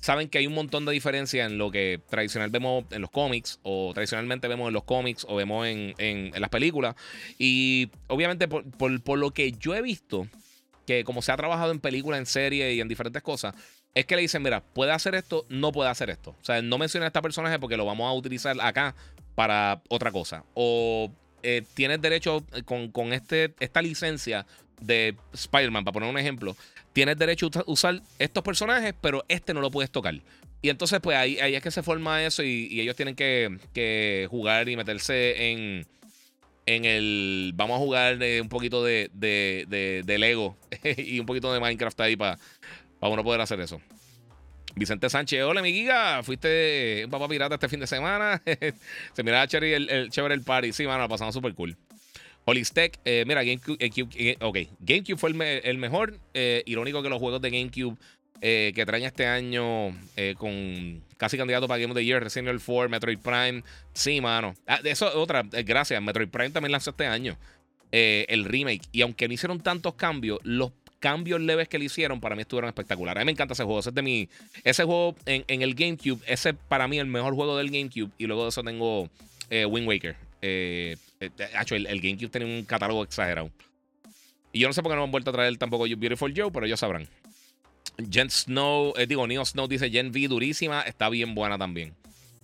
saben 0.00 0.28
que 0.28 0.38
hay 0.38 0.46
un 0.46 0.54
montón 0.54 0.84
de 0.84 0.92
diferencia 0.92 1.46
en 1.46 1.58
lo 1.58 1.72
que 1.72 2.00
tradicionalmente 2.08 2.60
vemos 2.60 2.84
en 2.92 3.02
los 3.02 3.10
cómics, 3.10 3.58
o 3.64 3.90
tradicionalmente 3.92 4.46
vemos 4.46 4.68
en 4.68 4.74
los 4.74 4.84
cómics, 4.84 5.26
o 5.28 5.34
vemos 5.34 5.66
en, 5.66 6.30
las 6.40 6.50
películas. 6.50 6.94
Y 7.40 7.90
obviamente, 8.06 8.46
por, 8.46 9.02
por 9.02 9.18
lo 9.18 9.32
que 9.32 9.50
yo 9.50 9.74
he 9.74 9.82
visto, 9.82 10.28
que 10.86 11.02
como 11.02 11.22
se 11.22 11.32
ha 11.32 11.36
trabajado 11.36 11.72
en 11.72 11.80
películas, 11.80 12.20
en 12.20 12.26
series 12.26 12.72
y 12.76 12.80
en 12.80 12.86
diferentes 12.86 13.20
cosas, 13.22 13.56
es 13.96 14.04
que 14.04 14.14
le 14.14 14.22
dicen, 14.22 14.42
mira, 14.42 14.60
puede 14.60 14.92
hacer 14.92 15.14
esto, 15.14 15.46
no 15.48 15.72
puede 15.72 15.88
hacer 15.88 16.10
esto. 16.10 16.36
O 16.38 16.44
sea, 16.44 16.60
no 16.60 16.76
menciona 16.76 17.06
a 17.06 17.08
este 17.08 17.22
personaje 17.22 17.58
porque 17.58 17.78
lo 17.78 17.86
vamos 17.86 18.06
a 18.06 18.12
utilizar 18.12 18.54
acá 18.60 18.94
para 19.34 19.80
otra 19.88 20.12
cosa. 20.12 20.44
O 20.52 21.10
eh, 21.42 21.62
tienes 21.72 22.02
derecho 22.02 22.44
eh, 22.52 22.62
con, 22.62 23.14
este, 23.14 23.54
esta 23.58 23.80
licencia 23.80 24.46
de 24.82 25.16
Spider-Man, 25.32 25.82
para 25.82 25.94
poner 25.94 26.10
un 26.10 26.18
ejemplo, 26.18 26.54
tienes 26.92 27.16
derecho 27.16 27.48
a 27.54 27.64
usar 27.66 28.02
estos 28.18 28.44
personajes, 28.44 28.94
pero 29.00 29.24
este 29.28 29.54
no 29.54 29.62
lo 29.62 29.70
puedes 29.70 29.90
tocar. 29.90 30.14
Y 30.60 30.68
entonces, 30.68 31.00
pues 31.00 31.16
ahí, 31.16 31.38
ahí 31.38 31.54
es 31.54 31.62
que 31.62 31.70
se 31.70 31.82
forma 31.82 32.22
eso 32.22 32.42
y, 32.42 32.78
ellos 32.78 32.96
tienen 32.96 33.16
que, 33.16 34.26
jugar 34.28 34.68
y 34.68 34.76
meterse 34.76 35.52
en, 35.52 35.86
en 36.66 36.84
el. 36.84 37.52
Vamos 37.54 37.76
a 37.76 37.78
jugar 37.78 38.22
eh, 38.22 38.42
un 38.42 38.50
poquito 38.50 38.84
de, 38.84 39.10
de, 39.14 40.02
de 40.04 40.18
Lego 40.18 40.54
y 40.84 41.18
un 41.18 41.24
poquito 41.24 41.50
de 41.50 41.60
Minecraft 41.60 41.98
ahí 42.02 42.14
para 42.14 42.38
para 43.06 43.14
uno 43.14 43.24
poder 43.24 43.40
hacer 43.40 43.60
eso. 43.60 43.80
Vicente 44.74 45.08
Sánchez, 45.08 45.42
hola 45.42 45.62
mi 45.62 45.72
giga, 45.72 46.22
fuiste 46.22 47.02
un 47.04 47.10
papá 47.10 47.28
pirata 47.28 47.54
este 47.54 47.68
fin 47.68 47.80
de 47.80 47.86
semana. 47.86 48.42
Se 49.14 49.22
miraba 49.22 49.46
chévere 49.46 49.74
el, 49.74 49.88
el, 49.88 50.32
el 50.32 50.42
party. 50.42 50.72
Sí, 50.72 50.86
mano, 50.86 51.02
lo 51.04 51.08
pasamos 51.08 51.34
súper 51.34 51.54
cool. 51.54 51.76
Holistech, 52.44 53.00
eh, 53.04 53.24
mira, 53.26 53.42
GameCube, 53.42 53.76
eh, 53.80 54.36
eh, 54.38 54.68
GameCube 54.80 55.16
fue 55.16 55.30
el, 55.30 55.78
mejor. 55.78 56.18
irónico 56.34 57.02
que 57.02 57.08
los 57.08 57.18
juegos 57.18 57.40
de 57.40 57.50
GameCube 57.50 57.96
que 58.40 58.84
traen 58.86 59.04
este 59.04 59.26
año 59.26 59.96
con 60.36 61.02
casi 61.16 61.38
candidato 61.38 61.66
para 61.66 61.78
Game 61.78 61.92
of 61.92 61.96
the 61.96 62.04
Year, 62.04 62.22
Resident 62.22 62.48
Evil 62.48 62.62
4, 62.64 62.88
Metroid 62.88 63.18
Prime. 63.18 63.64
Sí, 63.94 64.20
mano. 64.20 64.54
Ah, 64.66 64.78
eso 64.84 65.10
otra, 65.18 65.42
gracias. 65.42 66.00
Metroid 66.02 66.28
Prime 66.28 66.50
también 66.50 66.72
lanzó 66.72 66.90
este 66.90 67.06
año 67.06 67.36
el 67.90 68.44
remake. 68.44 68.82
Y 68.92 69.00
aunque 69.00 69.26
no 69.26 69.34
hicieron 69.34 69.60
tantos 69.60 69.94
cambios, 69.94 70.38
los 70.44 70.70
cambios 71.06 71.40
leves 71.40 71.68
que 71.68 71.78
le 71.78 71.84
hicieron 71.84 72.20
para 72.20 72.34
mí 72.34 72.42
estuvieron 72.42 72.66
espectaculares. 72.66 73.20
A 73.20 73.24
mí 73.24 73.26
me 73.26 73.30
encanta 73.30 73.54
ese 73.54 73.62
juego. 73.62 73.78
Ese, 73.78 73.92
de 73.92 74.02
mi, 74.02 74.28
ese 74.64 74.82
juego 74.82 75.14
en, 75.24 75.62
el 75.62 75.76
GameCube, 75.76 76.20
ese 76.26 76.52
para 76.52 76.88
mí 76.88 76.98
el 76.98 77.06
mejor 77.06 77.32
juego 77.36 77.56
del 77.56 77.70
GameCube. 77.70 78.10
Y 78.18 78.26
luego 78.26 78.42
de 78.42 78.48
eso 78.48 78.64
tengo 78.64 79.08
eh, 79.48 79.64
Wind 79.66 79.86
Waker. 79.86 80.16
Eh, 80.42 80.96
eh 81.20 81.30
el, 81.70 81.86
el, 81.86 82.00
GameCube 82.00 82.28
tiene 82.28 82.58
un 82.58 82.64
catálogo 82.64 83.04
exagerado. 83.04 83.52
Y 84.50 84.58
yo 84.58 84.66
no 84.66 84.74
sé 84.74 84.82
por 84.82 84.90
qué 84.90 84.96
no 84.96 85.04
han 85.04 85.12
vuelto 85.12 85.30
a 85.30 85.32
traer 85.32 85.56
tampoco 85.58 85.84
Beautiful 85.84 86.34
Joe, 86.36 86.50
pero 86.50 86.66
ellos 86.66 86.80
sabrán. 86.80 87.06
Jen 88.10 88.28
Snow, 88.28 88.92
eh, 88.96 89.06
digo, 89.06 89.28
Neo 89.28 89.44
Snow 89.44 89.68
dice 89.68 89.88
Gen 89.88 90.08
V 90.08 90.26
durísima, 90.26 90.80
está 90.80 91.08
bien 91.08 91.36
buena 91.36 91.56
también. 91.56 91.94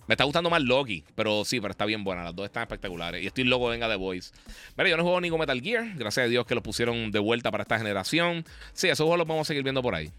Me 0.07 0.13
está 0.13 0.23
gustando 0.25 0.49
más 0.49 0.61
Loki, 0.61 1.03
pero 1.15 1.45
sí, 1.45 1.61
pero 1.61 1.71
está 1.71 1.85
bien 1.85 2.03
buena. 2.03 2.23
Las 2.23 2.35
dos 2.35 2.45
están 2.45 2.63
espectaculares. 2.63 3.23
Y 3.23 3.27
estoy 3.27 3.45
loco 3.45 3.67
venga 3.67 3.87
The 3.87 3.95
Voice. 3.95 4.31
Mira, 4.77 4.89
yo 4.89 4.97
no 4.97 5.03
juego 5.03 5.21
ningún 5.21 5.39
Metal 5.39 5.61
Gear. 5.61 5.95
Gracias 5.95 6.25
a 6.25 6.29
Dios 6.29 6.45
que 6.45 6.55
lo 6.55 6.63
pusieron 6.63 7.11
de 7.11 7.19
vuelta 7.19 7.51
para 7.51 7.63
esta 7.63 7.77
generación. 7.77 8.45
Sí, 8.73 8.87
esos 8.87 9.05
juegos 9.05 9.19
los 9.19 9.27
vamos 9.27 9.47
a 9.47 9.47
seguir 9.47 9.63
viendo 9.63 9.81
por 9.81 9.95
ahí. 9.95 10.11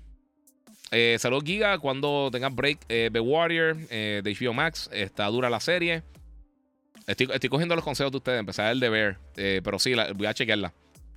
Eh, 0.91 1.17
Saludos 1.19 1.45
Giga, 1.45 1.79
cuando 1.79 2.29
tengan 2.31 2.55
break, 2.55 2.79
eh, 2.89 3.11
The 3.13 3.21
Warrior 3.21 3.77
eh, 3.91 4.21
de 4.25 4.35
HBO 4.35 4.55
Max. 4.55 4.89
Está 4.93 5.27
dura 5.27 5.51
la 5.51 5.61
serie. 5.61 6.03
Estoy, 7.07 7.49
cogiendo 7.51 7.75
los 7.75 7.85
consejos 7.85 8.11
de 8.13 8.17
ustedes, 8.17 8.41
empezar 8.41 8.73
el 8.73 8.81
deber. 8.81 9.19
Eh, 9.37 9.61
pero 9.63 9.79
sí, 9.79 9.93
voy 10.15 10.27
a 10.27 10.35
chequearla. 10.35 10.73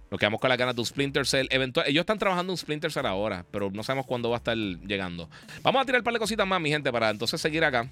Nos 0.09 0.19
quedamos 0.19 0.39
con 0.39 0.49
la 0.49 0.55
ganas 0.55 0.75
de 0.75 0.81
un 0.81 0.85
Splinter 0.85 1.25
Cell. 1.25 1.47
Eventual, 1.49 1.85
ellos 1.87 2.01
están 2.01 2.17
trabajando 2.17 2.53
un 2.53 2.57
Splinter 2.57 2.91
Cell 2.91 3.05
ahora, 3.05 3.45
pero 3.51 3.69
no 3.71 3.83
sabemos 3.83 4.05
cuándo 4.05 4.29
va 4.29 4.37
a 4.37 4.39
estar 4.39 4.55
llegando. 4.55 5.29
Vamos 5.63 5.81
a 5.81 5.85
tirar 5.85 6.01
un 6.01 6.05
par 6.05 6.13
de 6.13 6.19
cositas 6.19 6.47
más, 6.47 6.61
mi 6.61 6.69
gente, 6.69 6.91
para 6.91 7.09
entonces 7.09 7.39
seguir 7.39 7.63
acá. 7.63 7.89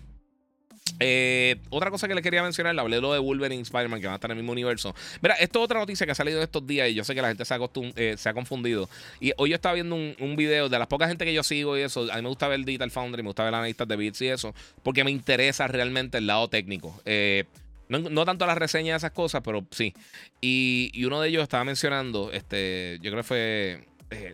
Eh, 1.00 1.58
otra 1.70 1.92
cosa 1.92 2.08
que 2.08 2.16
le 2.16 2.22
quería 2.22 2.42
mencionar, 2.42 2.74
le 2.74 2.82
hablé 2.82 2.98
de 2.98 3.02
lo 3.02 3.12
de 3.12 3.20
Wolverine 3.20 3.60
y 3.60 3.64
Spider-Man, 3.64 4.00
que 4.00 4.08
van 4.08 4.14
a 4.14 4.16
estar 4.16 4.32
en 4.32 4.38
el 4.38 4.44
mismo 4.44 4.54
universo. 4.54 4.96
Mira, 5.22 5.36
esto 5.36 5.60
es 5.60 5.66
otra 5.66 5.80
noticia 5.80 6.06
que 6.06 6.14
ha 6.14 6.16
salido 6.16 6.42
estos 6.42 6.66
días 6.66 6.90
y 6.90 6.94
yo 6.94 7.04
sé 7.04 7.14
que 7.14 7.22
la 7.22 7.28
gente 7.28 7.44
se 7.44 7.54
ha, 7.54 7.60
eh, 7.96 8.16
se 8.18 8.30
ha 8.30 8.34
confundido. 8.34 8.90
Y 9.20 9.34
hoy 9.38 9.50
yo 9.50 9.56
estaba 9.56 9.76
viendo 9.76 9.96
un, 9.96 10.36
video 10.36 10.68
de 10.68 10.78
las 10.78 10.88
pocas 10.88 11.08
gente 11.08 11.26
que 11.26 11.34
yo 11.34 11.44
sigo 11.44 11.78
y 11.78 11.82
eso. 11.82 12.12
A 12.12 12.18
mí 12.18 12.22
me 12.22 12.30
gusta 12.30 12.48
ver 12.48 12.64
Digital 12.64 12.92
Foundry, 12.92 13.24
me 13.24 13.30
gusta 13.30 13.44
ver 13.44 13.54
analistas 13.54 13.88
de 13.88 13.96
bits 13.96 14.22
y 14.22 14.28
eso, 14.28 14.54
porque 14.84 15.04
me 15.04 15.12
interesa 15.12 15.68
realmente 15.68 16.18
el 16.18 16.28
lado 16.28 16.50
técnico. 16.50 17.00
Eh, 17.06 17.46
no, 17.88 18.26
tanto 18.26 18.46
las 18.46 18.58
reseñas 18.58 18.94
de 18.94 19.08
esas 19.08 19.12
cosas, 19.12 19.42
pero 19.44 19.66
sí. 19.72 19.94
Y, 20.42 20.92
uno 21.06 21.22
de 21.22 21.30
ellos 21.30 21.44
estaba 21.44 21.64
mencionando, 21.64 22.32
este, 22.32 23.00
yo 23.02 23.12
creo 23.12 23.18
que 23.18 23.28
fue. 23.28 23.88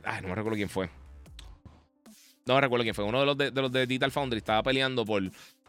ay, 0.04 0.22
no 0.22 0.30
me 0.30 0.36
recuerdo 0.36 0.56
quién 0.56 0.70
fue. 0.70 0.90
No 2.46 2.56
me 2.56 2.62
recuerdo 2.62 2.84
quién 2.84 2.96
fue. 2.96 3.06
Uno 3.06 3.20
de 3.20 3.26
los 3.26 3.38
de, 3.38 3.52
de 3.52 3.62
los 3.62 3.72
de 3.72 3.86
Digital 3.86 4.12
Foundry 4.12 4.38
estaba 4.38 4.64
peleando 4.64 5.06
por 5.06 5.22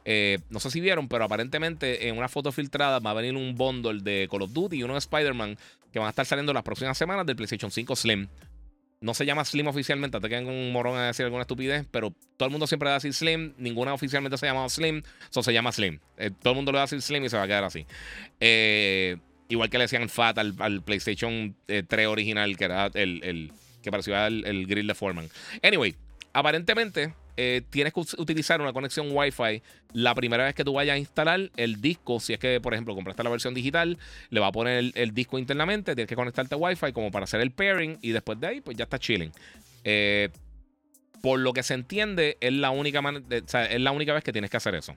eh, 0.05 0.39
no 0.51 0.61
sé 0.61 0.71
si 0.71 0.81
vieron, 0.81 1.09
pero 1.09 1.25
aparentemente 1.25 2.09
en 2.09 2.19
una 2.19 2.29
foto 2.29 2.53
filtrada 2.53 2.99
va 2.99 3.11
a 3.11 3.15
venir 3.15 3.37
un 3.37 3.55
bundle 3.55 4.01
de 4.03 4.29
Call 4.31 4.43
of 4.43 4.53
Duty 4.53 4.77
y 4.77 4.83
uno 4.83 4.95
de 4.95 4.99
Spider-Man 4.99 5.57
que 5.93 5.99
van 5.99 6.07
a 6.07 6.11
estar 6.11 6.27
saliendo 6.27 6.53
las 6.53 6.63
próximas 6.63 6.99
semanas 6.99 7.27
del 7.27 7.37
PlayStation 7.37 7.71
5 7.71 7.97
Slim. 7.97 8.29
No 9.01 9.15
se 9.15 9.27
llama 9.27 9.45
Slim 9.45 9.67
oficialmente, 9.67 10.21
te 10.21 10.29
quedan 10.29 10.47
un 10.47 10.73
morón 10.73 10.97
a 10.97 11.09
decir 11.09 11.25
alguna 11.25 11.43
estupidez, 11.43 11.87
pero 11.91 12.15
todo 12.37 12.47
el 12.47 12.53
mundo 12.53 12.69
siempre 12.69 12.87
va 12.87 12.93
a 12.93 12.99
decir 12.99 13.13
Slim, 13.13 13.55
ninguna 13.59 13.93
oficialmente 13.95 14.39
se 14.39 14.47
llama 14.47 14.69
Slim, 14.69 15.03
eso 15.29 15.43
se 15.43 15.53
llama 15.53 15.73
Slim. 15.73 15.99
Eh, 16.19 16.31
todo 16.41 16.53
el 16.53 16.57
mundo 16.57 16.71
le 16.73 16.77
va 16.77 16.83
a 16.83 16.87
decir 16.87 17.03
Slim 17.03 17.25
y 17.25 17.29
se 17.29 17.37
va 17.37 17.43
a 17.43 17.47
quedar 17.47 17.65
así. 17.65 17.85
Eh, 18.39 19.17
igual 19.49 19.71
que 19.71 19.79
le 19.79 19.85
decían 19.85 20.09
Fat 20.09 20.39
al, 20.39 20.83
PlayStation 20.83 21.57
3 21.67 22.07
original, 22.07 22.57
que 22.57 22.65
era 22.65 22.87
el, 22.95 23.23
el 23.25 23.53
que 23.83 23.91
parecía 23.91 24.29
el, 24.29 24.45
el 24.47 24.67
grill 24.67 24.87
de 24.87 24.95
Foreman. 24.95 25.29
Anyway, 25.63 25.97
aparentemente 26.33 27.13
eh, 27.37 27.63
tienes 27.71 27.93
que 27.93 28.01
utilizar 28.19 28.61
una 28.61 28.73
conexión 28.73 29.09
Wi-Fi 29.11 29.63
la 29.95 30.15
primera 30.15 30.45
vez 30.45 30.55
que 30.55 30.65
tú 30.65 30.75
vayas 30.75 30.95
a 30.95 30.99
instalar 30.99 31.51
el 31.57 31.81
disco. 31.81 32.21
Si 32.21 32.33
es 32.33 32.39
que, 32.39 32.61
por 32.61 32.75
ejemplo, 32.75 32.95
compraste 32.95 33.23
la 33.23 33.31
versión 33.31 33.55
digital, 33.55 33.99
le 34.31 34.41
va 34.41 34.49
a 34.49 34.53
poner 34.53 34.93
el, 34.95 35.15
disco 35.15 35.39
internamente, 35.39 35.95
tienes 35.95 36.09
que 36.09 36.17
conectarte 36.17 36.55
a 36.55 36.59
Wi-Fi 36.59 36.93
como 36.93 37.11
para 37.11 37.25
hacer 37.25 37.41
el 37.41 37.51
pairing 37.51 37.99
y 38.03 38.11
después 38.11 38.39
de 38.39 38.47
ahí, 38.47 38.61
pues 38.61 38.77
ya 38.77 38.85
está 38.85 38.99
chilling. 38.99 39.33
Eh, 39.85 40.29
por 41.23 41.39
lo 41.39 41.53
que 41.53 41.63
se 41.63 41.75
entiende, 41.75 42.37
es 42.41 42.53
la, 42.53 42.71
única 42.71 43.01
es 43.31 43.81
la 43.81 43.93
única 43.93 44.13
vez 44.13 44.25
que 44.25 44.33
tienes 44.33 44.51
que 44.51 44.57
hacer 44.57 44.75
eso. 44.75 44.95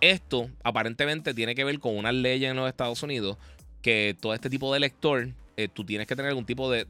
Esto 0.00 0.50
aparentemente 0.64 1.32
tiene 1.32 1.54
que 1.54 1.64
ver 1.64 1.78
con 1.78 1.96
una 1.96 2.10
ley 2.10 2.44
en 2.44 2.56
los 2.56 2.68
Estados 2.68 3.02
Unidos 3.02 3.38
que 3.80 4.16
todo 4.20 4.34
este 4.34 4.50
tipo 4.50 4.72
de 4.74 4.80
lector, 4.80 5.28
eh, 5.56 5.68
tú 5.68 5.84
tienes 5.84 6.06
que 6.06 6.16
tener 6.16 6.30
algún 6.30 6.44
tipo 6.44 6.70
de, 6.70 6.86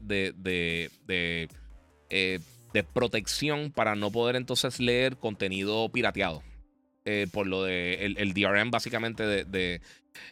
protección 2.81 3.71
para 3.71 3.95
no 3.95 4.09
poder 4.09 4.35
entonces 4.35 4.79
leer 4.79 5.17
contenido 5.17 5.87
pirateado. 5.89 6.41
Eh, 7.05 7.27
por 7.33 7.47
lo 7.47 7.63
de 7.63 8.15
el, 8.17 8.33
DRM 8.33 8.71
básicamente 8.71 9.43
de, 9.43 9.81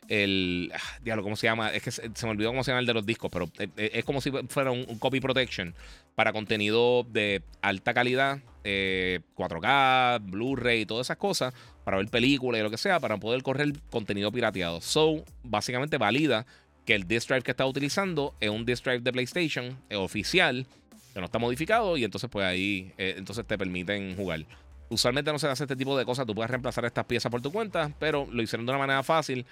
el 0.08 0.72
ah, 0.74 0.80
diablo, 1.04 1.22
¿cómo 1.22 1.36
se 1.36 1.48
llama? 1.48 1.70
Es 1.74 1.84
que 1.84 1.92
se, 1.92 2.10
me 2.24 2.30
olvidó 2.30 2.50
cómo 2.52 2.64
se 2.64 2.72
llama 2.72 2.80
el 2.80 2.86
de 2.86 2.94
los 2.94 3.06
discos, 3.06 3.30
pero 3.30 3.52
eh, 3.60 3.68
eh, 3.76 3.92
es, 3.96 4.06
como 4.06 4.22
si 4.22 4.32
fuera 4.48 4.72
un, 4.72 4.86
copy 4.98 5.20
protection 5.20 5.76
para 6.16 6.32
contenido 6.32 7.04
de 7.04 7.44
alta 7.62 7.94
calidad, 7.94 8.39
4K, 8.64 10.22
Blu-ray 10.22 10.86
todas 10.86 11.08
esas 11.08 11.18
cosas, 11.18 11.54
para 11.84 11.98
ver 11.98 12.08
películas 12.08 12.60
y 12.60 12.64
lo 12.64 12.70
que 12.70 12.78
sea, 12.78 13.02
para 13.02 13.18
poder 13.18 13.44
correr 13.44 13.74
contenido 13.89 14.32
pirateado. 14.32 14.80
So, 14.80 15.26
básicamente 15.44 15.98
valida 15.98 16.46
que 16.86 16.96
el 16.96 17.06
disk 17.06 17.28
drive 17.28 17.42
que 17.42 17.52
está 17.52 17.66
utilizando 17.66 18.34
es 18.39 18.50
un 18.50 18.66
disk 18.66 18.86
drive 18.86 19.02
de 19.02 19.12
PlayStation 19.12 19.78
oficial 19.94 20.66
que 21.14 21.20
no 21.20 21.26
está 21.26 21.39
modificado 21.39 21.97
y 21.97 22.03
entonces 22.03 22.30
pues 22.30 22.45
ahí 22.45 22.93
eh, 22.97 23.16
entonces 23.18 23.45
te 23.45 23.57
permiten 23.57 24.16
jugar. 24.16 24.45
Usualmente 24.89 25.32
no 25.32 25.39
se 25.39 25.47
hace 25.47 25.64
este 25.64 25.76
tipo 25.76 25.97
de 25.97 26.05
cosas, 26.05 26.26
tú 26.26 26.36
puedes 26.36 26.49
reemplazar 26.49 26.86
estas 26.86 27.05
piezas 27.05 27.32
por 27.32 27.41
tu 27.41 27.51
cuenta, 27.51 27.91
pero 27.99 28.28
lo 28.32 28.41
hicieron 28.41 28.66
de 28.66 28.72
una 28.72 28.80
manera 28.80 29.03
fácil. 29.03 29.45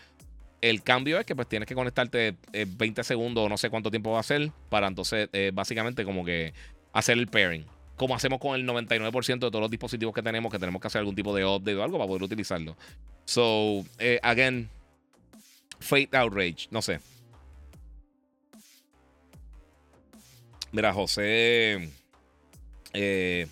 El 0.62 0.84
cambio 0.84 1.18
es 1.18 1.26
que 1.26 1.36
pues 1.36 1.48
tienes 1.48 1.68
que 1.68 1.76
conectarte 1.76 2.36
20 2.52 3.02
eh, 3.02 3.04
segundos 3.04 3.46
o 3.46 3.50
no 3.50 3.58
sé 3.58 3.70
cuánto 3.70 3.90
tiempo 3.90 4.12
va 4.12 4.20
a 4.20 4.24
ser 4.24 4.52
para 4.70 4.88
entonces 4.88 5.30
eh, 5.32 5.52
básicamente 5.54 6.04
como 6.04 6.26
que 6.26 6.54
hacer 6.92 7.18
el 7.18 7.28
pairing. 7.28 7.66
Como 7.96 8.16
hacemos 8.16 8.40
con 8.40 8.56
el 8.56 8.66
99% 8.66 9.26
de 9.26 9.40
todos 9.40 9.62
los 9.62 9.72
dispositivos 9.72 10.14
que 10.14 10.22
tenemos, 10.22 10.52
que 10.52 10.60
tenemos 10.60 10.82
que 10.82 10.88
hacer 10.88 11.00
algún 11.00 11.16
tipo 11.16 11.36
de 11.36 11.46
update 11.46 11.76
o 11.76 11.84
algo 11.84 11.98
para 11.98 12.08
poder 12.08 12.24
utilizarlo. 12.24 12.78
So, 13.26 13.86
again, 14.24 14.70
Fate 15.80 16.16
Outrage, 16.18 16.68
no 16.72 16.82
sé. 16.82 17.00
Mira, 20.72 20.94
José. 20.94 21.90
Eh, 22.94 23.48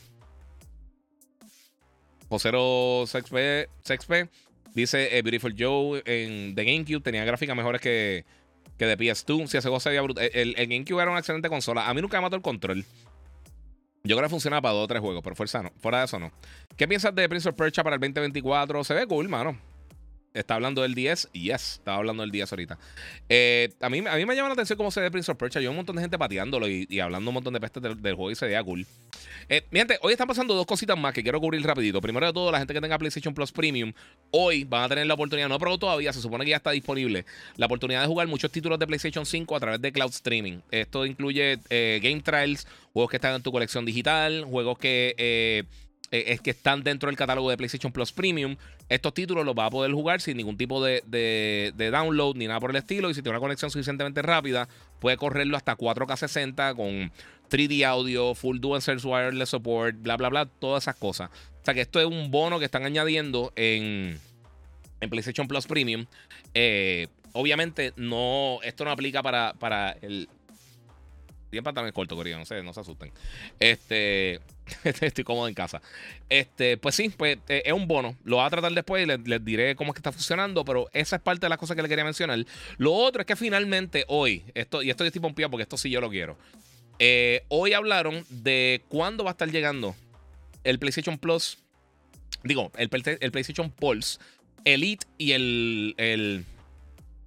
Josero 2.29 3.05
Sexp, 3.07 3.35
Sexp 3.83 4.11
dice: 4.73 5.17
eh, 5.17 5.21
Beautiful 5.21 5.55
Joe 5.57 6.01
en 6.05 6.55
The 6.55 6.63
GameCube 6.63 7.01
tenía 7.01 7.23
gráficas 7.25 7.55
mejores 7.55 7.81
que, 7.81 8.25
que 8.77 8.85
de 8.85 8.97
PS2. 8.97 9.47
Si 9.47 9.57
ese 9.57 9.67
juego 9.67 9.79
se 9.79 9.89
veía 9.89 10.01
brutal. 10.01 10.29
El, 10.33 10.55
GameCube 10.55 11.01
era 11.01 11.11
una 11.11 11.19
excelente 11.19 11.49
consola. 11.49 11.89
A 11.89 11.93
mí 11.93 12.01
nunca 12.01 12.17
me 12.17 12.23
mató 12.23 12.35
el 12.35 12.41
control. 12.41 12.85
Yo 14.03 14.15
creo 14.15 14.27
que 14.27 14.29
funciona 14.29 14.61
para 14.61 14.73
dos 14.73 14.85
o 14.85 14.87
tres 14.87 15.01
juegos, 15.01 15.21
pero 15.21 15.35
fuerza 15.35 15.61
no. 15.61 15.71
fuera 15.79 15.99
de 15.99 16.05
eso 16.05 16.17
no. 16.17 16.31
¿Qué 16.77 16.87
piensas 16.87 17.13
de 17.13 17.27
Prince 17.27 17.49
of 17.49 17.55
Persia 17.55 17.83
para 17.83 17.95
el 17.95 17.99
2024? 17.99 18.83
Se 18.83 18.93
ve 18.93 19.05
cool, 19.05 19.27
mano. 19.27 19.57
Está 20.33 20.55
hablando 20.55 20.81
del 20.83 20.93
10. 20.93 21.31
Yes, 21.31 21.73
estaba 21.73 21.97
hablando 21.97 22.21
del 22.21 22.31
10 22.31 22.51
ahorita. 22.51 22.77
Eh, 23.27 23.73
a, 23.81 23.89
mí, 23.89 24.03
a 24.07 24.15
mí 24.15 24.25
me 24.25 24.35
llama 24.35 24.49
la 24.49 24.53
atención 24.53 24.77
cómo 24.77 24.91
se 24.91 25.01
ve 25.01 25.09
Prince 25.09 25.31
of 25.31 25.37
Persia. 25.37 25.61
Yo 25.61 25.71
un 25.71 25.77
montón 25.77 25.95
de 25.95 26.01
gente 26.01 26.17
pateándolo 26.17 26.67
y, 26.67 26.99
hablando 26.99 27.29
un 27.29 27.33
montón 27.33 27.53
de 27.53 27.59
pestes 27.59 27.81
del, 27.81 28.15
juego 28.15 28.31
y 28.31 28.35
se 28.35 28.45
veía 28.45 28.63
cool. 28.63 28.85
Eh, 29.49 29.63
mi 29.71 29.81
hoy 30.01 30.11
están 30.11 30.27
pasando 30.27 30.53
dos 30.53 30.65
cositas 30.65 30.97
más 30.97 31.13
que 31.13 31.23
quiero 31.23 31.39
cubrir 31.39 31.63
rapidito. 31.65 32.01
Primero 32.01 32.27
de 32.27 32.33
todo, 32.33 32.51
la 32.51 32.59
gente 32.59 32.73
que 32.73 32.81
tenga 32.81 32.97
PlayStation 32.97 33.33
Plus 33.33 33.51
Premium, 33.51 33.93
hoy 34.31 34.63
van 34.63 34.83
a 34.83 34.89
tener 34.89 35.07
la 35.07 35.13
oportunidad, 35.15 35.49
no 35.49 35.57
pero 35.57 35.77
todavía, 35.77 36.13
se 36.13 36.21
supone 36.21 36.43
que 36.43 36.51
ya 36.51 36.57
está 36.57 36.71
disponible, 36.71 37.25
la 37.55 37.65
oportunidad 37.65 38.01
de 38.01 38.07
jugar 38.07 38.27
muchos 38.27 38.51
títulos 38.51 38.77
de 38.77 38.85
PlayStation 38.85 39.25
5 39.25 39.55
a 39.55 39.59
través 39.59 39.81
de 39.81 39.91
cloud 39.91 40.11
streaming. 40.11 40.59
Esto 40.69 41.05
incluye 41.05 41.59
eh, 41.69 41.99
game 42.03 42.21
trials, 42.21 42.67
juegos 42.93 43.09
que 43.09 43.17
están 43.17 43.35
en 43.35 43.41
tu 43.41 43.51
colección 43.51 43.85
digital, 43.85 44.45
juegos 44.45 44.77
que... 44.77 45.65
Eh, 46.11 46.25
es 46.27 46.41
que 46.41 46.51
están 46.51 46.83
dentro 46.83 47.07
del 47.07 47.17
catálogo 47.17 47.49
de 47.49 47.57
PlayStation 47.57 47.91
Plus 47.91 48.11
Premium. 48.11 48.55
Estos 48.87 49.13
títulos 49.13 49.45
los 49.45 49.55
va 49.55 49.65
a 49.65 49.69
poder 49.69 49.91
jugar 49.91 50.21
sin 50.21 50.37
ningún 50.37 50.57
tipo 50.57 50.83
de, 50.83 51.73
download 51.77 52.35
ni 52.35 52.47
nada 52.47 52.59
por 52.59 52.69
el 52.69 52.77
estilo. 52.77 53.09
Y 53.09 53.13
si 53.13 53.21
tiene 53.21 53.37
una 53.37 53.41
conexión 53.41 53.69
suficientemente 53.69 54.21
rápida, 54.21 54.69
puede 54.99 55.17
correrlo 55.17 55.57
hasta 55.57 55.75
4K 55.75 56.15
60 56.15 56.75
con 56.75 57.11
3D 57.49 57.85
audio, 57.85 58.35
full 58.35 58.59
DualSense 58.59 59.07
wireless 59.07 59.49
support, 59.49 59.95
bla, 59.99 60.17
bla, 60.17 60.29
bla, 60.29 60.45
todas 60.45 60.83
esas 60.83 60.95
cosas. 60.95 61.29
O 61.61 61.65
sea 61.65 61.73
que 61.73 61.81
esto 61.81 61.99
es 61.99 62.05
un 62.05 62.31
bono 62.31 62.59
que 62.59 62.65
están 62.65 62.85
añadiendo 62.85 63.51
en, 63.55 64.17
en 65.01 65.09
PlayStation 65.09 65.47
Plus 65.47 65.67
Premium. 65.67 66.05
Eh, 66.53 67.07
obviamente, 67.33 67.93
no, 67.97 68.59
esto 68.63 68.85
no 68.85 68.91
aplica 68.91 69.21
para, 69.21 69.53
para 69.59 69.91
el, 70.01 70.29
Bien 71.57 71.63
pantalones 71.63 71.91
corto, 71.91 72.15
Corea, 72.15 72.37
no 72.37 72.45
sé, 72.45 72.61
no 72.61 72.71
se 72.71 72.81
asusten. 72.81 73.11
Este, 73.59 74.39
estoy 74.83 75.23
cómodo 75.23 75.47
en 75.47 75.55
casa. 75.55 75.81
Este, 76.29 76.77
pues 76.77 76.93
sí, 76.93 77.09
pues 77.09 77.39
eh, 77.47 77.63
es 77.65 77.73
un 77.73 77.87
bono. 77.87 78.15
Lo 78.23 78.35
voy 78.35 78.45
a 78.45 78.49
tratar 78.51 78.71
después 78.73 79.03
y 79.03 79.07
les, 79.07 79.43
diré 79.43 79.75
cómo 79.75 79.89
es 79.89 79.95
que 79.95 79.99
está 79.99 80.11
funcionando, 80.11 80.63
pero 80.63 80.87
esa 80.93 81.15
es 81.15 81.21
parte 81.21 81.47
de 81.47 81.49
las 81.49 81.57
cosas 81.57 81.75
que 81.75 81.81
le 81.81 81.89
quería 81.89 82.03
mencionar. 82.03 82.37
Lo 82.77 82.93
otro 82.93 83.21
es 83.21 83.25
que 83.25 83.35
finalmente 83.35 84.05
hoy, 84.07 84.43
esto, 84.53 84.83
y 84.83 84.91
esto 84.91 85.03
yo 85.03 85.07
estoy 85.07 85.21
pompeado 85.21 85.49
porque 85.49 85.63
esto 85.63 85.77
sí 85.77 85.89
yo 85.89 85.99
lo 85.99 86.11
quiero. 86.11 86.37
Eh, 86.99 87.43
hoy 87.47 87.73
hablaron 87.73 88.23
de 88.29 88.83
cuándo 88.87 89.23
va 89.23 89.31
a 89.31 89.33
estar 89.33 89.49
llegando 89.49 89.95
el 90.63 90.77
PlayStation 90.77 91.17
Plus, 91.17 91.57
digo, 92.43 92.71
el, 92.77 92.89
el 93.19 93.31
PlayStation 93.31 93.71
Pulse 93.71 94.19
Elite 94.63 95.07
y 95.17 95.31
el, 95.31 95.95
el, 95.97 96.45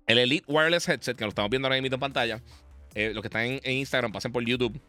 el 0.06 0.18
Elite 0.18 0.44
Wireless 0.46 0.88
Headset, 0.88 1.16
que 1.16 1.24
lo 1.24 1.30
estamos 1.30 1.50
viendo 1.50 1.66
ahora 1.66 1.80
mismo 1.80 1.94
en 1.94 2.00
pantalla. 2.00 2.40
Eh, 2.94 3.12
los 3.14 3.22
que 3.22 3.28
están 3.28 3.44
en, 3.44 3.72
Instagram, 3.72 4.12
pasen 4.12 4.32
por 4.32 4.44
YouTube. 4.44 4.80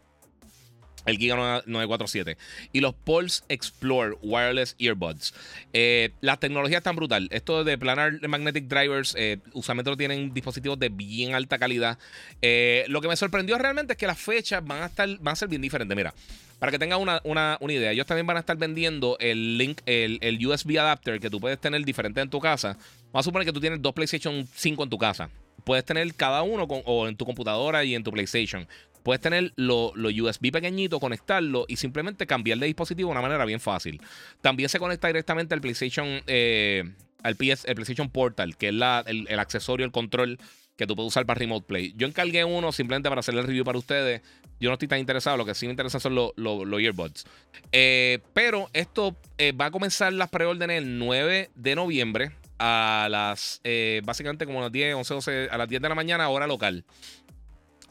El 1.06 1.18
Giga 1.18 1.64
947. 1.66 2.38
Y 2.74 2.80
los 2.80 2.94
Pulse 2.94 3.44
Explore 3.50 4.18
Wireless 4.22 4.76
Earbuds. 4.78 5.34
Eh, 5.74 6.12
la 6.22 6.38
tecnología 6.38 6.78
es 6.78 6.84
tan 6.84 6.96
brutal. 6.96 7.28
Esto 7.32 7.64
de 7.64 7.78
planar 7.78 8.28
magnetic 8.28 8.66
drivers, 8.68 9.16
eh, 9.18 9.40
usualmente 9.54 9.96
tienen 9.98 10.34
dispositivos 10.34 10.78
de 10.80 10.90
bien 10.90 11.34
alta 11.34 11.58
calidad. 11.58 11.98
Eh, 12.42 12.86
lo 12.88 13.02
que 13.02 13.08
me 13.08 13.16
sorprendió 13.16 13.58
realmente 13.58 13.94
es 13.94 13.98
que 13.98 14.08
las 14.08 14.20
fechas 14.20 14.64
van 14.66 14.84
a, 14.84 14.86
estar, 14.88 15.10
van 15.20 15.34
a 15.34 15.36
ser 15.36 15.48
bien 15.48 15.62
diferentes. 15.62 15.96
Mira, 15.96 16.14
para 16.60 16.72
que 16.72 16.78
tengan 16.78 17.02
una, 17.02 17.58
idea, 17.68 17.92
ellos 17.92 18.06
también 18.06 18.28
van 18.28 18.38
a 18.38 18.42
estar 18.42 18.56
vendiendo 18.56 19.18
el 19.20 19.58
link, 19.58 19.82
el, 19.88 20.20
el, 20.22 20.46
USB 20.46 20.78
adapter 20.78 21.20
que 21.20 21.32
tú 21.32 21.40
puedes 21.40 21.60
tener 21.60 21.84
diferente 21.84 22.22
en 22.22 22.30
tu 22.30 22.40
casa. 22.40 22.78
Vamos 23.12 23.22
a 23.22 23.24
suponer 23.24 23.48
que 23.48 23.54
tú 23.54 23.60
tienes 23.60 23.82
dos 23.82 23.94
PlayStation 23.94 24.48
5 24.54 24.84
en 24.84 24.90
tu 24.90 24.98
casa 25.00 25.30
puedes 25.64 25.86
tener 25.86 26.14
cada 26.16 26.44
uno 26.44 26.64
o 26.64 27.08
en 27.08 27.16
tu 27.16 27.26
computadora 27.26 27.84
y 27.84 27.96
en 27.96 28.04
tu 28.04 28.12
PlayStation. 28.12 28.68
Puedes 29.04 29.22
tener 29.22 29.54
los 29.56 29.94
USB 29.96 30.52
pequeñitos, 30.52 31.00
conectarlo 31.00 31.66
y 31.68 31.78
simplemente 31.78 32.28
cambiar 32.28 32.60
de 32.60 32.68
dispositivo 32.68 33.10
de 33.10 33.14
una 33.14 33.22
manera 33.22 33.46
bien 33.46 33.60
fácil. 33.60 34.00
También 34.42 34.70
se 34.70 34.80
conecta 34.80 35.08
directamente 35.08 35.56
al 35.56 35.62
PlayStation, 35.62 36.22
eh, 36.28 36.84
al 37.24 37.36
PS, 37.36 37.66
el 37.66 37.76
PlayStation 37.76 38.10
Portal, 38.10 38.58
que 38.58 38.70
es 38.70 38.76
el, 39.08 39.40
accesorio, 39.40 39.86
el 39.86 39.92
control 39.92 40.38
que 40.76 40.86
tú 40.86 40.96
puedes 40.96 41.10
usar 41.10 41.26
para 41.26 41.40
Remote 41.40 41.66
Play. 41.68 41.94
Yo 41.96 42.08
encargué 42.08 42.44
uno 42.46 42.72
simplemente 42.72 43.10
para 43.10 43.20
hacer 43.20 43.36
el 43.36 43.46
review 43.46 43.64
para 43.64 43.78
ustedes. 43.78 44.22
Yo 44.60 44.70
no 44.70 44.74
estoy 44.74 44.88
tan 44.88 45.00
interesado, 45.00 45.38
lo 45.38 45.46
que 45.46 45.56
sí 45.56 45.66
me 45.66 45.72
interesa 45.72 46.00
son 46.00 46.14
los, 46.14 46.34
earbuds. 46.38 47.26
Eh, 47.72 48.20
pero 48.34 48.70
esto 48.74 49.16
eh, 49.40 49.52
va 49.52 49.66
a 49.66 49.72
comenzar 49.72 50.14
las 50.14 50.30
preórdenes 50.30 50.78
el 50.78 51.00
9 51.00 51.50
de 51.56 51.76
noviembre 51.76 52.32
a 52.62 53.08
las, 53.10 53.60
eh, 53.64 54.02
básicamente 54.06 54.46
como 54.46 54.60
a 54.60 54.64
las 54.64 54.72
10, 54.72 54.96
11, 54.96 55.14
12, 55.16 55.50
a 55.52 55.58
las 55.58 55.68
10 55.68 55.82
de 55.82 55.90
la 55.90 55.96
mañana, 55.96 56.30
hora 56.30 56.46
local. 56.46 56.86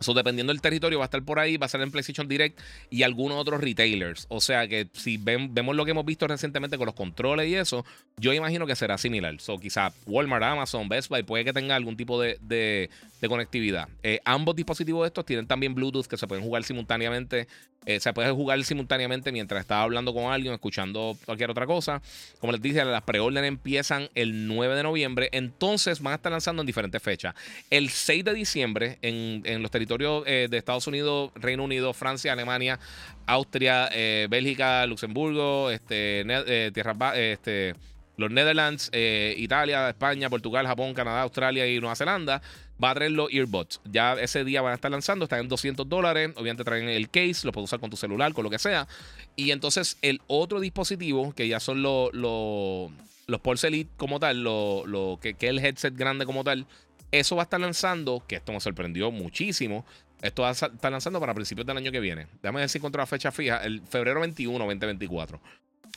So, 0.00 0.14
dependiendo 0.14 0.50
del 0.50 0.62
territorio, 0.62 0.98
va 0.98 1.04
a 1.04 1.06
estar 1.06 1.22
por 1.22 1.38
ahí, 1.38 1.58
va 1.58 1.66
a 1.66 1.68
estar 1.68 1.80
en 1.82 1.90
PlayStation 1.90 2.26
Direct 2.26 2.58
y 2.88 3.02
algunos 3.02 3.36
otros 3.36 3.60
retailers. 3.60 4.24
O 4.30 4.40
sea 4.40 4.66
que 4.66 4.88
si 4.94 5.18
vemos 5.18 5.76
lo 5.76 5.84
que 5.84 5.90
hemos 5.90 6.06
visto 6.06 6.26
recientemente 6.26 6.78
con 6.78 6.86
los 6.86 6.94
controles 6.94 7.48
y 7.48 7.54
eso, 7.54 7.84
yo 8.16 8.32
imagino 8.32 8.66
que 8.66 8.74
será 8.76 8.96
similar. 8.96 9.38
So, 9.40 9.58
quizá 9.58 9.92
Walmart, 10.06 10.42
Amazon, 10.42 10.88
Best 10.88 11.10
Buy 11.10 11.22
puede 11.22 11.44
que 11.44 11.52
tenga 11.52 11.76
algún 11.76 11.98
tipo 11.98 12.18
de, 12.20 12.38
de, 12.40 12.88
conectividad. 13.28 13.88
Eh, 14.02 14.20
ambos 14.24 14.56
dispositivos 14.56 15.06
estos 15.06 15.26
tienen 15.26 15.46
también 15.46 15.74
Bluetooth 15.74 16.06
que 16.06 16.16
se 16.16 16.26
pueden 16.26 16.44
jugar 16.44 16.64
simultáneamente. 16.64 17.46
Eh, 17.90 17.98
se 17.98 18.12
puede 18.12 18.30
jugar 18.30 18.62
simultáneamente 18.62 19.32
mientras 19.32 19.60
está 19.60 19.82
hablando 19.82 20.14
con 20.14 20.32
alguien, 20.32 20.54
escuchando 20.54 21.16
cualquier 21.24 21.50
otra 21.50 21.66
cosa. 21.66 22.00
Como 22.38 22.52
les 22.52 22.62
dije, 22.62 22.84
las 22.84 23.02
preórdenes 23.02 23.48
empiezan 23.48 24.08
el 24.14 24.46
9 24.46 24.76
de 24.76 24.82
noviembre. 24.84 25.28
Entonces 25.32 26.00
van 26.00 26.12
a 26.12 26.16
estar 26.16 26.30
lanzando 26.30 26.62
en 26.62 26.66
diferentes 26.66 27.02
fechas. 27.02 27.34
El 27.68 27.90
6 27.90 28.24
de 28.24 28.34
diciembre 28.34 28.98
en, 29.02 29.62
los 29.62 29.70
territorios 29.70 30.22
eh, 30.26 30.46
de 30.48 30.56
Estados 30.56 30.86
Unidos, 30.86 31.32
Reino 31.34 31.64
Unido, 31.64 31.92
Francia, 31.92 32.32
Alemania, 32.32 32.78
Austria, 33.26 33.88
eh, 33.92 34.28
Bélgica, 34.30 34.86
Luxemburgo, 34.86 35.70
este, 35.70 36.24
tierra, 36.72 36.96
este, 37.16 37.74
los 38.16 38.30
Netherlands, 38.30 38.90
Italia, 38.92 39.88
España, 39.88 40.30
Portugal, 40.30 40.66
Japón, 40.66 40.94
Canadá, 40.94 41.22
Australia 41.22 41.66
y 41.66 41.80
Nueva 41.80 41.96
Zelanda. 41.96 42.40
Va 42.82 42.90
a 42.90 42.94
traer 42.94 43.12
los 43.12 43.32
earbuds. 43.32 43.80
Ya 43.84 44.14
ese 44.14 44.44
día 44.44 44.62
van 44.62 44.72
a 44.72 44.74
estar 44.74 44.90
lanzando, 44.90 45.24
están 45.24 45.40
en 45.40 45.48
200 45.48 45.88
dólares. 45.88 46.30
Obviamente 46.36 46.64
traen 46.64 46.88
el 46.88 47.10
case, 47.10 47.40
lo 47.44 47.52
puedes 47.52 47.68
usar 47.68 47.80
con 47.80 47.90
tu 47.90 47.96
celular, 47.96 48.32
con 48.32 48.44
lo 48.44 48.50
que 48.50 48.58
sea. 48.58 48.88
Y 49.36 49.50
entonces 49.50 49.98
el 50.02 50.20
otro 50.26 50.60
dispositivo, 50.60 51.32
que 51.34 51.48
ya 51.48 51.60
son 51.60 51.82
los, 51.82 52.12
los, 52.14 52.90
los 53.26 53.40
Pulse 53.40 53.68
Elite 53.68 53.90
como 53.96 54.18
tal, 54.18 54.42
lo, 54.42 55.18
que, 55.20 55.34
que 55.34 55.46
es 55.46 55.50
el 55.50 55.58
headset 55.58 55.94
grande 55.96 56.24
como 56.24 56.44
tal, 56.44 56.66
eso 57.12 57.36
va 57.36 57.42
a 57.42 57.44
estar 57.44 57.60
lanzando, 57.60 58.22
que 58.26 58.36
esto 58.36 58.52
me 58.52 58.60
sorprendió 58.60 59.10
muchísimo. 59.10 59.84
Esto 60.22 60.42
va 60.42 60.48
a 60.48 60.52
estar 60.52 60.92
lanzando 60.92 61.18
para 61.18 61.34
principios 61.34 61.66
del 61.66 61.76
año 61.76 61.90
que 61.90 62.00
viene. 62.00 62.26
Déjame 62.42 62.60
ver 62.60 62.68
si 62.68 62.78
encuentro 62.78 63.00
la 63.00 63.06
fecha 63.06 63.32
fija. 63.32 63.58
El 63.64 63.80
febrero 63.82 64.20
21, 64.20 64.58
2024. 64.58 65.40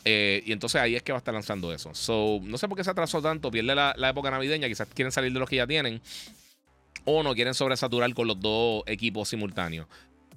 Eh, 0.05 0.43
y 0.45 0.51
entonces 0.51 0.81
ahí 0.81 0.95
es 0.95 1.03
que 1.03 1.11
va 1.11 1.17
a 1.17 1.19
estar 1.19 1.33
lanzando 1.33 1.73
eso. 1.73 1.93
So, 1.93 2.39
no 2.43 2.57
sé 2.57 2.67
por 2.67 2.77
qué 2.77 2.83
se 2.83 2.89
atrasó 2.89 3.21
tanto. 3.21 3.51
Pierde 3.51 3.75
la, 3.75 4.09
época 4.09 4.31
navideña. 4.31 4.67
Quizás 4.67 4.87
quieren 4.93 5.11
salir 5.11 5.33
de 5.33 5.39
los 5.39 5.49
que 5.49 5.57
ya 5.57 5.67
tienen. 5.67 6.01
O 7.05 7.23
no 7.23 7.33
quieren 7.35 7.53
sobresaturar 7.53 8.13
con 8.13 8.27
los 8.27 8.39
dos 8.39 8.83
equipos 8.87 9.29
simultáneos. 9.29 9.87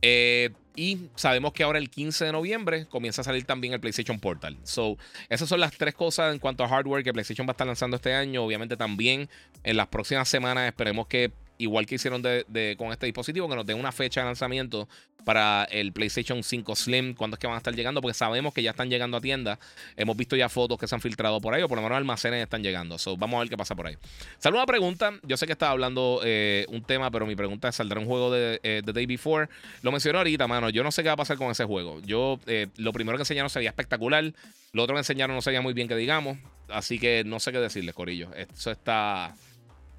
Eh, 0.03 0.51
y 0.75 1.09
sabemos 1.15 1.53
que 1.53 1.63
ahora 1.63 1.79
el 1.79 1.89
15 1.89 2.27
de 2.27 2.33
noviembre 2.33 2.87
comienza 2.87 3.23
a 3.23 3.25
salir 3.25 3.45
también 3.45 3.73
el 3.73 3.81
PlayStation 3.81 4.21
Portal. 4.21 4.59
So, 4.63 4.99
esas 5.31 5.49
son 5.49 5.61
las 5.61 5.73
tres 5.73 5.95
cosas 5.95 6.35
en 6.35 6.39
cuanto 6.39 6.65
a 6.65 6.69
hardware 6.69 7.03
que 7.03 7.13
PlayStation 7.13 7.47
va 7.47 7.53
a 7.53 7.55
estar 7.55 7.67
lanzando 7.67 7.97
este 7.97 8.13
año. 8.13 8.45
Obviamente 8.45 8.77
también 8.77 9.29
en 9.65 9.77
las 9.77 9.87
próximas 9.87 10.29
semanas 10.29 10.67
esperemos 10.67 11.07
que 11.07 11.33
igual 11.59 11.87
que 11.87 11.97
hicieron 11.97 12.23
con 12.23 12.93
este 12.93 13.07
dispositivo, 13.07 13.49
que 13.49 13.57
nos 13.57 13.67
den 13.67 13.79
una 13.79 13.93
fecha 13.93 14.21
de 14.21 14.27
lanzamiento 14.27 14.89
para 15.27 15.65
el 15.73 15.93
PlayStation 15.93 16.41
5 16.41 16.77
Slim, 16.77 17.15
cuándo 17.15 17.35
es 17.35 17.41
que 17.41 17.49
van 17.49 17.55
a 17.55 17.59
estar 17.59 17.75
llegando, 17.75 18.01
porque 18.01 18.15
sabemos 18.15 18.55
que 18.55 18.63
ya 18.63 18.71
están 18.71 18.89
llegando 18.89 19.17
a 19.17 19.21
tiendas. 19.21 19.59
Hemos 19.97 20.17
visto 20.17 20.37
ya 20.37 20.49
fotos 20.49 20.79
que 20.79 20.87
se 20.87 20.95
han 20.95 21.01
filtrado 21.01 21.41
por 21.41 21.53
ahí, 21.53 21.63
o 21.63 21.69
por 21.69 21.77
lo 21.77 21.83
menos 21.83 21.97
almacenes 21.97 22.41
están 22.45 22.63
llegando. 22.63 22.97
So, 22.97 23.17
vamos 23.17 23.39
a 23.39 23.41
ver 23.41 23.49
qué 23.49 23.57
pasa 23.57 23.75
por 23.75 23.89
ahí. 23.89 23.97
Saluda 24.39 24.61
una 24.61 24.67
pregunta. 24.67 25.19
Yo 25.25 25.37
sé 25.37 25.47
que 25.47 25.53
estaba 25.53 25.73
hablando 25.73 26.21
eh, 26.23 26.65
un 26.69 26.81
tema, 26.85 27.11
pero 27.11 27.27
mi 27.27 27.35
pregunta 27.35 27.69
es: 27.69 27.75
¿saldrá 27.75 27.99
un 27.99 28.07
juego 28.07 28.31
de 28.31 28.61
The 28.63 28.79
eh, 28.79 28.83
Day 28.95 29.07
Before? 29.07 29.49
Lo 29.83 29.91
mencioné 29.91 30.19
ahorita, 30.19 30.47
mano. 30.47 30.71
Yo 30.71 30.85
no 30.85 30.93
sé 30.93 31.03
qué 31.03 31.09
va 31.09 31.15
a 31.15 31.17
pasar 31.17 31.37
con 31.37 31.51
ese 31.51 31.65
juego. 31.65 32.01
Yo, 32.03 32.39
eh, 32.47 32.69
lo 32.77 32.93
primero 32.93 33.19
que 33.19 33.23
enseñaron 33.23 33.51
se 33.51 33.59
veía 33.59 33.71
espectacular. 33.71 34.33
Lo 34.73 34.85
otro 34.85 34.95
que 34.95 35.01
enseñaron 35.01 35.35
no 35.35 35.43
se 35.43 35.59
muy 35.61 35.73
bien 35.73 35.89
que 35.89 35.97
digamos. 35.97 36.39
Así 36.69 37.01
que 37.01 37.25
no 37.27 37.41
sé 37.41 37.51
qué 37.51 37.59
decirles, 37.59 37.97
Corillo. 37.97 38.33
Eso 38.35 38.71
está 38.71 39.35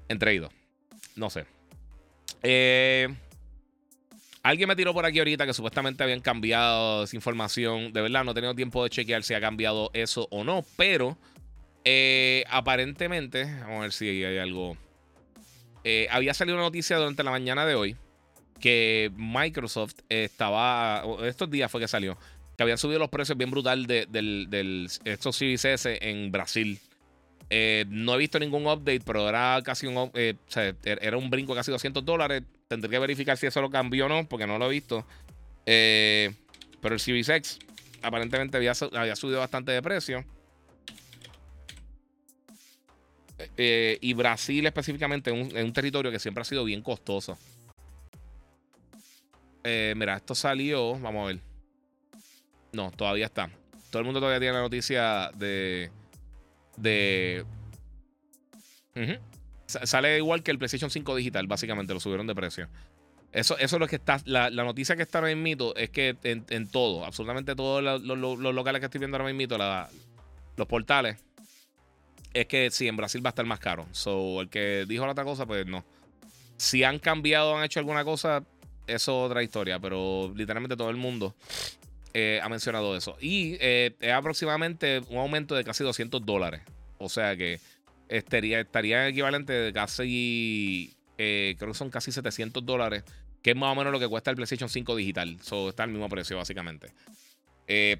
entreído. 0.08 0.50
No 1.18 1.30
sé. 1.30 1.44
Eh, 2.42 3.08
alguien 4.42 4.68
me 4.68 4.76
tiró 4.76 4.94
por 4.94 5.04
aquí 5.04 5.18
ahorita 5.18 5.46
que 5.46 5.52
supuestamente 5.52 6.04
habían 6.04 6.20
cambiado 6.20 7.04
esa 7.04 7.16
información. 7.16 7.92
De 7.92 8.00
verdad, 8.00 8.24
no 8.24 8.30
he 8.30 8.34
tenido 8.34 8.54
tiempo 8.54 8.84
de 8.84 8.90
chequear 8.90 9.24
si 9.24 9.34
ha 9.34 9.40
cambiado 9.40 9.90
eso 9.94 10.28
o 10.30 10.44
no. 10.44 10.64
Pero 10.76 11.18
eh, 11.84 12.44
aparentemente, 12.48 13.44
vamos 13.44 13.78
a 13.78 13.80
ver 13.80 13.92
si 13.92 14.08
hay 14.08 14.38
algo. 14.38 14.76
Eh, 15.82 16.06
había 16.10 16.34
salido 16.34 16.56
una 16.56 16.64
noticia 16.64 16.96
durante 16.96 17.22
la 17.24 17.30
mañana 17.30 17.66
de 17.66 17.74
hoy 17.74 17.96
que 18.60 19.10
Microsoft 19.16 19.94
estaba. 20.08 21.02
Estos 21.24 21.50
días 21.50 21.70
fue 21.70 21.80
que 21.80 21.88
salió. 21.88 22.16
Que 22.56 22.62
habían 22.62 22.78
subido 22.78 23.00
los 23.00 23.08
precios 23.08 23.36
bien 23.36 23.50
brutal 23.50 23.86
del, 23.86 24.46
del 24.50 24.88
estos 25.04 25.36
Series 25.36 25.64
en 25.84 26.30
Brasil. 26.30 26.80
Eh, 27.50 27.86
no 27.88 28.14
he 28.14 28.18
visto 28.18 28.38
ningún 28.38 28.66
update, 28.66 29.00
pero 29.00 29.28
era 29.28 29.60
casi 29.64 29.86
un, 29.86 30.10
eh, 30.14 30.34
er, 30.84 30.98
era 31.00 31.16
un 31.16 31.30
brinco 31.30 31.54
de 31.54 31.60
casi 31.60 31.70
200 31.70 32.04
dólares. 32.04 32.42
Tendré 32.68 32.90
que 32.90 32.98
verificar 32.98 33.38
si 33.38 33.46
eso 33.46 33.62
lo 33.62 33.70
cambió 33.70 34.06
o 34.06 34.08
no, 34.08 34.28
porque 34.28 34.46
no 34.46 34.58
lo 34.58 34.66
he 34.66 34.70
visto. 34.70 35.06
Eh, 35.64 36.34
pero 36.80 36.94
el 36.94 37.00
Series 37.00 37.28
X 37.28 37.58
aparentemente 38.02 38.56
había, 38.56 38.74
subido 38.74 39.38
bastante 39.38 39.72
de 39.72 39.82
precio. 39.82 40.24
Eh, 43.56 43.98
y 44.00 44.12
Brasil 44.14 44.66
específicamente 44.66 45.30
es 45.30 45.54
un, 45.54 45.72
territorio 45.72 46.10
que 46.10 46.18
siempre 46.18 46.42
ha 46.42 46.44
sido 46.44 46.64
bien 46.64 46.82
costoso. 46.82 47.38
Mira, 49.64 50.16
esto 50.16 50.34
salió, 50.34 50.98
vamos 50.98 51.24
a 51.24 51.26
ver. 51.26 51.40
No, 52.72 52.90
todavía 52.90 53.26
está. 53.26 53.50
Todo 53.90 54.00
el 54.00 54.04
mundo 54.06 54.20
todavía 54.20 54.40
tiene 54.40 54.54
la 54.54 54.62
noticia 54.62 55.30
de... 55.34 55.90
De... 56.78 57.44
Sale 59.66 60.16
igual 60.16 60.42
que 60.42 60.50
el 60.50 60.58
PlayStation 60.58 60.90
5 60.90 61.14
digital, 61.16 61.46
básicamente, 61.46 61.92
lo 61.92 62.00
subieron 62.00 62.26
de 62.26 62.34
precio. 62.34 62.68
Eso, 63.32 63.58
eso 63.58 63.76
es 63.76 63.80
lo 63.80 63.86
que 63.86 63.96
está. 63.96 64.20
La, 64.24 64.50
noticia 64.50 64.96
que 64.96 65.02
está 65.02 65.18
ahora 65.18 65.34
mismo 65.34 65.74
es 65.76 65.90
que 65.90 66.16
en, 66.22 66.68
todo, 66.68 67.04
absolutamente 67.04 67.54
todos 67.54 67.82
los, 67.82 68.38
locales 68.38 68.80
que 68.80 68.86
estoy 68.86 68.98
viendo 68.98 69.18
ahora 69.18 69.32
mismo, 69.32 69.56
los 70.56 70.66
portales, 70.66 71.18
es 72.32 72.46
que 72.46 72.70
sí, 72.70 72.88
en 72.88 72.96
Brasil 72.96 73.24
va 73.24 73.28
a 73.28 73.32
estar 73.32 73.44
más 73.44 73.60
caro. 73.60 73.86
So, 73.92 74.40
el 74.40 74.48
que 74.48 74.86
dijo 74.88 75.04
la 75.04 75.12
otra 75.12 75.24
cosa, 75.24 75.46
pues 75.46 75.66
no. 75.66 75.84
Si 76.56 76.82
han 76.82 76.98
cambiado, 76.98 77.56
han 77.56 77.64
hecho 77.64 77.80
alguna 77.80 78.04
cosa, 78.04 78.42
eso 78.86 79.24
es 79.24 79.30
otra 79.30 79.42
historia, 79.42 79.78
pero 79.78 80.32
literalmente 80.34 80.76
todo 80.76 80.90
el 80.90 80.96
mundo 80.96 81.34
eh, 82.20 82.40
ha 82.42 82.48
mencionado 82.48 82.96
eso. 82.96 83.16
Y 83.20 83.56
eh, 83.60 83.94
es 84.00 84.10
aproximadamente 84.10 85.00
un 85.08 85.18
aumento 85.18 85.54
de 85.54 85.62
casi 85.62 85.84
200 85.84 86.26
dólares. 86.26 86.62
O 86.98 87.08
sea 87.08 87.36
que 87.36 87.60
estaría, 88.08 88.58
estaría 88.58 89.06
equivalente 89.06 89.52
de 89.52 89.72
casi, 89.72 90.96
eh, 91.16 91.54
creo 91.58 91.70
que 91.70 91.78
son 91.78 91.90
casi 91.90 92.10
700 92.10 92.66
dólares, 92.66 93.04
que 93.40 93.50
es 93.50 93.56
más 93.56 93.70
o 93.70 93.76
menos 93.76 93.92
lo 93.92 94.00
que 94.00 94.08
cuesta 94.08 94.30
el 94.30 94.36
PlayStation 94.36 94.68
5 94.68 94.96
digital. 94.96 95.38
So, 95.42 95.68
está 95.68 95.84
al 95.84 95.90
mismo 95.90 96.08
precio, 96.08 96.36
básicamente. 96.36 96.88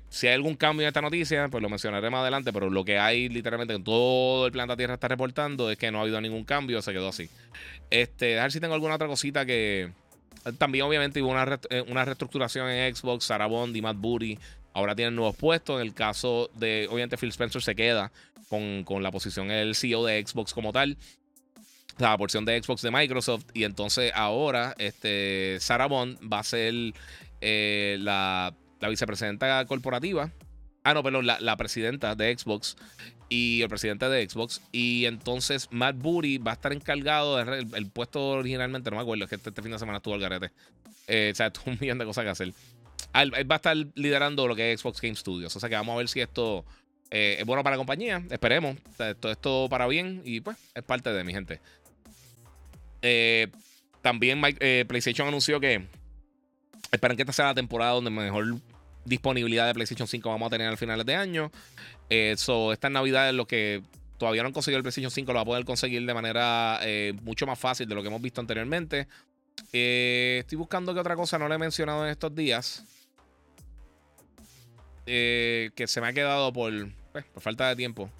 si 0.09 0.27
hay 0.27 0.35
algún 0.35 0.57
cambio 0.57 0.83
en 0.83 0.89
esta 0.89 1.01
noticia, 1.01 1.47
pues 1.47 1.63
lo 1.63 1.69
mencionaré 1.69 2.11
más 2.11 2.23
adelante, 2.23 2.53
pero 2.53 2.71
lo 2.71 2.85
que 2.85 2.99
hay 2.99 3.29
literalmente 3.29 3.75
en 3.75 3.85
todo 3.85 4.47
el 4.47 4.53
planeta 4.53 4.77
Tierra 4.77 4.95
está 4.95 5.07
reportando 5.07 5.71
es 5.71 5.79
que 5.79 5.93
no 5.93 5.99
ha 5.99 6.03
habido 6.03 6.21
ningún 6.21 6.43
cambio, 6.43 6.83
se 6.83 6.93
quedó 6.93 7.11
así. 7.11 7.31
Este, 7.89 8.37
a 8.41 8.43
ver 8.43 8.51
si 8.51 8.59
tengo 8.59 8.75
alguna 8.75 8.97
otra 8.97 9.07
cosita 9.07 9.47
que, 9.47 9.93
también, 10.57 10.85
obviamente, 10.85 11.21
hubo 11.23 11.31
una, 11.31 11.59
eh, 11.71 11.85
una 11.89 12.05
reestructuración 12.05 12.69
en 12.69 12.95
Xbox. 12.95 13.25
Sarah 13.25 13.47
Bond 13.47 13.77
y 13.77 13.83
Matt 13.83 13.97
Booty 13.99 14.39
ahora 14.73 14.95
tienen 14.95 15.17
nuevos 15.17 15.37
puestos. 15.37 15.81
En 15.81 15.87
el 15.87 15.95
caso 15.95 16.51
de, 16.55 16.87
obviamente, 16.91 17.17
Phil 17.17 17.31
Spencer 17.31 17.63
se 17.63 17.75
queda 17.75 18.13
con, 18.49 19.03
la 19.03 19.11
posición 19.11 19.51
el 19.51 19.75
CEO 19.75 20.05
de 20.05 20.25
Xbox 20.25 20.55
como 20.55 20.73
tal. 20.73 20.97
La 21.99 22.17
porción 22.17 22.45
de 22.45 22.63
Xbox 22.63 22.83
de 22.83 22.91
Microsoft. 22.91 23.45
Y 23.55 23.65
entonces 23.65 24.13
ahora 24.15 24.75
este, 24.79 25.59
Sarah 25.61 25.87
Bond 25.87 26.19
va 26.33 26.39
a 26.39 26.45
ser 26.45 26.75
eh, 27.41 27.97
la, 28.01 28.55
la 28.81 28.89
vicepresidenta 28.89 29.65
corporativa. 29.67 30.31
Ah, 30.85 30.95
no, 30.95 31.03
perdón, 31.03 31.27
la, 31.27 31.41
la 31.41 31.57
presidenta 31.57 32.15
de 32.15 32.37
Xbox 32.39 32.77
y 33.29 33.63
el 33.63 33.69
presidente 33.69 34.09
de 34.09 34.29
Xbox. 34.29 34.61
Y 34.73 35.07
entonces 35.07 35.69
Matt 35.71 35.97
Booty 35.99 36.39
va 36.39 36.53
a 36.53 36.55
estar 36.55 36.73
encargado 36.73 37.37
del 37.37 37.67
el, 37.75 37.87
puesto 37.91 38.31
originalmente, 38.31 38.91
no 38.91 38.97
me 38.97 39.03
acuerdo, 39.03 39.25
es 39.25 39.31
que 39.31 39.37
este, 39.37 39.51
este 39.51 39.63
fin 39.63 39.73
de 39.73 39.79
semana 39.79 39.99
estuvo 39.99 40.15
al 40.15 40.21
garete. 40.21 40.51
Eh, 41.07 41.31
o 41.33 41.35
sea, 41.35 41.51
tuvo 41.53 41.73
un 41.73 41.79
millón 41.81 41.99
de 41.99 42.05
cosas 42.05 42.25
que 42.25 42.31
hacer. 42.31 42.53
Él, 43.15 43.51
va 43.51 43.55
a 43.55 43.57
estar 43.57 43.77
liderando 43.95 44.47
lo 44.47 44.55
que 44.55 44.73
es 44.73 44.81
Xbox 44.81 45.01
Game 45.01 45.17
Studios. 45.17 45.55
O 45.55 45.61
sea 45.61 45.69
que 45.69 45.75
vamos 45.75 45.95
a 45.95 45.99
ver 45.99 46.09
si 46.09 46.21
esto 46.21 46.65
eh, 47.11 47.37
es 47.39 47.47
bueno 47.47 47.63
para 47.63 47.77
la 47.77 47.79
compañía. 47.79 48.23
Esperemos. 48.31 48.77
O 48.93 48.97
sea, 48.97 49.11
esto, 49.11 49.69
para 49.69 49.87
bien 49.87 50.23
y 50.25 50.41
pues 50.41 50.57
es 50.75 50.83
parte 50.83 51.13
de 51.13 51.25
mi 51.25 51.33
gente. 51.33 51.61
Eh, 53.03 53.49
también 54.03 54.41
PlayStation 54.41 55.29
anunció 55.29 55.61
que 55.61 55.87
esperan 56.91 57.17
que 57.17 57.23
esta 57.23 57.33
sea 57.33 57.47
la 57.47 57.55
temporada 57.55 57.93
donde 57.93 58.11
mejor 58.11 58.57
disponibilidad 59.09 59.67
de 59.67 59.75
PlayStation 59.75 60.07
5 60.07 60.29
vamos 60.29 60.47
a 60.47 60.51
tener 60.51 60.69
al 60.69 60.77
final 60.77 61.05
de 61.05 61.15
año. 61.15 61.51
Eso, 62.09 62.73
esta 62.73 62.91
Navidad 62.91 63.29
es 63.29 63.35
lo 63.35 63.47
que 63.47 63.83
todavía 64.19 64.43
no 64.43 64.49
han 64.49 64.53
conseguido 64.53 64.79
el 64.79 64.83
PlayStation 64.83 65.11
5 65.11 65.33
lo 65.33 65.37
va 65.37 65.43
a 65.43 65.45
poder 65.45 65.65
conseguir 65.65 66.05
de 66.05 66.15
manera 66.15 66.81
eh, 66.83 67.15
mucho 67.23 67.47
más 67.47 67.59
fácil 67.59 67.89
de 67.89 67.95
lo 67.95 68.03
que 68.03 68.09
hemos 68.09 68.21
visto 68.21 68.41
anteriormente. 68.41 69.09
Eh, 69.73 70.39
estoy 70.41 70.59
buscando 70.59 70.95
que 70.95 71.01
otra 71.01 71.17
cosa 71.17 71.39
no 71.39 71.49
le 71.49 71.55
he 71.55 71.59
mencionado 71.59 72.05
en 72.05 72.11
estos 72.11 72.35
días. 72.35 72.85
Eh, 75.07 75.71
que 75.75 75.87
se 75.87 76.01
me 76.03 76.09
ha 76.09 76.13
quedado 76.13 76.53
por, 76.53 76.73
pues, 77.13 77.25
por 77.25 77.43
falta 77.43 77.69
de 77.69 77.77
tiempo. 77.77 78.11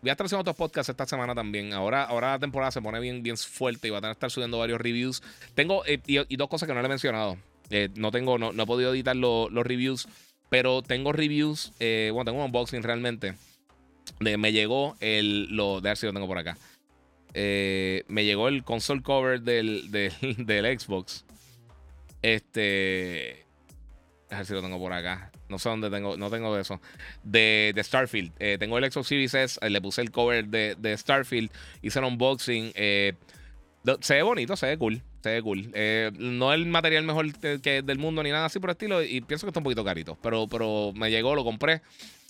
Voy 0.00 0.08
a 0.08 0.12
estar 0.12 0.24
haciendo 0.24 0.40
otros 0.40 0.56
podcasts 0.56 0.88
esta 0.88 1.04
semana 1.04 1.34
también. 1.34 1.72
Ahora, 1.72 2.04
ahora 2.04 2.32
la 2.32 2.38
temporada 2.38 2.70
se 2.70 2.80
pone 2.80 3.00
bien, 3.00 3.22
bien 3.22 3.36
fuerte 3.36 3.88
y 3.88 3.90
va 3.90 3.98
a 3.98 4.12
estar 4.12 4.30
subiendo 4.30 4.58
varios 4.58 4.80
reviews. 4.80 5.22
Tengo 5.54 5.82
y, 5.86 6.36
dos 6.36 6.48
cosas 6.48 6.66
que 6.66 6.74
no 6.74 6.80
le 6.80 6.86
he 6.86 6.88
mencionado. 6.88 7.36
No 7.94 8.10
tengo, 8.10 8.38
no, 8.38 8.50
he 8.50 8.66
podido 8.66 8.92
editar 8.92 9.16
los 9.16 9.50
reviews 9.64 10.08
pero 10.50 10.82
tengo 10.82 11.12
reviews, 11.12 11.72
eh, 11.78 12.10
bueno, 12.12 12.30
tengo 12.30 12.40
un 12.40 12.46
unboxing 12.46 12.82
realmente. 12.82 13.34
Me 14.18 14.52
llegó 14.52 14.96
el. 15.00 15.46
Lo, 15.54 15.80
de 15.80 15.88
ver 15.88 15.96
si 15.96 16.04
lo 16.04 16.12
tengo 16.12 16.26
por 16.26 16.36
acá. 16.36 16.58
Eh, 17.32 18.04
me 18.08 18.24
llegó 18.24 18.48
el 18.48 18.64
console 18.64 19.02
cover 19.02 19.40
del, 19.40 19.90
del, 20.38 20.78
Xbox. 20.78 21.24
Este. 22.20 23.46
A 24.30 24.38
ver 24.38 24.46
si 24.46 24.52
lo 24.52 24.60
tengo 24.60 24.78
por 24.78 24.92
acá. 24.92 25.30
No 25.48 25.60
sé 25.60 25.68
dónde 25.68 25.88
tengo. 25.88 26.16
No 26.16 26.30
tengo 26.30 26.54
de 26.54 26.62
eso. 26.62 26.80
De, 27.22 27.72
de 27.74 27.84
Starfield. 27.84 28.32
Eh, 28.40 28.56
tengo 28.58 28.76
el 28.76 28.90
Xbox 28.90 29.06
Series 29.06 29.34
S. 29.34 29.70
le 29.70 29.80
puse 29.80 30.02
el 30.02 30.10
cover 30.10 30.48
de, 30.48 30.74
de 30.76 30.98
Starfield. 30.98 31.50
Hice 31.80 32.00
el 32.00 32.06
unboxing. 32.06 32.72
se 32.72 34.14
ve 34.14 34.22
bonito, 34.22 34.56
se 34.56 34.66
ve 34.66 34.76
cool. 34.78 35.00
Se 35.22 35.30
ve 35.30 35.42
cool. 35.42 35.70
Eh, 35.74 36.10
no 36.18 36.52
el 36.52 36.66
material 36.66 37.04
mejor 37.04 37.32
que, 37.38 37.82
del 37.82 37.98
mundo 37.98 38.22
ni 38.22 38.30
nada 38.30 38.46
así 38.46 38.58
por 38.58 38.70
el 38.70 38.72
estilo. 38.72 39.02
Y 39.02 39.20
pienso 39.20 39.46
que 39.46 39.50
está 39.50 39.60
un 39.60 39.64
poquito 39.64 39.84
carito. 39.84 40.16
Pero, 40.22 40.48
pero 40.48 40.92
me 40.94 41.10
llegó, 41.10 41.34
lo 41.34 41.44
compré. 41.44 41.82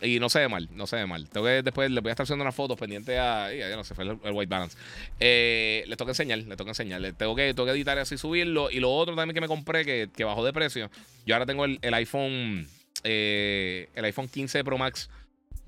Y 0.03 0.19
no 0.19 0.29
se 0.29 0.41
ve 0.41 0.49
mal, 0.49 0.69
no 0.73 0.87
se 0.87 0.97
ve 0.97 1.07
mal. 1.07 1.29
Tengo 1.29 1.47
que 1.47 1.63
después 1.63 1.91
le 1.91 2.01
voy 2.01 2.09
a 2.09 2.13
estar 2.13 2.25
haciendo 2.25 2.43
unas 2.43 2.55
fotos 2.55 2.79
pendiente 2.79 3.19
a. 3.19 3.53
Ya, 3.55 3.77
no 3.77 3.85
sé, 3.85 3.95
fue 3.95 4.05
el, 4.05 4.19
white 4.33 4.51
balance. 4.51 4.77
Eh, 5.21 5.85
les 5.87 5.97
toca 5.97 6.13
enseñar, 6.13 6.39
les 6.39 6.57
toca 6.57 6.71
enseñar. 6.71 7.01
tengo 7.17 7.37
que, 7.37 7.55
tengo 7.55 7.67
que 7.67 7.73
editar 7.73 7.99
así 7.99 8.17
subirlo. 8.19 8.71
Y 8.71 8.81
lo 8.81 8.91
otro 8.93 9.15
también 9.15 9.35
que 9.35 9.41
me 9.41 9.49
compré, 9.49 9.85
que, 9.85 10.09
que 10.15 10.25
bajó 10.25 10.45
de 10.45 10.53
precio. 10.53 10.91
Yo 11.27 11.35
ahora 11.35 11.47
tengo 11.47 11.65
el, 11.67 11.95
iPhone. 11.95 12.67
Eh, 13.05 13.89
el 13.95 14.05
iPhone 14.07 14.29
15 14.29 14.65
Pro 14.65 14.79
Max. 14.79 15.11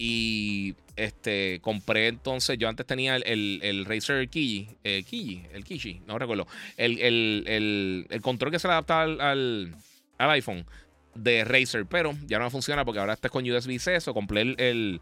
Y 0.05 0.75
este, 0.97 1.61
compré 1.63 2.09
entonces, 2.09 2.59
yo 2.59 2.69
antes 2.69 2.85
tenía 2.85 3.15
el, 3.15 3.61
el, 3.63 3.85
Razer 3.85 4.29
Kiji, 4.29 4.69
eh, 4.83 5.05
Kiji, 5.05 5.45
el 5.53 5.63
Kiji, 5.63 6.01
no 6.09 6.19
recuerdo, 6.19 6.49
el, 6.77 6.99
el, 6.99 8.21
control 8.21 8.51
que 8.51 8.59
se 8.59 8.67
le 8.67 8.73
adapta 8.73 9.03
al, 9.03 9.21
al, 9.21 9.77
iPhone 10.19 10.67
de 11.15 11.45
Razer, 11.45 11.87
pero 11.87 12.15
ya 12.27 12.41
no 12.41 12.51
funciona 12.51 12.85
porque 12.85 12.99
ahora 12.99 13.13
está 13.13 13.29
con 13.29 13.49
USB-C, 13.49 13.95
eso 13.95 14.13
compré 14.13 14.41
el, 14.41 15.01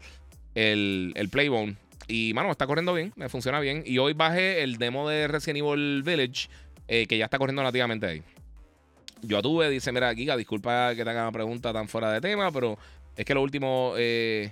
el, 0.53 1.29
Playbone 1.31 1.77
y, 2.07 2.35
mano, 2.35 2.51
está 2.51 2.67
corriendo 2.67 2.93
bien, 2.93 3.11
me 3.15 3.27
funciona 3.27 3.59
bien. 3.59 3.81
Y 3.83 3.97
hoy 3.97 4.13
bajé 4.13 4.61
el 4.61 4.77
demo 4.77 5.09
de 5.09 5.27
Resident 5.27 5.65
Evil 5.65 6.03
Village, 6.03 6.47
eh, 6.87 7.07
que 7.07 7.17
ya 7.17 7.25
está 7.25 7.39
corriendo 7.39 7.63
relativamente 7.63 8.05
ahí. 8.05 8.21
Yo 9.23 9.41
tuve, 9.41 9.67
dice, 9.71 9.91
mira, 9.91 10.13
Giga, 10.13 10.37
disculpa 10.37 10.93
que 10.95 11.03
te 11.03 11.09
haga 11.09 11.23
una 11.23 11.31
pregunta 11.31 11.73
tan 11.73 11.87
fuera 11.87 12.11
de 12.11 12.21
tema, 12.21 12.51
pero 12.51 12.77
es 13.15 13.25
que 13.25 13.33
lo 13.33 13.41
último... 13.41 13.95
Eh, 13.97 14.51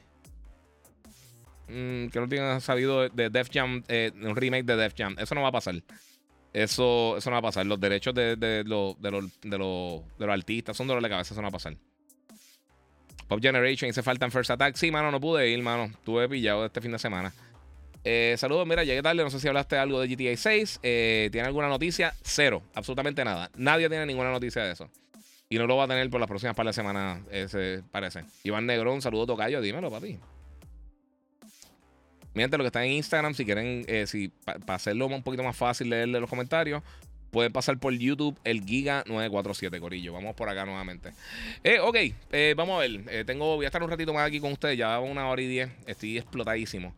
Mm, 1.70 2.08
que 2.10 2.20
no 2.20 2.28
tengan 2.28 2.60
salido 2.62 3.08
de 3.10 3.30
Def 3.30 3.50
Jam, 3.52 3.84
eh, 3.88 4.12
un 4.22 4.36
remake 4.36 4.66
de 4.66 4.76
Def 4.76 4.94
Jam. 4.98 5.16
Eso 5.20 5.36
no 5.36 5.42
va 5.42 5.50
a 5.50 5.52
pasar. 5.52 5.76
Eso, 6.52 7.18
eso 7.18 7.30
no 7.30 7.36
va 7.36 7.40
a 7.40 7.44
pasar. 7.44 7.66
Los 7.66 7.80
derechos 7.80 8.14
de, 8.14 8.36
de, 8.36 8.64
de, 8.64 9.30
de, 9.44 9.58
los 9.58 10.30
artistas 10.30 10.76
son 10.76 10.88
dolores 10.88 11.04
de 11.04 11.10
cabeza. 11.10 11.34
Eso 11.34 11.42
no 11.42 11.46
va 11.46 11.50
a 11.50 11.52
pasar. 11.52 11.76
Pop 13.28 13.40
Generation 13.40 13.90
hice 13.90 14.02
falta 14.02 14.26
en 14.26 14.32
First 14.32 14.50
Attack. 14.50 14.76
Sí, 14.76 14.90
mano, 14.90 15.12
no 15.12 15.20
pude 15.20 15.48
ir, 15.48 15.62
mano. 15.62 15.86
Estuve 15.86 16.28
pillado 16.28 16.66
este 16.66 16.82
fin 16.82 16.92
de 16.92 17.00
semana. 17.00 17.32
Eh, 18.04 18.34
saludos, 18.38 18.66
mira, 18.66 18.84
llegué 18.84 19.04
tarde. 19.04 19.24
No 19.24 19.30
sé 19.30 19.40
si 19.40 19.48
hablaste 19.48 19.78
algo 19.78 20.02
de 20.02 20.08
GTA 20.08 20.36
6. 20.36 20.80
Eh, 20.82 21.30
¿Tiene 21.32 21.48
alguna 21.48 21.68
noticia? 21.68 22.16
Cero. 22.24 22.64
Absolutamente 22.74 23.24
nada. 23.24 23.52
Nadie 23.56 23.88
tiene 23.88 24.08
ninguna 24.08 24.32
noticia 24.32 24.64
de 24.64 24.72
eso. 24.72 24.90
Y 25.48 25.60
no 25.60 25.68
lo 25.68 25.78
va 25.78 25.84
a 25.84 25.88
tener 25.88 26.10
por 26.10 26.20
las 26.20 26.28
próximas 26.28 26.56
par 26.56 26.66
de 26.66 26.74
semanas, 26.74 27.22
ese 27.32 27.84
parece. 27.92 28.24
Iván 28.44 28.68
Negrón, 28.68 29.02
saludo 29.02 29.28
Tocayo. 29.28 29.62
Dímelo, 29.62 29.90
papi. 29.90 30.20
Miren 32.40 32.52
lo 32.52 32.60
que 32.60 32.68
está 32.68 32.86
en 32.86 32.94
Instagram, 32.94 33.34
si 33.34 33.44
quieren, 33.44 33.84
eh, 33.90 34.08
si 34.08 34.30
para 34.46 34.76
hacerlo 34.76 35.08
un 35.08 35.24
poquito 35.24 35.44
más 35.44 35.58
fácil 35.58 35.90
leerle 35.90 36.22
los 36.22 36.30
comentarios, 36.30 36.82
pueden 37.32 37.52
pasar 37.52 37.78
por 37.80 37.94
YouTube 37.94 38.40
el 38.46 38.66
Giga947, 38.66 39.78
Corillo. 39.82 40.14
Vamos 40.14 40.38
por 40.38 40.48
acá 40.48 40.64
nuevamente. 40.64 41.12
Eh, 41.66 41.82
ok, 41.82 41.98
eh, 42.32 42.54
vamos 42.56 42.78
a 42.78 42.88
ver. 42.88 43.26
tengo, 43.26 43.58
voy 43.58 43.66
a 43.66 43.68
estar 43.68 43.84
un 43.84 43.90
ratito 43.90 44.14
más 44.14 44.26
aquí 44.26 44.40
con 44.40 44.54
ustedes. 44.54 44.78
Ya 44.78 44.98
una 45.02 45.28
hora 45.28 45.42
y 45.42 45.48
diez. 45.48 45.70
Estoy 45.86 46.18
explotadísimo. 46.18 46.96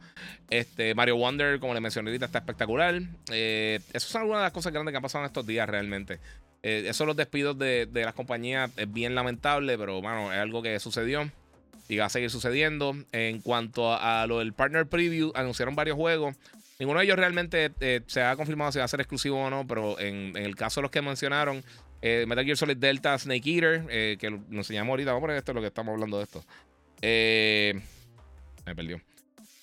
Este, 0.47 0.93
Mario 0.93 1.15
Wonder, 1.15 1.59
como 1.59 1.73
les 1.73 1.81
mencioné 1.81 2.11
ahorita, 2.11 2.27
está 2.27 2.38
espectacular. 2.38 3.01
esas 3.31 4.03
son 4.03 4.22
algunas 4.22 4.41
de 4.41 4.45
las 4.45 4.53
cosas 4.53 4.72
grandes 4.72 4.91
que 4.91 4.97
han 4.97 5.01
pasado 5.01 5.23
en 5.23 5.27
estos 5.27 5.47
días 5.47 5.68
realmente. 5.68 6.19
eso 6.61 7.03
los 7.07 7.15
despidos 7.15 7.57
de, 7.57 7.88
de 7.88 8.05
las 8.05 8.13
compañías 8.13 8.69
es 8.77 8.93
bien 8.93 9.15
lamentable, 9.15 9.76
pero 9.76 10.03
bueno, 10.03 10.31
es 10.31 10.38
algo 10.38 10.61
que 10.61 10.80
sucedió 10.80 11.31
y 11.88 11.98
va 11.98 12.06
a 12.06 12.10
seguir 12.10 12.30
sucediendo. 12.30 12.95
En 13.12 13.41
cuanto 13.41 13.94
a, 13.94 14.26
lo 14.28 14.40
del 14.40 14.53
Partner 14.53 14.86
Preview, 14.88 15.32
anunciaron 15.36 15.76
varios 15.76 15.95
juegos. 15.98 16.36
Ninguno 16.80 16.99
de 16.99 17.06
ellos 17.06 17.18
realmente 17.18 17.72
eh, 17.80 18.02
se 18.08 18.24
ha 18.24 18.36
confirmado 18.36 18.72
si 18.72 18.80
va 18.80 18.86
a 18.86 18.88
ser 18.88 19.02
exclusivo 19.02 19.40
o 19.40 19.49
no, 19.49 19.68
pero 19.68 19.99
en, 19.99 20.36
el 20.36 20.56
caso 20.56 20.80
de 20.80 20.84
los 20.84 20.91
que 20.91 21.02
mencionaron, 21.02 21.64
Eh, 22.03 22.26
Metal 22.28 22.44
Gear 22.44 22.58
Solid 22.58 22.78
Delta 22.78 23.16
Snake 23.16 23.48
Eater, 23.48 23.86
eh, 23.91 24.18
que 24.20 24.32
nos 24.32 24.49
enseñamos 24.49 24.90
ahorita. 24.90 25.12
Vamos 25.12 25.22
a 25.22 25.26
poner 25.26 25.38
esto, 25.38 25.53
lo 25.53 25.62
que 25.62 25.68
estamos 25.68 25.94
hablando 25.94 26.18
de 26.18 26.24
esto. 26.24 26.44
Eh, 27.02 27.80
me 28.66 28.76
perdió. 28.76 28.99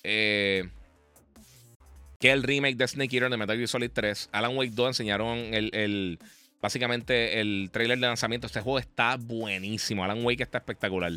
que 0.03 0.71
el 2.31 2.43
remake 2.43 2.77
de 2.77 2.87
Snake 2.87 3.13
Eater 3.15 3.29
de 3.29 3.37
Metal 3.37 3.57
Gear 3.57 3.67
Solid 3.67 3.91
3. 3.91 4.29
Alan 4.31 4.55
Wake 4.55 4.71
2 4.73 4.87
enseñaron 4.87 5.37
el, 5.53 6.19
básicamente 6.61 7.41
el 7.41 7.69
trailer 7.73 7.99
de 7.99 8.07
lanzamiento. 8.07 8.47
Este 8.47 8.61
juego 8.61 8.79
está 8.79 9.17
buenísimo. 9.17 10.05
Alan 10.05 10.23
Wake 10.23 10.43
está 10.43 10.59
espectacular. 10.59 11.11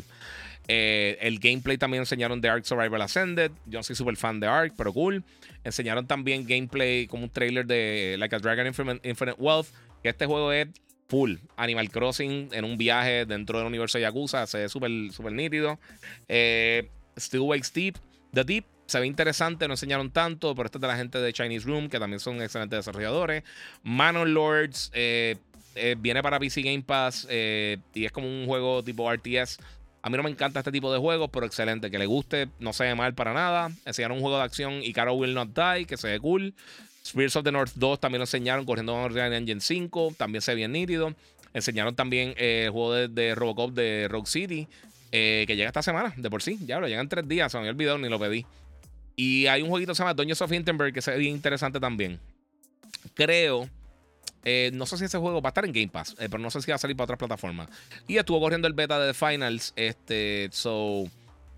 El 0.67 1.39
gameplay 1.39 1.77
también 1.77 2.01
enseñaron 2.01 2.39
de 2.41 2.49
Ark 2.49 2.65
Survival 2.65 3.01
Ascended. 3.01 3.51
Yo 3.65 3.79
no 3.79 3.83
soy 3.83 3.95
súper 3.95 4.17
fan 4.17 4.39
de 4.39 4.47
Ark, 4.47 4.73
pero 4.77 4.93
cool. 4.93 5.23
Enseñaron 5.63 6.07
también 6.07 6.45
gameplay 6.45 7.07
como 7.07 7.23
un 7.23 7.29
trailer 7.29 7.65
de 7.65 8.15
Like 8.17 8.35
a 8.35 8.39
Dragon 8.39 8.67
Infinite 8.67 9.35
Wealth. 9.37 9.67
Que 10.01 10.09
este 10.09 10.25
juego 10.25 10.51
es 10.51 10.67
full 11.07 11.35
Animal 11.57 11.89
Crossing 11.91 12.49
en 12.51 12.65
un 12.65 12.77
viaje 12.77 13.25
dentro 13.25 13.59
del 13.59 13.67
universo 13.67 13.97
de 13.97 14.03
Yakuza. 14.03 14.47
Se 14.47 14.57
ve 14.57 14.69
súper 14.69 14.91
super 15.11 15.31
nítido. 15.31 15.79
Eh, 16.27 16.89
Still 17.17 17.41
Wakes 17.41 17.71
Deep. 17.73 17.97
The 18.33 18.43
Deep 18.43 18.65
se 18.85 18.99
ve 18.99 19.05
interesante, 19.07 19.67
no 19.67 19.75
enseñaron 19.75 20.11
tanto, 20.11 20.53
pero 20.55 20.65
esto 20.65 20.77
es 20.77 20.81
de 20.81 20.87
la 20.87 20.97
gente 20.97 21.19
de 21.19 21.31
Chinese 21.31 21.67
Room, 21.67 21.87
que 21.87 21.99
también 21.99 22.19
son 22.19 22.41
excelentes 22.41 22.79
desarrolladores. 22.79 23.43
Manon 23.83 24.33
Lords 24.33 24.91
eh, 24.93 25.37
eh, 25.75 25.95
viene 25.97 26.21
para 26.21 26.39
PC 26.39 26.63
Game 26.63 26.81
Pass 26.81 27.27
y 27.29 28.05
es 28.05 28.11
como 28.11 28.27
un 28.27 28.45
juego 28.45 28.83
tipo 28.83 29.11
RTS. 29.11 29.59
A 30.03 30.09
mí 30.09 30.17
no 30.17 30.23
me 30.23 30.29
encanta 30.29 30.59
este 30.59 30.71
tipo 30.71 30.91
de 30.91 30.99
juegos, 30.99 31.29
pero 31.31 31.45
excelente. 31.45 31.89
Que 31.89 31.97
le 31.97 32.05
guste, 32.05 32.49
no 32.59 32.73
se 32.73 32.83
ve 32.83 32.93
mal 32.93 33.13
para 33.13 33.33
nada. 33.33 33.71
Enseñaron 33.85 34.17
un 34.17 34.21
juego 34.21 34.37
de 34.37 34.43
acción 34.43 34.83
y 34.83 34.91
Caro 34.91 35.13
Will 35.13 35.33
Not 35.33 35.57
Die, 35.57 35.85
que 35.85 35.95
se 35.95 36.09
ve 36.09 36.19
cool. 36.19 36.53
Spears 37.05 37.35
of 37.37 37.43
the 37.43 37.51
North 37.51 37.71
2 37.75 37.99
también 37.99 38.19
lo 38.19 38.23
enseñaron 38.23 38.65
corriendo 38.65 38.93
con 38.93 39.03
Unreal 39.03 39.33
Engine 39.33 39.61
5, 39.61 40.15
también 40.17 40.41
se 40.41 40.51
ve 40.51 40.55
bien 40.55 40.73
nítido. 40.73 41.13
Enseñaron 41.53 41.95
también 41.95 42.33
eh, 42.37 42.63
el 42.65 42.71
juego 42.71 42.93
de, 42.93 43.35
Robocop 43.35 43.73
de 43.73 44.07
Rogue 44.09 44.27
City, 44.27 44.67
eh, 45.11 45.45
que 45.47 45.55
llega 45.55 45.67
esta 45.67 45.83
semana, 45.83 46.13
de 46.17 46.29
por 46.29 46.41
sí. 46.41 46.59
Ya 46.65 46.79
lo 46.79 46.87
llegan 46.87 47.07
tres 47.07 47.25
días, 47.27 47.51
se 47.51 47.57
me 47.57 47.61
había 47.61 47.71
olvidado 47.71 47.97
ni 47.97 48.09
lo 48.09 48.19
pedí. 48.19 48.45
Y 49.15 49.47
hay 49.47 49.61
un 49.61 49.69
jueguito 49.69 49.91
que 49.91 49.95
se 49.95 50.03
llama 50.03 50.13
Dungeons 50.13 50.41
of 50.41 50.51
Hindenburg 50.51 50.91
que 50.91 51.01
se 51.01 51.11
ve 51.11 51.23
interesante 51.23 51.79
también. 51.79 52.19
Creo. 53.13 53.69
Eh, 54.45 54.71
no 54.73 54.85
sé 54.85 54.97
si 54.97 55.05
ese 55.05 55.17
juego 55.17 55.41
va 55.41 55.49
a 55.49 55.51
estar 55.51 55.65
en 55.65 55.71
Game 55.71 55.87
Pass, 55.87 56.15
pero 56.17 56.37
no 56.37 56.49
sé 56.51 56.61
si 56.61 56.71
va 56.71 56.75
a 56.75 56.79
salir 56.79 56.97
para 56.97 57.05
otras 57.05 57.19
plataformas. 57.19 57.69
Y 58.07 58.17
estuvo 58.17 58.39
corriendo 58.39 58.67
el 58.67 58.73
beta 58.73 58.99
de 58.99 59.13
The 59.13 59.13
Finals. 59.13 59.73
Este, 59.75 60.49
so. 60.51 61.05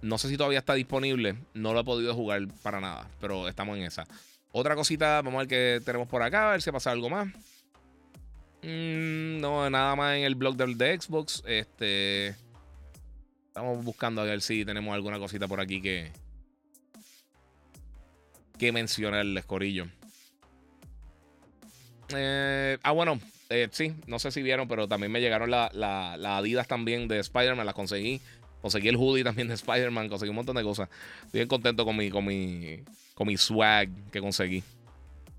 No 0.02 0.20
sé 0.20 0.30
si 0.30 0.38
todavía 0.38 0.60
está 0.60 0.76
disponible. 0.76 1.36
No 1.54 1.74
lo 1.74 1.80
he 1.80 1.84
podido 1.84 2.14
jugar 2.14 2.48
para 2.62 2.80
nada. 2.80 3.10
Pero 3.20 3.48
estamos 3.48 3.78
en 3.78 3.84
esa. 3.84 4.06
Otra 4.52 4.76
cosita, 4.76 5.22
vamos 5.22 5.36
a 5.36 5.38
ver 5.40 5.48
qué 5.48 5.82
tenemos 5.84 6.08
por 6.08 6.22
acá, 6.22 6.50
a 6.50 6.52
ver 6.52 6.62
si 6.62 6.70
ha 6.70 6.74
pasado 6.74 6.94
algo 6.94 7.10
más. 7.10 7.28
Mm, 8.62 9.42
no, 9.42 9.70
nada 9.70 9.96
más 9.96 10.16
en 10.16 10.24
el 10.24 10.36
blog 10.36 10.56
de 10.56 11.02
Xbox. 11.02 11.44
Este. 11.46 12.36
Estamos 13.48 13.84
buscando 13.84 14.22
a 14.22 14.26
ver 14.26 14.42
si 14.42 14.64
tenemos 14.64 14.94
alguna 14.94 15.18
cosita 15.18 15.48
por 15.48 15.60
aquí 15.60 15.82
que. 15.82 16.12
Que 18.58 18.72
menciona 18.72 19.22
el 19.22 19.38
escorillo. 19.38 19.88
Eh, 22.14 22.78
ah, 22.84 22.92
bueno, 22.92 23.20
eh, 23.50 23.68
sí, 23.72 23.94
no 24.08 24.20
sé 24.20 24.32
si 24.32 24.42
vieron, 24.42 24.68
pero 24.68 24.88
también 24.88 25.12
me 25.12 25.22
llegaron 25.22 25.52
las 25.52 25.74
la, 25.74 26.38
Adidas 26.38 26.68
también 26.68 27.08
de 27.08 27.20
Spider-Man, 27.20 27.66
las 27.66 27.76
conseguí. 27.76 28.22
Conseguí 28.62 28.88
el 28.88 28.96
hoodie 28.96 29.24
también 29.24 29.48
de 29.48 29.54
Spider-Man, 29.54 30.10
conseguí 30.10 30.30
un 30.30 30.38
montón 30.38 30.56
de 30.56 30.64
cosas. 30.64 30.90
Estoy 31.26 31.40
bien 31.40 31.48
contento 31.48 31.86
con 31.86 31.96
mi, 31.96 32.10
con 32.10 32.26
mi, 32.26 32.80
con 33.14 33.28
mi 33.28 33.38
swag 33.38 33.90
que 34.12 34.20
conseguí. 34.20 34.64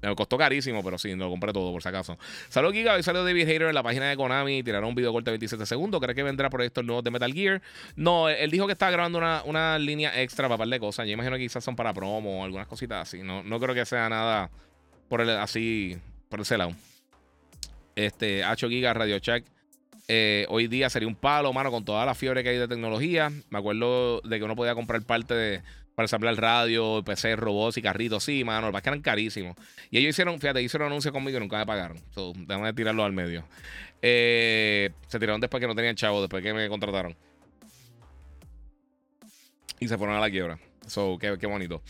Me 0.02 0.14
costó 0.14 0.36
carísimo, 0.36 0.84
pero 0.84 0.98
sí, 0.98 1.14
lo 1.14 1.28
compré 1.28 1.52
todo 1.52 1.72
por 1.72 1.82
si 1.82 1.88
acaso. 1.88 2.18
Saludos, 2.48 2.74
Giga. 2.74 2.94
Hoy 2.94 3.02
salió 3.02 3.24
David 3.24 3.46
Hater 3.46 3.62
en 3.62 3.74
la 3.74 3.82
página 3.82 4.08
de 4.08 4.16
Konami. 4.16 4.62
Tiraron 4.62 4.90
un 4.90 4.94
video 4.94 5.12
corto 5.12 5.30
de 5.30 5.38
27 5.38 5.66
segundos. 5.66 6.00
¿Cree 6.00 6.14
que 6.14 6.22
vendrá 6.22 6.50
por 6.50 6.62
esto 6.62 6.80
el 6.80 6.86
nuevo 6.86 7.02
de 7.02 7.10
Metal 7.10 7.32
Gear? 7.32 7.62
No, 7.96 8.28
él 8.28 8.50
dijo 8.50 8.66
que 8.66 8.74
estaba 8.74 8.92
grabando 8.92 9.18
una, 9.18 9.78
línea 9.78 10.22
extra 10.22 10.48
para 10.48 10.58
par 10.58 10.68
de 10.68 10.78
cosas. 10.78 11.06
Yo 11.06 11.12
imagino 11.14 11.36
que 11.36 11.42
quizás 11.42 11.64
son 11.64 11.74
para 11.74 11.92
promo 11.94 12.42
o 12.42 12.44
algunas 12.44 12.68
cositas 12.68 13.08
así. 13.08 13.22
No, 13.22 13.42
no 13.42 13.58
creo 13.58 13.74
que 13.74 13.84
sea 13.84 14.08
nada 14.08 14.50
por 15.08 15.22
el, 15.22 15.30
así, 15.30 15.98
por 16.28 16.40
ese 16.40 16.58
lado. 16.58 16.72
Este, 17.94 18.44
8 18.44 18.68
Giga 18.68 18.94
Radio 18.94 19.18
Check. 19.18 19.44
Eh, 20.08 20.46
hoy 20.48 20.68
día 20.68 20.88
sería 20.88 21.08
un 21.08 21.16
palo, 21.16 21.52
mano, 21.52 21.70
con 21.70 21.84
toda 21.84 22.06
la 22.06 22.14
fiebre 22.14 22.42
que 22.42 22.50
hay 22.50 22.58
de 22.58 22.68
tecnología. 22.68 23.30
Me 23.50 23.58
acuerdo 23.58 24.20
de 24.20 24.38
que 24.38 24.44
uno 24.44 24.54
podía 24.54 24.74
comprar 24.74 25.02
parte 25.02 25.34
de, 25.34 25.62
para 25.94 26.04
ensamblar 26.04 26.36
radio, 26.36 27.02
PC, 27.04 27.36
robots 27.36 27.78
y 27.78 27.82
carritos. 27.82 28.22
Sí, 28.22 28.44
mano, 28.44 28.70
los 28.70 28.82
que 28.82 28.88
eran 28.88 29.00
carísimos. 29.00 29.56
Y 29.90 29.98
ellos 29.98 30.10
hicieron, 30.10 30.38
fíjate, 30.38 30.62
hicieron 30.62 30.88
anuncios 30.88 31.12
conmigo 31.12 31.38
y 31.38 31.40
nunca 31.40 31.58
me 31.58 31.66
pagaron. 31.66 31.98
So, 32.14 32.32
déjame 32.36 32.72
tirarlo 32.74 33.04
al 33.04 33.12
medio. 33.12 33.44
Eh, 34.02 34.90
se 35.08 35.18
tiraron 35.18 35.40
después 35.40 35.60
que 35.60 35.66
no 35.66 35.74
tenían 35.74 35.96
chavo, 35.96 36.20
después 36.20 36.42
que 36.42 36.52
me 36.52 36.68
contrataron. 36.68 37.16
Y 39.80 39.88
se 39.88 39.98
fueron 39.98 40.16
a 40.16 40.20
la 40.20 40.30
quiebra. 40.30 40.58
So, 40.86 41.18
qué 41.18 41.46
bonito. 41.46 41.82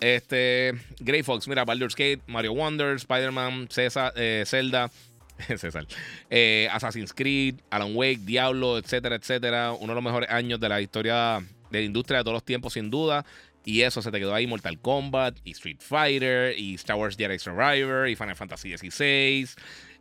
Este, 0.00 0.72
Grey 0.98 1.22
Fox, 1.22 1.48
mira, 1.48 1.64
Baldur's 1.64 1.94
Gate, 1.94 2.20
Mario 2.26 2.52
Wonder, 2.52 2.96
Spider-Man, 2.96 3.68
eh, 4.16 4.44
Zelda. 4.46 4.90
César. 5.58 5.86
Eh, 6.30 6.68
Assassin's 6.70 7.12
Creed, 7.12 7.56
Alan 7.70 7.94
Wake, 7.94 8.20
Diablo, 8.24 8.78
etcétera, 8.78 9.16
etcétera. 9.16 9.72
Uno 9.72 9.88
de 9.88 9.94
los 9.94 10.04
mejores 10.04 10.30
años 10.30 10.60
de 10.60 10.68
la 10.68 10.80
historia 10.80 11.42
de 11.70 11.78
la 11.80 11.84
industria 11.84 12.18
de 12.18 12.24
todos 12.24 12.34
los 12.34 12.44
tiempos, 12.44 12.74
sin 12.74 12.90
duda. 12.90 13.24
Y 13.64 13.80
eso 13.80 14.02
se 14.02 14.10
te 14.10 14.18
quedó 14.18 14.34
ahí 14.34 14.46
Mortal 14.46 14.78
Kombat, 14.78 15.38
y 15.44 15.52
Street 15.52 15.78
Fighter, 15.80 16.58
y 16.58 16.74
Star 16.74 16.96
Wars 16.96 17.16
Jedi 17.16 17.38
Survivor, 17.38 18.08
y 18.08 18.14
Final 18.14 18.36
Fantasy 18.36 18.76
XVI. 18.76 19.48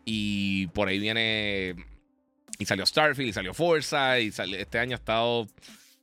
Y 0.05 0.67
por 0.67 0.89
ahí 0.89 0.99
viene. 0.99 1.75
Y 2.59 2.65
salió 2.65 2.85
Starfield, 2.85 3.29
y 3.29 3.33
salió 3.33 3.53
Forza, 3.53 4.19
y 4.19 4.27
este 4.27 4.79
año 4.79 4.95
ha 4.95 4.99
estado. 4.99 5.47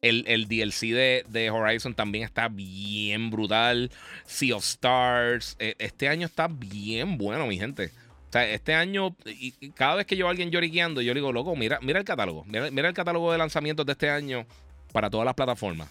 El, 0.03 0.25
el 0.27 0.49
DLC 0.49 0.93
de, 0.93 1.25
de, 1.29 1.51
Horizon 1.51 1.95
también 1.95 2.25
está 2.25 2.49
bien 2.49 3.31
brutal. 3.31 3.91
Sea 4.25 4.57
of 4.57 4.65
Stars. 4.65 5.57
E, 5.59 5.75
este 5.79 6.09
año 6.09 6.27
está 6.27 6.49
bien 6.49 7.19
bueno, 7.19 7.47
mi 7.47 7.59
gente. 7.59 7.91
O 8.31 8.33
sea, 8.33 8.49
este 8.49 8.75
año, 8.75 9.17
y, 9.27 9.71
cada 9.73 9.97
vez 9.97 10.07
que 10.07 10.17
yo 10.17 10.29
a 10.29 10.31
alguien 10.31 10.51
lloriqueando, 10.51 11.03
yo 11.03 11.13
le 11.13 11.21
digo, 11.21 11.33
loco, 11.33 11.57
mira, 11.57 11.81
mira 11.83 11.99
el 11.99 12.05
catálogo. 12.05 12.45
Mira, 12.47 12.71
mira 12.71 12.89
el 12.89 12.95
catálogo 12.95 13.33
de 13.33 13.39
lanzamientos 13.39 13.85
de 13.85 13.93
este 13.93 14.09
año 14.09 14.47
para 14.93 15.11
todas 15.11 15.25
las 15.25 15.35
plataformas. 15.35 15.91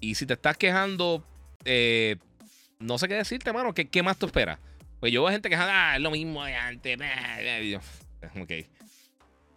Y 0.00 0.14
si 0.14 0.26
te 0.26 0.34
estás 0.34 0.56
quejando, 0.56 1.22
eh, 1.64 2.16
no 2.78 2.98
sé 2.98 3.08
qué 3.08 3.14
decirte, 3.14 3.52
mano. 3.52 3.74
¿Qué, 3.74 3.88
qué 3.88 4.02
más 4.02 4.18
tú 4.18 4.26
esperas? 4.26 4.58
Pues 5.00 5.12
yo 5.12 5.22
veo 5.22 5.30
gente 5.30 5.48
que 5.48 5.54
ah, 5.54 5.96
es 5.96 6.00
lo 6.00 6.10
mismo 6.10 6.44
de 6.44 6.54
antes. 6.54 6.98
Ok. 8.40 8.52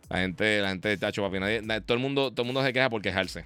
La 0.10 0.20
gente, 0.20 0.62
la 0.62 0.70
gente, 0.70 0.98
tacho, 0.98 1.22
papi, 1.22 1.40
todo 1.40 1.82
todo 2.32 2.42
el 2.42 2.46
mundo 2.46 2.64
se 2.64 2.74
queja 2.74 2.90
por 2.90 3.02
quejarse. 3.02 3.46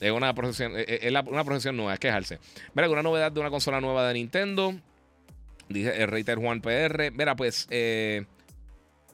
Es 0.00 0.12
una 0.12 0.34
profesión, 0.34 0.72
es, 0.76 1.10
una 1.10 1.44
profesión 1.44 1.76
nueva, 1.76 1.94
es 1.94 2.00
quejarse. 2.00 2.38
Mira, 2.74 2.84
alguna 2.84 3.02
novedad 3.02 3.32
de 3.32 3.40
una 3.40 3.50
consola 3.50 3.80
nueva 3.80 4.06
de 4.08 4.14
Nintendo. 4.14 4.74
Dije 5.68 6.02
el 6.02 6.08
Reiter 6.08 6.38
Juan 6.38 6.60
PR. 6.60 7.10
Mira, 7.12 7.34
pues 7.34 7.66
eh, 7.70 8.24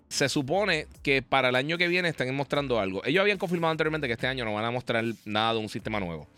se 0.09 0.29
supone 0.29 0.87
que 1.03 1.23
para 1.23 1.49
el 1.49 1.55
año 1.55 1.79
que 1.79 1.89
viene 1.89 2.09
están 2.09 2.35
mostrando 2.35 2.79
algo. 2.79 3.03
Ellos 3.05 3.23
habían 3.23 3.39
confirmado 3.39 3.73
anteriormente 3.73 4.09
que 4.09 4.13
este 4.13 4.27
año 4.27 4.45
no 4.45 4.53
van 4.53 4.67
a 4.67 4.71
mostrar 4.71 5.05
nada 5.25 5.55
de 5.55 5.61
un 5.61 5.71
sistema 5.71 6.01
nuevo. 6.01 6.29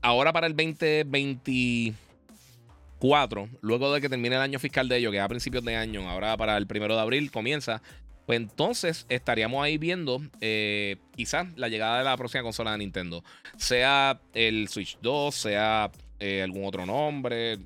Ahora 0.00 0.32
para 0.32 0.46
el 0.46 0.54
2024, 0.54 3.48
luego 3.62 3.92
de 3.92 4.00
que 4.00 4.08
termine 4.08 4.36
el 4.36 4.42
año 4.42 4.58
fiscal 4.58 4.88
de 4.88 4.96
ellos, 4.98 5.10
que 5.10 5.18
es 5.18 5.24
a 5.24 5.28
principios 5.28 5.64
de 5.64 5.74
año, 5.74 6.08
ahora 6.08 6.36
para 6.36 6.56
el 6.56 6.66
primero 6.66 6.94
de 6.94 7.00
abril 7.00 7.30
comienza, 7.30 7.82
pues 8.26 8.36
entonces 8.36 9.06
estaríamos 9.08 9.64
ahí 9.64 9.78
viendo 9.78 10.20
eh, 10.40 10.96
quizás 11.16 11.46
la 11.56 11.68
llegada 11.68 11.98
de 11.98 12.04
la 12.04 12.16
próxima 12.16 12.42
consola 12.42 12.72
de 12.72 12.78
Nintendo. 12.78 13.24
Sea 13.56 14.20
el 14.32 14.68
Switch 14.68 14.98
2, 15.02 15.34
sea 15.34 15.90
eh, 16.20 16.42
algún 16.42 16.64
otro 16.64 16.86
nombre, 16.86 17.58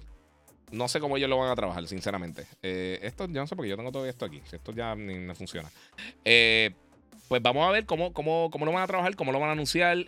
no 0.70 0.88
sé 0.88 0.98
cómo 0.98 1.16
ellos 1.16 1.28
lo 1.28 1.38
van 1.38 1.50
a 1.50 1.56
trabajar, 1.56 1.86
sinceramente. 1.86 2.46
Eh, 2.62 2.98
esto 3.02 3.26
yo 3.26 3.40
no 3.40 3.46
sé 3.46 3.54
porque 3.54 3.68
yo 3.68 3.76
tengo 3.76 3.92
todo 3.92 4.06
esto 4.06 4.24
aquí. 4.24 4.40
Esto 4.50 4.72
ya 4.72 4.94
ni 4.94 5.14
no 5.14 5.34
funciona. 5.34 5.70
Pues 7.28 7.42
vamos 7.42 7.68
a 7.68 7.72
ver 7.72 7.86
cómo, 7.86 8.12
cómo, 8.12 8.50
cómo, 8.50 8.64
lo 8.64 8.72
van 8.72 8.84
a 8.84 8.86
trabajar, 8.86 9.16
cómo 9.16 9.32
lo 9.32 9.40
van 9.40 9.50
a 9.50 9.52
anunciar. 9.52 9.98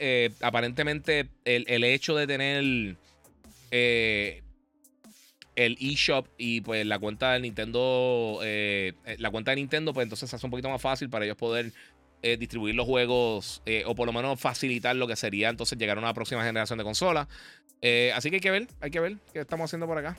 Aparentemente, 0.40 1.28
el, 1.44 1.84
hecho 1.84 2.16
de 2.16 2.26
tener 2.26 2.96
el 5.58 5.76
eShop 5.80 6.28
y 6.38 6.60
pues 6.60 6.86
la 6.86 6.98
cuenta 6.98 7.32
de 7.32 7.40
Nintendo, 7.40 8.40
la 8.40 9.30
cuenta 9.30 9.50
de 9.50 9.56
Nintendo, 9.56 9.92
pues 9.92 10.04
entonces 10.04 10.30
se 10.30 10.36
hace 10.36 10.46
un 10.46 10.50
poquito 10.50 10.68
más 10.68 10.80
fácil 10.80 11.10
para 11.10 11.24
ellos 11.24 11.36
poder 11.36 11.72
distribuir 12.22 12.74
los 12.74 12.86
juegos 12.86 13.62
o 13.86 13.94
por 13.94 14.06
lo 14.06 14.12
menos 14.12 14.40
facilitar 14.40 14.96
lo 14.96 15.06
que 15.06 15.16
sería 15.16 15.48
entonces 15.48 15.78
llegar 15.78 15.96
a 15.98 16.00
una 16.00 16.14
próxima 16.14 16.44
generación 16.44 16.78
de 16.78 16.84
consolas. 16.84 17.28
así 18.14 18.30
que 18.30 18.36
hay 18.36 18.40
que 18.40 18.50
ver, 18.50 18.68
hay 18.80 18.90
que 18.90 19.00
ver 19.00 19.16
qué 19.32 19.40
estamos 19.40 19.64
haciendo 19.64 19.86
por 19.86 19.98
acá. 19.98 20.16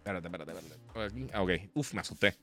Espérate, 0.00 0.28
espérate, 0.28 0.52
espérate. 0.52 1.30
Ah, 1.34 1.42
ok. 1.42 1.50
Uf, 1.74 1.94
me 1.94 2.00
asusté. 2.00 2.34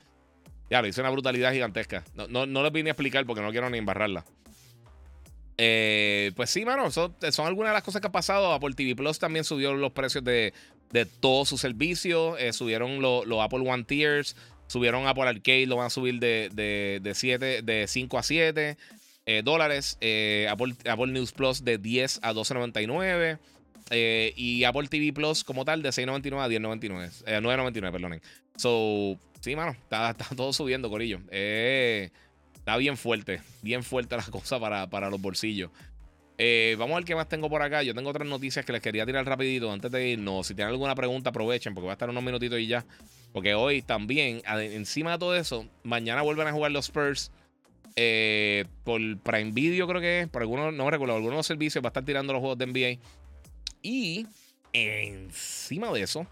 Ya, 0.69 0.81
lo 0.81 0.87
hice 0.87 1.01
una 1.01 1.09
brutalidad 1.09 1.51
gigantesca. 1.53 2.03
No, 2.13 2.27
no, 2.27 2.45
no 2.45 2.63
les 2.63 2.71
vine 2.71 2.89
a 2.89 2.93
explicar 2.93 3.25
porque 3.25 3.41
no 3.41 3.51
quiero 3.51 3.69
ni 3.69 3.77
embarrarla. 3.77 4.25
Eh, 5.57 6.33
pues 6.35 6.51
sí, 6.51 6.65
mano, 6.65 6.91
son, 6.91 7.15
algunas 7.39 7.71
de 7.71 7.73
las 7.73 7.83
cosas 7.83 8.01
que 8.01 8.07
ha 8.07 8.11
pasado. 8.11 8.53
Apple 8.53 8.75
TV 8.75 8.95
Plus 8.95 9.17
también 9.17 9.43
subió 9.43 9.73
los 9.73 9.91
precios 9.91 10.23
de, 10.23 10.53
de 10.91 11.05
todos 11.05 11.49
sus 11.49 11.61
servicios. 11.61 12.39
Eh, 12.39 12.53
subieron 12.53 13.01
los 13.01 13.41
Apple 13.41 13.69
One 13.69 13.83
Tiers. 13.83 14.35
Subieron 14.67 15.07
Apple 15.07 15.23
Arcade, 15.23 15.65
lo 15.65 15.77
van 15.77 15.87
a 15.87 15.89
subir 15.89 16.19
de, 16.19 16.49
de, 16.53 16.99
de, 17.01 17.15
7, 17.15 17.61
de 17.61 17.87
5 17.87 18.17
a 18.17 18.23
7 18.23 18.77
eh, 19.27 19.41
dólares. 19.43 19.97
Eh, 19.99 20.47
Apple, 20.49 20.73
Apple, 20.89 21.07
News 21.07 21.33
Plus 21.33 21.63
de 21.63 21.77
10 21.77 22.21
a 22.23 22.33
12.99. 22.33 23.37
Eh, 23.89 24.33
y 24.35 24.63
Apple 24.63 24.87
TV 24.87 25.13
Plus 25.13 25.43
como 25.43 25.63
tal 25.65 25.81
de 25.83 25.89
6.99 25.89 26.39
a 26.39 26.47
10.99. 26.47 27.41
9.99, 27.41 27.91
perdonen. 27.91 28.21
So, 28.55 29.19
sí, 29.41 29.55
mano, 29.55 29.71
está, 29.71 30.11
está 30.11 30.33
todo 30.35 30.53
subiendo, 30.53 30.89
Corillo. 30.89 31.19
está 31.29 32.77
bien 32.77 32.97
fuerte, 32.97 33.41
bien 33.61 33.83
fuerte 33.83 34.15
la 34.15 34.23
cosa 34.31 34.59
para, 34.59 34.89
para 34.89 35.09
los 35.09 35.21
bolsillos. 35.21 35.71
Vamos 36.77 36.93
a 36.93 36.95
ver 36.97 37.05
qué 37.05 37.15
más 37.15 37.27
tengo 37.27 37.49
por 37.49 37.61
acá. 37.61 37.83
Yo 37.83 37.93
tengo 37.93 38.09
otras 38.09 38.27
noticias 38.27 38.65
que 38.65 38.71
les 38.71 38.81
quería 38.81 39.05
tirar 39.05 39.25
rapidito 39.25 39.71
antes 39.71 39.91
de 39.91 40.09
irnos. 40.09 40.47
Si 40.47 40.53
tienen 40.55 40.71
alguna 40.71 40.95
pregunta, 40.95 41.29
aprovechen 41.31 41.73
porque 41.73 41.87
va 41.87 41.93
a 41.93 41.95
estar 41.95 42.09
unos 42.09 42.23
minutitos 42.23 42.59
y 42.59 42.67
ya. 42.67 42.85
Porque 43.33 43.53
hoy 43.55 43.81
también, 43.81 44.41
encima 44.45 45.11
de 45.13 45.17
todo 45.17 45.35
eso, 45.35 45.67
mañana 45.83 46.21
vuelven 46.21 46.47
a 46.47 46.51
jugar 46.51 46.71
los 46.71 46.85
Spurs. 46.85 47.31
Eh, 47.99 48.65
por 48.83 48.99
Prime 49.21 49.51
Video, 49.51 49.87
creo 49.87 49.99
que 49.99 50.21
es. 50.21 50.27
Por 50.27 50.43
algunos, 50.43 50.71
no 50.71 50.85
me 50.85 50.91
recuerdo, 50.91 51.15
algunos 51.15 51.47
servicios 51.47 51.83
va 51.83 51.87
a 51.87 51.89
estar 51.89 52.05
tirando 52.05 52.31
los 52.31 52.39
juegos 52.39 52.57
de 52.59 52.67
NBA. 52.67 53.01
Y 53.81 54.27
encima 54.71 55.91
de 55.91 56.01
eso, 56.03 56.27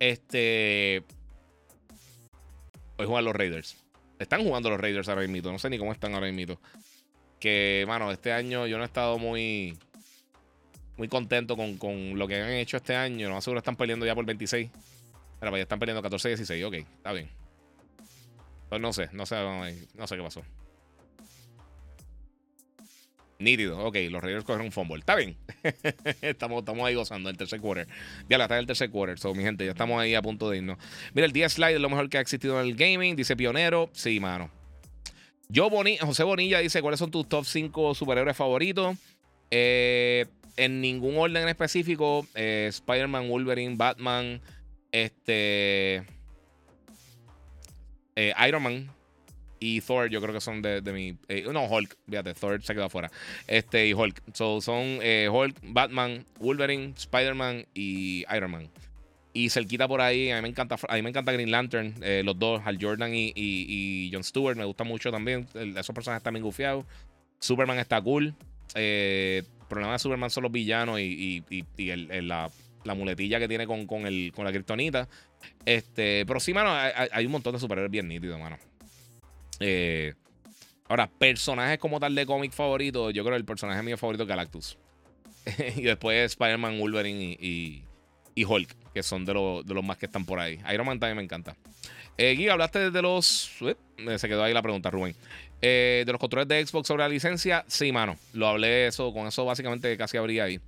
este. 0.00 1.04
Hoy 2.98 3.06
juegan 3.06 3.24
los 3.24 3.34
Raiders. 3.34 3.76
Están 4.18 4.42
jugando 4.42 4.70
los 4.70 4.80
Raiders 4.80 5.08
ahora 5.08 5.26
mismo. 5.26 5.52
No 5.52 5.58
sé 5.58 5.70
ni 5.70 5.78
cómo 5.78 5.92
están 5.92 6.14
ahora 6.14 6.30
mismo. 6.32 6.60
Que, 7.42 7.84
mano, 7.88 8.12
este 8.12 8.32
año 8.32 8.68
yo 8.68 8.76
no 8.76 8.84
he 8.84 8.86
estado 8.86 9.18
muy. 9.18 9.76
Muy 10.96 11.08
contento 11.08 11.56
con, 11.56 11.76
con 11.76 12.16
lo 12.16 12.28
que 12.28 12.40
han 12.40 12.50
hecho 12.50 12.76
este 12.76 12.94
año. 12.94 13.28
No 13.28 13.40
seguro 13.40 13.58
están 13.58 13.74
peleando 13.74 14.06
ya 14.06 14.14
por 14.14 14.24
26. 14.24 14.70
Pero 15.40 15.50
pues 15.50 15.58
ya 15.58 15.62
están 15.64 15.80
peleando 15.80 16.08
14-16. 16.08 16.64
Ok, 16.64 16.74
está 16.74 17.10
bien. 17.12 17.28
Pues 18.68 18.80
no 18.80 18.92
sé, 18.92 19.08
no 19.12 19.26
sé, 19.26 19.34
no 19.94 20.06
sé 20.06 20.16
qué 20.16 20.22
pasó. 20.22 20.42
Nítido, 23.40 23.84
ok, 23.86 23.96
los 24.08 24.22
Raiders 24.22 24.44
cogen 24.44 24.62
un 24.62 24.70
fumble. 24.70 25.00
Está 25.00 25.16
bien. 25.16 25.36
estamos, 26.22 26.60
estamos 26.60 26.86
ahí 26.86 26.94
gozando 26.94 27.28
el 27.28 27.36
tercer 27.36 27.60
quarter. 27.60 27.88
Ya 28.28 28.38
la 28.38 28.44
está 28.44 28.54
en 28.54 28.60
el 28.60 28.66
tercer 28.68 28.88
quarter. 28.88 29.18
So, 29.18 29.34
mi 29.34 29.42
gente, 29.42 29.64
ya 29.64 29.72
estamos 29.72 30.00
ahí 30.00 30.14
a 30.14 30.22
punto 30.22 30.48
de 30.48 30.58
irnos. 30.58 30.78
Mira, 31.12 31.26
el 31.26 31.32
día 31.32 31.48
slide 31.48 31.74
es 31.74 31.80
lo 31.80 31.90
mejor 31.90 32.08
que 32.08 32.18
ha 32.18 32.20
existido 32.20 32.60
en 32.60 32.68
el 32.68 32.76
gaming. 32.76 33.16
Dice 33.16 33.34
Pionero. 33.34 33.90
Sí, 33.92 34.20
mano. 34.20 34.61
Yo, 35.52 35.68
José 36.00 36.24
Bonilla 36.24 36.60
dice: 36.60 36.80
¿Cuáles 36.80 36.98
son 36.98 37.10
tus 37.10 37.28
top 37.28 37.44
5 37.44 37.94
superhéroes 37.94 38.36
favoritos? 38.36 38.96
Eh, 39.50 40.24
en 40.56 40.80
ningún 40.80 41.18
orden 41.18 41.42
en 41.42 41.48
específico. 41.50 42.26
Eh, 42.34 42.68
Spider-Man, 42.70 43.28
Wolverine, 43.28 43.76
Batman. 43.76 44.40
Este. 44.92 46.04
Eh, 48.16 48.32
Iron 48.48 48.62
Man 48.62 48.90
y 49.58 49.80
Thor, 49.82 50.08
yo 50.08 50.20
creo 50.22 50.32
que 50.32 50.40
son 50.40 50.62
de, 50.62 50.80
mi. 50.90 51.18
Eh, 51.28 51.44
no, 51.52 51.66
Hulk, 51.66 51.98
fíjate, 52.08 52.32
Thor 52.32 52.62
se 52.62 52.72
quedó 52.72 52.86
afuera. 52.86 53.10
Este 53.46 53.86
y 53.86 53.92
Hulk. 53.92 54.22
So, 54.32 54.62
son 54.62 55.00
Hulk, 55.30 55.56
Batman, 55.64 56.24
Wolverine, 56.40 56.94
Spider-Man 56.96 57.66
y 57.74 58.24
Iron 58.34 58.50
Man. 58.52 58.70
Y 59.34 59.48
cerquita 59.48 59.88
por 59.88 60.00
ahí, 60.00 60.30
a 60.30 60.36
mí 60.36 60.42
me 60.42 60.48
encanta, 60.48 60.76
a 60.88 60.94
mí 60.94 61.02
me 61.02 61.08
encanta 61.08 61.32
Green 61.32 61.50
Lantern, 61.50 61.94
los 62.24 62.38
dos, 62.38 62.60
Hal 62.64 62.78
Jordan 62.80 63.14
y, 63.14 63.32
y, 63.34 64.10
John 64.12 64.22
Stewart, 64.22 64.56
me 64.56 64.64
gusta 64.64 64.84
mucho 64.84 65.10
también. 65.10 65.46
esos 65.54 65.94
personajes 65.94 66.20
están 66.20 66.34
bien 66.34 66.44
gufiados. 66.44 66.84
Superman 67.38 67.78
está 67.78 68.00
cool. 68.00 68.34
el 68.74 69.46
problema 69.68 69.94
de 69.94 69.98
Superman 69.98 70.28
son 70.28 70.42
los 70.42 70.52
villanos 70.52 71.00
y, 71.00 71.42
el, 71.78 72.28
la, 72.28 72.50
la 72.84 72.94
muletilla 72.94 73.38
que 73.38 73.48
tiene 73.48 73.66
con, 73.66 73.86
con, 73.86 74.06
el, 74.06 74.32
con 74.34 74.44
la 74.44 74.52
kriptonita. 74.52 75.08
Este, 75.64 76.24
pero 76.26 76.40
sí, 76.40 76.52
mano, 76.52 76.72
hay, 76.72 77.26
un 77.26 77.32
montón 77.32 77.52
de 77.52 77.58
superhéroes 77.58 77.90
bien 77.90 78.08
nítidos, 78.08 78.38
mano. 78.38 78.58
Eh, 79.60 80.14
ahora, 80.88 81.08
personajes 81.08 81.78
como 81.78 82.00
tal 82.00 82.14
de 82.14 82.26
cómic 82.26 82.52
favorito, 82.52 83.10
yo 83.10 83.22
creo 83.22 83.34
que 83.34 83.38
el 83.40 83.44
personaje 83.44 83.82
mío 83.82 83.96
favorito 83.96 84.24
es 84.24 84.28
Galactus. 84.28 84.78
y 85.76 85.82
después 85.82 86.32
Spider-Man, 86.32 86.78
Wolverine 86.78 87.36
y, 87.40 87.84
y, 88.34 88.44
Hulk, 88.44 88.92
que 88.94 89.02
son 89.02 89.24
de, 89.24 89.32
de, 89.32 89.74
los 89.74 89.84
más 89.84 89.96
que 89.98 90.06
están 90.06 90.24
por 90.24 90.40
ahí. 90.40 90.60
Iron 90.72 90.86
Man 90.86 90.98
también 90.98 91.16
me 91.16 91.22
encanta. 91.22 91.56
Eh, 92.18 92.50
hablaste 92.50 92.90
de 92.90 93.02
los. 93.02 93.52
se 94.16 94.28
quedó 94.28 94.44
ahí 94.44 94.52
la 94.52 94.62
pregunta, 94.62 94.90
Rubén. 94.90 95.14
Eh, 95.60 96.02
de 96.04 96.12
los 96.12 96.20
controles 96.20 96.48
de 96.48 96.64
Xbox 96.64 96.88
sobre 96.88 97.02
la 97.02 97.08
licencia. 97.08 97.64
Sí, 97.68 97.92
mano. 97.92 98.16
Lo 98.32 98.48
hablé 98.48 98.86
eso. 98.86 99.12
Con 99.12 99.26
eso 99.26 99.44
básicamente 99.44 99.96
casi 99.96 100.16
habría 100.16 100.44
ahí. 100.44 100.60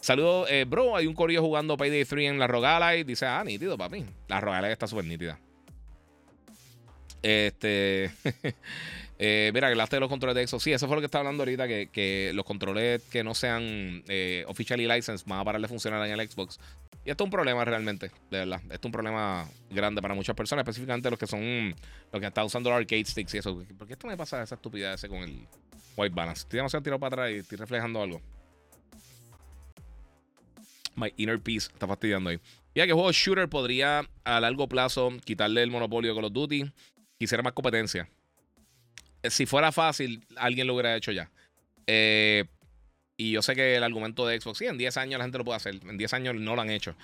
Saludos, 0.00 0.48
eh, 0.50 0.64
bro. 0.66 0.96
Hay 0.96 1.06
un 1.06 1.14
corillo 1.14 1.42
jugando 1.42 1.76
Payday 1.76 2.04
3 2.04 2.30
en 2.30 2.38
la 2.38 2.46
Rogalite. 2.46 3.04
Dice, 3.04 3.26
ah, 3.26 3.42
nítido, 3.44 3.76
papi. 3.76 4.04
La 4.28 4.40
Rogalite 4.40 4.72
está 4.72 4.86
súper 4.86 5.04
nítida. 5.04 5.38
Este. 7.22 8.10
eh, 9.24 9.52
mira, 9.54 9.68
hablaste 9.68 9.94
de 9.94 10.00
los 10.00 10.08
controles 10.08 10.34
de 10.34 10.44
Xbox. 10.48 10.64
Sí, 10.64 10.72
eso 10.72 10.88
fue 10.88 10.96
lo 10.96 11.00
que 11.00 11.04
estaba 11.04 11.20
hablando 11.20 11.44
ahorita. 11.44 11.68
Que, 11.68 12.32
los 12.34 12.44
controles 12.44 13.00
que 13.04 13.22
no 13.22 13.36
sean 13.36 14.02
eh, 14.08 14.44
officially 14.48 14.84
licensed 14.88 15.24
van 15.28 15.38
a 15.38 15.44
parar 15.44 15.60
de 15.60 15.68
funcionar 15.68 16.04
en 16.04 16.18
el 16.18 16.28
Xbox. 16.28 16.58
Y 17.04 17.10
esto 17.10 17.22
es 17.22 17.26
un 17.26 17.30
problema 17.30 17.64
realmente, 17.64 18.10
de 18.32 18.38
verdad. 18.38 18.60
Esto 18.64 18.74
es 18.74 18.84
un 18.86 18.90
problema 18.90 19.48
grande 19.70 20.02
para 20.02 20.14
muchas 20.14 20.34
personas, 20.34 20.64
específicamente 20.64 21.08
los 21.08 21.20
que 21.20 21.28
son. 21.28 21.72
Los 22.10 22.20
que 22.20 22.26
están 22.26 22.46
usando 22.46 22.68
los 22.70 22.80
arcade 22.80 23.04
sticks 23.04 23.32
y 23.34 23.38
eso. 23.38 23.64
¿Por 23.78 23.86
qué 23.86 23.92
esto 23.92 24.08
me 24.08 24.16
pasa 24.16 24.42
esa 24.42 24.56
estupidez 24.56 25.00
con 25.08 25.18
el 25.18 25.46
white 25.96 26.14
balance? 26.16 26.40
Estoy 26.40 26.56
demasiado 26.56 26.82
tirado 26.82 26.98
para 26.98 27.14
atrás 27.14 27.30
y 27.30 27.38
estoy 27.38 27.58
reflejando 27.58 28.02
algo. 28.02 28.20
My 30.96 31.14
inner 31.16 31.38
peace 31.38 31.68
está 31.72 31.86
fastidiando 31.86 32.30
ahí. 32.30 32.40
Ya 32.74 32.88
que 32.88 32.92
juego 32.92 33.12
shooter 33.12 33.48
podría 33.48 34.04
a 34.24 34.40
largo 34.40 34.68
plazo 34.68 35.12
quitarle 35.24 35.62
el 35.62 35.70
monopolio 35.70 36.10
de 36.10 36.16
Call 36.16 36.24
of 36.24 36.32
Duty. 36.32 36.72
Quisiera 37.20 37.44
más 37.44 37.52
competencia. 37.52 38.08
Eh, 39.22 39.30
si 39.30 39.46
fuera 39.46 39.72
fácil, 39.72 40.24
alguien 40.36 40.66
lo 40.66 40.74
hubiera 40.74 40.96
hecho 40.96 41.12
ya. 41.12 41.30
Eh, 41.86 42.44
y 43.16 43.32
yo 43.32 43.42
sé 43.42 43.54
que 43.54 43.76
el 43.76 43.84
argumento 43.84 44.26
de 44.26 44.40
Xbox, 44.40 44.58
sí, 44.58 44.66
en 44.66 44.78
10 44.78 44.96
años 44.96 45.18
la 45.18 45.24
gente 45.24 45.38
lo 45.38 45.44
puede 45.44 45.56
hacer. 45.56 45.80
En 45.88 45.96
10 45.96 46.12
años 46.14 46.34
no 46.36 46.56
lo 46.56 46.62
han 46.62 46.70
hecho. 46.70 46.96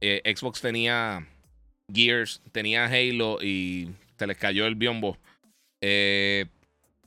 Eh, 0.00 0.22
Xbox 0.36 0.60
tenía 0.60 1.26
Gears, 1.92 2.42
tenía 2.52 2.86
Halo 2.86 3.38
y 3.42 3.90
se 4.18 4.26
les 4.26 4.36
cayó 4.36 4.66
el 4.66 4.74
biombo. 4.74 5.18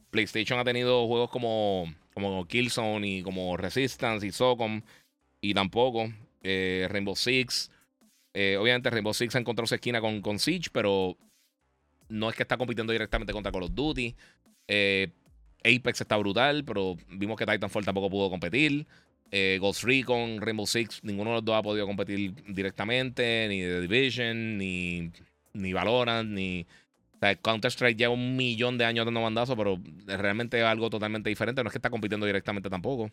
PlayStation 0.10 0.60
ha 0.60 0.64
tenido 0.64 1.08
juegos 1.08 1.30
como, 1.30 1.94
como 2.14 2.48
Killzone 2.48 3.08
y 3.08 3.24
como 3.24 3.58
Resistance 3.58 4.26
y 4.26 4.32
SOCOM 4.32 4.82
y 5.42 5.54
tampoco. 5.54 6.12
Eh, 6.44 6.88
Rainbow 6.90 7.16
Six. 7.16 7.72
Eh, 8.34 8.58
obviamente 8.60 8.90
Rainbow 8.90 9.14
Six 9.14 9.36
ha 9.36 9.40
encontrado 9.40 9.68
su 9.68 9.76
esquina 9.76 10.02
con, 10.02 10.22
con 10.22 10.40
Siege, 10.40 10.70
pero 10.72 11.18
no 12.10 12.30
es 12.30 12.36
que 12.36 12.44
está 12.44 12.58
compitiendo 12.58 12.94
directamente 12.94 13.34
contra 13.34 13.52
Call 13.52 13.64
of 13.64 13.72
Duty. 13.74 14.16
Eh, 14.68 15.10
Apex 15.64 16.02
está 16.02 16.18
brutal, 16.18 16.64
pero 16.64 16.96
vimos 17.10 17.38
que 17.38 17.46
Titanfall 17.46 17.86
tampoco 17.86 18.10
pudo 18.10 18.30
competir. 18.30 18.86
Ghost 19.60 19.84
Recon, 19.84 20.40
Rainbow 20.40 20.66
Six, 20.66 21.04
ninguno 21.04 21.32
de 21.32 21.36
los 21.38 21.46
dos 21.46 21.56
ha 21.56 21.62
podido 21.62 21.86
competir 21.86 22.34
directamente, 22.48 23.48
ni 23.50 23.60
The 23.60 23.82
Division, 23.82 24.58
ni, 24.58 25.12
ni 25.54 25.74
Valorant, 25.74 26.30
ni. 26.30 26.66
Counter-Strike 27.20 27.98
lleva 27.98 28.14
un 28.14 28.38
millón 28.38 28.78
de 28.78 28.86
años 28.86 29.06
dando 29.06 29.22
mandazo, 29.22 29.58
pero 29.58 29.82
realmente 30.06 30.60
es 30.60 30.64
algo 30.64 30.90
totalmente 30.90 31.30
diferente. 31.30 31.64
No 31.64 31.68
es 31.68 31.74
que 31.74 31.80
está 31.80 31.90
compitiendo 31.90 32.26
directamente 32.26 32.70
tampoco. 32.70 33.12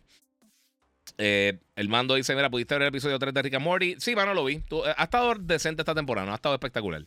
Eh, 1.17 1.59
el 1.75 1.89
mando 1.89 2.15
dice: 2.15 2.35
Mira, 2.35 2.49
¿pudiste 2.49 2.75
ver 2.75 2.83
el 2.83 2.87
episodio 2.89 3.19
3 3.19 3.33
de 3.33 3.41
Rick 3.41 3.53
and 3.55 3.63
Morty? 3.63 3.95
Sí, 3.99 4.13
bueno, 4.15 4.33
lo 4.33 4.43
vi. 4.45 4.55
Eh, 4.55 4.93
ha 4.97 5.03
estado 5.03 5.35
decente 5.35 5.81
esta 5.81 5.95
temporada, 5.95 6.31
ha 6.31 6.35
estado 6.35 6.55
espectacular. 6.55 7.05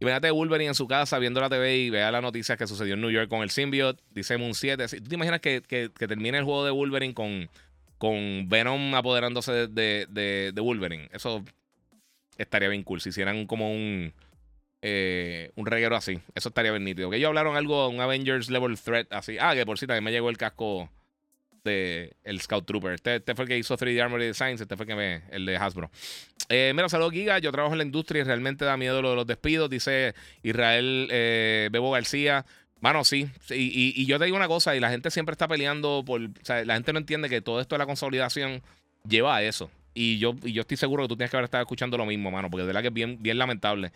Véate 0.00 0.30
Wolverine 0.30 0.68
en 0.68 0.74
su 0.74 0.86
casa 0.86 1.18
viendo 1.18 1.40
la 1.40 1.48
TV 1.48 1.76
y 1.76 1.90
vea 1.90 2.10
las 2.10 2.22
noticias 2.22 2.58
que 2.58 2.66
sucedió 2.66 2.94
en 2.94 3.00
New 3.00 3.10
York 3.10 3.28
con 3.28 3.42
el 3.42 3.50
symbiote. 3.50 4.02
Dice 4.10 4.36
Moon 4.36 4.54
7. 4.54 4.86
¿Tú 4.88 5.08
te 5.08 5.14
imaginas 5.14 5.40
que, 5.40 5.62
que, 5.62 5.88
termine 5.88 6.38
el 6.38 6.44
juego 6.44 6.64
de 6.64 6.70
Wolverine 6.70 7.14
con, 7.14 7.48
con 7.98 8.48
Venom 8.48 8.94
apoderándose 8.94 9.52
de, 9.68 10.06
de, 10.08 10.52
de, 10.52 10.60
Wolverine? 10.60 11.08
Eso 11.12 11.42
estaría 12.36 12.68
bien 12.68 12.82
cool. 12.82 13.00
Si 13.00 13.08
hicieran 13.08 13.46
como 13.46 13.72
un, 13.72 14.12
eh, 14.82 15.50
un 15.56 15.64
reguero 15.64 15.96
así. 15.96 16.20
Eso 16.34 16.50
estaría 16.50 16.72
bien 16.72 16.84
nítido. 16.84 17.08
Que 17.08 17.16
ellos 17.16 17.28
hablaron 17.28 17.56
algo, 17.56 17.88
un 17.88 18.00
Avengers 18.00 18.50
Level 18.50 18.78
Threat 18.78 19.10
así. 19.12 19.38
Ah, 19.40 19.54
que 19.54 19.64
por 19.64 19.78
si 19.78 19.86
también 19.86 20.04
me 20.04 20.12
llegó 20.12 20.28
el 20.28 20.36
casco 20.36 20.90
el 21.66 22.40
Scout 22.40 22.66
Trooper. 22.66 22.92
Este, 22.92 23.16
este, 23.16 23.34
fue 23.34 23.44
el 23.44 23.48
que 23.48 23.58
hizo 23.58 23.76
3D 23.76 24.02
Armory 24.02 24.26
Designs, 24.26 24.60
este 24.60 24.76
fue 24.76 24.84
el, 24.84 24.88
que 24.88 24.94
me, 24.94 25.22
el 25.30 25.46
de 25.46 25.56
Hasbro. 25.56 25.90
Eh, 26.48 26.72
mira, 26.74 26.88
saludos 26.88 27.12
Giga, 27.12 27.38
yo 27.38 27.50
trabajo 27.52 27.74
en 27.74 27.78
la 27.78 27.84
industria 27.84 28.20
y 28.20 28.24
realmente 28.24 28.64
da 28.64 28.76
miedo 28.76 29.02
lo 29.02 29.10
de 29.10 29.16
los 29.16 29.26
despidos, 29.26 29.68
dice 29.68 30.14
Israel 30.42 31.08
eh, 31.10 31.68
Bebo 31.72 31.90
García. 31.90 32.44
Mano, 32.80 33.04
sí. 33.04 33.28
Y, 33.50 34.00
y, 34.00 34.06
yo 34.06 34.18
te 34.18 34.26
digo 34.26 34.36
una 34.36 34.48
cosa, 34.48 34.76
y 34.76 34.80
la 34.80 34.90
gente 34.90 35.10
siempre 35.10 35.32
está 35.32 35.48
peleando 35.48 36.04
por... 36.06 36.20
O 36.20 36.28
sea, 36.42 36.64
la 36.64 36.74
gente 36.74 36.92
no 36.92 36.98
entiende 36.98 37.28
que 37.28 37.40
todo 37.40 37.60
esto 37.60 37.74
de 37.74 37.78
la 37.78 37.86
consolidación 37.86 38.62
lleva 39.08 39.36
a 39.36 39.42
eso. 39.42 39.70
Y 39.94 40.18
yo, 40.18 40.34
y 40.44 40.52
yo 40.52 40.60
estoy 40.60 40.76
seguro 40.76 41.04
que 41.04 41.08
tú 41.08 41.16
tienes 41.16 41.30
que 41.30 41.38
haber 41.38 41.46
estado 41.46 41.62
escuchando 41.62 41.96
lo 41.96 42.04
mismo, 42.04 42.30
mano, 42.30 42.50
porque 42.50 42.62
de 42.62 42.66
verdad 42.66 42.82
que 42.82 42.88
es 42.88 42.94
bien, 42.94 43.16
bien 43.22 43.38
lamentable. 43.38 43.92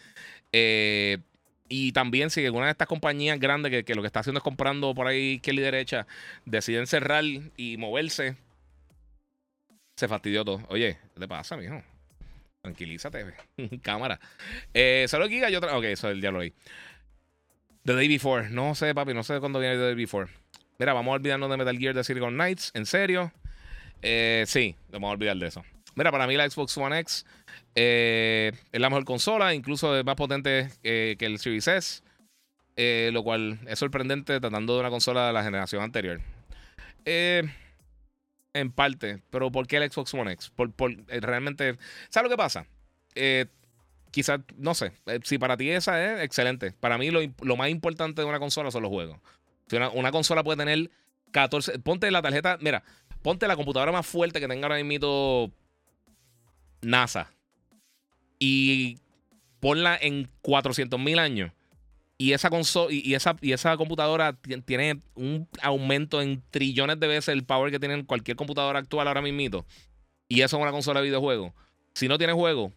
Eh, 0.51 1.19
y 1.71 1.93
también 1.93 2.31
si 2.31 2.45
alguna 2.45 2.67
de 2.67 2.73
estas 2.73 2.89
compañías 2.89 3.39
grandes 3.39 3.85
que, 3.85 3.95
lo 3.95 4.03
que 4.03 4.07
está 4.07 4.21
haciendo 4.21 4.39
es 4.39 4.45
comprando 4.45 4.93
por 4.93 5.07
ahí 5.07 5.35
izquierda 5.35 5.61
y 5.61 5.65
derecha, 5.65 6.07
deciden 6.45 6.89
cerrar 6.89 7.23
y 7.57 7.77
moverse, 7.77 8.37
se 9.97 10.09
fastidió 10.09 10.45
todo. 10.45 10.63
Oye, 10.69 10.99
¿qué 11.15 11.21
te 11.21 11.29
pasa, 11.29 11.57
mijo? 11.57 11.81
Tranquilízate, 12.61 13.35
cámara. 13.83 14.19
Eh, 14.75 15.07
solo 15.09 15.29
Giga 15.29 15.49
y 15.49 15.55
otra. 15.55 15.79
Ok, 15.79 15.85
eso 15.85 16.13
ya 16.13 16.33
lo 16.33 16.41
vi. 16.41 16.53
The 17.85 17.95
Day 17.95 18.09
Before. 18.09 18.51
No 18.51 18.75
sé, 18.75 18.93
papi, 18.93 19.15
no 19.15 19.23
sé 19.23 19.39
cuándo 19.39 19.61
viene 19.61 19.77
The 19.77 19.83
Day 19.83 19.95
Before. 19.95 20.29
Mira, 20.81 20.93
vamos 20.93 21.13
a 21.13 21.15
olvidarnos 21.15 21.49
de 21.51 21.57
Metal 21.57 21.79
Gear 21.79 21.95
de 21.95 22.03
Silicon 22.03 22.35
Knights. 22.35 22.73
¿En 22.75 22.85
serio? 22.85 23.33
Eh, 24.03 24.43
sí, 24.49 24.75
vamos 24.91 25.09
a 25.09 25.13
olvidar 25.13 25.37
de 25.37 25.47
eso. 25.47 25.65
Mira, 25.95 26.11
para 26.11 26.27
mí 26.27 26.37
la 26.37 26.51
Xbox 26.51 26.77
One 26.79 26.99
X 26.99 27.27
eh, 27.75 28.53
es 28.73 28.81
la 28.81 28.91
mejor 28.91 29.05
consola, 29.05 29.55
incluso 29.55 29.97
es 29.97 30.05
más 30.05 30.17
potente 30.17 30.71
que 30.83 31.17
el 31.21 31.39
Series 31.39 31.69
S. 31.69 32.03
Eh, 32.83 33.11
lo 33.13 33.23
cual 33.23 33.59
es 33.67 33.79
sorprendente 33.79 34.41
tratando 34.41 34.73
de 34.73 34.81
una 34.81 34.89
consola 34.89 35.27
de 35.27 35.35
la 35.35 35.43
generación 35.43 35.83
anterior. 35.83 36.19
Eh, 37.05 37.43
en 38.55 38.73
parte, 38.73 39.21
pero 39.29 39.53
¿por 39.53 39.67
qué 39.67 39.77
el 39.77 39.93
Xbox 39.93 40.15
One 40.15 40.33
X? 40.33 40.51
Por, 40.57 40.73
eh, 41.09 41.21
realmente, 41.21 41.77
¿sabes 42.09 42.31
lo 42.31 42.35
que 42.35 42.39
pasa? 42.39 42.67
quizás, 44.13 44.41
no 44.57 44.73
sé, 44.73 44.93
si 45.25 45.37
para 45.37 45.59
ti 45.59 45.69
esa 45.69 46.03
es 46.03 46.25
excelente. 46.25 46.73
Para 46.73 46.97
mí 46.97 47.11
lo, 47.11 47.57
más 47.57 47.69
importante 47.69 48.23
de 48.23 48.27
una 48.27 48.39
consola 48.39 48.71
son 48.71 48.83
los 48.83 48.91
juegos. 48.91 49.19
Si 49.69 49.77
una, 49.77 50.11
consola 50.11 50.43
puede 50.43 50.57
tener 50.57 50.91
14, 51.33 51.81
ponte 51.81 52.11
la 52.11 52.23
tarjeta, 52.23 52.57
mira, 52.63 52.83
ponte 53.21 53.47
la 53.47 53.57
computadora 53.57 53.93
más 53.93 54.07
fuerte 54.07 54.41
que 54.41 54.49
tenga 54.49 54.69
ahora 54.69 54.83
mismo 54.83 55.53
NASA 56.81 57.31
y 58.41 58.99
ponla 59.61 59.97
en 60.01 60.29
400 60.43 60.99
mil 60.99 61.21
años 61.21 61.53
y 62.21 62.35
esa, 62.35 62.51
y, 62.91 63.15
esa, 63.15 63.35
y 63.41 63.53
esa 63.53 63.79
computadora 63.79 64.37
tiene 64.67 65.01
un 65.15 65.49
aumento 65.63 66.21
en 66.21 66.43
trillones 66.51 67.01
de 67.01 67.07
veces 67.07 67.29
el 67.29 67.45
power 67.45 67.71
que 67.71 67.81
tiene 67.81 68.05
cualquier 68.05 68.37
computadora 68.37 68.79
actual 68.79 69.09
ahora 69.09 69.23
mismo. 69.23 69.65
Y 70.29 70.43
eso 70.43 70.59
es 70.59 70.63
una 70.63 70.71
consola 70.71 71.01
de 71.01 71.07
videojuegos. 71.07 71.55
Si 71.95 72.09
no 72.09 72.19
tiene 72.19 72.35
juego, 72.35 72.75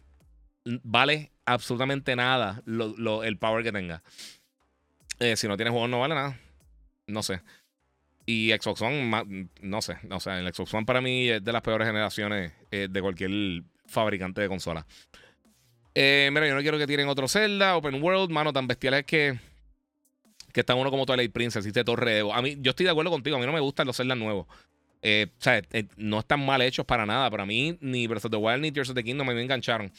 vale 0.64 1.30
absolutamente 1.44 2.16
nada 2.16 2.62
el 2.66 3.36
power 3.36 3.62
que 3.62 3.70
tenga. 3.70 4.02
Eh, 5.18 5.36
si 5.36 5.46
no 5.46 5.58
tiene 5.58 5.70
juego, 5.70 5.88
no 5.88 6.00
vale 6.00 6.14
nada. 6.14 6.40
No 7.06 7.22
sé. 7.22 7.42
Y 8.24 8.50
Xbox 8.50 8.80
One, 8.80 9.50
no 9.60 9.82
sé. 9.82 9.98
O 10.10 10.20
sea, 10.20 10.40
el 10.40 10.54
Xbox 10.54 10.72
One 10.72 10.86
para 10.86 11.02
mí 11.02 11.28
es 11.28 11.44
de 11.44 11.52
las 11.52 11.60
peores 11.60 11.86
generaciones 11.86 12.54
eh, 12.70 12.88
de 12.90 13.02
cualquier 13.02 13.62
fabricante 13.84 14.40
de 14.40 14.48
consola. 14.48 14.86
Eh, 15.94 16.28
mira, 16.32 16.48
yo 16.48 16.54
no 16.54 16.60
quiero 16.60 16.76
que 16.76 16.86
tiren 16.86 17.08
otro 17.08 17.28
Zelda, 17.28 17.76
Open 17.76 18.02
World, 18.02 18.30
mano, 18.30 18.52
tan 18.52 18.66
bestiales 18.66 19.04
que. 19.04 19.38
Que 20.52 20.60
está 20.60 20.74
uno 20.76 20.90
como 20.90 21.04
Twilight 21.04 21.32
Princess 21.32 21.66
este 21.66 21.82
Torre 21.82 22.20
A 22.32 22.40
mí, 22.40 22.56
yo 22.60 22.70
estoy 22.70 22.84
de 22.84 22.90
acuerdo 22.90 23.10
contigo, 23.10 23.36
a 23.36 23.40
mí 23.40 23.46
no 23.46 23.52
me 23.52 23.58
gustan 23.58 23.88
los 23.88 23.96
Zelda 23.96 24.14
nuevos. 24.14 24.46
Eh, 25.02 25.26
o 25.36 25.42
sea, 25.42 25.60
eh, 25.72 25.86
no 25.96 26.20
están 26.20 26.44
mal 26.44 26.62
hechos 26.62 26.86
para 26.86 27.04
nada. 27.04 27.28
Para 27.30 27.44
mí, 27.44 27.76
ni 27.80 28.06
Breath 28.06 28.24
of 28.24 28.30
the 28.30 28.36
Wild 28.36 28.60
ni 28.60 28.70
Tears 28.70 28.88
of 28.88 28.94
the 28.94 29.02
Kingdom 29.02 29.26
me 29.26 29.42
engancharon. 29.42 29.92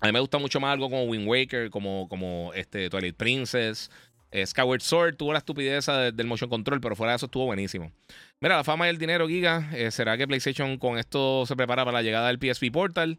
A 0.00 0.06
mí 0.06 0.12
me 0.12 0.20
gusta 0.20 0.38
mucho 0.38 0.60
más 0.60 0.72
algo 0.72 0.90
como 0.90 1.04
Wind 1.04 1.26
Waker, 1.26 1.70
como, 1.70 2.08
como 2.08 2.52
este, 2.54 2.90
Twilight 2.90 3.16
Princess. 3.16 3.90
Skyward 4.44 4.82
Sword 4.82 5.16
tuvo 5.16 5.32
la 5.32 5.38
estupidez 5.38 5.86
del 5.86 6.26
motion 6.26 6.50
control, 6.50 6.80
pero 6.80 6.96
fuera 6.96 7.12
de 7.12 7.16
eso 7.16 7.26
estuvo 7.26 7.46
buenísimo. 7.46 7.92
Mira, 8.40 8.56
la 8.56 8.64
fama 8.64 8.86
y 8.86 8.90
el 8.90 8.98
dinero, 8.98 9.28
Giga. 9.28 9.70
¿Será 9.90 10.18
que 10.18 10.26
PlayStation 10.26 10.76
con 10.76 10.98
esto 10.98 11.46
se 11.46 11.54
prepara 11.54 11.84
para 11.84 11.98
la 11.98 12.02
llegada 12.02 12.26
del 12.26 12.38
PSP 12.38 12.72
Portal? 12.72 13.18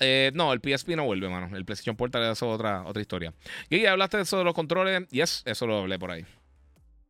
Eh, 0.00 0.30
no, 0.34 0.52
el 0.52 0.60
PSP 0.60 0.90
no 0.90 1.04
vuelve, 1.04 1.28
mano. 1.28 1.56
El 1.56 1.64
PlayStation 1.64 1.96
Portal 1.96 2.30
es 2.30 2.42
otra, 2.42 2.84
otra 2.84 3.02
historia. 3.02 3.32
Y 3.68 3.86
hablaste 3.86 4.18
de 4.18 4.22
eso 4.24 4.38
de 4.38 4.44
los 4.44 4.54
controles. 4.54 5.08
Yes, 5.08 5.42
eso 5.44 5.66
lo 5.66 5.78
hablé 5.78 5.98
por 5.98 6.10
ahí. 6.10 6.24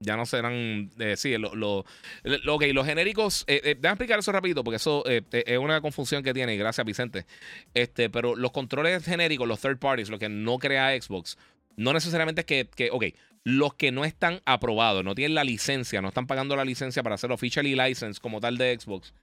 Ya 0.01 0.17
no 0.17 0.27
serán. 0.27 0.91
Eh, 0.99 1.17
sí, 1.17 1.37
lo, 1.39 1.55
lo, 1.55 1.85
los 2.23 2.87
genéricos. 2.87 3.45
Eh, 3.49 3.61
eh, 3.65 3.75
déjame 3.75 3.95
explicar 3.95 4.19
eso 4.21 4.31
rapidito, 4.31 4.63
porque 4.63 4.77
eso 4.77 5.05
es 5.07 5.59
una 5.59 5.81
confusión 5.81 6.23
que 6.23 6.33
tiene. 6.33 6.57
Gracias, 6.57 6.87
Vicente. 6.87 7.27
Este, 7.75 8.09
pero 8.09 8.37
los 8.37 8.53
controles 8.53 9.05
genéricos, 9.05 9.49
los 9.49 9.61
third 9.61 9.79
parties, 9.79 10.09
lo 10.09 10.19
que 10.19 10.29
no 10.29 10.59
crea 10.59 11.01
Xbox, 11.01 11.37
no 11.77 11.93
necesariamente 11.93 12.43
es 12.43 12.47
que, 12.47 12.69
que. 12.75 12.91
Ok, 12.93 13.07
los 13.43 13.75
que 13.75 13.91
no 13.91 14.05
están 14.05 14.41
aprobados, 14.45 15.05
no 15.05 15.15
tienen 15.15 15.35
la 15.35 15.43
licencia, 15.43 16.01
no 16.01 16.09
están 16.09 16.27
pagando 16.27 16.55
la 16.55 16.65
licencia 16.65 17.03
para 17.03 17.17
hacer 17.17 17.33
officially 17.33 17.75
license 17.75 18.21
como 18.21 18.41
tal 18.41 18.57
de 18.57 18.79
Xbox 18.79 19.15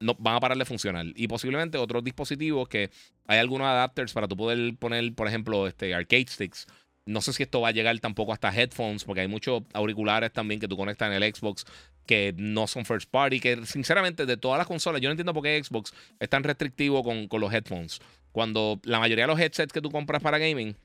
no, 0.00 0.14
van 0.18 0.36
a 0.36 0.40
parar 0.40 0.58
de 0.58 0.64
funcionar. 0.64 1.06
Y 1.14 1.28
posiblemente 1.28 1.78
otros 1.78 2.04
dispositivos 2.04 2.68
que 2.68 2.90
hay 3.26 3.38
algunos 3.38 3.66
adapters 3.66 4.12
para 4.12 4.28
tú 4.28 4.36
poder 4.36 4.76
poner, 4.76 5.14
por 5.14 5.28
ejemplo, 5.28 5.66
este, 5.66 5.94
arcade 5.94 6.26
sticks. 6.28 6.66
No 7.06 7.20
sé 7.22 7.32
si 7.32 7.42
esto 7.42 7.60
va 7.60 7.68
a 7.68 7.72
llegar 7.72 7.98
tampoco 8.00 8.32
hasta 8.32 8.54
headphones, 8.54 9.04
porque 9.04 9.22
hay 9.22 9.28
muchos 9.28 9.62
auriculares 9.72 10.32
también 10.32 10.60
que 10.60 10.68
tú 10.68 10.76
conectas 10.76 11.10
en 11.10 11.22
el 11.22 11.34
Xbox 11.34 11.64
que 12.06 12.34
no 12.36 12.66
son 12.66 12.84
first 12.84 13.10
party. 13.10 13.40
Que 13.40 13.64
sinceramente, 13.64 14.26
de 14.26 14.36
todas 14.36 14.58
las 14.58 14.66
consolas, 14.66 15.00
yo 15.00 15.08
no 15.08 15.12
entiendo 15.12 15.32
por 15.32 15.42
qué 15.42 15.62
Xbox 15.62 15.92
es 16.20 16.28
tan 16.28 16.44
restrictivo 16.44 17.02
con, 17.02 17.28
con 17.28 17.40
los 17.40 17.52
headphones. 17.52 18.00
Cuando 18.32 18.80
la 18.84 18.98
mayoría 18.98 19.24
de 19.24 19.28
los 19.28 19.40
headsets 19.40 19.72
que 19.72 19.80
tú 19.80 19.90
compras 19.90 20.22
para 20.22 20.38
gaming, 20.38 20.76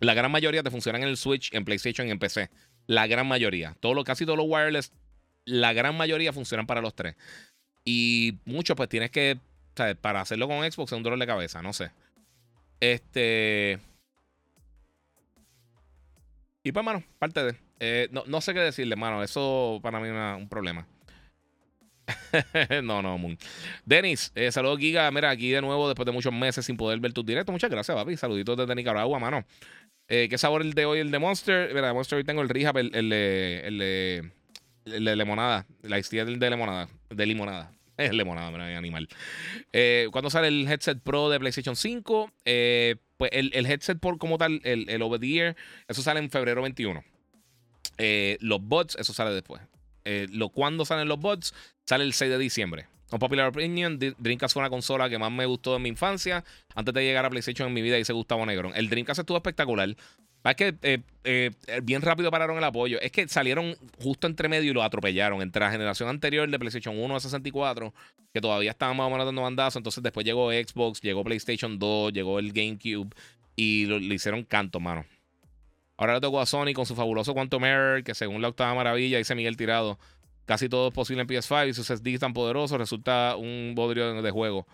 la 0.00 0.14
gran 0.14 0.30
mayoría 0.30 0.62
te 0.62 0.70
funcionan 0.70 1.02
en 1.02 1.08
el 1.08 1.16
Switch, 1.16 1.52
en 1.52 1.64
PlayStation 1.64 2.06
y 2.08 2.10
en 2.10 2.18
PC. 2.18 2.48
La 2.86 3.06
gran 3.06 3.26
mayoría. 3.26 3.76
Todo 3.80 3.94
lo, 3.94 4.04
casi 4.04 4.24
todos 4.24 4.38
los 4.38 4.46
wireless, 4.48 4.92
la 5.44 5.72
gran 5.72 5.96
mayoría 5.96 6.32
funcionan 6.32 6.66
para 6.66 6.80
los 6.80 6.94
tres. 6.94 7.16
Y 7.84 8.38
mucho, 8.44 8.76
pues 8.76 8.88
tienes 8.88 9.10
que. 9.10 9.38
Para 10.02 10.20
hacerlo 10.20 10.46
con 10.46 10.70
Xbox 10.70 10.92
es 10.92 10.96
un 10.96 11.02
dolor 11.02 11.18
de 11.18 11.26
cabeza, 11.26 11.62
no 11.62 11.72
sé. 11.72 11.90
Este. 12.80 13.78
Y 16.62 16.72
pues, 16.72 16.84
mano, 16.84 17.02
parte 17.18 17.42
de. 17.42 17.56
Eh, 17.78 18.08
no, 18.10 18.40
sé 18.42 18.52
qué 18.52 18.60
decirle, 18.60 18.96
mano. 18.96 19.22
Eso 19.22 19.80
para 19.82 20.00
mí 20.00 20.08
es 20.08 20.42
un 20.42 20.48
problema. 20.48 20.86
no, 22.82 23.00
no, 23.00 23.16
Moon. 23.16 23.38
Denis, 23.84 24.32
eh, 24.34 24.52
saludos, 24.52 24.78
Giga. 24.78 25.10
Mira, 25.10 25.30
aquí 25.30 25.50
de 25.50 25.62
nuevo, 25.62 25.88
después 25.88 26.04
de 26.04 26.12
muchos 26.12 26.32
meses 26.32 26.66
sin 26.66 26.76
poder 26.76 27.00
ver 27.00 27.12
tus 27.12 27.24
directos. 27.24 27.52
Muchas 27.52 27.70
gracias, 27.70 27.96
papi. 27.96 28.16
Saluditos 28.16 28.56
desde 28.56 28.74
Nicaragua, 28.74 29.18
mano. 29.18 29.44
Eh, 30.08 30.28
¿Qué 30.28 30.36
sabor 30.36 30.62
el 30.62 30.74
de 30.74 30.84
hoy? 30.84 30.98
El 30.98 31.10
de 31.10 31.18
Monster. 31.18 31.72
Mira, 31.72 31.88
de 31.88 31.94
Monster 31.94 32.18
hoy 32.18 32.24
tengo 32.24 32.42
el 32.42 32.48
Rehab, 32.48 32.76
el, 32.76 32.94
el, 32.94 33.12
el, 33.12 33.80
el, 33.80 34.32
de 34.84 35.16
limonada. 35.16 35.66
La 35.82 35.98
historia 35.98 36.24
de 36.24 36.50
limonada. 36.50 36.88
De 37.08 37.26
limonada. 37.26 37.72
Es 38.00 38.14
limonada, 38.14 38.78
animal. 38.78 39.08
Eh, 39.74 40.08
cuando 40.10 40.30
sale 40.30 40.48
el 40.48 40.66
headset 40.66 40.98
Pro 41.00 41.28
de 41.28 41.38
PlayStation 41.38 41.76
5, 41.76 42.32
eh, 42.46 42.96
pues 43.18 43.30
el, 43.34 43.66
headset 43.66 43.98
por 43.98 44.16
como 44.16 44.38
tal, 44.38 44.62
el, 44.64 45.02
over 45.02 45.20
the 45.20 45.36
ear, 45.36 45.56
eso 45.86 46.00
sale 46.00 46.18
en 46.20 46.30
febrero 46.30 46.62
21. 46.62 47.04
Eh, 47.98 48.38
los 48.40 48.62
bots, 48.62 48.96
eso 48.98 49.12
sale 49.12 49.32
después. 49.32 49.60
lo, 50.30 50.48
cuando 50.48 50.86
salen 50.86 51.08
los 51.08 51.20
bots, 51.20 51.52
sale 51.84 52.04
el 52.04 52.14
6 52.14 52.30
de 52.30 52.38
diciembre. 52.38 52.86
Un 53.12 53.18
popular 53.18 53.48
opinion, 53.48 53.98
Dreamcast 53.98 54.54
fue 54.54 54.62
una 54.62 54.70
consola 54.70 55.10
que 55.10 55.18
más 55.18 55.32
me 55.32 55.44
gustó 55.44 55.76
en 55.76 55.82
mi 55.82 55.88
infancia. 55.88 56.42
Antes 56.74 56.94
de 56.94 57.02
llegar 57.02 57.26
a 57.26 57.30
PlayStation 57.30 57.68
en 57.68 57.74
mi 57.74 57.82
vida 57.82 57.98
hice 57.98 58.12
Gustavo 58.12 58.46
Negro. 58.46 58.72
El 58.74 58.88
Dreamcast 58.88 59.20
estuvo 59.20 59.36
espectacular. 59.36 59.94
Es 60.44 60.56
que 60.56 60.74
eh, 60.82 61.02
eh, 61.24 61.50
bien 61.82 62.00
rápido 62.00 62.30
pararon 62.30 62.56
el 62.56 62.64
apoyo. 62.64 62.98
Es 63.00 63.12
que 63.12 63.28
salieron 63.28 63.76
justo 64.02 64.26
entre 64.26 64.48
medio 64.48 64.70
y 64.70 64.74
lo 64.74 64.82
atropellaron. 64.82 65.42
Entre 65.42 65.60
la 65.60 65.70
generación 65.70 66.08
anterior 66.08 66.48
de 66.50 66.58
PlayStation 66.58 66.98
1 66.98 67.16
a 67.16 67.20
64, 67.20 67.92
que 68.32 68.40
todavía 68.40 68.70
estaban 68.70 68.96
más 68.96 69.12
o 69.12 69.24
dando 69.24 69.42
bandazo. 69.42 69.78
Entonces 69.78 70.02
después 70.02 70.24
llegó 70.24 70.50
Xbox, 70.50 71.00
llegó 71.02 71.22
PlayStation 71.24 71.78
2, 71.78 72.12
llegó 72.12 72.38
el 72.38 72.52
GameCube 72.52 73.10
y 73.54 73.86
le 73.86 74.14
hicieron 74.14 74.44
canto, 74.44 74.80
mano. 74.80 75.04
Ahora 75.98 76.14
le 76.14 76.20
tocó 76.20 76.40
a 76.40 76.46
Sony 76.46 76.72
con 76.74 76.86
su 76.86 76.94
fabuloso 76.94 77.34
Quantum 77.34 77.62
Error, 77.64 78.02
que 78.02 78.14
según 78.14 78.40
la 78.40 78.48
octava 78.48 78.74
maravilla, 78.74 79.18
dice 79.18 79.34
Miguel 79.34 79.58
Tirado, 79.58 79.98
casi 80.46 80.70
todo 80.70 80.88
es 80.88 80.94
posible 80.94 81.20
en 81.20 81.28
PS5 81.28 81.68
y 81.68 81.74
su 81.74 81.84
SSD 81.84 82.18
tan 82.18 82.32
poderoso 82.32 82.78
resulta 82.78 83.36
un 83.36 83.74
bodrio 83.74 84.22
de 84.22 84.30
juego. 84.30 84.66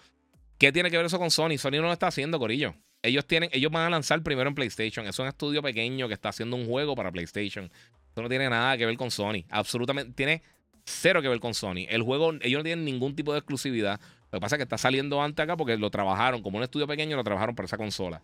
¿Qué 0.59 0.70
tiene 0.70 0.88
que 0.88 0.97
ver 0.97 1.06
eso 1.06 1.18
con 1.18 1.32
Sony? 1.32 1.59
Sony 1.59 1.72
no 1.72 1.82
lo 1.82 1.93
está 1.93 2.06
haciendo, 2.06 2.38
Corillo 2.38 2.76
ellos 3.07 3.27
tienen, 3.27 3.51
ellos 3.53 3.70
van 3.70 3.85
a 3.87 3.91
lanzar 3.91 4.23
primero 4.23 4.49
en 4.49 4.55
PlayStation. 4.55 5.07
Es 5.07 5.19
un 5.19 5.27
estudio 5.27 5.62
pequeño 5.62 6.09
que 6.09 6.15
está 6.15 6.31
haciendo 6.31 6.57
un 6.57 6.66
juego 6.66 6.95
para 6.95 7.12
PlayStation. 7.12 7.70
Eso 8.11 8.23
no 8.23 8.28
tiene 8.28 8.49
nada 8.49 8.77
que 8.77 8.87
ver 8.87 8.97
con 8.97 9.11
Sony. 9.11 9.45
Absolutamente, 9.51 10.12
tiene 10.12 10.43
cero 10.85 11.23
que 11.23 11.28
ver 11.28 11.41
con 11.41 11.55
Sony. 11.55 11.87
El 11.89 12.03
juego, 12.03 12.33
ellos 12.41 12.59
no 12.59 12.65
tienen 12.65 12.85
ningún 12.85 13.15
tipo 13.15 13.33
de 13.33 13.39
exclusividad. 13.39 14.01
Lo 14.33 14.39
que 14.39 14.41
pasa 14.41 14.57
es 14.57 14.59
que 14.59 14.62
está 14.65 14.78
saliendo 14.78 15.23
antes 15.23 15.43
acá 15.43 15.57
porque 15.57 15.77
lo 15.77 15.91
trabajaron, 15.91 16.43
como 16.43 16.59
un 16.59 16.65
estudio 16.65 16.87
pequeño, 16.87 17.16
lo 17.16 17.24
trabajaron 17.24 17.55
para 17.55 17.66
esa 17.66 17.77
consola. 17.77 18.23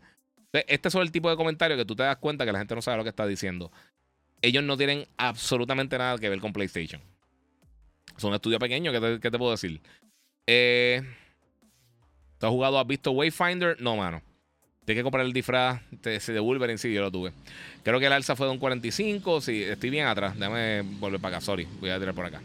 este 0.53 0.89
es 0.89 0.95
el 0.95 1.13
tipo 1.13 1.31
de 1.31 1.37
comentario 1.37 1.77
que 1.77 1.85
tú 1.85 1.95
te 1.95 2.03
das 2.03 2.17
cuenta 2.17 2.45
que 2.45 2.53
la 2.53 2.59
gente 2.59 2.75
no 2.75 2.83
sabe 2.83 2.97
lo 2.97 3.03
que 3.05 3.11
está 3.11 3.27
diciendo. 3.27 3.71
Ellos 4.41 4.65
no 4.65 4.77
tienen 4.77 5.07
absolutamente 5.17 5.97
nada 5.99 6.19
que 6.19 6.29
ver 6.29 6.41
con 6.41 6.53
PlayStation. 6.53 7.01
Es 8.17 8.25
un 8.25 8.35
estudio 8.35 8.59
pequeño, 8.59 8.93
¿qué 8.93 9.01
te, 9.01 9.21
qué 9.21 9.31
te 9.31 9.39
puedo 9.39 9.53
decir? 9.53 9.81
Eh, 10.47 11.03
¿Tú 12.39 12.47
has 12.47 12.51
jugado, 12.51 12.79
has 12.79 12.87
visto 12.87 13.13
Wayfinder? 13.13 13.81
No, 13.81 13.97
mano. 13.97 14.21
Tienes 14.85 15.01
que 15.01 15.05
comprar 15.05 15.25
el 15.25 15.33
disfraz 15.33 15.81
de, 15.91 16.19
de 16.19 16.41
Wolverine, 16.41 16.79
sí, 16.79 16.93
yo 16.93 17.03
lo 17.03 17.11
tuve. 17.11 17.33
Creo 17.85 18.01
que 18.01 18.07
el 18.07 18.13
alza 18.13 18.35
fue 18.35 18.47
de 18.47 18.53
un 18.53 18.59
45. 18.59 19.41
Sí, 19.41 19.63
estoy 19.63 19.91
bien 19.91 20.07
atrás. 20.07 20.37
Déjame 20.37 20.83
volver 20.83 21.21
para 21.21 21.37
acá, 21.37 21.45
sorry. 21.45 21.69
Voy 21.81 21.91
a 21.91 21.99
tirar 22.01 22.15
por 22.15 22.27
acá. 22.27 22.43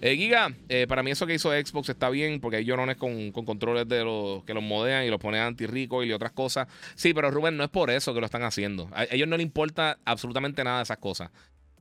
Eh, 0.00 0.16
Giga, 0.16 0.52
eh, 0.68 0.86
para 0.88 1.02
mí 1.02 1.10
eso 1.10 1.26
que 1.26 1.34
hizo 1.34 1.50
Xbox 1.50 1.88
está 1.88 2.08
bien 2.08 2.40
porque 2.40 2.58
hay 2.58 2.64
llorones 2.64 2.96
con, 2.96 3.32
con 3.32 3.44
controles 3.44 3.88
de 3.88 4.04
los 4.04 4.44
que 4.44 4.54
los 4.54 4.62
modean 4.62 5.04
y 5.04 5.10
los 5.10 5.18
ponen 5.18 5.42
anti-rico 5.42 6.04
y 6.04 6.12
otras 6.12 6.32
cosas. 6.32 6.68
Sí, 6.94 7.12
pero 7.12 7.30
Rubén, 7.30 7.56
no 7.56 7.64
es 7.64 7.70
por 7.70 7.90
eso 7.90 8.14
que 8.14 8.20
lo 8.20 8.26
están 8.26 8.44
haciendo. 8.44 8.88
A 8.92 9.04
ellos 9.04 9.28
no 9.28 9.36
les 9.36 9.44
importa 9.44 9.98
absolutamente 10.04 10.62
nada 10.62 10.78
de 10.78 10.82
esas 10.84 10.98
cosas. 10.98 11.30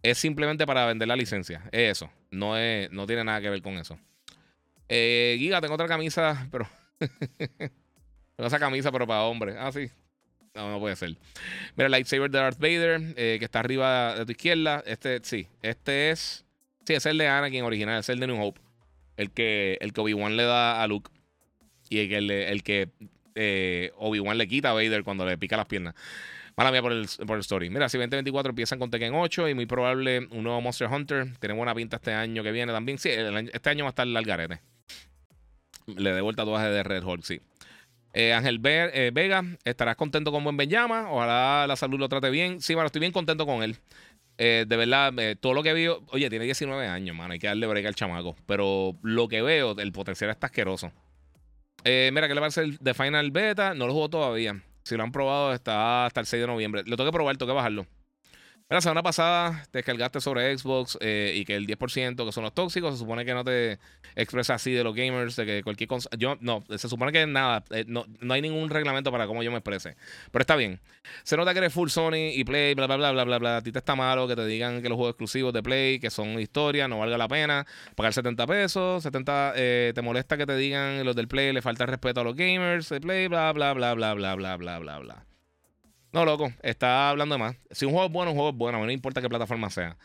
Es 0.01 0.17
simplemente 0.17 0.65
para 0.65 0.85
vender 0.85 1.07
la 1.07 1.15
licencia. 1.15 1.63
Es 1.71 1.91
eso. 1.91 2.09
No, 2.31 2.57
es, 2.57 2.91
no 2.91 3.05
tiene 3.05 3.23
nada 3.23 3.39
que 3.39 3.49
ver 3.49 3.61
con 3.61 3.73
eso. 3.77 3.99
Eh, 4.89 5.35
Giga, 5.37 5.61
tengo 5.61 5.75
otra 5.75 5.87
camisa, 5.87 6.47
pero 6.51 6.67
Esa 8.37 8.59
camisa, 8.59 8.91
pero 8.91 9.07
para 9.07 9.23
hombres. 9.23 9.55
Ah, 9.57 9.71
sí. 9.71 9.89
No, 10.53 10.71
no 10.71 10.79
puede 10.79 10.95
ser. 10.95 11.09
Mira, 11.75 11.85
el 11.85 11.91
lightsaber 11.91 12.29
de 12.29 12.39
Darth 12.39 12.59
Vader, 12.59 13.13
eh, 13.15 13.37
que 13.39 13.45
está 13.45 13.59
arriba 13.59 14.15
de 14.15 14.25
tu 14.25 14.31
izquierda. 14.31 14.83
Este, 14.85 15.19
sí. 15.23 15.47
Este 15.61 16.11
es. 16.11 16.45
Sí, 16.85 16.93
es 16.93 17.05
el 17.05 17.17
de 17.17 17.27
Anakin 17.27 17.63
original, 17.63 17.99
es 17.99 18.09
el 18.09 18.19
de 18.19 18.27
New 18.27 18.41
Hope. 18.41 18.61
El 19.17 19.31
que, 19.31 19.77
el 19.81 19.93
que 19.93 20.01
Obi-Wan 20.01 20.37
le 20.37 20.43
da 20.43 20.81
a 20.81 20.87
Luke. 20.87 21.11
Y 21.89 22.13
el, 22.13 22.29
el, 22.31 22.63
que 22.63 22.89
eh, 23.35 23.91
Obi-Wan 23.97 24.37
le 24.37 24.47
quita 24.47 24.71
a 24.71 24.73
Vader 24.73 25.03
cuando 25.03 25.25
le 25.25 25.37
pica 25.37 25.57
las 25.57 25.65
piernas. 25.65 25.95
Mala 26.55 26.71
mía 26.71 26.81
por 26.81 26.91
el, 26.91 27.07
por 27.25 27.35
el 27.35 27.41
story. 27.41 27.69
Mira, 27.69 27.87
si 27.87 27.97
2024 27.97 28.49
empiezan 28.49 28.79
con 28.79 28.89
Tekken 28.89 29.13
8 29.13 29.49
y 29.49 29.53
muy 29.53 29.65
probable 29.67 30.27
un 30.31 30.43
nuevo 30.43 30.59
Monster 30.59 30.87
Hunter. 30.87 31.37
Tiene 31.39 31.53
buena 31.53 31.75
pinta 31.75 31.97
este 31.97 32.13
año 32.13 32.41
que 32.41 32.51
viene 32.51 32.71
también. 32.71 32.97
Sí, 32.97 33.09
este 33.09 33.69
año 33.69 33.83
va 33.83 33.89
a 33.89 33.91
estar 33.91 34.07
el 34.07 34.17
algarete. 34.17 34.59
Le 35.85 36.13
de 36.13 36.21
vuelta 36.21 36.43
tatuaje 36.43 36.67
de 36.67 36.83
Red 36.83 37.03
Hulk, 37.03 37.23
sí. 37.23 37.41
Eh, 38.19 38.33
Ángel 38.33 38.59
eh, 38.65 39.11
Vega, 39.13 39.43
¿estarás 39.63 39.95
contento 39.95 40.31
con 40.31 40.43
Buen 40.43 40.57
Benjama? 40.57 41.11
Ojalá 41.11 41.67
la 41.67 41.75
salud 41.75 41.99
lo 41.99 42.09
trate 42.09 42.31
bien. 42.31 42.59
Sí, 42.61 42.73
bueno, 42.73 42.87
estoy 42.87 42.99
bien 42.99 43.11
contento 43.11 43.45
con 43.45 43.61
él. 43.61 43.77
Eh, 44.39 44.65
de 44.67 44.75
verdad, 44.75 45.13
todo 45.39 45.53
lo 45.53 45.61
que 45.61 45.71
veo, 45.71 46.03
oye, 46.09 46.27
tiene 46.27 46.45
19 46.45 46.87
años, 46.87 47.15
mano, 47.15 47.33
hay 47.33 47.39
que 47.39 47.45
darle 47.45 47.67
break 47.67 47.85
al 47.85 47.93
chamaco. 47.93 48.35
Pero 48.47 48.97
lo 49.03 49.27
que 49.27 49.43
veo, 49.43 49.77
el 49.77 49.91
potencial 49.91 50.31
está 50.31 50.47
asqueroso. 50.47 50.91
mira, 51.85 52.27
¿qué 52.27 52.33
le 52.33 52.41
a 52.41 52.45
hacer 52.47 52.79
de 52.79 52.93
Final 52.95 53.29
Beta? 53.29 53.75
No 53.75 53.85
lo 53.85 53.93
juego 53.93 54.09
todavía. 54.09 54.63
Si 54.81 54.97
lo 54.97 55.03
han 55.03 55.11
probado, 55.11 55.53
está 55.53 56.07
hasta 56.07 56.19
el 56.19 56.25
6 56.25 56.41
de 56.41 56.47
noviembre. 56.47 56.81
Lo 56.87 56.97
tengo 56.97 57.11
que 57.11 57.15
probar, 57.15 57.37
tengo 57.37 57.51
que 57.51 57.55
bajarlo. 57.55 57.85
La 58.69 58.81
semana 58.81 59.01
pasada 59.01 59.63
te 59.71 59.77
descargaste 59.77 60.19
sobre 60.19 60.57
Xbox 60.57 60.97
eh, 60.99 61.31
y 61.35 61.45
que 61.45 61.55
el 61.55 61.65
10% 61.65 62.25
que 62.25 62.31
son 62.33 62.43
los 62.43 62.53
tóxicos, 62.53 62.95
se 62.95 62.99
supone 62.99 63.23
que 63.23 63.33
no 63.33 63.45
te 63.45 63.79
expresa 64.13 64.55
así 64.55 64.73
de 64.73 64.83
los 64.83 64.93
gamers, 64.93 65.37
de 65.37 65.45
que 65.45 65.63
cualquier 65.63 65.87
cosa. 65.87 66.09
Yo, 66.17 66.37
no, 66.41 66.65
se 66.75 66.89
supone 66.89 67.13
que 67.13 67.25
nada, 67.25 67.63
eh, 67.69 67.85
no, 67.87 68.05
no, 68.19 68.33
hay 68.33 68.41
ningún 68.41 68.69
reglamento 68.69 69.09
para 69.09 69.25
cómo 69.25 69.41
yo 69.41 69.51
me 69.51 69.59
exprese. 69.59 69.95
Pero 70.31 70.41
está 70.41 70.57
bien. 70.57 70.81
Se 71.23 71.37
nota 71.37 71.53
que 71.53 71.59
eres 71.59 71.71
full 71.71 71.87
Sony 71.87 72.33
y 72.33 72.43
Play, 72.43 72.73
bla, 72.73 72.87
bla, 72.87 72.97
bla, 72.97 73.13
bla, 73.13 73.23
bla, 73.23 73.37
bla. 73.39 73.57
A 73.57 73.61
ti 73.61 73.71
te 73.71 73.79
está 73.79 73.95
malo 73.95 74.27
que 74.27 74.35
te 74.35 74.45
digan 74.45 74.81
que 74.81 74.89
los 74.89 74.97
juegos 74.97 75.13
exclusivos 75.13 75.53
de 75.53 75.63
Play, 75.63 75.99
que 76.01 76.09
son 76.09 76.37
historia, 76.37 76.89
no 76.89 76.99
valga 76.99 77.17
la 77.17 77.29
pena 77.29 77.65
pagar 77.95 78.11
70 78.11 78.45
pesos, 78.47 79.01
70, 79.01 79.53
eh, 79.55 79.93
te 79.95 80.01
molesta 80.01 80.35
que 80.35 80.45
te 80.45 80.57
digan 80.57 81.05
los 81.05 81.15
del 81.15 81.29
Play, 81.29 81.53
le 81.53 81.61
falta 81.61 81.85
respeto 81.85 82.19
a 82.19 82.25
los 82.25 82.35
gamers 82.35 82.89
de 82.89 82.99
Play, 82.99 83.29
bla, 83.29 83.53
bla, 83.53 83.71
bla, 83.71 83.93
bla, 83.93 84.13
bla, 84.13 84.35
bla, 84.35 84.57
bla, 84.57 84.79
bla, 84.79 84.99
bla. 84.99 85.26
No, 86.11 86.25
loco, 86.25 86.51
está 86.61 87.09
hablando 87.09 87.35
de 87.35 87.39
más. 87.39 87.55
Si 87.71 87.85
un 87.85 87.91
juego 87.91 88.07
es 88.07 88.11
bueno, 88.11 88.31
un 88.31 88.37
juego 88.37 88.51
es 88.51 88.55
bueno, 88.55 88.83
no 88.83 88.91
importa 88.91 89.21
qué 89.21 89.29
plataforma 89.29 89.69
sea. 89.69 89.97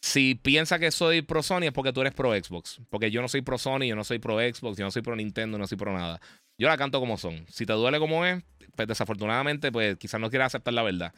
Si 0.00 0.34
piensa 0.34 0.78
que 0.78 0.90
soy 0.90 1.22
pro 1.22 1.42
Sony 1.42 1.62
es 1.62 1.72
porque 1.72 1.92
tú 1.92 2.02
eres 2.02 2.12
pro 2.12 2.34
Xbox. 2.34 2.80
Porque 2.90 3.10
yo 3.10 3.22
no 3.22 3.28
soy 3.28 3.40
pro 3.42 3.56
Sony, 3.56 3.86
yo 3.86 3.96
no 3.96 4.04
soy 4.04 4.18
pro 4.18 4.38
Xbox, 4.38 4.76
yo 4.76 4.84
no 4.84 4.90
soy 4.90 5.02
pro 5.02 5.16
Nintendo, 5.16 5.56
no 5.56 5.66
soy 5.66 5.78
pro 5.78 5.92
nada. 5.92 6.20
Yo 6.58 6.68
la 6.68 6.76
canto 6.76 7.00
como 7.00 7.16
son. 7.16 7.46
Si 7.48 7.66
te 7.66 7.72
duele 7.72 7.98
como 7.98 8.24
es, 8.24 8.42
pues 8.76 8.86
desafortunadamente, 8.86 9.72
pues 9.72 9.96
quizás 9.96 10.20
no 10.20 10.30
quieras 10.30 10.48
aceptar 10.48 10.74
la 10.74 10.82
verdad. 10.82 11.14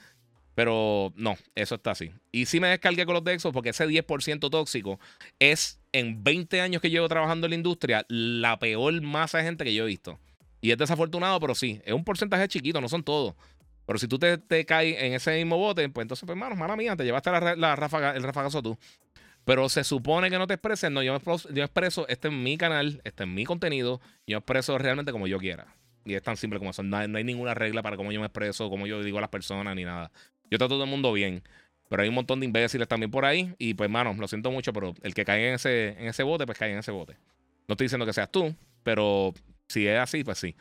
Pero 0.54 1.12
no, 1.16 1.36
eso 1.54 1.74
está 1.74 1.90
así. 1.90 2.12
Y 2.32 2.46
sí 2.46 2.60
me 2.60 2.68
descargué 2.68 3.04
con 3.04 3.14
los 3.14 3.24
de 3.24 3.38
Xbox 3.38 3.52
porque 3.52 3.70
ese 3.70 3.86
10% 3.86 4.50
tóxico 4.50 4.98
es 5.38 5.80
en 5.92 6.22
20 6.22 6.60
años 6.60 6.80
que 6.80 6.88
llevo 6.88 7.08
trabajando 7.08 7.46
en 7.46 7.50
la 7.50 7.56
industria 7.56 8.06
la 8.08 8.58
peor 8.58 9.00
masa 9.02 9.38
de 9.38 9.44
gente 9.44 9.64
que 9.64 9.74
yo 9.74 9.84
he 9.84 9.88
visto. 9.88 10.18
Y 10.60 10.70
es 10.70 10.78
desafortunado, 10.78 11.38
pero 11.40 11.54
sí, 11.54 11.80
es 11.84 11.92
un 11.92 12.04
porcentaje 12.04 12.48
chiquito, 12.48 12.80
no 12.80 12.88
son 12.88 13.02
todos. 13.02 13.34
Pero 13.86 13.98
si 13.98 14.08
tú 14.08 14.18
te, 14.18 14.66
caes 14.66 14.96
en 15.00 15.12
ese 15.14 15.36
mismo 15.36 15.56
bote, 15.56 15.88
pues 15.88 16.04
entonces, 16.04 16.26
pues, 16.26 16.36
hermano, 16.36 16.56
mala 16.56 16.76
mía, 16.76 16.96
te 16.96 17.04
llevaste 17.04 17.30
la, 17.30 17.76
ráfaga, 17.76 18.16
el 18.16 18.22
rafagazo 18.24 18.60
tú. 18.60 18.76
Pero 19.44 19.68
se 19.68 19.84
supone 19.84 20.28
que 20.28 20.38
no 20.38 20.48
te 20.48 20.54
expreses. 20.54 20.90
No, 20.90 21.04
yo, 21.04 21.14
expreso, 21.14 21.48
yo 21.52 22.06
este 22.08 22.28
es 22.28 22.34
mi 22.34 22.58
canal, 22.58 23.00
este 23.04 23.22
es 23.22 23.28
mi 23.28 23.44
contenido. 23.44 24.00
Yo 24.26 24.38
expreso 24.38 24.76
realmente 24.76 25.12
como 25.12 25.28
yo 25.28 25.38
quiera. 25.38 25.68
Y 26.04 26.14
es 26.14 26.22
tan 26.22 26.36
simple 26.36 26.58
como 26.58 26.72
eso. 26.72 26.82
No 26.82 26.96
hay, 26.96 27.24
ninguna 27.24 27.54
regla 27.54 27.80
para 27.80 27.96
cómo 27.96 28.10
yo 28.10 28.18
me 28.18 28.26
expreso, 28.26 28.68
cómo 28.68 28.88
yo 28.88 29.02
digo 29.04 29.18
a 29.18 29.20
las 29.20 29.30
personas, 29.30 29.76
ni 29.76 29.84
nada. 29.84 30.10
Yo 30.50 30.58
trato 30.58 30.74
todo 30.74 30.84
el 30.84 30.90
mundo 30.90 31.12
bien. 31.12 31.44
Pero 31.88 32.02
hay 32.02 32.08
un 32.08 32.16
montón 32.16 32.40
de 32.40 32.46
imbéciles 32.46 32.88
también 32.88 33.12
por 33.12 33.24
ahí. 33.24 33.54
Y 33.56 33.74
pues, 33.74 33.86
hermano, 33.86 34.14
lo 34.14 34.26
siento 34.26 34.50
mucho, 34.50 34.72
pero 34.72 34.94
el 35.02 35.14
que 35.14 35.24
cae 35.24 35.48
en 35.48 35.54
ese, 35.54 35.90
en 35.90 36.08
ese 36.08 36.24
bote, 36.24 36.44
pues 36.44 36.58
cae 36.58 36.72
en 36.72 36.78
ese 36.78 36.90
bote. 36.90 37.16
No 37.68 37.74
estoy 37.74 37.84
diciendo 37.84 38.04
que 38.04 38.12
seas 38.12 38.32
tú, 38.32 38.52
pero 38.82 39.32
si 39.68 39.86
es 39.86 39.98
así, 40.00 40.24
pues 40.24 40.38
sí. 40.38 40.56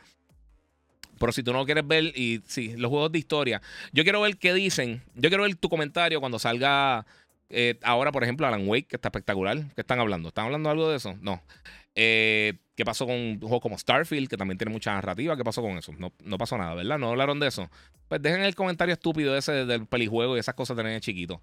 Pero 1.18 1.32
si 1.32 1.42
tú 1.42 1.52
no 1.52 1.64
quieres 1.64 1.86
ver, 1.86 2.04
y 2.16 2.42
sí, 2.46 2.76
los 2.76 2.90
juegos 2.90 3.12
de 3.12 3.18
historia, 3.18 3.62
yo 3.92 4.02
quiero 4.02 4.20
ver 4.20 4.36
qué 4.36 4.52
dicen. 4.54 5.02
Yo 5.14 5.30
quiero 5.30 5.44
ver 5.44 5.54
tu 5.56 5.68
comentario 5.68 6.20
cuando 6.20 6.38
salga 6.38 7.06
eh, 7.48 7.78
ahora, 7.82 8.12
por 8.12 8.22
ejemplo, 8.24 8.46
Alan 8.46 8.66
Wake, 8.66 8.88
que 8.88 8.96
está 8.96 9.08
espectacular. 9.08 9.58
¿Qué 9.74 9.80
están 9.80 10.00
hablando? 10.00 10.28
¿Están 10.28 10.46
hablando 10.46 10.70
algo 10.70 10.90
de 10.90 10.96
eso? 10.96 11.16
No. 11.20 11.42
Eh, 11.94 12.54
¿Qué 12.74 12.84
pasó 12.84 13.06
con 13.06 13.14
un 13.14 13.40
juego 13.40 13.60
como 13.60 13.78
Starfield, 13.78 14.28
que 14.28 14.36
también 14.36 14.58
tiene 14.58 14.72
mucha 14.72 14.92
narrativa? 14.92 15.36
¿Qué 15.36 15.44
pasó 15.44 15.62
con 15.62 15.78
eso? 15.78 15.92
No, 15.98 16.12
no 16.24 16.38
pasó 16.38 16.58
nada, 16.58 16.74
¿verdad? 16.74 16.98
No 16.98 17.10
hablaron 17.10 17.40
de 17.40 17.48
eso. 17.48 17.70
Pues 18.08 18.20
dejen 18.20 18.42
el 18.42 18.54
comentario 18.54 18.92
estúpido 18.92 19.36
ese 19.36 19.64
del 19.64 19.86
pelijuego 19.86 20.36
y 20.36 20.40
esas 20.40 20.54
cosas 20.54 20.76
de 20.76 21.00
chiquito. 21.00 21.40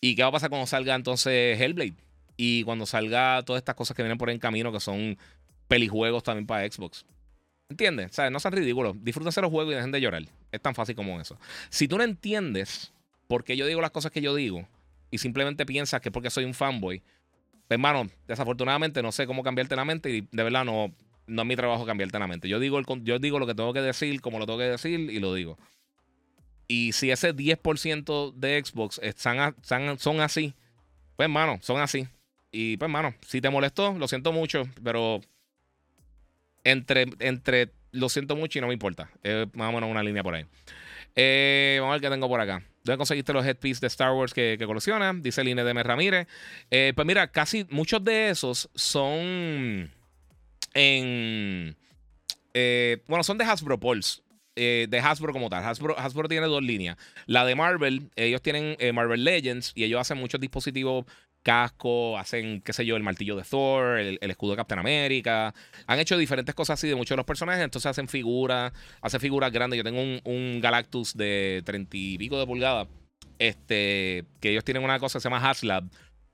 ¿Y 0.00 0.16
qué 0.16 0.22
va 0.22 0.28
a 0.28 0.32
pasar 0.32 0.50
cuando 0.50 0.66
salga 0.66 0.94
entonces 0.94 1.60
Hellblade? 1.60 1.94
Y 2.36 2.64
cuando 2.64 2.84
salga 2.84 3.42
todas 3.44 3.60
estas 3.60 3.76
cosas 3.76 3.96
que 3.96 4.02
vienen 4.02 4.18
por 4.18 4.28
en 4.28 4.38
camino, 4.38 4.72
que 4.72 4.80
son 4.80 5.16
pelijuegos 5.68 6.22
también 6.22 6.46
para 6.46 6.70
Xbox. 6.70 7.06
¿Entiendes? 7.68 8.12
O 8.12 8.14
sea, 8.14 8.30
no 8.30 8.38
sean 8.38 8.52
ridículos. 8.52 8.94
Disfrútense 9.02 9.40
los 9.40 9.50
juegos 9.50 9.72
y 9.72 9.76
dejen 9.76 9.90
de 9.90 10.00
llorar. 10.00 10.22
Es 10.52 10.60
tan 10.60 10.74
fácil 10.74 10.94
como 10.94 11.20
eso. 11.20 11.38
Si 11.68 11.88
tú 11.88 11.98
no 11.98 12.04
entiendes 12.04 12.92
por 13.26 13.44
qué 13.44 13.56
yo 13.56 13.66
digo 13.66 13.80
las 13.80 13.90
cosas 13.90 14.12
que 14.12 14.20
yo 14.20 14.34
digo 14.34 14.66
y 15.10 15.18
simplemente 15.18 15.66
piensas 15.66 16.00
que 16.00 16.10
es 16.10 16.12
porque 16.12 16.30
soy 16.30 16.44
un 16.44 16.54
fanboy, 16.54 17.00
pues, 17.00 17.76
hermano, 17.76 18.08
desafortunadamente 18.28 19.02
no 19.02 19.10
sé 19.10 19.26
cómo 19.26 19.42
cambiarte 19.42 19.74
la 19.74 19.84
mente 19.84 20.10
y 20.10 20.28
de 20.30 20.42
verdad 20.44 20.64
no, 20.64 20.94
no 21.26 21.42
es 21.42 21.48
mi 21.48 21.56
trabajo 21.56 21.84
cambiarte 21.84 22.18
la 22.18 22.28
mente. 22.28 22.48
Yo 22.48 22.60
digo, 22.60 22.78
el, 22.78 22.86
yo 23.02 23.18
digo 23.18 23.40
lo 23.40 23.46
que 23.46 23.54
tengo 23.54 23.72
que 23.72 23.82
decir, 23.82 24.20
como 24.20 24.38
lo 24.38 24.46
tengo 24.46 24.58
que 24.58 24.66
decir 24.66 25.00
y 25.00 25.18
lo 25.18 25.34
digo. 25.34 25.58
Y 26.68 26.92
si 26.92 27.10
ese 27.10 27.34
10% 27.34 28.32
de 28.34 28.62
Xbox 28.64 29.00
están, 29.02 29.56
son 29.98 30.20
así, 30.20 30.54
pues, 31.16 31.26
hermano, 31.26 31.58
son 31.62 31.80
así. 31.80 32.06
Y 32.52 32.76
pues, 32.76 32.88
hermano, 32.88 33.14
si 33.26 33.40
te 33.40 33.50
molestó, 33.50 33.92
lo 33.94 34.06
siento 34.06 34.32
mucho, 34.32 34.68
pero 34.82 35.20
entre, 36.66 37.06
entre 37.20 37.70
lo 37.92 38.08
siento 38.08 38.36
mucho 38.36 38.58
y 38.58 38.60
no 38.60 38.66
me 38.66 38.74
importa. 38.74 39.08
Es 39.22 39.46
más 39.54 39.70
o 39.70 39.72
menos 39.72 39.90
una 39.90 40.02
línea 40.02 40.22
por 40.22 40.34
ahí. 40.34 40.44
Eh, 41.14 41.78
vamos 41.80 41.92
a 41.92 41.96
ver 41.96 42.02
qué 42.02 42.10
tengo 42.10 42.28
por 42.28 42.40
acá. 42.40 42.62
¿Dónde 42.84 42.98
conseguiste 42.98 43.32
los 43.32 43.46
headpieces 43.46 43.80
de 43.80 43.86
Star 43.86 44.12
Wars 44.12 44.34
que, 44.34 44.56
que 44.58 44.66
coleccionan? 44.66 45.22
Dice 45.22 45.40
el 45.40 45.56
de 45.56 45.82
Ramírez. 45.82 46.26
Eh, 46.70 46.92
pues 46.94 47.06
mira, 47.06 47.28
casi 47.30 47.66
muchos 47.70 48.02
de 48.04 48.30
esos 48.30 48.68
son 48.74 49.90
en. 50.74 51.76
Eh, 52.52 53.02
bueno, 53.06 53.22
son 53.22 53.38
de 53.38 53.44
Hasbro 53.44 53.78
Pulse. 53.78 54.22
de 54.54 55.00
Hasbro 55.02 55.32
como 55.32 55.48
tal. 55.48 55.64
Hasbro, 55.64 55.98
Hasbro, 55.98 56.28
tiene 56.28 56.46
dos 56.46 56.62
líneas. 56.62 56.96
La 57.26 57.44
de 57.46 57.54
Marvel, 57.54 58.10
ellos 58.16 58.42
tienen 58.42 58.76
Marvel 58.94 59.24
Legends 59.24 59.72
y 59.74 59.84
ellos 59.84 60.00
hacen 60.00 60.18
muchos 60.18 60.40
dispositivos 60.40 61.06
casco, 61.46 62.18
hacen, 62.18 62.60
qué 62.60 62.72
sé 62.72 62.84
yo, 62.84 62.96
el 62.96 63.04
martillo 63.04 63.36
de 63.36 63.44
Thor, 63.44 64.00
el, 64.00 64.18
escudo 64.20 64.50
de 64.50 64.56
Captain 64.56 64.80
America. 64.80 65.54
Han 65.86 66.00
hecho 66.00 66.18
diferentes 66.18 66.56
cosas 66.56 66.80
así 66.80 66.88
de 66.88 66.96
muchos 66.96 67.10
de 67.10 67.18
los 67.18 67.24
personajes. 67.24 67.62
Entonces 67.62 67.88
hacen 67.88 68.08
figuras, 68.08 68.72
hacen 69.00 69.20
figuras 69.20 69.52
grandes. 69.52 69.76
Yo 69.76 69.84
tengo 69.84 70.00
un, 70.00 70.60
Galactus 70.60 71.16
de 71.16 71.62
treinta 71.64 71.96
y 71.96 72.18
pico 72.18 72.36
de 72.36 72.46
pulgadas. 72.46 72.88
Este, 73.38 74.24
que 74.40 74.50
ellos 74.50 74.64
tienen 74.64 74.82
una 74.82 74.98
cosa 74.98 75.18
que 75.18 75.22
se 75.22 75.28
llama 75.30 75.48
Haslab. 75.48 75.84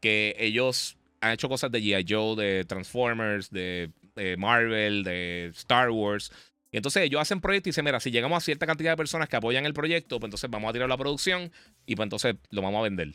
Que 0.01 0.34
ellos 0.39 0.97
han 1.20 1.32
hecho 1.32 1.51
cosas 1.51 1.70
de 1.70 1.82
G.I. 1.82 2.06
Joe, 2.09 2.34
de 2.34 2.64
Transformers, 2.64 3.51
de, 3.51 3.90
Marvel, 4.39 5.05
de 5.05 5.52
Star 5.55 5.90
Wars. 5.90 6.32
Y 6.70 6.78
entonces 6.78 7.02
ellos 7.02 7.20
hacen 7.20 7.43
proyectos 7.43 7.66
y 7.66 7.70
dicen, 7.72 7.84
mira, 7.84 8.01
si 8.01 8.10
llegamos 8.10 8.39
a 8.39 8.40
cierta 8.40 8.66
cantidad 8.66 8.93
de 8.93 8.97
personas 8.97 9.28
que 9.28 9.36
apoyan 9.36 9.66
el 9.66 9.74
proyecto, 9.74 10.18
pues 10.18 10.28
entonces 10.28 10.48
vamos 10.48 10.70
a 10.70 10.72
tirar 10.72 10.89
la 10.89 10.97
producción 10.97 11.52
y 11.84 11.97
pues 11.97 12.06
entonces 12.06 12.36
lo 12.48 12.62
vamos 12.62 12.78
a 12.80 12.84
vender. 12.84 13.12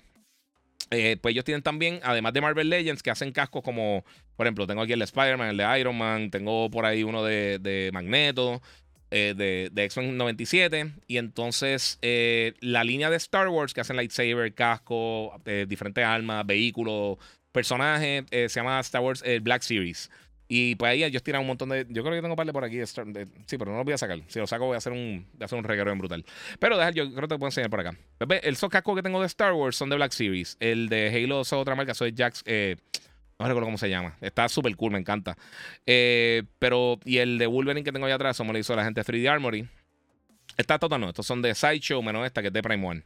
Eh, 0.91 1.17
pues 1.21 1.33
ellos 1.33 1.45
tienen 1.45 1.61
también, 1.61 1.99
además 2.03 2.33
de 2.33 2.41
Marvel 2.41 2.69
Legends, 2.69 3.03
que 3.03 3.11
hacen 3.11 3.31
cascos 3.31 3.63
como, 3.63 4.05
por 4.35 4.45
ejemplo, 4.45 4.67
tengo 4.67 4.81
aquí 4.81 4.93
el 4.93 4.99
de 4.99 5.05
Spider-Man, 5.05 5.49
el 5.49 5.57
de 5.57 5.79
Iron 5.79 5.97
Man, 5.97 6.31
tengo 6.31 6.69
por 6.69 6.85
ahí 6.85 7.03
uno 7.03 7.23
de, 7.23 7.89
Magneto, 7.93 8.61
eh, 9.11 9.33
de, 9.35 9.69
de 9.71 9.83
X-Men 9.85 10.17
97. 10.17 10.91
Y 11.07 11.17
entonces 11.17 11.99
eh, 12.01 12.53
la 12.61 12.83
línea 12.83 13.09
de 13.09 13.17
Star 13.17 13.49
Wars, 13.49 13.73
que 13.73 13.81
hacen 13.81 13.95
lightsaber, 13.95 14.53
casco, 14.53 15.41
diferentes 15.67 16.03
armas, 16.03 16.45
vehículos, 16.45 17.17
personajes, 17.51 18.25
se 18.29 18.47
llama 18.49 18.79
Star 18.79 19.01
Wars 19.01 19.23
Black 19.41 19.63
Series. 19.63 20.09
Y 20.47 20.75
pues 20.75 20.91
ahí 20.91 21.03
ellos 21.03 21.23
tiran 21.23 21.41
un 21.41 21.47
montón 21.47 21.69
de. 21.69 21.85
Yo 21.89 22.03
creo 22.03 22.15
que 22.15 22.21
tengo 22.21 22.33
un 22.33 22.37
par 22.37 22.45
de 22.45 22.53
por 22.53 22.63
aquí. 22.63 22.79
sí, 22.85 23.57
pero 23.57 23.71
no 23.71 23.77
lo 23.77 23.83
voy 23.83 23.93
a 23.93 23.97
sacar. 23.97 24.19
Si 24.27 24.39
lo 24.39 24.47
saco, 24.47 24.65
voy 24.65 24.75
a 24.75 24.77
hacer 24.77 24.93
un, 24.93 25.27
voy 25.33 25.41
a 25.41 25.45
hacer 25.45 25.57
un 25.57 25.63
reguero 25.63 25.91
en 25.91 25.97
brutal. 25.97 26.25
Pero 26.59 26.77
dejar, 26.77 26.93
yo 26.93 27.05
creo 27.09 27.27
que 27.27 27.35
te 27.35 27.37
puedo 27.37 27.47
enseñar 27.47 27.69
por 27.69 27.81
acá. 27.81 27.97
El 28.41 28.57
casco 28.57 28.95
que 28.95 29.03
tengo 29.03 29.19
de 29.19 29.27
Star 29.27 29.53
Wars 29.53 29.75
son 29.75 29.89
de 29.89 29.97
Black 29.97 30.11
Series. 30.11 30.55
El 30.59 30.87
de 30.89 31.09
Halo 31.09 31.41
es 31.41 31.51
otra 31.51 31.75
marca, 31.75 31.93
soy 31.93 32.13
Jax. 32.15 32.43
Eh, 32.45 32.77
no 33.39 33.45
recuerdo 33.45 33.67
cómo 33.67 33.77
se 33.77 33.89
llama. 33.89 34.15
Está 34.21 34.47
súper 34.49 34.75
cool, 34.75 34.91
me 34.91 34.99
encanta. 34.99 35.37
Eh, 35.85 36.43
pero, 36.59 36.99
y 37.05 37.17
el 37.17 37.37
de 37.37 37.45
Wolverine 37.45 37.83
que 37.83 37.91
tengo 37.91 38.05
allá 38.05 38.15
atrás, 38.15 38.39
me 38.39 38.51
lo 38.51 38.57
hizo 38.57 38.75
la 38.75 38.83
gente 38.83 39.01
de 39.03 39.05
3D 39.05 39.29
Armory. 39.29 39.67
Está 40.55 40.79
total, 40.79 41.01
no. 41.01 41.09
Estos 41.09 41.27
son 41.27 41.41
de 41.41 41.53
Sideshow, 41.53 42.01
menos 42.01 42.25
esta 42.25 42.41
que 42.41 42.47
es 42.47 42.53
de 42.53 42.63
Prime 42.63 42.87
One. 42.87 43.03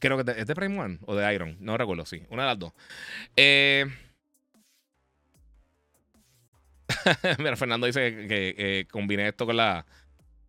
Creo 0.00 0.24
que 0.24 0.32
es 0.32 0.46
de 0.46 0.54
Prime 0.54 0.80
One 0.80 0.98
o 1.02 1.14
de 1.14 1.32
Iron. 1.32 1.56
No 1.60 1.76
recuerdo, 1.76 2.04
sí. 2.06 2.22
Una 2.30 2.42
de 2.42 2.48
las 2.48 2.58
dos. 2.58 2.72
Eh. 3.36 3.86
Mira, 7.38 7.56
Fernando 7.56 7.86
dice 7.86 8.26
que, 8.28 8.86
combiné 8.90 9.28
esto 9.28 9.46
con 9.46 9.56
la 9.56 9.84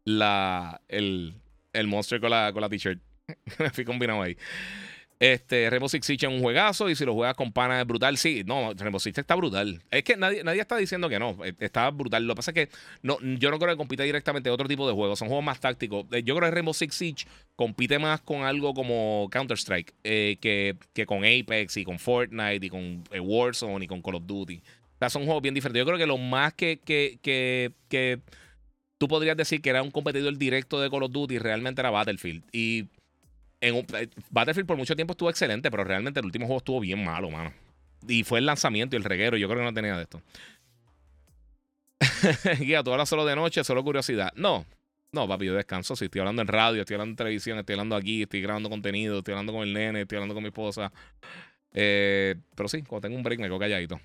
la, 0.05 0.81
el, 0.87 1.33
el 1.71 1.87
monster 1.87 2.19
con 2.19 2.29
la, 2.29 2.51
con 2.51 2.61
la 2.61 2.69
t-shirt. 2.69 3.01
Me 3.59 3.69
fui 3.69 3.85
combinado 3.85 4.21
ahí. 4.21 4.37
Este, 5.19 5.69
Rainbow 5.69 5.87
Six 5.87 6.05
Siege 6.05 6.25
es 6.25 6.31
un 6.33 6.41
juegazo 6.41 6.89
y 6.89 6.95
si 6.95 7.05
lo 7.05 7.13
juegas 7.13 7.35
con 7.35 7.53
pana 7.53 7.79
es 7.79 7.87
brutal. 7.87 8.17
Sí, 8.17 8.43
no, 8.45 8.73
Rainbow 8.73 8.99
Six 8.99 9.19
está 9.19 9.35
brutal. 9.35 9.81
Es 9.89 10.03
que 10.03 10.17
nadie, 10.17 10.43
nadie 10.43 10.59
está 10.59 10.75
diciendo 10.75 11.07
que 11.07 11.17
no. 11.17 11.37
Eh, 11.45 11.53
está 11.59 11.89
brutal. 11.91 12.27
Lo 12.27 12.33
que 12.33 12.37
pasa 12.37 12.51
es 12.51 12.55
que 12.55 12.69
no, 13.03 13.17
yo 13.21 13.49
no 13.49 13.57
creo 13.57 13.71
que 13.71 13.77
compita 13.77 14.03
directamente 14.03 14.49
otro 14.49 14.67
tipo 14.67 14.85
de 14.85 14.93
juegos. 14.93 15.19
Son 15.19 15.29
juegos 15.29 15.45
más 15.45 15.61
tácticos. 15.61 16.05
Eh, 16.11 16.23
yo 16.23 16.35
creo 16.35 16.49
que 16.49 16.55
Rainbow 16.55 16.73
Six 16.73 16.93
Siege 16.93 17.25
compite 17.55 17.99
más 17.99 18.19
con 18.19 18.43
algo 18.43 18.73
como 18.73 19.29
Counter-Strike 19.31 19.93
eh, 20.03 20.37
que, 20.41 20.75
que, 20.93 21.05
con 21.05 21.19
Apex 21.19 21.77
y 21.77 21.85
con 21.85 21.99
Fortnite 21.99 22.65
y 22.65 22.69
con 22.69 23.03
Warzone 23.17 23.85
y 23.85 23.87
con 23.87 24.01
Call 24.01 24.15
of 24.15 24.23
Duty. 24.25 24.61
Sea, 25.03 25.09
son 25.09 25.25
juegos 25.25 25.41
bien 25.41 25.53
diferentes. 25.53 25.81
Yo 25.81 25.85
creo 25.85 25.97
que 25.97 26.07
lo 26.07 26.17
más 26.17 26.53
que, 26.53 26.79
que, 26.79 27.19
que, 27.21 27.73
que 27.89 28.21
tú 28.97 29.09
podrías 29.09 29.35
decir 29.35 29.61
que 29.61 29.69
era 29.69 29.83
un 29.83 29.91
competidor 29.91 30.37
directo 30.37 30.79
de 30.79 30.89
Call 30.89 31.03
of 31.03 31.11
Duty 31.11 31.39
realmente 31.39 31.81
era 31.81 31.89
Battlefield. 31.89 32.43
Y 32.53 32.87
en 33.59 33.75
eh, 33.75 34.09
Battlefield 34.29 34.65
por 34.65 34.77
mucho 34.77 34.95
tiempo 34.95 35.11
estuvo 35.11 35.29
excelente, 35.29 35.69
pero 35.69 35.83
realmente 35.83 36.21
el 36.21 36.25
último 36.25 36.45
juego 36.45 36.59
estuvo 36.59 36.79
bien 36.79 37.03
malo, 37.03 37.29
mano. 37.29 37.51
Y 38.07 38.23
fue 38.23 38.39
el 38.39 38.45
lanzamiento 38.45 38.95
y 38.95 38.99
el 38.99 39.03
reguero. 39.03 39.35
Yo 39.35 39.49
creo 39.49 39.59
que 39.59 39.65
no 39.65 39.73
tenía 39.73 39.97
de 39.97 40.03
esto. 40.03 40.21
Guía, 42.59 42.81
tú 42.81 42.91
hablas 42.93 43.09
solo 43.09 43.25
de 43.25 43.35
noche, 43.35 43.63
solo 43.65 43.83
curiosidad. 43.83 44.31
No, 44.35 44.65
no, 45.11 45.27
papi, 45.27 45.45
yo 45.45 45.53
descanso. 45.53 45.97
Si 45.97 46.05
estoy 46.05 46.19
hablando 46.19 46.41
en 46.41 46.47
radio, 46.47 46.81
estoy 46.81 46.95
hablando 46.95 47.11
en 47.11 47.17
televisión, 47.17 47.59
estoy 47.59 47.73
hablando 47.73 47.97
aquí, 47.97 48.23
estoy 48.23 48.41
grabando 48.41 48.69
contenido, 48.69 49.17
estoy 49.17 49.33
hablando 49.33 49.51
con 49.51 49.63
el 49.63 49.73
nene, 49.73 50.01
estoy 50.01 50.15
hablando 50.15 50.33
con 50.33 50.43
mi 50.43 50.47
esposa. 50.47 50.93
Eh, 51.73 52.35
pero 52.55 52.69
sí, 52.69 52.83
cuando 52.83 53.07
tengo 53.07 53.17
un 53.17 53.23
break 53.23 53.39
me 53.39 53.47
quedo 53.47 53.59
calladito. 53.59 53.99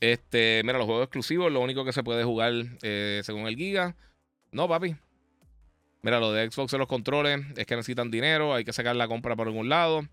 Este, 0.00 0.62
mira, 0.64 0.78
los 0.78 0.86
juegos 0.86 1.04
exclusivos, 1.04 1.52
lo 1.52 1.60
único 1.60 1.84
que 1.84 1.92
se 1.92 2.02
puede 2.02 2.24
jugar 2.24 2.52
eh, 2.82 3.20
según 3.24 3.46
el 3.46 3.56
Giga. 3.56 3.96
No, 4.52 4.68
papi. 4.68 4.96
Mira, 6.02 6.20
lo 6.20 6.32
de 6.32 6.50
Xbox 6.50 6.72
en 6.72 6.78
los 6.78 6.88
controles 6.88 7.40
es 7.56 7.66
que 7.66 7.74
necesitan 7.74 8.10
dinero, 8.10 8.54
hay 8.54 8.64
que 8.64 8.72
sacar 8.72 8.94
la 8.94 9.08
compra 9.08 9.34
por 9.34 9.48
algún 9.48 9.68
lado. 9.68 10.06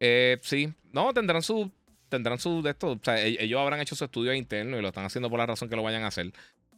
Eh, 0.00 0.38
sí, 0.42 0.72
no, 0.92 1.12
tendrán 1.12 1.42
su. 1.42 1.70
Tendrán 2.08 2.38
su 2.38 2.62
de 2.62 2.70
esto. 2.70 2.92
O 2.92 3.00
sea, 3.02 3.20
e-, 3.20 3.42
ellos 3.42 3.58
habrán 3.60 3.80
hecho 3.80 3.96
su 3.96 4.04
estudio 4.04 4.34
interno 4.34 4.78
y 4.78 4.82
lo 4.82 4.88
están 4.88 5.04
haciendo 5.04 5.30
por 5.30 5.38
la 5.38 5.46
razón 5.46 5.68
que 5.68 5.76
lo 5.76 5.82
vayan 5.82 6.02
a 6.02 6.08
hacer. 6.08 6.32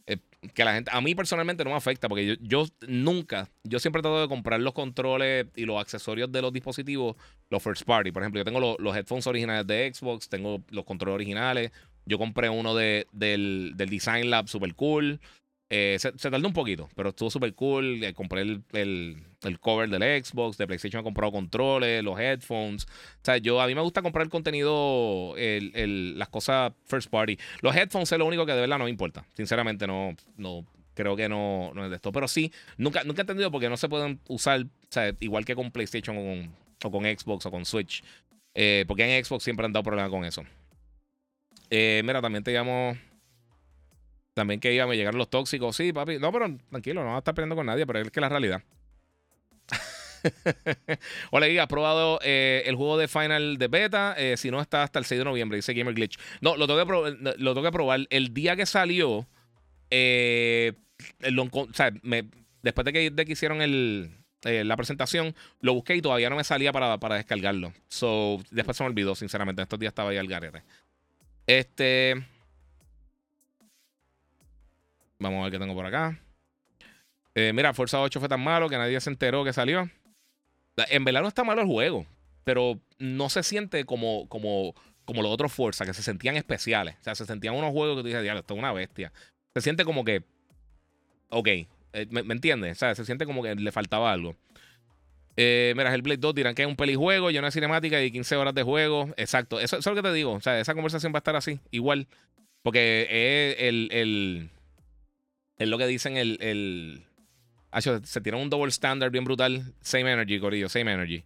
Eh, 0.06 0.18
que 0.54 0.64
la 0.64 0.74
gente. 0.74 0.90
A 0.94 1.00
mí 1.00 1.14
personalmente 1.16 1.64
no 1.64 1.70
me 1.70 1.76
afecta 1.76 2.08
porque 2.08 2.38
yo, 2.40 2.66
nunca. 2.86 3.48
Yo 3.64 3.80
siempre 3.80 4.02
trato 4.02 4.20
de 4.20 4.28
comprar 4.28 4.60
los 4.60 4.72
controles 4.72 5.46
y 5.56 5.64
los 5.64 5.80
accesorios 5.80 6.30
de 6.30 6.42
los 6.42 6.52
dispositivos, 6.52 7.16
los 7.50 7.62
first 7.62 7.82
party. 7.82 8.12
Por 8.12 8.22
ejemplo, 8.22 8.40
yo 8.40 8.44
tengo 8.44 8.76
los, 8.78 8.96
headphones 8.96 9.26
originales 9.26 9.66
de 9.66 9.92
Xbox, 9.92 10.28
tengo 10.28 10.62
los 10.70 10.84
controles 10.84 11.16
originales. 11.16 11.72
Yo 12.06 12.18
compré 12.18 12.48
uno 12.48 12.74
de, 12.74 13.06
del, 13.12 13.72
del 13.76 13.90
Design 13.90 14.30
Lab 14.30 14.48
super 14.48 14.74
cool. 14.74 15.20
Eh, 15.68 15.96
se, 15.98 16.12
tardó 16.12 16.46
un 16.46 16.54
poquito, 16.54 16.88
pero 16.94 17.08
estuvo 17.08 17.28
súper 17.30 17.54
cool. 17.54 18.02
Eh, 18.04 18.14
compré 18.14 18.42
el, 18.42 18.62
el, 18.72 19.60
cover 19.60 19.88
del 19.88 20.24
Xbox, 20.24 20.56
de 20.56 20.66
PlayStation 20.66 21.00
he 21.00 21.04
comprado 21.04 21.32
controles, 21.32 22.04
los 22.04 22.18
headphones. 22.18 22.84
O 22.84 23.24
sea, 23.24 23.38
yo 23.38 23.60
a 23.60 23.66
mí 23.66 23.74
me 23.74 23.80
gusta 23.80 24.02
comprar 24.02 24.24
el 24.24 24.30
contenido, 24.30 25.34
el, 25.36 26.16
las 26.18 26.28
cosas 26.28 26.72
first 26.84 27.10
party. 27.10 27.36
Los 27.62 27.74
headphones 27.74 28.10
es 28.12 28.18
lo 28.18 28.26
único 28.26 28.46
que 28.46 28.52
de 28.52 28.60
verdad 28.60 28.78
no 28.78 28.84
me 28.84 28.90
importa. 28.90 29.26
Sinceramente, 29.34 29.86
no, 29.88 30.14
no 30.36 30.64
creo 30.94 31.16
que 31.16 31.28
no, 31.28 31.72
no 31.74 31.84
es 31.84 31.90
de 31.90 31.96
esto. 31.96 32.12
Pero 32.12 32.28
sí, 32.28 32.52
nunca, 32.76 33.02
nunca 33.02 33.22
he 33.22 33.24
entendido 33.24 33.50
por 33.50 33.60
qué 33.60 33.68
no 33.68 33.76
se 33.76 33.88
pueden 33.88 34.20
usar, 34.28 34.62
o 34.62 34.66
sea, 34.88 35.12
igual 35.18 35.44
que 35.44 35.56
con 35.56 35.72
PlayStation 35.72 36.16
o 36.16 36.20
con, 36.20 36.54
o 36.84 36.90
con 36.92 37.04
Xbox 37.04 37.46
o 37.46 37.50
con 37.50 37.64
Switch. 37.64 38.04
Eh, 38.54 38.84
porque 38.86 39.04
en 39.04 39.24
Xbox 39.24 39.42
siempre 39.44 39.66
han 39.66 39.72
dado 39.72 39.82
problemas 39.82 40.10
con 40.10 40.24
eso. 40.24 40.44
Mira, 41.70 42.20
también 42.20 42.44
te 42.44 42.52
llamo. 42.52 42.96
También 44.34 44.60
que 44.60 44.74
iba 44.74 44.84
a 44.84 44.94
llegar 44.94 45.14
los 45.14 45.30
tóxicos. 45.30 45.76
Sí, 45.76 45.92
papi. 45.92 46.18
No, 46.18 46.30
pero 46.32 46.56
tranquilo, 46.70 47.02
no 47.02 47.10
va 47.10 47.16
a 47.16 47.18
estar 47.18 47.34
peleando 47.34 47.56
con 47.56 47.66
nadie, 47.66 47.86
pero 47.86 48.00
es 48.00 48.10
que 48.10 48.20
la 48.20 48.28
realidad. 48.28 48.62
Hola, 51.30 51.62
¿has 51.62 51.68
probado 51.68 52.18
eh, 52.22 52.62
el 52.66 52.76
juego 52.76 52.98
de 52.98 53.08
Final 53.08 53.58
de 53.58 53.68
beta? 53.68 54.14
Eh, 54.18 54.36
si 54.36 54.50
no, 54.50 54.60
está 54.60 54.82
hasta 54.82 54.98
el 54.98 55.04
6 55.04 55.18
de 55.18 55.24
noviembre, 55.24 55.56
dice 55.56 55.74
Gamer 55.74 55.94
Glitch. 55.94 56.18
No, 56.40 56.56
lo 56.56 56.66
tengo 56.66 56.84
que, 56.84 57.16
lo 57.38 57.54
tengo 57.54 57.62
que 57.62 57.72
probar. 57.72 58.00
El 58.10 58.34
día 58.34 58.56
que 58.56 58.66
salió, 58.66 59.26
eh, 59.90 60.74
o 61.22 61.68
sea, 61.72 61.92
después 62.62 62.84
de 62.84 62.92
que, 62.92 63.32
hicieron 63.32 63.58
la 64.42 64.76
presentación, 64.76 65.34
lo 65.60 65.74
busqué 65.74 65.96
y 65.96 66.02
todavía 66.02 66.30
no 66.30 66.36
me 66.36 66.44
salía 66.44 66.72
para, 66.72 67.16
descargarlo. 67.16 67.72
So, 67.88 68.38
después 68.50 68.76
se 68.76 68.84
me 68.84 68.90
olvidó, 68.90 69.14
sinceramente. 69.14 69.62
Estos 69.62 69.78
días 69.78 69.90
estaba 69.90 70.10
ahí 70.10 70.18
al 70.18 70.28
garete. 70.28 70.62
Este. 71.46 72.14
Vamos 75.18 75.40
a 75.40 75.42
ver 75.44 75.52
qué 75.52 75.58
tengo 75.58 75.74
por 75.74 75.86
acá. 75.86 76.20
Eh, 77.34 77.52
mira, 77.54 77.74
Fuerza 77.74 78.00
8 78.00 78.18
fue 78.18 78.28
tan 78.28 78.40
malo 78.40 78.68
que 78.68 78.78
nadie 78.78 79.00
se 79.00 79.10
enteró 79.10 79.44
que 79.44 79.52
salió. 79.52 79.90
En 80.88 81.04
verdad 81.04 81.22
no 81.22 81.28
está 81.28 81.44
malo 81.44 81.62
el 81.62 81.66
juego, 81.66 82.06
pero 82.44 82.80
no 82.98 83.28
se 83.30 83.42
siente 83.42 83.84
como, 83.84 84.28
como, 84.28 84.74
como 85.04 85.22
los 85.22 85.32
otros 85.32 85.52
Fuerza, 85.52 85.86
que 85.86 85.94
se 85.94 86.02
sentían 86.02 86.36
especiales. 86.36 86.96
O 87.00 87.04
sea, 87.04 87.14
se 87.14 87.24
sentían 87.24 87.54
unos 87.54 87.72
juegos 87.72 87.96
que 87.96 88.02
tú 88.02 88.06
dices, 88.08 88.22
diablo, 88.22 88.40
esto 88.40 88.54
es 88.54 88.58
una 88.58 88.72
bestia. 88.72 89.12
Se 89.54 89.60
siente 89.60 89.84
como 89.84 90.04
que. 90.04 90.24
Ok, 91.28 91.48
eh, 91.48 91.68
¿me, 92.10 92.20
entiendes? 92.20 92.76
O 92.76 92.78
sea, 92.78 92.94
se 92.94 93.04
siente 93.04 93.24
como 93.24 93.42
que 93.42 93.54
le 93.54 93.72
faltaba 93.72 94.12
algo. 94.12 94.36
Eh, 95.36 95.74
mira, 95.76 95.94
el 95.94 96.02
Blade 96.02 96.18
2 96.18 96.34
dirán 96.34 96.54
que 96.54 96.62
es 96.62 96.68
un 96.68 96.76
pelijuego 96.76 97.30
y 97.30 97.38
una 97.38 97.50
cinemática 97.50 98.02
y 98.02 98.10
15 98.10 98.36
horas 98.36 98.54
de 98.54 98.62
juego. 98.62 99.12
Exacto, 99.16 99.60
eso, 99.60 99.76
es 99.78 99.86
lo 99.86 99.94
que 99.94 100.02
te 100.02 100.12
digo. 100.12 100.32
O 100.32 100.40
sea, 100.40 100.58
esa 100.58 100.74
conversación 100.74 101.12
va 101.12 101.18
a 101.18 101.20
estar 101.20 101.36
así, 101.36 101.60
igual. 101.70 102.08
Porque 102.62 103.06
es 103.10 103.56
el 103.60 104.50
es 105.58 105.68
lo 105.68 105.78
que 105.78 105.86
dicen 105.86 106.16
el. 106.16 106.38
el... 106.40 107.02
se 108.04 108.20
tiran 108.20 108.40
un 108.40 108.50
double 108.50 108.70
standard 108.70 109.10
bien 109.10 109.24
brutal. 109.24 109.74
Same 109.80 110.12
energy, 110.12 110.38
Corillo, 110.38 110.68
same 110.68 110.92
energy. 110.92 111.24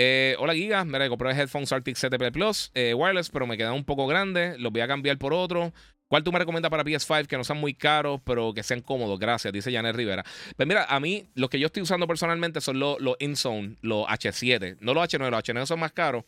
Eh, 0.00 0.36
hola 0.38 0.54
Giga, 0.54 0.84
mira, 0.84 1.08
compré 1.08 1.32
headphones 1.32 1.72
Arctic 1.72 1.96
CTP 1.96 2.30
Plus 2.32 2.70
eh, 2.74 2.94
wireless, 2.94 3.30
pero 3.30 3.48
me 3.48 3.56
quedan 3.56 3.74
un 3.74 3.84
poco 3.84 4.06
grandes. 4.06 4.58
Los 4.58 4.72
voy 4.72 4.80
a 4.80 4.88
cambiar 4.88 5.18
por 5.18 5.32
otro. 5.32 5.72
¿Cuál 6.08 6.24
tú 6.24 6.32
me 6.32 6.38
recomiendas 6.38 6.70
para 6.70 6.84
PS5 6.84 7.26
que 7.26 7.36
no 7.36 7.44
sean 7.44 7.58
muy 7.58 7.74
caros, 7.74 8.20
pero 8.24 8.54
que 8.54 8.62
sean 8.62 8.80
cómodos? 8.80 9.18
Gracias, 9.18 9.52
dice 9.52 9.70
Janet 9.70 9.94
Rivera. 9.94 10.24
Pues 10.56 10.66
mira, 10.66 10.84
a 10.84 10.98
mí, 11.00 11.28
los 11.34 11.50
que 11.50 11.58
yo 11.58 11.66
estoy 11.66 11.82
usando 11.82 12.06
personalmente 12.06 12.62
son 12.62 12.78
los, 12.78 12.98
los 13.00 13.16
InZone, 13.20 13.76
los 13.82 14.06
H7. 14.06 14.78
No 14.80 14.94
los 14.94 15.06
H9, 15.06 15.30
los 15.30 15.44
H9 15.44 15.66
son 15.66 15.80
más 15.80 15.92
caros. 15.92 16.24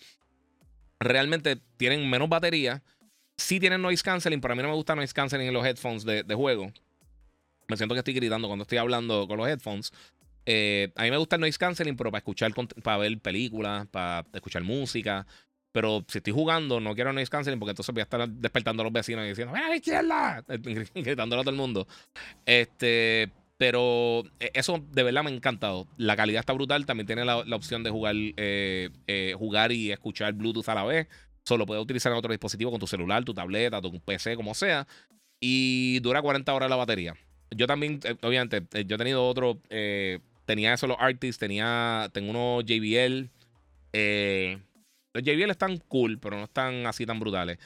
Realmente 0.99 1.57
tienen 1.79 2.09
menos 2.09 2.29
batería. 2.29 2.83
Sí 3.39 3.59
tienen 3.59 3.81
noise 3.81 4.03
canceling, 4.03 4.43
pero 4.43 4.53
a 4.53 4.55
mí 4.55 4.63
no 4.63 4.69
me 4.69 4.75
gusta 4.75 4.95
noise 4.95 5.15
canceling 5.15 5.49
en 5.49 5.55
los 5.55 5.65
headphones 5.65 6.05
de, 6.05 6.35
juego. 6.35 6.71
Me 7.69 7.77
siento 7.79 7.95
que 7.95 8.01
estoy 8.01 8.13
gritando 8.13 8.49
cuando 8.49 8.65
estoy 8.65 8.77
hablando 8.77 9.27
con 9.27 9.39
los 9.39 9.49
headphones. 9.49 9.93
Eh, 10.45 10.93
a 10.97 11.05
mí 11.05 11.11
me 11.11 11.17
gusta 11.17 11.37
el 11.37 11.41
noise 11.41 11.59
canceling, 11.59 11.97
pero 11.97 12.11
para 12.11 12.19
escuchar, 12.19 12.53
para 12.83 12.99
ver 12.99 13.19
películas, 13.19 13.87
para 13.87 14.27
escuchar 14.35 14.63
música. 14.63 15.27
Pero 15.73 16.05
si 16.09 16.19
estoy 16.19 16.33
jugando, 16.33 16.81
no 16.81 16.95
quiero 16.95 17.13
noise 17.13 17.31
canceling 17.31 17.59
porque 17.61 17.71
entonces 17.71 17.95
voy 17.95 18.01
a 18.01 18.05
estar 18.05 18.29
despertando 18.29 18.83
a 18.83 18.85
los 18.85 18.93
vecinos 18.93 19.25
y 19.25 19.29
diciendo, 19.29 19.53
¡Ven 19.53 19.63
a 19.63 19.69
la 19.69 19.77
izquierda! 19.77 20.45
Gritándolo 20.95 21.43
a 21.43 21.45
todo 21.45 21.51
el 21.51 21.57
mundo. 21.57 21.87
Este, 22.45 23.31
pero 23.57 24.25
eh, 24.41 24.51
eso 24.55 24.85
de 24.91 25.03
verdad 25.03 25.23
me 25.23 25.31
ha 25.31 25.35
encantado. 25.35 25.87
La 25.97 26.17
calidad 26.17 26.41
está 26.41 26.53
brutal. 26.53 26.87
También 26.87 27.07
tiene 27.07 27.25
la, 27.25 27.39
opción 27.55 27.83
de 27.83 27.91
jugar, 27.91 28.15
eh, 28.17 28.91
jugar 29.39 29.73
y 29.73 29.93
escuchar 29.93 30.33
Bluetooth 30.33 30.69
a 30.69 30.75
la 30.75 30.85
vez. 30.85 31.09
Solo 31.45 31.67
puedes 31.67 31.83
utilizar 31.83 32.13
en 32.13 32.19
otro 32.19 32.33
dispositivo 32.33 32.71
con 32.71 32.81
tu 32.81 32.87
celular, 32.87 33.25
tu 33.25 33.35
tableta, 33.35 33.81
tu 33.81 34.01
PC, 34.01 34.37
como 34.37 34.55
sea. 34.55 34.87
Y 35.41 36.01
dura 36.01 36.21
40 36.21 36.53
horas 36.53 36.69
la 36.69 36.77
batería 36.77 37.15
yo 37.51 37.67
también, 37.67 38.01
eh, 38.05 38.17
obviamente, 38.23 38.63
eh, 38.73 38.85
yo 38.87 38.97
he 38.97 38.99
tenido 38.99 39.27
otro. 39.27 39.59
Eh, 39.71 40.21
tenía 40.47 40.75
eso 40.75 40.87
los 40.87 40.97
artists, 40.99 41.39
tenía. 41.39 42.09
Tengo 42.13 42.31
unos 42.31 42.65
JBL. 42.65 43.29
Los 45.13 45.25
JBL 45.25 45.51
están 45.51 45.79
cool, 45.89 46.19
pero 46.19 46.37
no 46.37 46.45
están 46.45 46.87
así 46.87 47.07
tan 47.07 47.19
brutales. 47.21 47.59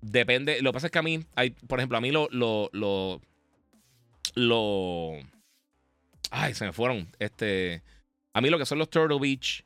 depende. 0.00 0.62
Lo 0.62 0.70
que 0.70 0.74
pasa 0.74 0.86
es 0.86 0.90
que 0.90 0.98
a 0.98 1.02
mí, 1.02 1.24
hay, 1.34 1.50
por 1.50 1.78
ejemplo, 1.78 1.98
a 1.98 2.00
mí 2.00 2.10
lo. 2.10 2.28
Lo. 2.30 2.70
Lo. 2.72 3.20
lo 4.34 5.12
ay, 6.30 6.54
se 6.54 6.64
me 6.66 6.72
fueron. 6.72 7.08
Este. 7.18 7.82
A 8.32 8.40
mí 8.40 8.48
lo 8.48 8.58
que 8.58 8.66
son 8.66 8.78
los 8.78 8.90
Turtle 8.90 9.18
Beach 9.18 9.64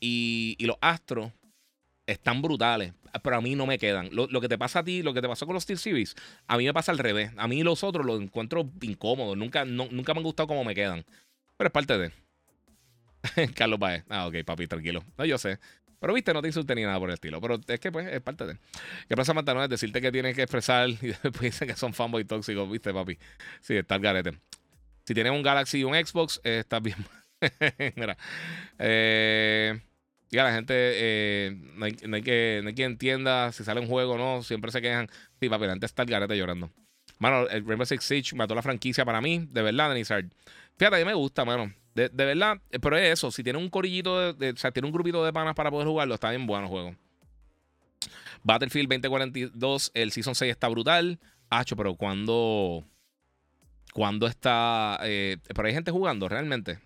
y, 0.00 0.56
los 0.60 0.76
Astros 0.80 1.32
están 2.06 2.42
brutales 2.42 2.94
pero 3.22 3.36
a 3.36 3.40
mí 3.40 3.56
no 3.56 3.66
me 3.66 3.78
quedan. 3.78 4.08
Lo, 4.12 4.28
que 4.40 4.48
te 4.48 4.56
pasa 4.56 4.80
a 4.80 4.84
ti, 4.84 5.02
lo 5.02 5.12
que 5.12 5.20
te 5.20 5.28
pasó 5.28 5.46
con 5.46 5.54
los 5.54 5.64
Steel 5.64 5.78
Series, 5.78 6.14
a 6.46 6.56
mí 6.56 6.64
me 6.64 6.72
pasa 6.72 6.92
al 6.92 6.98
revés. 6.98 7.32
A 7.36 7.48
mí 7.48 7.62
los 7.62 7.82
otros 7.82 8.06
los 8.06 8.20
encuentro 8.20 8.70
incómodos. 8.82 9.36
Nunca, 9.36 9.64
nunca 9.64 10.14
me 10.14 10.20
han 10.20 10.24
gustado 10.24 10.46
como 10.46 10.64
me 10.64 10.74
quedan. 10.74 11.04
Pero 11.56 11.68
es 11.68 11.72
parte 11.72 11.98
de. 11.98 12.12
Carlos 13.54 13.78
Baez. 13.78 14.04
Ah, 14.08 14.26
ok, 14.26 14.44
papi, 14.44 14.66
tranquilo. 14.66 15.02
No, 15.18 15.24
yo 15.24 15.38
sé. 15.38 15.58
Pero 16.00 16.14
viste, 16.14 16.32
no 16.32 16.40
te 16.40 16.48
insulté 16.48 16.74
ni 16.74 16.82
nada 16.82 16.98
por 16.98 17.10
el 17.10 17.14
estilo. 17.14 17.40
Pero 17.40 17.60
es 17.66 17.78
que, 17.78 17.92
pues, 17.92 18.06
es 18.06 18.20
parte 18.22 18.46
de. 18.46 18.56
¿Qué 19.08 19.16
pasa, 19.16 19.34
Mantano? 19.34 19.62
Es 19.62 19.68
decirte 19.68 20.00
que 20.00 20.10
tienes 20.10 20.34
que 20.34 20.42
expresar 20.42 20.88
y 21.02 21.08
después 21.08 21.40
dicen 21.40 21.68
que 21.68 21.76
son 21.76 21.92
fanboy 21.92 22.24
tóxicos, 22.24 22.68
viste, 22.70 22.92
papi. 22.92 23.18
Sí, 23.60 23.76
está 23.76 23.96
el 23.96 24.00
garete. 24.00 24.38
Si 25.04 25.14
tienes 25.14 25.32
un 25.32 25.42
Galaxy 25.42 25.80
y 25.80 25.84
un 25.84 25.94
Xbox, 25.94 26.40
eh, 26.42 26.60
estás 26.60 26.82
bien. 26.82 26.96
Mira. 27.96 28.16
Eh. 28.78 29.80
La 30.30 30.52
gente, 30.52 30.74
eh, 30.76 31.56
no, 31.74 31.84
hay, 31.86 31.92
que, 32.22 32.60
no 32.62 32.68
hay 32.68 32.74
quien 32.74 32.92
entienda 32.92 33.50
si 33.50 33.64
sale 33.64 33.80
un 33.80 33.88
juego 33.88 34.12
o 34.12 34.18
no, 34.18 34.42
siempre 34.42 34.70
se 34.70 34.80
quejan. 34.80 35.08
Sí, 35.40 35.48
papi, 35.48 35.66
la 35.66 35.72
gente 35.72 35.86
está 35.86 36.02
el 36.02 36.08
garete 36.08 36.36
llorando. 36.36 36.70
Mano, 37.18 37.48
el 37.48 37.66
Rainbow 37.66 37.84
Six 37.84 38.04
Siege 38.04 38.36
mató 38.36 38.54
la 38.54 38.62
franquicia 38.62 39.04
para 39.04 39.20
mí, 39.20 39.46
de 39.50 39.62
verdad, 39.62 39.90
Denizard. 39.90 40.26
Fíjate, 40.78 40.96
a 40.96 40.98
mí 41.00 41.04
me 41.04 41.14
gusta, 41.14 41.44
mano. 41.44 41.74
De, 41.94 42.08
verdad, 42.08 42.60
eh, 42.70 42.78
pero 42.78 42.96
es 42.96 43.12
eso. 43.12 43.30
Si 43.30 43.42
tiene 43.42 43.58
un 43.58 43.68
corillito, 43.68 44.32
de, 44.32 44.50
o 44.50 44.56
sea, 44.56 44.70
tiene 44.70 44.86
un 44.86 44.92
grupito 44.92 45.24
de 45.24 45.32
panas 45.32 45.54
para 45.54 45.70
poder 45.70 45.86
jugarlo, 45.88 46.14
está 46.14 46.30
bien 46.30 46.46
bueno 46.46 46.64
el 46.64 46.70
juego. 46.70 46.94
Battlefield 48.42 48.88
2042, 48.88 49.90
el 49.94 50.12
Season 50.12 50.34
6 50.34 50.50
está 50.50 50.68
brutal. 50.68 51.18
Hacho, 51.50 51.76
pero 51.76 51.94
cuando. 51.94 52.84
Cuando 53.92 54.26
está. 54.26 54.98
Eh, 55.02 55.36
pero 55.54 55.66
hay 55.66 55.74
gente 55.74 55.90
jugando 55.90 56.28
realmente. 56.28 56.78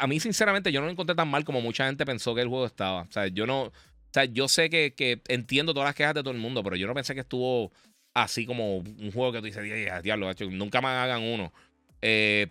A 0.00 0.06
mí, 0.06 0.18
sinceramente, 0.18 0.72
yo 0.72 0.80
no 0.80 0.86
lo 0.86 0.92
encontré 0.92 1.14
tan 1.14 1.28
mal 1.28 1.44
como 1.44 1.60
mucha 1.60 1.86
gente 1.86 2.06
pensó 2.06 2.34
que 2.34 2.40
el 2.40 2.48
juego 2.48 2.64
estaba. 2.64 3.02
O 3.02 3.12
sea, 3.12 3.26
yo 3.26 3.46
no. 3.46 3.64
O 3.64 3.72
sea, 4.10 4.24
yo 4.24 4.48
sé 4.48 4.70
que, 4.70 4.94
que 4.94 5.20
entiendo 5.28 5.74
todas 5.74 5.86
las 5.88 5.94
quejas 5.94 6.14
de 6.14 6.22
todo 6.22 6.32
el 6.32 6.40
mundo, 6.40 6.64
pero 6.64 6.76
yo 6.76 6.86
no 6.86 6.94
pensé 6.94 7.14
que 7.14 7.20
estuvo 7.20 7.70
así 8.14 8.46
como 8.46 8.78
un 8.78 9.12
juego 9.12 9.32
que 9.32 9.38
tú 9.38 9.44
dices, 9.44 9.62
diablo, 10.02 10.30
nunca 10.50 10.80
más 10.80 11.04
hagan 11.04 11.22
uno. 11.22 11.52
Eh, 12.00 12.48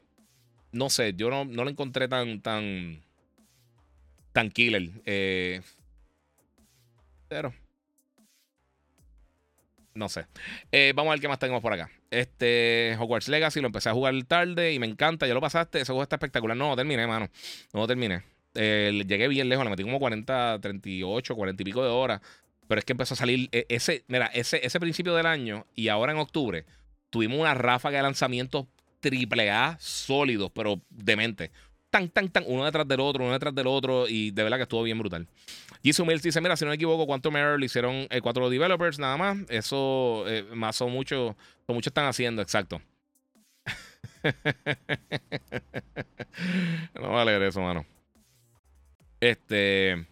no 0.72 0.90
sé, 0.90 1.14
yo 1.16 1.30
no, 1.30 1.46
no 1.46 1.64
lo 1.64 1.70
encontré 1.70 2.08
tan, 2.08 2.42
tan, 2.42 3.02
tan 4.34 4.52
killer. 4.52 4.90
Eh, 5.06 5.62
pero, 7.28 7.54
no 9.94 10.10
sé. 10.10 10.28
Eh, 10.72 10.94
vamos 10.96 11.12
a 11.12 11.14
ver 11.16 11.22
qué 11.22 11.28
más 11.28 11.40
tenemos 11.40 11.62
por 11.62 11.74
acá. 11.74 11.90
Este 12.12 12.96
Hogwarts 13.00 13.28
Legacy 13.28 13.60
lo 13.60 13.68
empecé 13.68 13.90
a 13.90 13.94
jugar 13.94 14.14
tarde 14.24 14.74
y 14.74 14.80
me 14.80 14.88
encanta. 14.88 15.28
Ya 15.28 15.34
lo 15.34 15.42
pasaste. 15.42 15.80
Ese 15.82 15.92
juego 15.92 16.04
está 16.04 16.16
espectacular. 16.16 16.56
No, 16.56 16.76
terminé, 16.76 17.06
mano. 17.08 17.30
No 17.74 17.88
terminé. 17.88 18.24
llegué 18.54 19.28
bien 19.28 19.50
lejos. 19.50 19.66
Le 19.66 19.72
metí 19.72 19.84
como 19.84 20.00
40, 20.00 20.60
38, 20.62 21.36
40 21.36 21.62
y 21.62 21.66
pico 21.66 21.84
de 21.84 21.90
horas. 21.90 22.22
Pero 22.68 22.80
es 22.80 22.86
que 22.86 22.94
empezó 22.94 23.14
a 23.14 23.18
salir 23.18 23.50
e, 23.52 23.66
ese, 23.70 24.04
mira, 24.08 24.28
ese, 24.28 24.66
ese 24.66 24.80
principio 24.80 25.16
del 25.16 25.26
año 25.26 25.66
y 25.74 25.88
ahora 25.88 26.12
en 26.12 26.20
octubre 26.20 26.66
tuvimos 27.10 27.40
una 27.40 27.54
ráfaga 27.54 27.98
de 27.98 28.04
lanzamientos 28.04 28.68
triple 29.00 29.52
A 29.52 29.78
sólidos, 29.80 30.52
pero 30.54 30.82
demente. 30.90 31.52
Tan, 31.90 32.10
tan, 32.10 32.30
tan, 32.30 32.44
uno 32.48 32.66
detrás 32.66 32.86
del 32.88 33.00
otro, 33.00 33.24
uno 33.24 33.34
detrás 33.34 33.56
del 33.56 33.68
otro, 33.68 34.08
y 34.10 34.32
de 34.32 34.44
verdad 34.44 34.58
que 34.58 34.64
estuvo 34.64 34.84
bien 34.84 35.00
brutal. 35.00 35.28
Jisoo 35.84 36.06
Mills 36.06 36.22
dice: 36.22 36.42
Mira, 36.42 36.58
si 36.58 36.66
no 36.66 36.70
me 36.70 36.76
equivoco, 36.76 37.08
¿cuánto 37.08 37.32
Mirror 37.32 37.60
le 37.60 37.68
hicieron 37.68 38.08
eh, 38.10 38.20
cuatro 38.22 38.50
developers 38.50 39.00
nada 39.00 39.16
más? 39.18 39.38
Eso 39.50 40.26
eh, 40.28 40.44
más 40.54 40.76
son 40.76 40.92
muchos, 40.92 41.36
muchos 41.68 41.88
están 41.88 42.06
haciendo, 42.06 42.42
exacto. 42.42 42.82
no 46.96 47.12
vale 47.12 47.32
a 47.32 47.48
eso, 47.48 47.62
mano. 47.62 47.86
Este. 49.20 50.06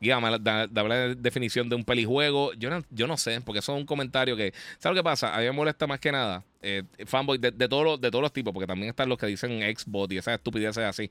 Dígame, 0.00 0.38
dame 0.40 0.88
la 0.88 1.14
definición 1.14 1.68
de 1.68 1.76
un 1.76 1.84
pelijuego. 1.84 2.52
Yo 2.54 2.70
no, 2.70 2.82
yo 2.90 3.06
no 3.06 3.16
sé, 3.16 3.40
porque 3.40 3.58
eso 3.58 3.74
es 3.74 3.80
un 3.80 3.86
comentario 3.86 4.36
que. 4.36 4.52
¿Sabes 4.78 4.96
lo 4.96 5.02
que 5.02 5.04
pasa? 5.04 5.34
A 5.34 5.38
mí 5.38 5.44
me 5.44 5.52
molesta 5.52 5.86
más 5.86 6.00
que 6.00 6.12
nada. 6.12 6.44
Eh, 6.62 6.82
fanboy 7.06 7.38
de, 7.38 7.50
de, 7.50 7.68
todos 7.68 7.84
los, 7.84 8.00
de 8.00 8.10
todos 8.10 8.22
los 8.22 8.32
tipos, 8.32 8.52
porque 8.52 8.66
también 8.66 8.90
están 8.90 9.08
los 9.08 9.18
que 9.18 9.26
dicen 9.26 9.60
Xbox 9.60 10.12
y 10.12 10.18
esas 10.18 10.34
estupideces 10.34 10.84
así. 10.84 11.10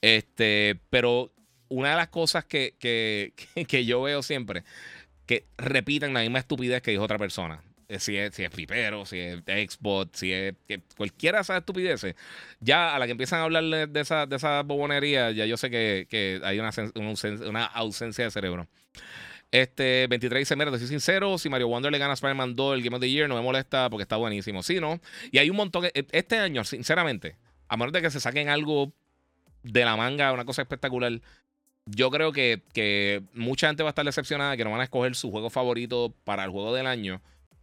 Este, 0.00 0.78
pero 0.90 1.32
una 1.68 1.90
de 1.90 1.96
las 1.96 2.08
cosas 2.08 2.44
que, 2.44 2.74
que, 2.78 3.32
que 3.68 3.84
yo 3.84 4.02
veo 4.02 4.22
siempre, 4.22 4.64
que 5.26 5.46
repiten 5.56 6.12
la 6.12 6.20
misma 6.20 6.40
estupidez 6.40 6.82
que 6.82 6.90
dijo 6.90 7.04
otra 7.04 7.18
persona. 7.18 7.62
Eh, 7.90 7.98
si 7.98 8.16
es, 8.16 8.36
si 8.36 8.44
es 8.44 8.50
pipero, 8.50 9.04
si 9.04 9.18
es 9.18 9.40
Xbox, 9.44 10.20
si 10.20 10.32
es 10.32 10.54
cualquiera 10.96 11.38
de 11.38 11.42
esas 11.42 11.58
estupideces, 11.58 12.14
ya 12.60 12.94
a 12.94 12.98
la 13.00 13.06
que 13.06 13.12
empiezan 13.12 13.40
a 13.40 13.42
hablar 13.42 13.64
de 13.64 14.00
esa, 14.00 14.26
de 14.26 14.36
esa 14.36 14.62
bobonería, 14.62 15.32
ya 15.32 15.44
yo 15.44 15.56
sé 15.56 15.70
que, 15.70 16.40
hay 16.44 16.60
una, 16.60 16.70
una, 17.46 17.64
ausencia 17.64 18.24
de 18.24 18.30
cerebro. 18.30 18.68
Este 19.50 20.06
23 20.06 20.42
dice: 20.42 20.54
Mira, 20.54 20.70
te 20.70 20.78
soy 20.78 20.86
sincero. 20.86 21.36
Si 21.36 21.48
Mario 21.48 21.66
Wonder 21.66 21.90
le 21.90 21.98
gana 21.98 22.12
a 22.12 22.14
Spider-Man 22.14 22.54
2 22.54 22.76
el 22.76 22.84
Game 22.84 22.94
of 22.94 23.00
the 23.00 23.10
Year, 23.10 23.28
no 23.28 23.34
me 23.34 23.42
molesta 23.42 23.90
porque 23.90 24.02
está 24.02 24.14
buenísimo. 24.14 24.62
Sí, 24.62 24.78
¿no? 24.78 25.00
Y 25.32 25.38
hay 25.38 25.50
un 25.50 25.56
montón. 25.56 25.86
E, 25.86 26.06
este 26.12 26.38
año, 26.38 26.62
sinceramente, 26.62 27.34
a 27.66 27.76
menos 27.76 27.92
de 27.92 28.02
que 28.02 28.10
se 28.12 28.20
saquen 28.20 28.48
algo 28.48 28.92
de 29.64 29.84
la 29.84 29.96
manga, 29.96 30.32
una 30.32 30.44
cosa 30.44 30.62
espectacular, 30.62 31.20
yo 31.86 32.08
creo 32.12 32.30
que, 32.30 32.62
que 32.72 33.24
mucha 33.34 33.66
gente 33.66 33.82
va 33.82 33.88
a 33.88 33.90
estar 33.90 34.04
decepcionada 34.04 34.56
que 34.56 34.62
no 34.62 34.70
van 34.70 34.80
a 34.80 34.84
escoger 34.84 35.16
su 35.16 35.32
juego 35.32 35.50
favorito 35.50 36.14
para 36.22 36.44
el 36.44 36.50
juego 36.50 36.72
del 36.72 36.86
año 36.86 37.20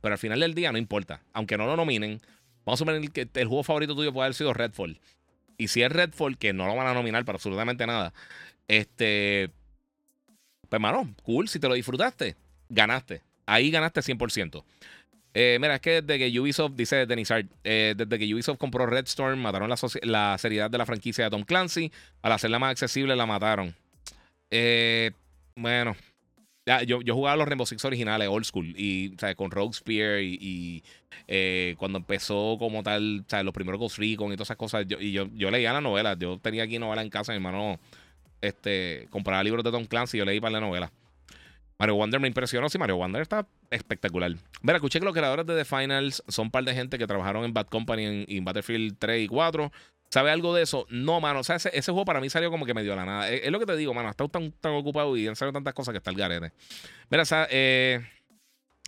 pero 0.07 0.13
al 0.13 0.19
final 0.19 0.39
del 0.39 0.55
día 0.55 0.71
no 0.71 0.77
importa. 0.77 1.19
Aunque 1.33 1.57
no 1.57 1.65
lo 1.65 1.75
nominen, 1.75 2.21
vamos 2.63 2.77
a 2.77 2.85
suponer 2.85 3.11
que 3.11 3.27
el 3.33 3.47
juego 3.49 3.61
favorito 3.61 3.93
tuyo 3.93 4.13
puede 4.13 4.27
haber 4.27 4.35
sido 4.35 4.53
Redfall. 4.53 5.01
Y 5.57 5.67
si 5.67 5.83
es 5.83 5.91
Redfall, 5.91 6.37
que 6.37 6.53
no 6.53 6.65
lo 6.65 6.77
van 6.77 6.87
a 6.87 6.93
nominar 6.93 7.25
para 7.25 7.35
absolutamente 7.35 7.85
nada, 7.85 8.13
este. 8.69 9.49
Pues, 10.69 10.81
mano, 10.81 11.13
cool. 11.23 11.49
Si 11.49 11.59
te 11.59 11.67
lo 11.67 11.73
disfrutaste, 11.73 12.37
ganaste. 12.69 13.21
Ahí 13.45 13.69
ganaste 13.69 13.99
100%. 13.99 14.63
Eh, 15.33 15.57
mira, 15.59 15.75
es 15.75 15.81
que 15.81 16.01
desde 16.01 16.17
que 16.17 16.39
Ubisoft, 16.39 16.75
dice 16.77 17.05
Denizard, 17.05 17.47
eh, 17.65 17.93
desde 17.97 18.17
que 18.17 18.33
Ubisoft 18.33 18.57
compró 18.57 18.85
Red 18.85 19.07
Storm, 19.07 19.41
mataron 19.41 19.69
la, 19.69 19.77
la, 20.03 20.37
seriedad 20.37 20.71
de 20.71 20.77
la 20.77 20.85
franquicia 20.85 21.25
de 21.25 21.31
Tom 21.31 21.43
Clancy. 21.43 21.91
Al 22.21 22.31
hacerla 22.31 22.59
más 22.59 22.71
accesible, 22.71 23.13
la 23.13 23.25
mataron. 23.25 23.75
Eh, 24.51 25.11
bueno, 25.57 25.97
yo, 26.85 27.01
yo 27.01 27.15
jugaba 27.15 27.37
los 27.37 27.47
Rainbow 27.47 27.65
Six 27.65 27.83
originales, 27.85 28.27
old 28.29 28.45
school, 28.45 28.73
y 28.77 29.13
sea, 29.17 29.35
con 29.35 29.51
Rogue 29.51 29.73
Spear 29.73 30.21
y, 30.21 30.83
eh, 31.27 31.75
cuando 31.77 31.97
empezó 31.99 32.57
como 32.59 32.83
tal, 32.83 33.25
sea, 33.27 33.43
los 33.43 33.53
primeros 33.53 33.79
Ghost 33.79 33.97
Recon 33.97 34.31
y 34.31 34.35
todas 34.35 34.47
esas 34.47 34.57
cosas, 34.57 34.85
yo, 34.87 34.99
y 34.99 35.11
yo, 35.11 35.27
yo 35.33 35.49
leía 35.51 35.73
las 35.73 35.81
novelas, 35.81 36.17
yo 36.19 36.37
tenía 36.39 36.63
aquí 36.63 36.79
novelas 36.79 37.05
en 37.05 37.09
casa, 37.09 37.31
mi 37.31 37.37
hermano 37.37 37.79
este, 38.41 39.07
compraba 39.09 39.43
libros 39.43 39.63
de 39.63 39.71
Tom 39.71 39.85
Clancy 39.85 40.17
y 40.17 40.19
yo 40.19 40.25
leí 40.25 40.39
para 40.39 40.51
la 40.51 40.59
novela. 40.59 40.91
Mario 41.79 41.95
Wonder 41.95 42.19
me 42.19 42.27
impresionó, 42.27 42.69
sí, 42.69 42.77
Mario 42.79 42.97
Wonder 42.97 43.21
está 43.21 43.47
espectacular. 43.69 44.33
Mira, 44.61 44.77
escuché 44.77 44.99
que 44.99 45.05
los 45.05 45.13
creadores 45.13 45.45
de 45.45 45.55
The 45.55 45.65
Finals 45.65 46.23
son 46.27 46.45
un 46.47 46.51
par 46.51 46.63
de 46.63 46.73
gente 46.73 46.97
que 46.97 47.05
trabajaron 47.05 47.45
en 47.45 47.53
Bad 47.53 47.67
Company 47.67 48.05
en, 48.05 48.25
en 48.27 48.45
Battlefield 48.45 48.95
3 48.97 49.25
y 49.25 49.27
4. 49.27 49.71
¿Sabe 50.09 50.31
algo 50.31 50.53
de 50.53 50.63
eso? 50.63 50.85
No, 50.89 51.19
mano. 51.19 51.39
O 51.39 51.43
sea, 51.43 51.57
ese, 51.57 51.81
juego 51.91 52.05
para 52.05 52.21
mí 52.21 52.29
salió 52.29 52.49
como 52.49 52.65
que 52.65 52.73
me 52.73 52.83
dio 52.83 52.95
la 52.95 53.05
nada. 53.05 53.29
Es, 53.29 53.51
lo 53.51 53.59
que 53.59 53.65
te 53.65 53.75
digo, 53.75 53.93
mano. 53.93 54.09
Está 54.09 54.27
tan, 54.27 54.51
tan 54.53 54.73
ocupado 54.73 55.17
y 55.17 55.27
han 55.27 55.35
salido 55.35 55.53
tantas 55.53 55.73
cosas 55.73 55.91
que 55.91 55.97
está 55.97 56.11
el 56.11 56.17
garete. 56.17 56.53
Mira, 57.09 57.23
esa, 57.23 57.47
eh, 57.49 58.01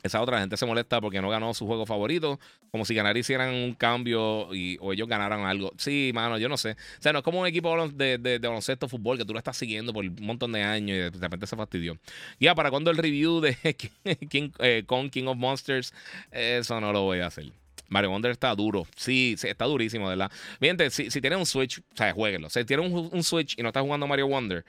esa 0.01 0.21
otra 0.21 0.39
gente 0.39 0.55
se 0.55 0.65
molesta 0.65 1.01
porque 1.01 1.21
no 1.21 1.29
ganó 1.29 1.53
su 1.53 1.65
juego 1.65 1.85
favorito. 1.85 2.39
Como 2.71 2.85
si 2.85 2.93
ganar 2.95 3.17
hicieran 3.17 3.53
un 3.53 3.73
cambio 3.73 4.53
y, 4.53 4.77
o 4.79 4.93
ellos 4.93 5.09
ganaran 5.09 5.41
algo. 5.41 5.73
Sí, 5.77 6.11
mano, 6.13 6.37
yo 6.37 6.47
no 6.47 6.55
sé. 6.55 6.71
O 6.71 7.01
sea, 7.01 7.11
no 7.11 7.19
es 7.19 7.25
como 7.25 7.41
un 7.41 7.47
equipo 7.47 7.89
de, 7.89 8.17
de, 8.17 8.39
baloncesto, 8.39 8.87
fútbol, 8.87 9.17
que 9.17 9.25
tú 9.25 9.33
lo 9.33 9.39
estás 9.39 9.57
siguiendo 9.57 9.91
por 9.91 10.05
un 10.05 10.15
montón 10.21 10.53
de 10.53 10.63
años 10.63 10.95
y 10.95 10.99
de 10.99 11.09
repente 11.09 11.47
se 11.47 11.57
fastidió. 11.57 11.97
Ya, 12.39 12.55
¿para 12.55 12.69
cuando 12.69 12.91
el 12.91 12.97
review 12.97 13.41
de 13.41 13.55
King, 14.29 14.51
eh, 14.59 14.83
con 14.85 15.09
King 15.09 15.25
of 15.25 15.37
Monsters? 15.37 15.93
Eso 16.31 16.79
no 16.79 16.93
lo 16.93 17.01
voy 17.01 17.19
a 17.19 17.27
hacer. 17.27 17.51
Mario 17.89 18.11
Wonder 18.11 18.31
está 18.31 18.53
duro. 18.55 18.87
Sí, 18.95 19.35
está 19.43 19.65
durísimo, 19.65 20.07
¿verdad? 20.07 20.31
Miren, 20.59 20.91
si, 20.91 21.11
si 21.11 21.19
un 21.19 21.45
Switch, 21.45 21.79
o 21.79 21.95
sea, 21.95 22.13
jueguenlo. 22.13 22.49
Si 22.49 22.63
tiene 22.63 22.87
un, 22.87 23.23
Switch 23.23 23.57
y 23.57 23.63
no 23.63 23.69
está 23.69 23.81
jugando 23.81 24.07
Mario 24.07 24.27
Wonder, 24.27 24.63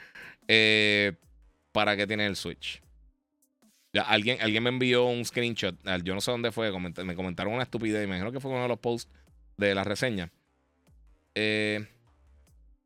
eh, 0.48 1.12
¿para 1.72 1.96
qué 1.96 2.06
tiene 2.06 2.26
el 2.26 2.36
Switch? 2.36 2.82
Ya, 3.92 4.02
alguien, 4.02 4.38
alguien 4.40 4.62
me 4.62 4.70
envió 4.70 5.04
un 5.06 5.24
screenshot. 5.24 5.76
Yo 6.02 6.14
no 6.14 6.20
sé 6.20 6.30
dónde 6.30 6.52
fue. 6.52 6.72
me 6.72 7.14
comentaron 7.14 7.52
una 7.52 7.64
estupidez. 7.64 8.04
Imagino 8.04 8.32
que 8.32 8.40
fue 8.40 8.50
uno 8.50 8.62
de 8.62 8.68
los 8.68 8.78
posts 8.78 9.10
de 9.56 9.74
la 9.74 9.84
reseña. 9.84 10.30
Eh, 11.34 11.86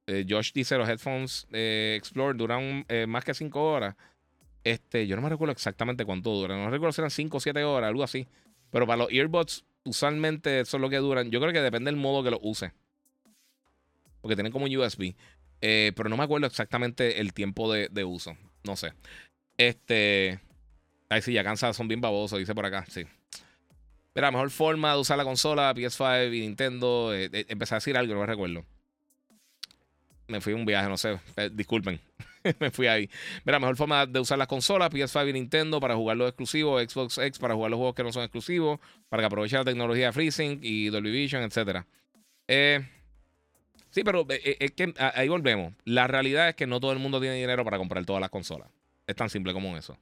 eh, 0.06 0.26
Josh 0.28 0.52
dice: 0.52 0.76
Los 0.78 0.88
headphones 0.88 1.46
Explore 1.52 2.36
duran 2.36 2.86
más 3.06 3.24
que 3.24 3.34
5 3.34 3.62
horas. 3.62 3.94
Este, 4.64 5.06
yo 5.06 5.14
no 5.14 5.20
me 5.20 5.28
recuerdo 5.28 5.52
exactamente 5.52 6.06
cuánto 6.06 6.30
duran. 6.30 6.64
No 6.64 6.70
recuerdo 6.70 6.92
si 6.92 7.02
eran 7.02 7.10
5 7.10 7.36
o 7.36 7.40
7 7.40 7.64
horas, 7.64 7.88
algo 7.88 8.02
así. 8.02 8.26
Pero 8.70 8.86
para 8.86 8.96
los 8.96 9.12
earbuds 9.12 9.62
usualmente 9.84 10.60
eso 10.60 10.76
es 10.76 10.80
lo 10.80 10.90
que 10.90 10.96
duran. 10.96 11.30
Yo 11.30 11.40
creo 11.40 11.52
que 11.52 11.60
depende 11.60 11.90
del 11.90 12.00
modo 12.00 12.22
que 12.22 12.30
lo 12.30 12.40
use. 12.42 12.72
Porque 14.20 14.36
tienen 14.36 14.52
como 14.52 14.66
USB. 14.66 15.14
Eh, 15.60 15.92
pero 15.96 16.08
no 16.08 16.16
me 16.16 16.24
acuerdo 16.24 16.46
exactamente 16.46 17.20
el 17.20 17.32
tiempo 17.32 17.72
de, 17.72 18.04
uso. 18.04 18.36
No 18.64 18.76
sé. 18.76 18.92
Este. 19.56 20.40
Ay, 21.08 21.22
sí, 21.22 21.32
ya 21.32 21.44
cansa, 21.44 21.72
son 21.72 21.88
bien 21.88 22.00
babosos, 22.00 22.38
dice 22.38 22.54
por 22.54 22.66
acá. 22.66 22.84
Sí. 22.88 23.04
Mira, 24.14 24.30
mejor 24.30 24.50
forma 24.50 24.92
de 24.92 25.00
usar 25.00 25.18
la 25.18 25.24
consola, 25.24 25.74
PS5 25.74 26.34
y 26.34 26.40
Nintendo. 26.40 27.14
Eh, 27.14 27.30
eh, 27.32 27.46
empecé 27.48 27.74
a 27.74 27.78
decir 27.78 27.96
algo, 27.96 28.14
no 28.14 28.20
me 28.20 28.26
recuerdo. 28.26 28.64
Me 30.28 30.40
fui 30.40 30.52
a 30.52 30.56
un 30.56 30.64
viaje, 30.64 30.88
no 30.88 30.96
sé. 30.96 31.20
disculpen. 31.52 32.00
me 32.60 32.70
fui 32.70 32.86
ahí. 32.86 33.08
Mira, 33.44 33.58
mejor 33.58 33.76
forma 33.76 34.06
de 34.06 34.20
usar 34.20 34.38
las 34.38 34.46
consolas, 34.46 34.90
PS5 34.90 35.30
y 35.30 35.32
Nintendo 35.32 35.80
para 35.80 35.94
jugar 35.94 36.16
los 36.16 36.28
exclusivos, 36.28 36.82
Xbox 36.82 37.18
X 37.18 37.38
para 37.38 37.54
jugar 37.54 37.70
los 37.70 37.78
juegos 37.78 37.94
que 37.94 38.02
no 38.02 38.12
son 38.12 38.22
exclusivos, 38.22 38.80
para 39.08 39.22
que 39.22 39.26
aproveche 39.26 39.56
la 39.56 39.64
tecnología 39.64 40.06
de 40.06 40.12
FreeSync 40.12 40.60
y 40.62 40.88
Dolby 40.90 41.10
Vision, 41.10 41.42
etc. 41.42 41.84
Eh, 42.48 42.86
sí, 43.90 44.04
pero 44.04 44.26
eh, 44.28 44.40
eh, 44.44 44.56
es 44.60 44.72
que 44.72 44.92
ahí 44.98 45.28
volvemos. 45.28 45.72
La 45.84 46.06
realidad 46.06 46.50
es 46.50 46.54
que 46.54 46.66
no 46.66 46.80
todo 46.80 46.92
el 46.92 46.98
mundo 46.98 47.20
tiene 47.20 47.36
dinero 47.36 47.64
para 47.64 47.78
comprar 47.78 48.04
todas 48.04 48.20
las 48.20 48.30
consolas. 48.30 48.68
Es 49.06 49.16
tan 49.16 49.30
simple 49.30 49.52
como 49.52 49.76
eso. 49.76 49.98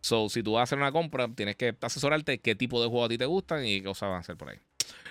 So, 0.00 0.28
si 0.28 0.42
tú 0.42 0.54
vas 0.54 0.60
a 0.60 0.62
hacer 0.64 0.78
una 0.78 0.90
compra, 0.90 1.28
tienes 1.28 1.56
que 1.56 1.76
asesorarte 1.80 2.38
qué 2.38 2.56
tipo 2.56 2.82
de 2.82 2.88
juegos 2.88 3.06
a 3.06 3.08
ti 3.10 3.18
te 3.18 3.24
gustan 3.24 3.64
y 3.64 3.78
qué 3.78 3.84
cosas 3.84 4.08
van 4.08 4.16
a 4.16 4.20
hacer 4.20 4.36
por 4.36 4.48
ahí. 4.48 4.58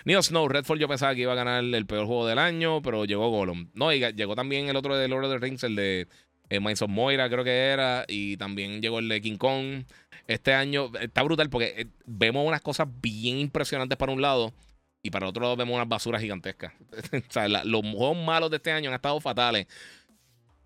Neo 0.03 0.21
Snow, 0.21 0.49
Redfall 0.49 0.79
yo 0.79 0.87
pensaba 0.87 1.15
que 1.15 1.21
iba 1.21 1.31
a 1.31 1.35
ganar 1.35 1.63
el 1.63 1.85
peor 1.85 2.07
juego 2.07 2.27
del 2.27 2.39
año, 2.39 2.81
pero 2.81 3.05
llegó 3.05 3.29
Gollum. 3.29 3.69
No, 3.73 3.93
y 3.93 3.99
llegó 4.13 4.35
también 4.35 4.67
el 4.67 4.75
otro 4.75 4.97
de 4.97 5.07
Lord 5.07 5.25
of 5.25 5.31
the 5.31 5.37
Rings, 5.37 5.63
el 5.63 5.75
de 5.75 6.07
eh, 6.51 6.59
Minds 6.59 6.81
of 6.81 6.89
Moira 6.89 7.29
creo 7.29 7.45
que 7.45 7.69
era, 7.69 8.03
y 8.09 8.35
también 8.35 8.81
llegó 8.81 8.99
el 8.99 9.07
de 9.07 9.21
King 9.21 9.37
Kong. 9.37 9.85
Este 10.27 10.53
año 10.53 10.91
está 10.99 11.23
brutal 11.23 11.49
porque 11.49 11.73
eh, 11.77 11.87
vemos 12.05 12.45
unas 12.45 12.59
cosas 12.59 12.89
bien 13.01 13.39
impresionantes 13.39 13.97
para 13.97 14.11
un 14.11 14.21
lado 14.21 14.53
y 15.01 15.11
para 15.11 15.29
otro 15.29 15.43
lado 15.43 15.55
vemos 15.55 15.75
unas 15.75 15.87
basuras 15.87 16.21
gigantescas. 16.21 16.73
o 17.13 17.31
sea, 17.31 17.47
los 17.47 17.81
juegos 17.81 18.17
malos 18.17 18.49
de 18.49 18.57
este 18.57 18.69
año 18.69 18.89
han 18.89 18.95
estado 18.95 19.21
fatales, 19.21 19.65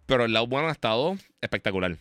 pero 0.07 0.25
el 0.25 0.33
lado 0.33 0.47
bueno 0.47 0.69
ha 0.69 0.71
estado 0.71 1.17
espectacular. 1.39 1.97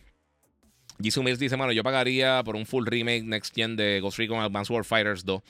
Jisoo 0.99 1.21
Mills 1.21 1.37
dice, 1.37 1.55
mano, 1.55 1.71
yo 1.71 1.83
pagaría 1.83 2.41
por 2.43 2.55
un 2.55 2.65
full 2.65 2.87
remake 2.87 3.23
next 3.23 3.53
gen 3.53 3.75
de 3.75 3.99
Ghost 3.99 4.17
Recon 4.17 4.39
Advanced 4.39 4.73
War 4.73 4.83
Fighters 4.83 5.23
2. 5.25 5.43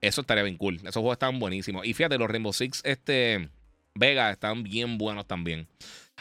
Eso 0.00 0.20
estaría 0.20 0.44
bien 0.44 0.56
cool. 0.56 0.76
Esos 0.76 0.94
juegos 0.94 1.14
están 1.14 1.40
buenísimos. 1.40 1.84
Y 1.84 1.94
fíjate, 1.94 2.16
los 2.16 2.30
Rainbow 2.30 2.52
Six 2.52 2.82
este, 2.84 3.48
Vega 3.94 4.30
están 4.30 4.62
bien 4.62 4.98
buenos 4.98 5.26
también. 5.26 5.66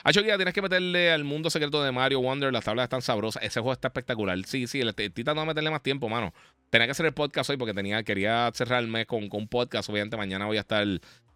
Hacho 0.03 0.23
Guía, 0.23 0.36
tienes 0.36 0.53
que 0.53 0.61
meterle 0.61 1.11
al 1.11 1.23
mundo 1.23 1.49
secreto 1.49 1.84
de 1.84 1.91
Mario 1.91 2.22
Wonder. 2.22 2.52
Las 2.52 2.65
tablas 2.65 2.86
están 2.86 3.02
sabrosas. 3.02 3.44
Ese 3.44 3.60
juego 3.60 3.73
está 3.73 3.90
espectacular. 3.90 4.38
Sí, 4.45 4.65
sí, 4.65 4.82
estoy 4.82 5.10
tratando 5.10 5.41
de 5.41 5.48
meterle 5.48 5.69
más 5.69 5.84
tiempo, 5.84 6.10
mano. 6.10 6.34
Tenía 6.69 6.88
que 6.88 6.91
hacer 6.91 7.06
el 7.06 7.14
podcast 7.14 7.49
hoy 7.49 7.57
porque 7.57 7.73
tenía, 7.73 8.02
quería 8.03 8.49
cerrar 8.53 8.82
el 8.82 8.90
mes 8.90 9.06
con, 9.06 9.30
con 9.30 9.41
un 9.41 9.48
podcast. 9.48 9.90
Obviamente, 9.90 10.18
mañana 10.18 10.45
voy 10.45 10.57
a 10.57 10.61
estar 10.61 10.88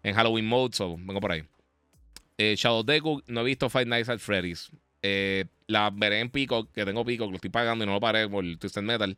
en 0.02 0.14
Halloween 0.14 0.46
mode, 0.46 0.74
so 0.74 0.96
vengo 0.98 1.20
por 1.20 1.32
ahí. 1.32 1.44
Eh, 2.38 2.54
Shadow 2.56 2.82
Deku, 2.82 3.22
no 3.28 3.40
he 3.42 3.44
visto 3.44 3.70
Five 3.70 3.86
Nights 3.86 4.08
at 4.08 4.18
Freddy's. 4.18 4.70
Eh, 5.02 5.44
la 5.68 5.90
veré 5.90 6.20
en 6.20 6.30
Pico, 6.30 6.70
que 6.72 6.84
tengo 6.84 7.04
Pico, 7.04 7.26
que 7.26 7.30
lo 7.30 7.36
estoy 7.36 7.50
pagando 7.50 7.84
y 7.84 7.86
no 7.86 7.94
lo 7.94 8.00
paré 8.00 8.28
por 8.28 8.44
Twisted 8.56 8.82
Metal. 8.82 9.16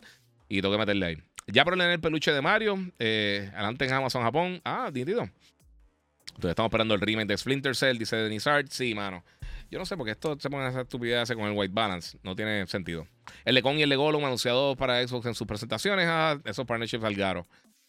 Y 0.49 0.61
tengo 0.61 0.73
que 0.73 0.79
meterle 0.79 1.07
ahí. 1.07 1.19
Ya 1.47 1.65
por 1.65 1.81
el 1.81 2.01
peluche 2.01 2.33
de 2.33 2.43
Mario. 2.43 2.79
Eh, 2.99 3.51
adelante 3.55 3.87
en 3.87 3.93
Amazon 3.93 4.23
Japón. 4.23 4.61
Ah, 4.65 4.91
Nintendo. 4.93 5.23
Entonces 5.23 6.51
estamos 6.51 6.69
esperando 6.69 6.95
el 6.95 7.01
remake 7.01 7.27
de 7.27 7.39
Splinter 7.39 7.75
Cell, 7.75 7.99
dice 7.99 8.16
Denis 8.16 8.47
Art. 8.47 8.69
Sí, 8.70 8.95
mano. 8.95 9.25
Yo 9.70 9.78
no 9.78 9.85
sé 9.85 9.97
porque 9.97 10.12
esto 10.12 10.36
se 10.40 10.49
pone 10.49 10.65
a 10.65 10.69
hacer 10.69 10.82
estupidez 10.82 11.31
con 11.32 11.45
el 11.45 11.53
White 11.53 11.74
Balance. 11.74 12.19
No 12.23 12.35
tiene 12.35 12.66
sentido. 12.66 13.07
El 13.45 13.55
Lecon 13.55 13.78
y 13.78 13.82
el 13.82 13.89
Legolum 13.89 14.24
anunciados 14.24 14.77
para 14.77 15.07
Xbox 15.07 15.27
en 15.27 15.35
sus 15.35 15.47
presentaciones. 15.47 16.07
Ah, 16.09 16.39
esos 16.45 16.65
partnerships 16.65 17.05
Algaro. 17.05 17.47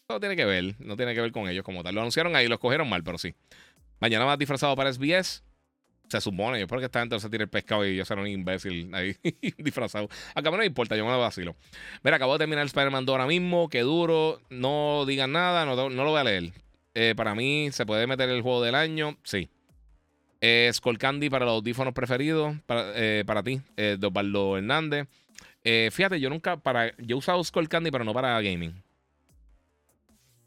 No 0.08 0.20
tiene 0.20 0.36
que 0.36 0.44
ver. 0.44 0.74
No 0.78 0.96
tiene 0.96 1.14
que 1.14 1.20
ver 1.20 1.32
con 1.32 1.48
ellos 1.48 1.64
como 1.64 1.82
tal. 1.82 1.94
Lo 1.94 2.00
anunciaron 2.02 2.36
ahí, 2.36 2.48
lo 2.48 2.54
escogieron 2.54 2.88
mal, 2.88 3.02
pero 3.02 3.16
sí. 3.16 3.34
Mañana 3.98 4.26
más 4.26 4.38
disfrazado 4.38 4.76
para 4.76 4.92
SBS. 4.92 5.42
Se 6.08 6.20
supone, 6.20 6.58
yo 6.58 6.64
espero 6.64 6.80
que 6.80 6.86
esta 6.86 6.98
gente 6.98 7.20
se 7.20 7.30
tire 7.30 7.44
el 7.44 7.48
pescado 7.48 7.86
y 7.86 7.94
yo 7.94 8.04
sea 8.04 8.16
un 8.16 8.26
imbécil 8.26 8.92
ahí 8.92 9.14
disfrazado. 9.58 10.08
Acá 10.34 10.50
no 10.50 10.56
me 10.56 10.66
importa, 10.66 10.96
yo 10.96 11.04
me 11.04 11.12
lo 11.12 11.20
vacilo. 11.20 11.54
Mira, 12.02 12.16
acabo 12.16 12.32
de 12.32 12.40
terminar 12.40 12.62
el 12.62 12.66
Spider-Man 12.66 13.06
2 13.06 13.12
ahora 13.12 13.26
mismo, 13.28 13.68
qué 13.68 13.82
duro, 13.82 14.40
no 14.50 15.04
digan 15.06 15.30
nada, 15.30 15.64
no, 15.64 15.76
no 15.88 16.04
lo 16.04 16.10
voy 16.10 16.20
a 16.20 16.24
leer. 16.24 16.52
Eh, 16.94 17.14
para 17.16 17.36
mí, 17.36 17.68
¿se 17.70 17.86
puede 17.86 18.08
meter 18.08 18.28
el 18.28 18.42
juego 18.42 18.60
del 18.60 18.74
año? 18.74 19.18
Sí. 19.22 19.50
Eh, 20.40 20.70
Skull 20.72 20.98
Candy 20.98 21.28
para 21.28 21.44
los 21.44 21.54
audífonos 21.54 21.92
preferidos, 21.92 22.56
para, 22.66 22.92
eh, 22.94 23.24
para 23.26 23.42
ti, 23.42 23.60
eh, 23.76 23.98
Osvaldo 24.02 24.56
Hernández. 24.56 25.06
Eh, 25.64 25.90
fíjate, 25.92 26.18
yo 26.18 26.30
nunca, 26.30 26.56
para, 26.56 26.96
yo 26.96 27.16
he 27.16 27.18
usado 27.18 27.42
Skull 27.44 27.68
Candy, 27.68 27.90
pero 27.90 28.04
no 28.04 28.14
para 28.14 28.40
gaming. 28.40 28.82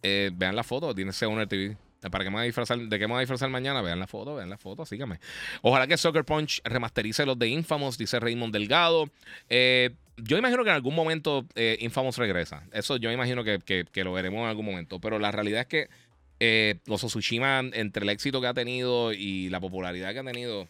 vean 0.01 0.55
la 0.55 0.63
foto, 0.63 0.93
tiene 0.93 1.11
Owner 1.25 1.47
TV. 1.47 1.77
¿Para 2.09 2.23
qué 2.23 2.29
me 2.29 2.39
a 2.39 2.43
disfrazar? 2.43 2.77
¿De 2.77 2.99
qué 2.99 3.07
me 3.07 3.13
voy 3.13 3.17
a 3.17 3.21
disfrazar 3.21 3.49
mañana? 3.49 3.81
Vean 3.81 3.99
la 3.99 4.07
foto, 4.07 4.35
vean 4.35 4.49
la 4.49 4.57
foto, 4.57 4.85
síganme. 4.85 5.19
Ojalá 5.61 5.87
que 5.87 5.97
Soccer 5.97 6.25
Punch 6.25 6.61
remasterice 6.63 7.25
los 7.25 7.37
de 7.37 7.47
Infamous, 7.47 7.97
dice 7.97 8.19
Raymond 8.19 8.53
Delgado. 8.53 9.09
Eh, 9.49 9.91
yo 10.17 10.37
imagino 10.37 10.63
que 10.63 10.69
en 10.69 10.75
algún 10.75 10.95
momento 10.95 11.45
eh, 11.55 11.77
Infamous 11.79 12.17
regresa. 12.17 12.63
Eso 12.71 12.97
yo 12.97 13.11
imagino 13.11 13.43
que, 13.43 13.59
que, 13.59 14.03
lo 14.03 14.13
veremos 14.13 14.41
en 14.41 14.47
algún 14.47 14.65
momento. 14.65 14.99
Pero 14.99 15.19
la 15.19 15.31
realidad 15.31 15.61
es 15.61 15.67
que 15.67 15.89
eh, 16.39 16.79
los 16.85 17.01
Tsushima, 17.01 17.59
entre 17.73 18.03
el 18.03 18.09
éxito 18.09 18.41
que 18.41 18.47
ha 18.47 18.53
tenido 18.53 19.13
y 19.13 19.49
la 19.49 19.59
popularidad 19.59 20.13
que 20.13 20.19
ha 20.19 20.23
tenido, 20.23 20.67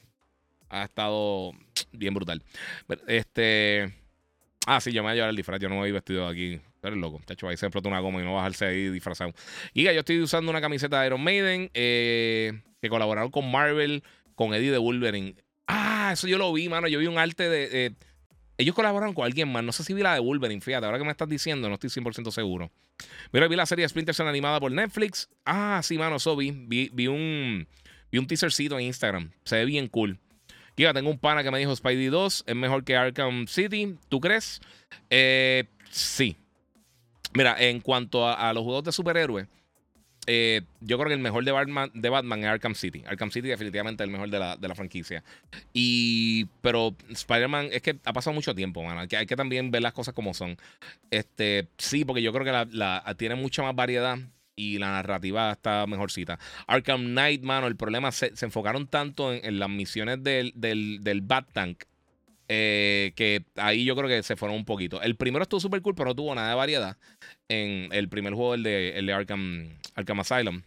ha 0.69 0.83
estado 0.83 1.51
bien 1.91 2.13
brutal. 2.13 2.41
Este. 3.07 3.93
Ah, 4.65 4.79
sí, 4.79 4.91
yo 4.91 5.03
me 5.03 5.07
voy 5.07 5.11
a 5.11 5.15
llevar 5.15 5.29
el 5.29 5.35
disfraz. 5.35 5.59
Yo 5.59 5.69
no 5.69 5.75
voy 5.75 5.91
vestido 5.91 6.27
aquí 6.27 6.59
Eres 6.83 6.99
loco. 6.99 7.21
De 7.25 7.33
hecho, 7.33 7.47
ahí 7.47 7.55
se 7.55 7.65
explota 7.65 7.87
una 7.87 7.99
goma 7.99 8.21
y 8.21 8.25
no 8.25 8.35
bajarse 8.35 8.65
ahí 8.65 8.89
disfrazado. 8.89 9.33
Y 9.73 9.83
yo 9.83 9.91
estoy 9.91 10.19
usando 10.19 10.51
una 10.51 10.59
camiseta 10.59 10.99
de 10.99 11.07
Iron 11.07 11.23
Maiden 11.23 11.71
eh, 11.73 12.61
que 12.81 12.89
colaboraron 12.89 13.31
con 13.31 13.49
Marvel, 13.49 14.03
con 14.35 14.53
Eddie 14.53 14.71
de 14.71 14.77
Wolverine. 14.77 15.35
Ah, 15.65 16.09
eso 16.11 16.27
yo 16.27 16.37
lo 16.37 16.51
vi, 16.51 16.67
mano. 16.67 16.89
Yo 16.89 16.99
vi 16.99 17.07
un 17.07 17.17
arte 17.17 17.47
de. 17.47 17.95
Ellos 18.57 18.75
colaboraron 18.75 19.13
con 19.13 19.25
alguien 19.25 19.51
más. 19.51 19.63
No 19.63 19.71
sé 19.71 19.83
si 19.83 19.93
vi 19.93 20.01
la 20.01 20.13
de 20.13 20.19
Wolverine, 20.19 20.61
fíjate. 20.61 20.85
Ahora 20.85 20.97
que 20.97 21.05
me 21.05 21.11
estás 21.11 21.27
diciendo, 21.27 21.67
no 21.67 21.75
estoy 21.75 21.89
100% 21.89 22.31
seguro. 22.31 22.71
Mira, 23.31 23.47
vi 23.47 23.55
la 23.55 23.65
serie 23.65 23.87
Splinter 23.87 24.13
Cell 24.13 24.27
animada 24.27 24.59
por 24.59 24.71
Netflix. 24.71 25.29
Ah, 25.45 25.81
sí, 25.83 25.97
mano, 25.97 26.17
eso 26.17 26.35
vi. 26.35 26.51
Vi, 26.51 27.07
un, 27.07 27.67
vi 28.11 28.17
un 28.17 28.27
teasercito 28.27 28.77
en 28.77 28.85
Instagram. 28.85 29.31
Se 29.43 29.55
ve 29.57 29.65
bien 29.65 29.87
cool. 29.87 30.19
Giga, 30.75 30.93
tengo 30.93 31.09
un 31.09 31.19
pana 31.19 31.43
que 31.43 31.51
me 31.51 31.59
dijo 31.59 31.75
Spidey 31.75 32.07
2 32.07 32.45
es 32.47 32.55
mejor 32.55 32.83
que 32.83 32.95
Arkham 32.95 33.47
City. 33.47 33.95
¿Tú 34.09 34.19
crees? 34.19 34.59
Eh, 35.09 35.65
sí. 35.89 36.35
Mira, 37.33 37.55
en 37.59 37.79
cuanto 37.79 38.27
a, 38.27 38.53
los 38.53 38.63
juegos 38.63 38.83
de 38.83 38.91
superhéroes, 38.91 39.47
eh, 40.25 40.61
yo 40.79 40.97
creo 40.97 41.09
que 41.09 41.15
el 41.15 41.19
mejor 41.19 41.43
de 41.43 41.51
Batman, 41.51 41.91
de 41.93 42.09
Batman 42.09 42.39
es 42.39 42.45
Arkham 42.45 42.75
City. 42.75 43.03
Arkham 43.05 43.31
City 43.31 43.49
definitivamente 43.49 44.03
es 44.03 44.07
el 44.07 44.11
mejor 44.11 44.29
de 44.29 44.39
la, 44.39 44.75
franquicia. 44.75 45.23
Y, 45.73 46.45
pero 46.61 46.95
Spider-Man 47.09 47.69
es 47.71 47.81
que 47.81 47.99
ha 48.05 48.13
pasado 48.13 48.33
mucho 48.33 48.55
tiempo, 48.55 48.83
man. 48.83 48.97
Hay 48.97 49.07
que, 49.07 49.17
hay 49.17 49.25
que 49.25 49.35
también 49.35 49.71
ver 49.71 49.81
las 49.81 49.93
cosas 49.93 50.13
como 50.13 50.33
son. 50.33 50.57
Este, 51.11 51.67
sí, 51.77 52.05
porque 52.05 52.21
yo 52.21 52.31
creo 52.31 52.45
que 52.45 52.75
la, 52.75 53.15
tiene 53.17 53.35
mucha 53.35 53.63
más 53.63 53.75
variedad 53.75 54.17
y 54.55 54.77
la 54.77 54.91
narrativa 54.91 55.51
está 55.51 55.85
mejorcita. 55.87 56.39
Arkham 56.67 57.05
Knight, 57.05 57.41
mano, 57.43 57.67
el 57.67 57.75
problema 57.75 58.11
se, 58.11 58.35
se 58.35 58.45
enfocaron 58.45 58.87
tanto 58.87 59.33
en, 59.33 59.59
las 59.59 59.69
misiones 59.69 60.23
del, 60.23 60.53
del, 60.55 60.99
del 61.01 61.21
Bat 61.21 61.51
Tank 61.51 61.83
eh, 62.49 63.13
que 63.15 63.45
ahí 63.55 63.85
yo 63.85 63.95
creo 63.95 64.09
que 64.09 64.21
se 64.23 64.35
fueron 64.35 64.57
un 64.57 64.65
poquito. 64.65 65.01
El 65.01 65.15
primero 65.15 65.43
estuvo 65.43 65.59
súper 65.59 65.81
cool, 65.81 65.95
pero 65.95 66.09
no 66.09 66.15
tuvo 66.15 66.35
nada 66.35 66.49
de 66.49 66.55
variedad. 66.55 66.97
En 67.47 67.89
el 67.91 68.09
primer 68.09 68.33
juego, 68.33 68.53
el 68.53 68.63
de, 68.63 68.97
el 68.97 69.09
Arkham, 69.09 69.79
Asylum. 69.95 70.61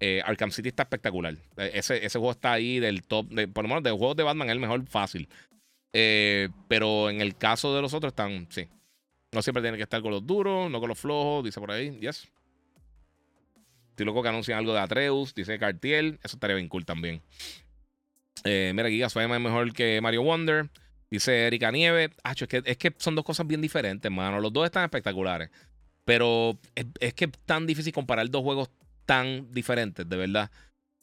Eh, 0.00 0.20
Arkham 0.24 0.50
City 0.50 0.68
está 0.68 0.82
espectacular. 0.82 1.36
Eh, 1.56 1.70
ese, 1.74 2.04
ese, 2.04 2.18
juego 2.18 2.32
está 2.32 2.52
ahí 2.52 2.80
del 2.80 3.04
top. 3.04 3.28
Por 3.52 3.64
lo 3.64 3.68
menos 3.68 3.84
de 3.84 3.90
juegos 3.90 4.16
de 4.16 4.24
Batman 4.24 4.48
es 4.48 4.52
el 4.52 4.60
mejor 4.60 4.84
fácil. 4.86 5.28
pero 5.92 7.10
en 7.10 7.20
el 7.20 7.36
caso 7.36 7.74
de 7.74 7.82
los 7.82 7.94
otros 7.94 8.12
están, 8.12 8.48
sí. 8.50 8.66
No 9.30 9.40
siempre 9.42 9.62
tiene 9.62 9.76
que 9.76 9.84
estar 9.84 10.02
con 10.02 10.10
los 10.10 10.26
duros, 10.26 10.70
no 10.70 10.80
con 10.80 10.88
los 10.88 10.98
flojos, 10.98 11.44
dice 11.44 11.60
por 11.60 11.70
ahí. 11.70 11.98
Yes. 12.00 12.28
Estoy 13.90 14.06
loco 14.06 14.22
que 14.22 14.28
anuncian 14.28 14.58
algo 14.58 14.72
de 14.74 14.80
Atreus, 14.80 15.34
dice 15.34 15.58
Cartier. 15.58 16.18
Eso 16.22 16.36
estaría 16.36 16.56
bien 16.56 16.68
cool 16.68 16.84
también. 16.84 17.22
mira, 18.44 18.88
Giga 18.88 19.06
es 19.06 19.16
mejor 19.16 19.72
que 19.72 20.00
Mario 20.00 20.22
Wonder. 20.22 20.68
Dice 21.12 21.46
Erika 21.46 21.70
Nieve, 21.70 22.10
es, 22.24 22.48
que, 22.48 22.62
es 22.64 22.78
que 22.78 22.94
son 22.96 23.14
dos 23.14 23.22
cosas 23.26 23.46
bien 23.46 23.60
diferentes, 23.60 24.10
mano. 24.10 24.40
Los 24.40 24.50
dos 24.50 24.64
están 24.64 24.84
espectaculares. 24.84 25.50
Pero 26.06 26.58
es, 26.74 27.12
que 27.12 27.26
es 27.26 27.30
tan 27.44 27.66
difícil 27.66 27.92
comparar 27.92 28.30
dos 28.30 28.40
juegos 28.40 28.70
tan 29.04 29.52
diferentes, 29.52 30.08
de 30.08 30.16
verdad. 30.16 30.50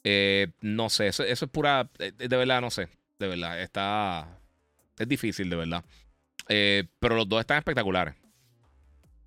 Eh, 0.02 0.48
no 0.62 0.90
sé, 0.90 1.06
eso, 1.06 1.22
es 1.22 1.38
pura. 1.52 1.88
Eh, 2.00 2.10
de 2.10 2.36
verdad, 2.36 2.60
no 2.60 2.72
sé. 2.72 2.88
De 3.20 3.28
verdad, 3.28 3.60
está. 3.60 4.36
Es 4.98 5.06
difícil, 5.06 5.48
de 5.48 5.54
verdad. 5.54 5.84
Eh, 6.48 6.88
pero 6.98 7.14
los 7.14 7.28
dos 7.28 7.38
están 7.38 7.58
espectaculares. 7.58 8.16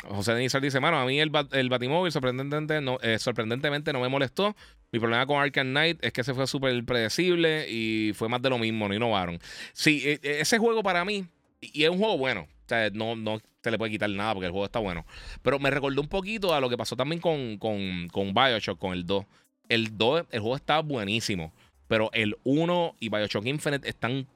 José 0.10 0.34
Denizar 0.34 0.62
dice, 0.62 0.82
mano, 0.82 1.00
a 1.00 1.06
mí 1.06 1.18
el, 1.18 1.32
el 1.54 1.70
Batimóvil 1.70 2.12
sorprendentemente 2.12 2.82
no, 2.82 3.00
eh, 3.02 3.20
sorprendentemente 3.20 3.94
no 3.94 4.02
me 4.02 4.10
molestó. 4.10 4.54
Mi 4.94 5.00
problema 5.00 5.26
con 5.26 5.42
Arkham 5.42 5.70
Knight 5.70 6.06
es 6.06 6.14
que 6.14 6.24
se 6.24 6.36
fue 6.36 6.46
súper 6.46 6.86
predecible 6.86 7.66
y 7.68 8.14
fue 8.14 8.30
más 8.30 8.44
de 8.44 8.52
lo 8.52 8.60
mismo, 8.60 8.88
no 8.88 8.94
innovaron. 8.94 9.40
Sí, 9.74 10.04
e, 10.06 10.20
e, 10.22 10.42
ese 10.42 10.60
juego 10.60 10.84
para 10.84 11.04
mí, 11.04 11.26
y 11.62 11.84
es 11.84 11.90
un 11.90 11.98
juego 11.98 12.16
bueno, 12.20 12.42
o 12.42 12.70
sea, 12.70 12.92
no, 12.92 13.16
no 13.16 13.42
se 13.64 13.72
le 13.72 13.80
puede 13.80 13.92
quitar 13.92 14.12
nada 14.12 14.36
porque 14.36 14.46
el 14.46 14.52
juego 14.52 14.66
está 14.66 14.78
bueno. 14.78 15.04
Pero 15.42 15.58
me 15.58 15.72
recordó 15.72 16.00
un 16.00 16.08
poquito 16.08 16.54
a 16.54 16.62
lo 16.62 16.70
que 16.70 16.78
pasó 16.78 16.96
también 16.96 17.20
con, 17.20 17.58
con, 17.58 18.08
con 18.10 18.36
Bioshock, 18.36 18.78
con 18.78 18.94
el 18.94 19.08
2. 19.08 19.26
El 19.68 19.98
2, 19.98 20.26
el 20.30 20.40
juego 20.42 20.56
está 20.56 20.80
buenísimo, 20.82 21.54
pero 21.88 22.12
el 22.14 22.38
1 22.44 22.96
y 23.00 23.10
Bioshock 23.10 23.48
Infinite 23.48 23.90
están 23.90 24.28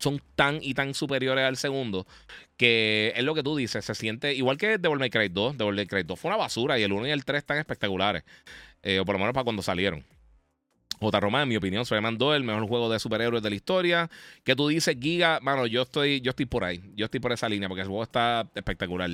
son 0.00 0.20
tan 0.34 0.58
y 0.62 0.72
tan 0.74 0.94
superiores 0.94 1.44
al 1.44 1.58
segundo 1.58 2.06
que 2.56 3.12
es 3.14 3.22
lo 3.22 3.34
que 3.34 3.42
tú 3.42 3.54
dices, 3.54 3.84
se 3.84 3.94
siente 3.94 4.34
igual 4.34 4.56
que 4.56 4.78
Devil 4.78 4.98
May 4.98 5.10
Cry 5.10 5.28
2. 5.28 5.56
Devil 5.56 5.74
May 5.74 5.86
Cry 5.86 6.02
2 6.02 6.18
fue 6.18 6.30
una 6.30 6.36
basura 6.36 6.78
y 6.78 6.82
el 6.82 6.92
1 6.92 7.06
y 7.06 7.10
el 7.10 7.24
3 7.24 7.38
están 7.38 7.58
espectaculares, 7.58 8.24
eh, 8.82 9.00
o 9.00 9.04
por 9.04 9.14
lo 9.14 9.18
menos 9.18 9.34
para 9.34 9.44
cuando 9.44 9.62
salieron. 9.62 10.04
J. 11.00 11.18
Roma, 11.18 11.42
en 11.42 11.48
mi 11.48 11.56
opinión, 11.56 11.86
se 11.86 11.98
mandó 12.00 12.34
el 12.34 12.44
mejor 12.44 12.68
juego 12.68 12.90
de 12.90 12.98
superhéroes 12.98 13.42
de 13.42 13.50
la 13.50 13.56
historia. 13.56 14.10
Que 14.44 14.54
tú 14.54 14.68
dices, 14.68 14.96
Giga, 15.00 15.40
mano, 15.40 15.66
yo 15.66 15.82
estoy, 15.82 16.20
yo 16.20 16.30
estoy 16.30 16.46
por 16.46 16.62
ahí. 16.64 16.82
Yo 16.94 17.06
estoy 17.06 17.20
por 17.20 17.32
esa 17.32 17.48
línea 17.48 17.68
porque 17.68 17.82
el 17.82 17.88
juego 17.88 18.02
está 18.02 18.48
espectacular. 18.54 19.10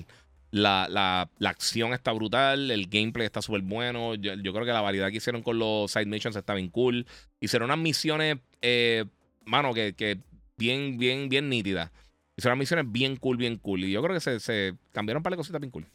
La, 0.51 0.89
la, 0.91 1.31
la 1.39 1.51
acción 1.51 1.93
está 1.93 2.13
brutal, 2.13 2.71
el 2.71 2.89
gameplay 2.89 3.27
está 3.27 3.41
súper 3.41 3.63
bueno. 3.63 4.15
Yo, 4.17 4.35
creo 4.53 4.65
que 4.65 4.73
la 4.73 4.81
variedad 4.81 5.11
que 5.11 5.19
hicieron 5.19 5.43
con 5.43 5.59
los 5.59 5.93
side 5.93 6.07
missions 6.07 6.35
está 6.35 6.55
bien 6.55 6.71
cool. 6.71 7.07
Hicieron 7.41 7.67
unas 7.67 7.79
misiones, 7.79 8.39
eh, 8.63 9.05
mano, 9.45 9.73
que, 9.73 9.95
que 9.95 10.19
bien, 10.57 10.99
bien, 10.99 11.29
bien 11.29 11.49
nítida. 11.49 11.93
Hicieron 12.37 12.59
misiones 12.59 12.91
bien 12.91 13.17
cool, 13.17 13.37
bien 13.37 13.59
cool. 13.59 13.85
Y 13.85 13.93
yo 13.93 14.03
creo 14.03 14.15
que 14.15 14.21
se, 14.21 14.41
se 14.41 14.75
cambiaron 14.93 15.23
para 15.23 15.33
la 15.33 15.37
cositas 15.37 15.61
bien 15.61 15.71
cool. 15.71 15.87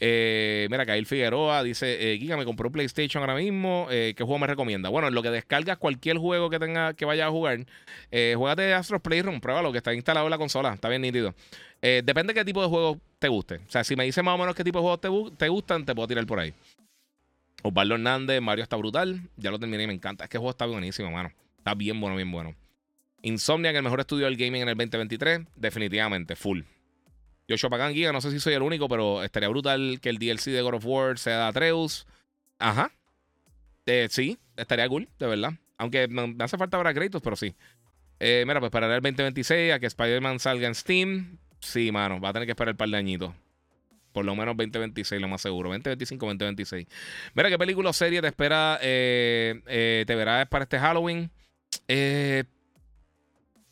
Eh, 0.00 0.66
mira, 0.70 0.84
Kail 0.84 1.06
Figueroa 1.06 1.62
dice: 1.62 2.14
eh, 2.14 2.36
me 2.36 2.44
compró 2.44 2.68
un 2.68 2.72
PlayStation 2.72 3.22
ahora 3.22 3.36
mismo. 3.36 3.86
Eh, 3.90 4.14
¿Qué 4.16 4.24
juego 4.24 4.38
me 4.38 4.46
recomienda? 4.46 4.88
Bueno, 4.88 5.08
en 5.08 5.14
lo 5.14 5.22
que 5.22 5.30
descargas 5.30 5.78
cualquier 5.78 6.18
juego 6.18 6.50
que 6.50 6.58
tenga 6.58 6.94
que 6.94 7.04
vayas 7.04 7.28
a 7.28 7.30
jugar, 7.30 7.64
eh, 8.10 8.34
juegate 8.36 8.74
Astros 8.74 9.00
Playroom, 9.02 9.40
pruébalo, 9.40 9.72
que 9.72 9.78
está 9.78 9.94
instalado 9.94 10.26
en 10.26 10.30
la 10.30 10.38
consola. 10.38 10.74
Está 10.74 10.88
bien 10.88 11.02
nítido. 11.02 11.34
Eh, 11.80 12.02
depende 12.04 12.32
de 12.32 12.40
qué 12.40 12.44
tipo 12.44 12.62
de 12.62 12.68
juego 12.68 12.98
te 13.18 13.28
guste. 13.28 13.56
O 13.56 13.70
sea, 13.70 13.84
si 13.84 13.94
me 13.94 14.04
dices 14.04 14.24
más 14.24 14.34
o 14.34 14.38
menos 14.38 14.54
qué 14.54 14.64
tipo 14.64 14.78
de 14.78 14.82
juegos 14.82 15.00
te, 15.00 15.36
te 15.36 15.48
gustan, 15.48 15.84
te 15.84 15.94
puedo 15.94 16.08
tirar 16.08 16.26
por 16.26 16.40
ahí. 16.40 16.52
Osvaldo 17.62 17.94
Hernández, 17.94 18.40
Mario 18.42 18.62
está 18.62 18.76
brutal. 18.76 19.20
Ya 19.36 19.50
lo 19.50 19.58
terminé 19.58 19.84
y 19.84 19.86
me 19.86 19.94
encanta. 19.94 20.24
Es 20.24 20.30
que 20.30 20.36
el 20.36 20.40
juego 20.40 20.50
está 20.50 20.66
buenísimo, 20.66 21.10
mano. 21.10 21.30
Está 21.58 21.74
bien 21.74 22.00
bueno, 22.00 22.16
bien 22.16 22.30
bueno. 22.30 22.54
Insomnia, 23.22 23.70
que 23.70 23.78
el 23.78 23.84
mejor 23.84 24.00
estudio 24.00 24.26
del 24.26 24.36
gaming 24.36 24.62
en 24.62 24.68
el 24.68 24.76
2023. 24.76 25.40
Definitivamente, 25.56 26.36
full. 26.36 26.60
Yoshua 27.46 27.70
Pagan 27.70 27.92
Giga, 27.92 28.12
no 28.12 28.20
sé 28.20 28.30
si 28.30 28.40
soy 28.40 28.54
el 28.54 28.62
único, 28.62 28.88
pero 28.88 29.22
estaría 29.22 29.48
brutal 29.48 29.98
que 30.00 30.08
el 30.08 30.18
DLC 30.18 30.46
de 30.46 30.62
God 30.62 30.74
of 30.74 30.86
War 30.86 31.18
sea 31.18 31.38
de 31.38 31.44
Atreus. 31.44 32.06
Ajá. 32.58 32.90
Eh, 33.86 34.08
sí, 34.10 34.38
estaría 34.56 34.88
cool, 34.88 35.08
de 35.18 35.26
verdad. 35.26 35.52
Aunque 35.76 36.08
me 36.08 36.42
hace 36.42 36.56
falta 36.56 36.76
ahora 36.76 36.94
créditos, 36.94 37.20
pero 37.20 37.36
sí. 37.36 37.54
Eh, 38.18 38.44
mira, 38.46 38.60
pues 38.60 38.72
para 38.72 38.86
el 38.86 39.02
2026 39.02 39.72
a 39.72 39.78
que 39.78 39.86
Spider-Man 39.86 40.38
salga 40.38 40.66
en 40.66 40.74
Steam. 40.74 41.38
Sí, 41.60 41.92
mano, 41.92 42.20
va 42.20 42.30
a 42.30 42.32
tener 42.32 42.46
que 42.46 42.52
esperar 42.52 42.72
un 42.72 42.78
par 42.78 42.88
de 42.88 42.96
añitos. 42.96 43.34
Por 44.12 44.24
lo 44.24 44.34
menos 44.36 44.56
2026, 44.56 45.20
lo 45.20 45.28
más 45.28 45.42
seguro. 45.42 45.68
2025, 45.68 46.24
2026. 46.24 46.86
Mira, 47.34 47.50
¿qué 47.50 47.58
película 47.58 47.90
o 47.90 47.92
serie 47.92 48.22
te 48.22 48.28
espera, 48.28 48.78
eh, 48.80 50.04
te 50.06 50.14
verás 50.14 50.48
para 50.48 50.62
este 50.62 50.78
Halloween? 50.78 51.30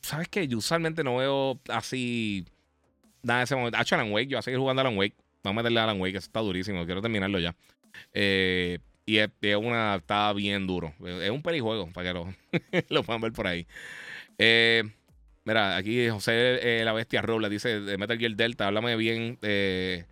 ¿Sabes 0.02 0.28
qué? 0.28 0.48
Yo 0.48 0.58
usualmente 0.58 1.04
no 1.04 1.16
veo 1.16 1.60
así 1.68 2.44
nada 3.22 3.42
ese 3.42 3.56
momento. 3.56 3.78
Hecho 3.80 3.94
Alan 3.94 4.12
Wake, 4.12 4.26
yo 4.26 4.36
voy 4.36 4.40
a 4.40 4.42
seguir 4.42 4.58
jugando 4.58 4.80
Alan 4.80 4.96
Wake. 4.96 5.14
Vamos 5.42 5.58
a 5.58 5.62
meterle 5.62 5.80
a 5.80 5.84
Alan 5.84 6.00
Wake, 6.00 6.16
eso 6.16 6.26
está 6.26 6.40
durísimo. 6.40 6.84
Quiero 6.84 7.02
terminarlo 7.02 7.38
ya. 7.38 7.54
Eh, 8.12 8.78
y 9.06 9.18
es, 9.18 9.30
es, 9.40 9.56
una. 9.56 9.96
Está 9.96 10.32
bien 10.32 10.66
duro. 10.66 10.94
Es 11.04 11.30
un 11.30 11.42
perijuego, 11.42 11.88
para 11.92 12.08
que 12.08 12.14
lo, 12.14 12.34
lo 12.88 13.02
puedan 13.02 13.20
ver 13.20 13.32
por 13.32 13.46
ahí. 13.46 13.66
Eh, 14.38 14.84
mira, 15.44 15.76
aquí 15.76 16.08
José 16.08 16.80
eh, 16.80 16.84
la 16.84 16.92
Bestia 16.92 17.22
Robles 17.22 17.50
dice 17.50 17.80
de 17.80 17.98
Metal 17.98 18.18
Gear 18.18 18.32
Delta. 18.32 18.68
Háblame 18.68 18.96
bien 18.96 19.38
de 19.40 20.04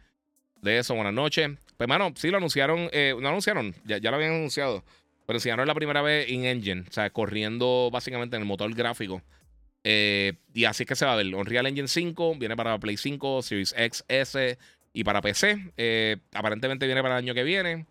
eso. 0.64 0.94
Buenas 0.94 1.14
noches. 1.14 1.50
Pues, 1.76 1.88
mano, 1.88 2.12
sí 2.16 2.30
lo 2.30 2.38
anunciaron. 2.38 2.90
No 3.20 3.28
anunciaron, 3.28 3.74
ya, 3.84 3.98
ya, 3.98 4.10
lo 4.10 4.16
habían 4.16 4.34
anunciado. 4.34 4.84
Pero 5.26 5.36
enseñaron 5.36 5.68
la 5.68 5.74
primera 5.74 6.02
vez 6.02 6.28
in 6.28 6.44
engine. 6.44 6.84
O 6.88 6.92
sea, 6.92 7.10
corriendo 7.10 7.88
básicamente 7.92 8.36
en 8.36 8.42
el 8.42 8.48
motor 8.48 8.74
gráfico. 8.74 9.22
Eh, 9.84 10.34
y 10.52 10.64
así 10.64 10.82
es 10.82 10.88
que 10.88 10.96
se 10.96 11.06
va 11.06 11.14
a 11.14 11.16
ver. 11.16 11.34
Unreal 11.34 11.66
Engine 11.66 11.88
5 11.88 12.36
viene 12.36 12.56
para 12.56 12.78
Play 12.78 12.96
5, 12.96 13.42
Series 13.42 13.74
X, 13.76 14.04
S 14.08 14.58
y 14.92 15.04
para 15.04 15.20
PC. 15.20 15.72
Eh, 15.76 16.16
aparentemente 16.34 16.86
viene 16.86 17.02
para 17.02 17.18
el 17.18 17.24
año 17.24 17.34
que 17.34 17.44
viene. 17.44 17.86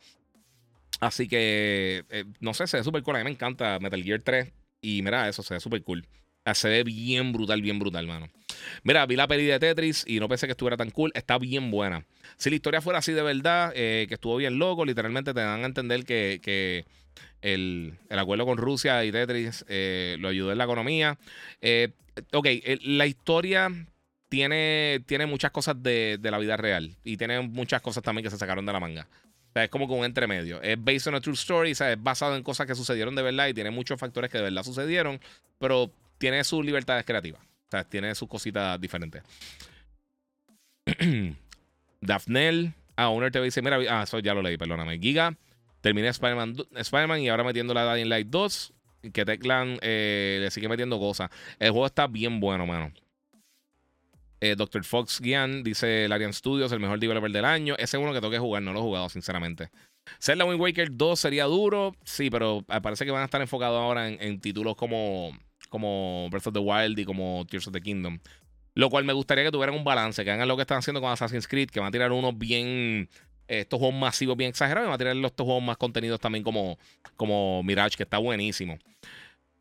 Así 0.99 1.27
que, 1.27 2.03
eh, 2.09 2.25
no 2.39 2.53
sé, 2.53 2.67
se 2.67 2.77
ve 2.77 2.83
súper 2.83 3.03
cool. 3.03 3.15
A 3.15 3.19
mí 3.19 3.25
me 3.25 3.31
encanta 3.31 3.79
Metal 3.79 4.03
Gear 4.03 4.21
3. 4.21 4.51
Y 4.81 5.01
mira, 5.01 5.27
eso 5.27 5.43
se 5.43 5.55
ve 5.55 5.59
súper 5.59 5.83
cool. 5.83 6.05
Se 6.53 6.69
ve 6.69 6.83
bien 6.83 7.31
brutal, 7.31 7.61
bien 7.61 7.79
brutal, 7.79 8.07
mano. 8.07 8.27
Mira, 8.83 9.05
vi 9.05 9.15
la 9.15 9.27
peli 9.27 9.45
de 9.45 9.59
Tetris 9.59 10.03
y 10.07 10.19
no 10.19 10.27
pensé 10.27 10.47
que 10.47 10.51
estuviera 10.51 10.77
tan 10.77 10.89
cool. 10.89 11.11
Está 11.13 11.37
bien 11.37 11.69
buena. 11.69 12.05
Si 12.37 12.49
la 12.49 12.55
historia 12.55 12.81
fuera 12.81 12.99
así 12.99 13.11
de 13.11 13.21
verdad, 13.21 13.73
que 13.73 14.07
estuvo 14.09 14.37
bien 14.37 14.57
loco, 14.57 14.85
literalmente 14.85 15.33
te 15.33 15.41
dan 15.41 15.63
a 15.63 15.65
entender 15.65 16.05
que, 16.05 16.39
que 16.41 16.85
el, 17.41 17.93
el, 18.09 18.19
acuerdo 18.19 18.45
con 18.45 18.57
Rusia 18.57 19.03
y 19.05 19.11
Tetris 19.11 19.65
eh, 19.67 20.17
lo 20.19 20.29
ayudó 20.29 20.51
en 20.51 20.57
la 20.57 20.63
economía. 20.65 21.17
Eh, 21.61 21.89
ok, 22.33 22.47
la 22.83 23.05
historia 23.05 23.71
tiene, 24.29 25.01
tiene 25.05 25.25
muchas 25.25 25.51
cosas 25.51 25.81
de, 25.81 26.17
de, 26.19 26.31
la 26.31 26.37
vida 26.37 26.57
real 26.57 26.95
y 27.03 27.17
tiene 27.17 27.41
muchas 27.41 27.81
cosas 27.81 28.03
también 28.03 28.23
que 28.23 28.29
se 28.29 28.37
sacaron 28.37 28.65
de 28.65 28.73
la 28.73 28.79
manga. 28.79 29.07
O 29.49 29.51
sea, 29.53 29.63
es 29.63 29.69
como 29.69 29.87
con 29.87 29.99
un 29.99 30.05
entremedio. 30.05 30.61
Es 30.61 30.77
based 30.81 31.07
on 31.07 31.15
a 31.15 31.21
true 31.21 31.33
story, 31.33 31.71
es 31.71 31.81
basado 31.97 32.35
en 32.35 32.43
cosas 32.43 32.67
que 32.67 32.75
sucedieron 32.75 33.15
de 33.15 33.23
verdad 33.23 33.47
y 33.47 33.53
tiene 33.53 33.71
muchos 33.71 33.99
factores 33.99 34.29
que 34.29 34.37
de 34.37 34.43
verdad 34.45 34.63
sucedieron, 34.63 35.19
pero 35.57 35.91
tiene 36.19 36.43
sus 36.43 36.63
libertades 36.63 37.03
creativas. 37.05 37.41
O 37.41 37.71
sea, 37.71 37.83
tiene 37.83 38.13
sus 38.13 38.27
cositas 38.27 38.79
diferentes. 38.79 39.23
Daphnel. 42.01 42.73
Ah, 42.95 43.09
Owner 43.09 43.31
TV 43.31 43.45
dice, 43.45 43.61
mira, 43.61 43.79
ah, 43.89 44.03
eso 44.03 44.19
ya 44.19 44.33
lo 44.33 44.41
leí, 44.41 44.57
perdóname. 44.57 44.99
Giga. 44.99 45.35
Terminé 45.81 46.09
Spider-Man 46.09 47.21
y 47.21 47.29
ahora 47.29 47.43
metiendo 47.43 47.73
la 47.73 47.93
Dying 47.93 48.09
Light 48.09 48.27
2. 48.27 48.73
Que 49.13 49.23
Teclan 49.23 49.79
eh, 49.81 50.39
le 50.41 50.51
sigue 50.51 50.67
metiendo 50.67 50.99
cosas. 50.99 51.29
El 51.57 51.71
juego 51.71 51.85
está 51.85 52.07
bien 52.07 52.39
bueno, 52.39 52.65
mano. 52.65 52.91
Eh, 54.41 54.55
Dr. 54.55 54.83
Fox 54.83 55.19
Gian 55.21 55.63
dice 55.63 56.07
Larian 56.07 56.33
Studios, 56.33 56.71
el 56.71 56.79
mejor 56.79 56.99
developer 56.99 57.31
del 57.31 57.45
año. 57.45 57.75
Ese 57.77 57.97
es 57.97 58.03
uno 58.03 58.13
que 58.13 58.19
tengo 58.19 58.31
que 58.31 58.39
jugar, 58.39 58.61
no 58.61 58.73
lo 58.73 58.79
he 58.79 58.81
jugado, 58.81 59.09
sinceramente. 59.09 59.69
Zelda 60.19 60.45
Wind 60.45 60.59
Waker 60.59 60.89
2 60.95 61.19
sería 61.19 61.45
duro, 61.45 61.95
sí, 62.03 62.29
pero 62.29 62.63
parece 62.81 63.05
que 63.05 63.11
van 63.11 63.21
a 63.21 63.25
estar 63.25 63.41
enfocados 63.41 63.79
ahora 63.79 64.07
en, 64.07 64.41
títulos 64.41 64.75
como, 64.75 65.37
como 65.69 66.27
Breath 66.31 66.47
of 66.47 66.53
the 66.53 66.59
Wild 66.59 66.97
y 66.97 67.05
como 67.05 67.45
Tears 67.49 67.67
of 67.67 67.73
the 67.73 67.81
Kingdom. 67.81 68.19
Lo 68.75 68.89
cual 68.89 69.03
me 69.03 69.13
gustaría 69.13 69.43
que 69.43 69.51
tuvieran 69.51 69.75
un 69.75 69.83
balance, 69.83 70.23
que 70.23 70.31
hagan 70.31 70.47
lo 70.47 70.55
que 70.55 70.61
están 70.61 70.77
haciendo 70.79 71.01
con 71.01 71.11
Assassin's 71.11 71.47
Creed, 71.47 71.69
que 71.69 71.79
van 71.79 71.89
a 71.89 71.91
tirar 71.91 72.11
unos 72.11 72.37
bien 72.37 73.09
estos 73.49 73.79
juegos 73.79 73.99
masivos 73.99 74.37
bien 74.37 74.49
exagerados 74.49 74.87
y 74.87 74.89
va 74.89 74.95
a 74.95 74.97
tirar 74.97 75.15
estos 75.15 75.45
juegos 75.45 75.63
más 75.63 75.77
contenidos 75.77 76.19
también 76.19 76.43
como, 76.43 76.77
como 77.15 77.63
Mirage, 77.63 77.97
que 77.97 78.03
está 78.03 78.17
buenísimo. 78.17 78.77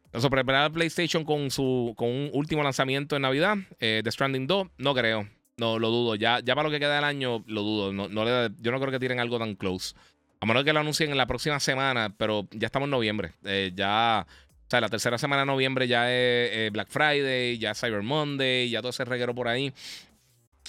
Entonces, 0.06 0.30
preparar 0.30 0.72
PlayStation 0.72 1.24
con 1.24 1.50
su 1.50 1.94
con 1.96 2.08
un 2.08 2.30
último 2.32 2.62
lanzamiento 2.62 3.16
en 3.16 3.22
Navidad, 3.22 3.56
eh, 3.78 4.00
The 4.02 4.10
Stranding 4.10 4.46
2, 4.46 4.68
no 4.78 4.94
creo. 4.94 5.28
No, 5.58 5.78
lo 5.78 5.90
dudo. 5.90 6.14
Ya, 6.14 6.40
ya 6.40 6.54
para 6.54 6.68
lo 6.68 6.72
que 6.72 6.80
queda 6.80 6.94
del 6.94 7.04
año, 7.04 7.42
lo 7.46 7.62
dudo. 7.62 7.92
No, 7.92 8.08
no 8.08 8.24
le, 8.24 8.50
yo 8.60 8.70
no 8.70 8.78
creo 8.80 8.92
que 8.92 8.98
tiren 8.98 9.20
algo 9.20 9.38
tan 9.38 9.54
close. 9.54 9.94
A 10.40 10.46
menos 10.46 10.64
que 10.64 10.72
lo 10.72 10.80
anuncien 10.80 11.10
en 11.10 11.16
la 11.16 11.26
próxima 11.26 11.58
semana, 11.58 12.14
pero 12.16 12.46
ya 12.52 12.66
estamos 12.66 12.86
en 12.86 12.90
noviembre. 12.92 13.32
Eh, 13.44 13.72
ya, 13.74 14.24
o 14.28 14.70
sea, 14.70 14.80
la 14.80 14.88
tercera 14.88 15.18
semana 15.18 15.42
de 15.42 15.46
noviembre 15.46 15.88
ya 15.88 16.08
es 16.10 16.50
eh, 16.52 16.70
Black 16.72 16.88
Friday, 16.88 17.58
ya 17.58 17.74
Cyber 17.74 18.02
Monday, 18.02 18.70
ya 18.70 18.80
todo 18.80 18.90
ese 18.90 19.04
reguero 19.04 19.34
por 19.34 19.48
ahí. 19.48 19.72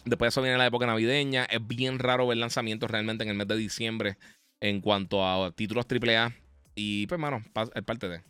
Después 0.06 0.34
eso 0.34 0.42
viene 0.42 0.58
la 0.58 0.66
época 0.66 0.86
navideña. 0.86 1.46
Es 1.46 1.66
bien 1.66 2.00
raro 2.00 2.28
ver 2.28 2.38
lanzamientos 2.38 2.90
realmente 2.90 3.24
en 3.24 3.30
el 3.30 3.36
mes 3.36 3.48
de 3.48 3.58
diciembre 3.58 4.18
en 4.60 4.82
cuanto 4.82 5.26
a 5.26 5.52
títulos 5.52 5.86
AAA. 5.86 6.34
Y 6.76 7.08
pues, 7.08 7.20
mano, 7.20 7.42
es 7.76 7.84
parte 7.84 8.08
de. 8.10 8.22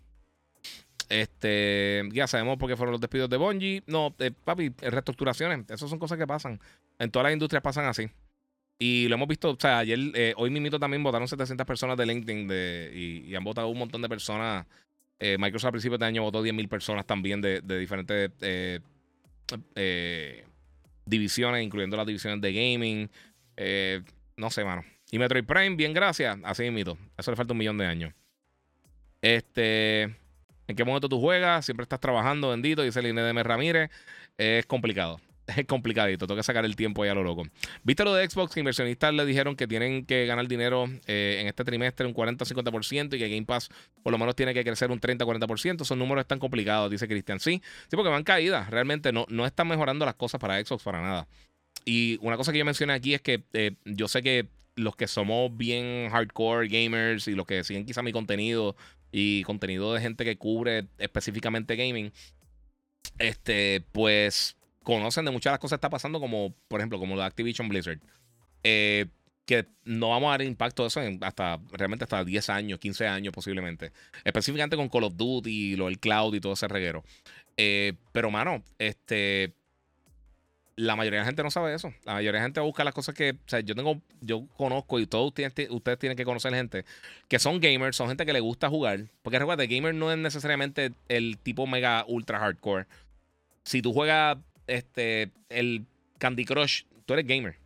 Este, 1.09 2.03
ya 2.11 2.27
sabemos 2.27 2.57
por 2.57 2.69
qué 2.69 2.75
fueron 2.75 2.91
los 2.93 3.01
despidos 3.01 3.29
de 3.29 3.37
Bungie. 3.37 3.83
No, 3.87 4.15
eh, 4.19 4.31
papi, 4.31 4.69
reestructuraciones. 4.79 5.69
Esas 5.69 5.89
son 5.89 5.99
cosas 5.99 6.17
que 6.17 6.27
pasan. 6.27 6.59
En 6.99 7.11
todas 7.11 7.25
las 7.25 7.33
industrias 7.33 7.63
pasan 7.63 7.85
así. 7.85 8.09
Y 8.77 9.07
lo 9.09 9.15
hemos 9.15 9.27
visto, 9.27 9.51
o 9.51 9.57
sea, 9.59 9.79
ayer, 9.79 9.99
eh, 10.13 10.33
hoy 10.37 10.49
mismo 10.49 10.79
también 10.79 11.03
votaron 11.03 11.27
700 11.27 11.67
personas 11.67 11.97
de 11.97 12.05
LinkedIn 12.05 12.47
de, 12.47 12.91
y, 13.27 13.35
han 13.35 13.43
votado 13.43 13.67
un 13.67 13.77
montón 13.77 14.01
de 14.01 14.07
personas. 14.07 14.65
Eh, 15.19 15.37
Microsoft 15.37 15.69
a 15.69 15.71
principios 15.71 15.99
de 15.99 16.05
año 16.05 16.23
votó 16.23 16.41
10.000 16.41 16.69
personas 16.69 17.05
también 17.05 17.41
de, 17.41 17.59
de 17.59 17.77
diferentes 17.77 18.31
eh, 18.39 18.79
eh, 19.75 20.45
divisiones, 21.09 21.63
incluyendo 21.63 21.97
las 21.97 22.05
divisiones 22.05 22.41
de 22.41 22.53
gaming. 22.53 23.09
Eh, 23.57 24.01
no 24.37 24.49
sé, 24.49 24.63
mano. 24.63 24.83
Y 25.11 25.19
Metroid 25.19 25.45
Prime, 25.45 25.75
bien, 25.75 25.93
gracias. 25.93 26.37
Así 26.43 26.69
mito. 26.71 26.97
Eso 27.17 27.31
le 27.31 27.37
falta 27.37 27.53
un 27.53 27.59
millón 27.59 27.77
de 27.77 27.85
años. 27.85 28.13
Este. 29.21 30.03
¿En 30.67 30.75
qué 30.75 30.83
momento 30.83 31.09
tú 31.09 31.19
juegas? 31.19 31.65
Siempre 31.65 31.83
estás 31.83 31.99
trabajando, 31.99 32.49
bendito, 32.49 32.83
dice 32.83 32.99
el 32.99 33.15
de 33.15 33.43
Ramírez. 33.43 33.89
Es 34.37 34.65
complicado 34.67 35.19
es 35.57 35.65
complicadito. 35.65 36.27
Tengo 36.27 36.37
que 36.37 36.43
sacar 36.43 36.65
el 36.65 36.75
tiempo 36.75 37.03
ahí 37.03 37.09
a 37.09 37.15
lo 37.15 37.23
loco. 37.23 37.43
¿Viste 37.83 38.03
lo 38.03 38.13
de 38.13 38.29
Xbox? 38.29 38.57
Inversionistas 38.57 39.13
le 39.13 39.25
dijeron 39.25 39.55
que 39.55 39.67
tienen 39.67 40.05
que 40.05 40.25
ganar 40.25 40.47
dinero 40.47 40.85
eh, 41.07 41.39
en 41.41 41.47
este 41.47 41.63
trimestre 41.63 42.05
un 42.05 42.13
40-50% 42.13 43.15
y 43.15 43.19
que 43.19 43.29
Game 43.29 43.45
Pass 43.45 43.69
por 44.03 44.11
lo 44.11 44.17
menos 44.17 44.35
tiene 44.35 44.53
que 44.53 44.63
crecer 44.63 44.91
un 44.91 44.99
30-40%. 44.99 45.81
Esos 45.81 45.97
números 45.97 46.23
están 46.23 46.39
complicados, 46.39 46.91
dice 46.91 47.07
Cristian. 47.07 47.39
Sí, 47.39 47.61
sí, 47.87 47.95
porque 47.95 48.09
van 48.09 48.23
caídas. 48.23 48.69
Realmente 48.69 49.11
no, 49.11 49.25
no 49.29 49.45
están 49.45 49.67
mejorando 49.67 50.05
las 50.05 50.15
cosas 50.15 50.39
para 50.39 50.63
Xbox 50.63 50.83
para 50.83 51.01
nada. 51.01 51.27
Y 51.85 52.17
una 52.21 52.37
cosa 52.37 52.51
que 52.51 52.59
yo 52.59 52.65
mencioné 52.65 52.93
aquí 52.93 53.13
es 53.13 53.21
que 53.21 53.43
eh, 53.53 53.71
yo 53.85 54.07
sé 54.07 54.21
que 54.21 54.47
los 54.75 54.95
que 54.95 55.07
somos 55.07 55.55
bien 55.55 56.09
hardcore 56.09 56.67
gamers 56.67 57.27
y 57.27 57.33
los 57.33 57.45
que 57.45 57.63
siguen 57.63 57.85
quizá 57.85 58.01
mi 58.01 58.11
contenido 58.11 58.75
y 59.11 59.43
contenido 59.43 59.93
de 59.93 60.01
gente 60.01 60.23
que 60.23 60.37
cubre 60.37 60.85
específicamente 60.99 61.75
gaming, 61.75 62.11
este, 63.17 63.83
pues 63.91 64.55
conocen 64.83 65.25
de 65.25 65.31
muchas 65.31 65.51
de 65.51 65.53
las 65.55 65.59
cosas 65.59 65.77
que 65.77 65.81
está 65.81 65.89
pasando, 65.89 66.19
como 66.19 66.53
por 66.67 66.79
ejemplo, 66.79 66.99
como 66.99 67.15
la 67.15 67.25
Activision 67.25 67.69
Blizzard. 67.69 67.99
Eh, 68.63 69.07
que 69.49 69.65
no 69.83 70.09
vamos 70.09 70.27
a 70.27 70.31
dar 70.31 70.41
impacto 70.43 70.83
de 70.83 70.89
eso 70.89 71.01
hasta 71.21 71.59
realmente 71.71 72.03
hasta 72.03 72.23
10 72.23 72.49
años, 72.51 72.77
15 72.77 73.07
años 73.07 73.33
posiblemente. 73.33 73.91
Específicamente 74.23 74.75
con 74.75 74.89
Call 74.89 75.05
of 75.05 75.15
Duty, 75.15 75.75
lo 75.75 75.85
del 75.85 75.97
cloud 75.97 76.35
y 76.35 76.39
todo 76.39 76.53
ese 76.53 76.67
reguero. 76.67 77.03
Eh, 77.57 77.93
pero, 78.11 78.29
mano, 78.29 78.63
este. 78.77 79.53
La 80.75 80.95
mayoría 80.95 81.19
de 81.19 81.23
la 81.23 81.25
gente 81.25 81.41
no 81.41 81.49
sabe 81.49 81.73
eso. 81.73 81.91
La 82.05 82.13
mayoría 82.13 82.33
de 82.33 82.37
la 82.37 82.43
gente 82.43 82.59
busca 82.59 82.83
las 82.83 82.93
cosas 82.93 83.15
que. 83.15 83.31
O 83.31 83.49
sea, 83.49 83.61
yo 83.61 83.73
tengo. 83.73 83.99
Yo 84.21 84.45
conozco 84.55 84.99
y 84.99 85.07
todos 85.07 85.29
ustedes, 85.29 85.69
ustedes 85.71 85.97
tienen 85.97 86.15
que 86.15 86.25
conocer 86.25 86.53
gente 86.53 86.85
que 87.27 87.39
son 87.39 87.59
gamers, 87.59 87.95
son 87.97 88.07
gente 88.07 88.27
que 88.27 88.33
le 88.33 88.41
gusta 88.41 88.69
jugar. 88.69 89.05
Porque 89.23 89.39
recuerda, 89.39 89.65
gamer 89.65 89.95
no 89.95 90.11
es 90.11 90.19
necesariamente 90.19 90.91
el 91.07 91.39
tipo 91.39 91.65
mega 91.65 92.05
ultra 92.07 92.37
hardcore. 92.37 92.85
Si 93.63 93.81
tú 93.81 93.93
juegas 93.93 94.37
este, 94.69 95.31
el 95.49 95.85
Candy 96.17 96.45
Crush, 96.45 96.83
tú 97.05 97.13
eres 97.13 97.25
gamer. 97.25 97.57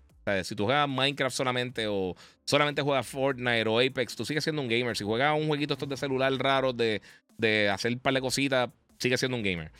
si 0.43 0.55
tú 0.55 0.65
juegas 0.65 0.87
Minecraft 0.87 1.35
solamente 1.35 1.87
o 1.87 2.15
solamente 2.45 2.81
juegas 2.81 3.05
Fortnite 3.07 3.67
o 3.67 3.79
Apex, 3.79 4.15
tú 4.15 4.25
sigues 4.25 4.43
siendo 4.43 4.61
un 4.61 4.67
gamer. 4.67 4.95
Si 4.95 5.03
juegas 5.03 5.37
un 5.37 5.47
jueguito 5.47 5.73
estos 5.73 5.89
de 5.89 5.97
celular 5.97 6.31
raro 6.33 6.73
de, 6.73 7.01
de 7.37 7.69
hacer 7.69 7.93
un 7.93 7.99
par 7.99 8.13
de 8.13 8.21
cositas, 8.21 8.69
sigues 8.99 9.19
siendo 9.19 9.37
un 9.37 9.43
gamer. 9.43 9.71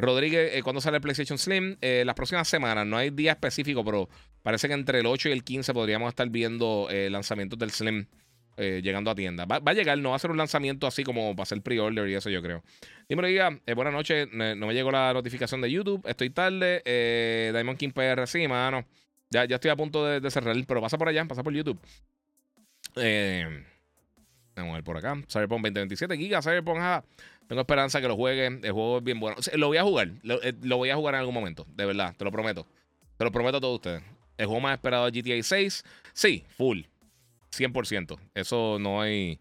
Rodríguez, 0.00 0.54
eh, 0.54 0.62
¿cuándo 0.62 0.80
sale 0.80 0.98
el 0.98 1.00
PlayStation 1.00 1.38
Slim? 1.38 1.76
Eh, 1.80 2.04
las 2.06 2.14
próximas 2.14 2.48
semanas, 2.48 2.86
no 2.86 2.96
hay 2.96 3.10
día 3.10 3.32
específico, 3.32 3.84
pero 3.84 4.08
parece 4.42 4.68
que 4.68 4.74
entre 4.74 5.00
el 5.00 5.06
8 5.06 5.28
y 5.28 5.32
el 5.32 5.42
15 5.42 5.74
podríamos 5.74 6.08
estar 6.08 6.28
viendo 6.28 6.88
eh, 6.90 7.10
lanzamientos 7.10 7.58
del 7.58 7.72
Slim 7.72 8.06
llegando 8.58 9.10
a 9.10 9.14
tienda. 9.14 9.44
Va, 9.44 9.60
a 9.64 9.72
llegar, 9.72 9.98
no 9.98 10.10
va 10.10 10.16
a 10.16 10.18
ser 10.18 10.30
un 10.30 10.36
lanzamiento 10.36 10.86
así 10.86 11.04
como 11.04 11.34
para 11.34 11.44
hacer 11.44 11.62
pre-order 11.62 12.08
y 12.08 12.14
eso 12.14 12.28
yo 12.30 12.42
creo. 12.42 12.62
Dímelo, 13.08 13.28
diga, 13.28 13.58
buenas 13.74 13.94
noches, 13.94 14.28
no 14.32 14.66
me 14.66 14.74
llegó 14.74 14.90
la 14.90 15.12
notificación 15.12 15.60
de 15.60 15.70
YouTube, 15.70 16.02
estoy 16.06 16.30
tarde. 16.30 16.82
Diamond 17.52 17.78
King 17.78 17.90
PR, 17.90 18.26
sí, 18.26 18.48
mano. 18.48 18.84
Ya, 19.30 19.44
ya 19.44 19.56
estoy 19.56 19.70
a 19.70 19.76
punto 19.76 20.04
de, 20.04 20.30
cerrar, 20.30 20.56
pero 20.66 20.80
pasa 20.80 20.98
por 20.98 21.08
allá, 21.08 21.24
pasa 21.26 21.42
por 21.42 21.52
YouTube. 21.52 21.78
vamos 22.94 24.72
a 24.72 24.74
ver 24.74 24.84
por 24.84 24.96
acá. 24.96 25.14
Cyberpunk 25.28 25.62
2027 25.62 26.16
gigas, 26.16 26.44
Cyberpunk, 26.44 26.80
tengo 27.48 27.62
esperanza 27.62 28.00
que 28.00 28.08
lo 28.08 28.16
juegue. 28.16 28.46
El 28.46 28.72
juego 28.72 28.98
es 28.98 29.04
bien 29.04 29.18
bueno. 29.18 29.36
lo 29.54 29.68
voy 29.68 29.78
a 29.78 29.82
jugar. 29.82 30.10
Eh, 30.42 30.52
lo, 30.62 30.76
voy 30.76 30.90
a 30.90 30.96
jugar 30.96 31.14
en 31.14 31.20
algún 31.20 31.34
momento. 31.34 31.66
De 31.74 31.86
verdad. 31.86 32.14
Te 32.16 32.24
lo 32.24 32.30
prometo. 32.30 32.66
Te 33.16 33.24
lo 33.24 33.32
prometo 33.32 33.56
a 33.56 33.60
todos 33.60 33.76
ustedes. 33.76 34.02
El 34.36 34.46
juego 34.46 34.60
más 34.60 34.74
esperado 34.74 35.10
de 35.10 35.22
GTA 35.22 35.42
6. 35.42 35.82
Sí, 36.12 36.44
full. 36.56 36.82
100%. 37.58 38.18
Eso 38.34 38.78
no 38.80 39.00
hay. 39.00 39.40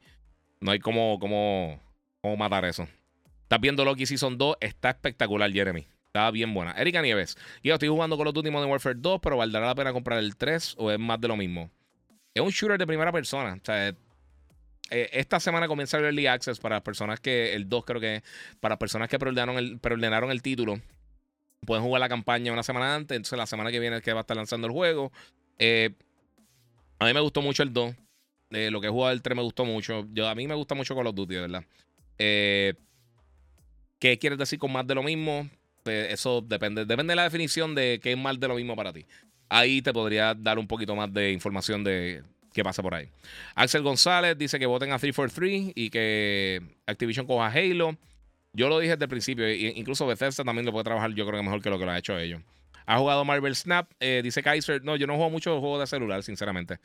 No 0.59 0.71
hay 0.71 0.79
como, 0.79 1.19
como, 1.19 1.79
como 2.21 2.35
matar 2.37 2.65
eso. 2.65 2.87
Estás 3.43 3.61
viendo 3.61 3.85
Loki 3.85 4.05
Season 4.05 4.37
2. 4.37 4.57
Está 4.59 4.89
espectacular, 4.89 5.51
Jeremy. 5.51 5.87
Está 6.07 6.31
bien 6.31 6.53
buena. 6.53 6.71
Erika 6.71 7.01
Nieves. 7.01 7.37
Yo 7.63 7.75
estoy 7.75 7.89
jugando 7.89 8.17
con 8.17 8.25
los 8.25 8.33
Duty 8.33 8.49
Modern 8.49 8.71
Warfare 8.71 8.95
2, 8.97 9.19
pero 9.21 9.37
¿valdrá 9.37 9.61
la 9.61 9.75
pena 9.75 9.93
comprar 9.93 10.19
el 10.19 10.35
3 10.35 10.75
o 10.79 10.91
es 10.91 10.99
más 10.99 11.21
de 11.21 11.27
lo 11.27 11.37
mismo? 11.37 11.69
Es 12.33 12.41
un 12.41 12.49
shooter 12.49 12.77
de 12.77 12.87
primera 12.87 13.11
persona. 13.11 13.53
O 13.53 13.59
sea, 13.63 13.89
eh, 14.89 15.09
esta 15.11 15.39
semana 15.39 15.67
comienza 15.67 15.97
el 15.97 16.05
Early 16.05 16.27
Access 16.27 16.59
para 16.59 16.83
personas 16.83 17.19
que, 17.19 17.53
el 17.53 17.69
2 17.69 17.85
creo 17.85 18.01
que, 18.01 18.23
para 18.59 18.79
personas 18.79 19.09
que 19.09 19.19
preordenaron 19.19 19.57
el, 19.57 19.79
preordenaron 19.79 20.31
el 20.31 20.41
título. 20.41 20.79
Pueden 21.65 21.83
jugar 21.83 21.99
la 21.99 22.09
campaña 22.09 22.53
una 22.53 22.63
semana 22.63 22.95
antes, 22.95 23.15
entonces 23.15 23.37
la 23.37 23.47
semana 23.47 23.71
que 23.71 23.79
viene 23.79 23.97
es 23.97 24.01
que 24.01 24.13
va 24.13 24.19
a 24.19 24.21
estar 24.21 24.37
lanzando 24.37 24.67
el 24.67 24.73
juego. 24.73 25.11
Eh, 25.59 25.91
a 26.99 27.05
mí 27.05 27.13
me 27.13 27.19
gustó 27.19 27.41
mucho 27.41 27.63
el 27.63 27.73
2. 27.73 27.95
Eh, 28.51 28.71
lo 28.71 28.79
que 28.79 28.87
he 28.87 28.89
jugado 28.89 29.13
el 29.13 29.21
3 29.21 29.35
me 29.35 29.43
gustó 29.43 29.65
mucho. 29.65 30.07
Yo, 30.13 30.27
a 30.27 30.35
mí 30.35 30.47
me 30.47 30.55
gusta 30.55 30.75
mucho 30.75 30.95
Call 30.95 31.07
of 31.07 31.15
Duty, 31.15 31.35
¿verdad? 31.35 31.63
¿Qué 32.17 32.75
quieres 34.19 34.37
decir 34.37 34.59
con 34.59 34.71
más 34.71 34.85
de 34.87 34.95
lo 34.95 35.03
mismo? 35.03 35.49
eso 35.91 36.41
depende. 36.41 36.85
Depende 36.85 37.11
de 37.11 37.15
la 37.15 37.23
definición 37.23 37.73
de 37.75 37.99
qué 38.01 38.11
es 38.11 38.17
más 38.17 38.39
de 38.39 38.47
lo 38.47 38.55
mismo 38.55 38.75
para 38.75 38.91
ti. 38.91 39.05
Ahí 39.49 39.81
te 39.81 39.93
podría 39.93 40.33
dar 40.33 40.59
un 40.59 40.67
poquito 40.67 40.95
más 40.95 41.13
de 41.13 41.31
información 41.31 41.83
de 41.83 42.23
que 42.53 42.63
pasa 42.63 42.81
por 42.81 42.95
ahí. 42.95 43.09
Axel 43.55 43.83
González 43.83 44.37
dice 44.37 44.59
que 44.59 44.65
voten 44.65 44.91
a 44.91 44.97
343 44.97 45.73
y 45.75 45.89
que 45.89 46.61
Activision 46.87 47.25
coja 47.25 47.47
Halo. 47.47 47.95
Yo 48.53 48.67
lo 48.67 48.79
dije 48.79 48.93
desde 48.93 49.05
el 49.05 49.09
principio, 49.09 49.47
incluso 49.49 50.07
Bethesda 50.07 50.43
también 50.43 50.65
lo 50.65 50.71
puede 50.71 50.83
trabajar, 50.83 51.13
yo 51.13 51.27
creo 51.27 51.39
que 51.39 51.43
mejor 51.43 51.61
que 51.61 51.69
lo 51.69 51.77
que 51.77 51.85
lo 51.85 51.91
ha 51.91 51.97
hecho 51.99 52.17
ellos. 52.17 52.41
Ha 52.87 52.97
jugado 52.99 53.25
Marvel 53.25 53.53
Snap, 53.53 53.91
eh, 53.99 54.21
dice 54.23 54.41
Kaiser. 54.41 54.81
No, 54.81 54.95
yo 54.95 55.07
no 55.07 55.15
juego 55.15 55.29
mucho 55.29 55.59
juegos 55.59 55.81
de 55.81 55.87
celular, 55.87 56.23
sinceramente. 56.23 56.79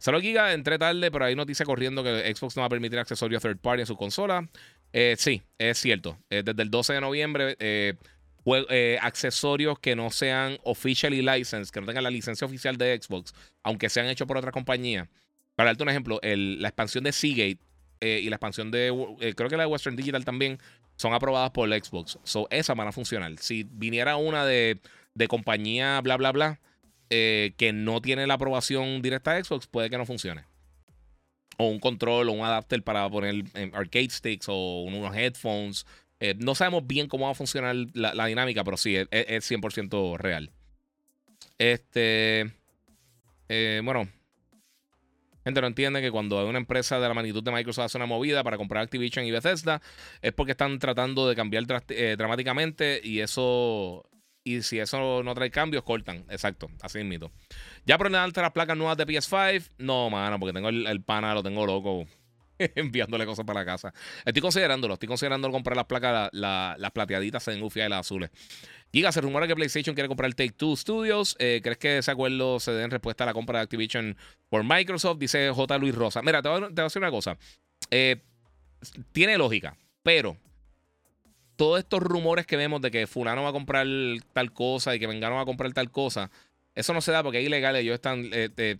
Solo 0.00 0.20
Giga, 0.20 0.52
entré 0.52 0.78
tarde, 0.78 1.12
pero 1.12 1.26
hay 1.26 1.36
noticia 1.36 1.64
corriendo 1.64 2.02
que 2.02 2.34
Xbox 2.34 2.56
no 2.56 2.62
va 2.62 2.66
a 2.66 2.70
permitir 2.70 2.98
accesorios 2.98 3.40
third 3.40 3.58
party 3.58 3.82
en 3.82 3.86
su 3.86 3.96
consola. 3.96 4.48
Eh, 4.92 5.14
sí, 5.16 5.42
es 5.56 5.78
cierto. 5.78 6.18
Eh, 6.28 6.42
desde 6.44 6.60
el 6.60 6.70
12 6.70 6.94
de 6.94 7.00
noviembre, 7.00 7.56
accesorios 9.00 9.78
que 9.78 9.94
no 9.94 10.10
sean 10.10 10.58
officially 10.64 11.22
licensed, 11.22 11.72
que 11.72 11.80
no 11.80 11.86
tengan 11.86 12.02
la 12.02 12.10
licencia 12.10 12.44
oficial 12.46 12.76
de 12.76 13.00
Xbox, 13.00 13.32
aunque 13.62 13.88
sean 13.88 14.06
hechos 14.06 14.26
por 14.26 14.36
otra 14.36 14.50
compañía. 14.50 15.08
Para 15.54 15.70
darte 15.70 15.84
un 15.84 15.88
ejemplo, 15.88 16.18
la 16.20 16.68
expansión 16.68 17.04
de 17.04 17.12
Seagate 17.12 17.58
y 18.00 18.28
la 18.28 18.36
expansión 18.36 18.72
de, 18.72 18.88
creo 19.36 19.48
que 19.48 19.56
la 19.56 19.62
de 19.62 19.68
Western 19.68 19.94
Digital 19.94 20.24
también, 20.24 20.58
son 20.96 21.12
aprobadas 21.12 21.50
por 21.50 21.68
la 21.68 21.78
Xbox. 21.78 22.18
So, 22.24 22.46
esa 22.50 22.74
van 22.74 22.88
a 22.88 22.92
funcionar. 22.92 23.32
Si 23.38 23.64
viniera 23.64 24.16
una 24.16 24.44
de, 24.44 24.80
compañía 25.28 26.00
bla, 26.00 26.16
bla, 26.16 26.32
bla, 26.32 26.60
eh, 27.10 27.54
que 27.56 27.72
no 27.72 28.00
tiene 28.00 28.26
la 28.26 28.34
aprobación 28.34 29.02
directa 29.02 29.32
de 29.32 29.44
Xbox, 29.44 29.66
puede 29.66 29.90
que 29.90 29.98
no 29.98 30.06
funcione. 30.06 30.44
O 31.56 31.68
un 31.68 31.78
control 31.78 32.28
o 32.28 32.32
un 32.32 32.44
adapter 32.44 32.82
para 32.82 33.08
poner 33.08 33.44
arcade 33.72 34.10
sticks 34.10 34.46
o 34.48 34.82
unos 34.82 35.14
headphones. 35.16 35.86
no 36.38 36.54
sabemos 36.54 36.86
bien 36.86 37.06
cómo 37.08 37.26
va 37.26 37.32
a 37.32 37.34
funcionar 37.34 37.76
la, 37.94 38.26
dinámica, 38.26 38.64
pero 38.64 38.76
sí, 38.76 38.96
es, 38.96 39.08
es 39.10 39.50
100% 39.50 40.18
real. 40.18 40.50
Este. 41.58 42.50
bueno, 43.84 44.08
Gente 45.44 45.60
no 45.60 45.66
entiende 45.66 46.00
que 46.00 46.10
cuando 46.10 46.40
hay 46.40 46.46
una 46.46 46.58
empresa 46.58 46.98
de 46.98 47.06
la 47.06 47.12
magnitud 47.12 47.42
de 47.42 47.52
Microsoft 47.52 47.84
hace 47.84 47.98
una 47.98 48.06
movida 48.06 48.42
para 48.42 48.56
comprar 48.56 48.82
Activision 48.82 49.26
y 49.26 49.30
Bethesda, 49.30 49.82
es 50.22 50.32
porque 50.32 50.52
están 50.52 50.78
tratando 50.78 51.28
de 51.28 51.36
cambiar 51.36 51.64
eh, 51.90 52.14
dramáticamente 52.16 53.00
y 53.04 53.20
eso. 53.20 54.08
Y 54.44 54.60
si 54.62 54.78
eso 54.78 55.22
no 55.22 55.34
trae 55.34 55.50
cambios, 55.50 55.82
cortan. 55.84 56.24
Exacto, 56.28 56.70
así 56.82 56.98
es 56.98 57.04
mito. 57.06 57.32
¿Ya 57.86 57.96
probaste 57.96 58.42
las 58.42 58.52
placas 58.52 58.76
nuevas 58.76 58.96
de 58.98 59.06
PS5? 59.06 59.70
No, 59.78 60.10
mano, 60.10 60.38
porque 60.38 60.52
tengo 60.52 60.68
el, 60.68 61.02
pana, 61.02 61.32
lo 61.32 61.42
tengo 61.42 61.64
loco 61.64 62.06
enviándole 62.58 63.24
cosas 63.24 63.46
para 63.46 63.60
la 63.60 63.66
casa. 63.66 63.94
Estoy 64.22 64.42
considerándolo, 64.42 64.94
estoy 64.94 65.08
considerando 65.08 65.50
comprar 65.50 65.76
las 65.76 65.86
placas, 65.86 66.28
las 66.32 66.90
plateaditas 66.92 67.48
en 67.48 67.62
Ufia 67.62 67.86
y 67.86 67.88
las 67.88 68.00
azules. 68.00 68.30
Giga, 68.92 69.10
se 69.10 69.22
rumora 69.22 69.48
que 69.48 69.56
PlayStation 69.56 69.94
quiere 69.94 70.08
comprar 70.08 70.28
el 70.28 70.36
Take 70.36 70.52
Two 70.52 70.76
Studios. 70.76 71.36
Eh, 71.38 71.60
¿Crees 71.62 71.78
que 71.78 71.98
ese 71.98 72.10
acuerdo 72.10 72.60
se 72.60 72.70
dé 72.70 72.84
en 72.84 72.90
respuesta 72.90 73.24
a 73.24 73.26
la 73.26 73.32
compra 73.32 73.58
de 73.58 73.64
Activision 73.64 74.16
por 74.50 74.62
Microsoft? 74.62 75.18
Dice 75.18 75.50
J. 75.50 75.78
Luis 75.78 75.94
Rosa. 75.94 76.22
Mira, 76.22 76.42
te 76.42 76.48
voy, 76.50 76.62
a 76.64 76.68
decir 76.68 77.00
una 77.00 77.10
cosa. 77.10 77.36
Eh, 77.90 78.22
tiene 79.10 79.36
lógica, 79.38 79.76
pero 80.02 80.36
todos 81.56 81.78
estos 81.78 82.02
rumores 82.02 82.46
que 82.46 82.56
vemos 82.56 82.80
de 82.80 82.90
que 82.90 83.06
fulano 83.06 83.42
va 83.42 83.50
a 83.50 83.52
comprar 83.52 83.86
tal 84.32 84.52
cosa 84.52 84.94
y 84.94 84.98
que 84.98 85.06
vengano 85.06 85.36
va 85.36 85.42
a 85.42 85.46
comprar 85.46 85.72
tal 85.72 85.90
cosa, 85.90 86.30
eso 86.74 86.92
no 86.92 87.00
se 87.00 87.12
da 87.12 87.22
porque 87.22 87.40
es 87.40 87.46
ilegal. 87.46 87.76
Ellos 87.76 87.94
están, 87.94 88.30
eh, 88.32 88.78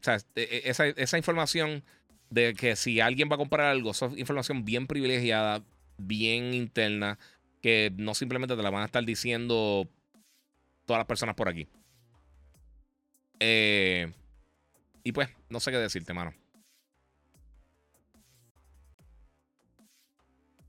esa, 0.65 0.87
esa, 0.87 1.17
información 1.17 1.85
de 2.31 2.55
que 2.55 2.77
si 2.77 3.01
alguien 3.01 3.29
va 3.31 3.35
a 3.35 3.39
comprar 3.39 3.67
algo, 3.67 3.93
es 3.93 4.03
información 4.17 4.65
bien 4.65 4.87
privilegiada, 4.87 5.63
bien 5.97 6.55
interna, 6.55 7.19
que 7.63 7.93
no 7.97 8.15
simplemente 8.15 8.57
te 8.57 8.63
la 8.63 8.71
van 8.71 8.83
a 8.83 8.87
estar 8.87 9.05
diciendo 9.05 9.89
todas 10.87 10.99
las 10.99 11.07
personas 11.07 11.35
por 11.35 11.49
aquí. 11.49 11.69
Eh, 13.41 14.13
y 15.03 15.13
pues, 15.13 15.29
no 15.49 15.61
sé 15.61 15.71
qué 15.71 15.79
decirte, 15.79 16.13
mano. 16.13 16.35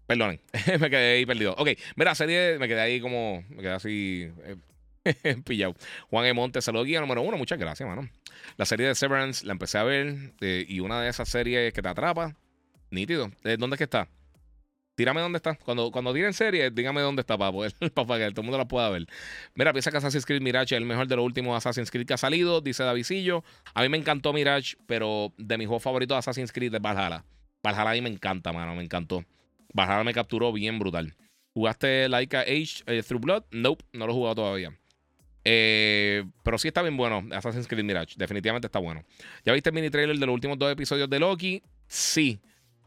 Perdonen, 0.07 0.39
me 0.79 0.89
quedé 0.89 1.17
ahí 1.17 1.25
perdido. 1.25 1.55
Ok, 1.57 1.69
mira, 1.95 2.13
serie, 2.15 2.59
me 2.59 2.67
quedé 2.67 2.81
ahí 2.81 3.01
como, 3.01 3.43
me 3.49 3.57
quedé 3.57 3.71
así 3.71 4.31
eh, 4.43 5.35
pillado. 5.45 5.75
Juan 6.09 6.25
E. 6.25 6.33
Montes, 6.33 6.63
saludos 6.63 6.87
guía 6.87 7.01
número 7.01 7.21
uno, 7.21 7.37
muchas 7.37 7.57
gracias, 7.57 7.87
mano. 7.87 8.09
La 8.57 8.65
serie 8.65 8.87
de 8.87 8.95
Severance 8.95 9.45
la 9.45 9.53
empecé 9.53 9.77
a 9.77 9.83
ver 9.83 10.33
eh, 10.41 10.65
y 10.67 10.79
una 10.79 11.01
de 11.01 11.09
esas 11.09 11.29
series 11.29 11.73
que 11.73 11.81
te 11.81 11.89
atrapa, 11.89 12.35
nítido. 12.91 13.31
¿Dónde 13.57 13.75
es 13.75 13.77
que 13.77 13.83
está? 13.85 14.07
Tírame 14.95 15.19
dónde 15.19 15.37
está. 15.37 15.55
Cuando, 15.55 15.91
cuando 15.91 16.13
tienen 16.13 16.33
serie, 16.33 16.71
dígame 16.71 17.01
dónde 17.01 17.21
está 17.21 17.37
para 17.37 17.51
poder, 17.51 17.73
para 17.93 18.17
que 18.17 18.31
todo 18.31 18.41
el 18.41 18.45
mundo 18.45 18.57
la 18.57 18.65
pueda 18.65 18.89
ver. 18.89 19.05
Mira, 19.53 19.73
piensa 19.73 19.91
que 19.91 19.97
Assassin's 19.97 20.25
Creed 20.25 20.41
Mirage 20.41 20.75
es 20.75 20.79
el 20.79 20.85
mejor 20.85 21.07
de 21.07 21.17
los 21.17 21.25
últimos 21.25 21.57
Assassin's 21.57 21.91
Creed 21.91 22.07
que 22.07 22.13
ha 22.13 22.17
salido, 22.17 22.61
dice 22.61 22.83
Davidillo. 22.83 23.43
A 23.73 23.81
mí 23.81 23.89
me 23.89 23.97
encantó 23.97 24.31
Mirage, 24.31 24.77
pero 24.87 25.33
de 25.37 25.57
mis 25.57 25.67
juegos 25.67 25.83
favoritos 25.83 26.15
de 26.15 26.19
Assassin's 26.19 26.51
Creed 26.53 26.73
es 26.73 26.81
Valhalla. 26.81 27.25
Valhalla 27.61 27.91
a 27.91 27.93
mí 27.93 28.01
me 28.01 28.09
encanta, 28.09 28.53
mano, 28.53 28.73
me 28.75 28.83
encantó. 28.83 29.25
Valhalla 29.73 30.03
me 30.03 30.13
capturó 30.13 30.51
bien 30.51 30.79
brutal. 30.79 31.15
¿Jugaste 31.53 32.09
Laika 32.09 32.41
Age 32.41 32.83
eh, 32.87 33.01
Through 33.01 33.21
Blood? 33.21 33.43
Nope, 33.51 33.83
no 33.93 34.05
lo 34.05 34.11
he 34.11 34.15
jugado 34.15 34.35
todavía. 34.35 34.77
Eh, 35.47 36.25
pero 36.43 36.57
sí 36.57 36.67
está 36.67 36.81
bien 36.81 36.97
bueno 36.97 37.23
Assassin's 37.31 37.67
Creed 37.67 37.83
Mirage. 37.83 38.15
Definitivamente 38.17 38.67
está 38.67 38.79
bueno. 38.79 39.03
¿Ya 39.45 39.53
viste 39.53 39.69
el 39.69 39.75
mini 39.75 39.89
trailer 39.89 40.17
de 40.17 40.25
los 40.25 40.33
últimos 40.33 40.57
dos 40.57 40.71
episodios 40.71 41.09
de 41.09 41.19
Loki? 41.19 41.63
Sí. 41.87 42.39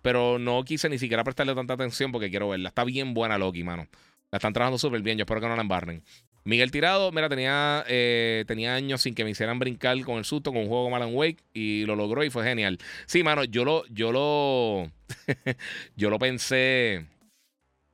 Pero 0.02 0.38
no 0.38 0.64
quise 0.64 0.88
ni 0.88 0.98
siquiera 0.98 1.24
prestarle 1.24 1.55
tanta 1.55 1.74
atención 1.74 2.12
porque 2.12 2.30
quiero 2.30 2.48
verla. 2.48 2.68
Está 2.68 2.84
bien 2.84 3.14
buena 3.14 3.38
Loki, 3.38 3.62
mano. 3.62 3.86
La 4.30 4.36
están 4.36 4.52
trabajando 4.52 4.78
súper 4.78 5.02
bien. 5.02 5.16
Yo 5.16 5.22
espero 5.22 5.40
que 5.40 5.48
no 5.48 5.56
la 5.56 5.62
embarren. 5.62 6.02
Miguel 6.49 6.70
Tirado, 6.70 7.12
mira, 7.12 7.29
tenía, 7.29 7.85
eh, 7.89 8.43
tenía 8.47 8.75
años 8.75 9.03
sin 9.03 9.15
que 9.15 9.23
me 9.23 9.29
hicieran 9.29 9.59
brincar 9.59 10.03
con 10.03 10.16
el 10.16 10.25
susto 10.25 10.51
con 10.51 10.62
un 10.62 10.69
juego 10.69 10.85
como 10.85 10.97
Alan 10.97 11.15
Wake 11.15 11.45
y 11.53 11.85
lo 11.85 11.95
logró 11.95 12.25
y 12.25 12.31
fue 12.31 12.43
genial. 12.43 12.79
Sí, 13.05 13.23
mano, 13.23 13.45
yo 13.45 13.66
lo, 13.66 13.85
yo 13.89 14.12
lo, 14.12 14.91
yo 15.97 16.09
lo 16.09 16.19
pensé. 16.19 17.05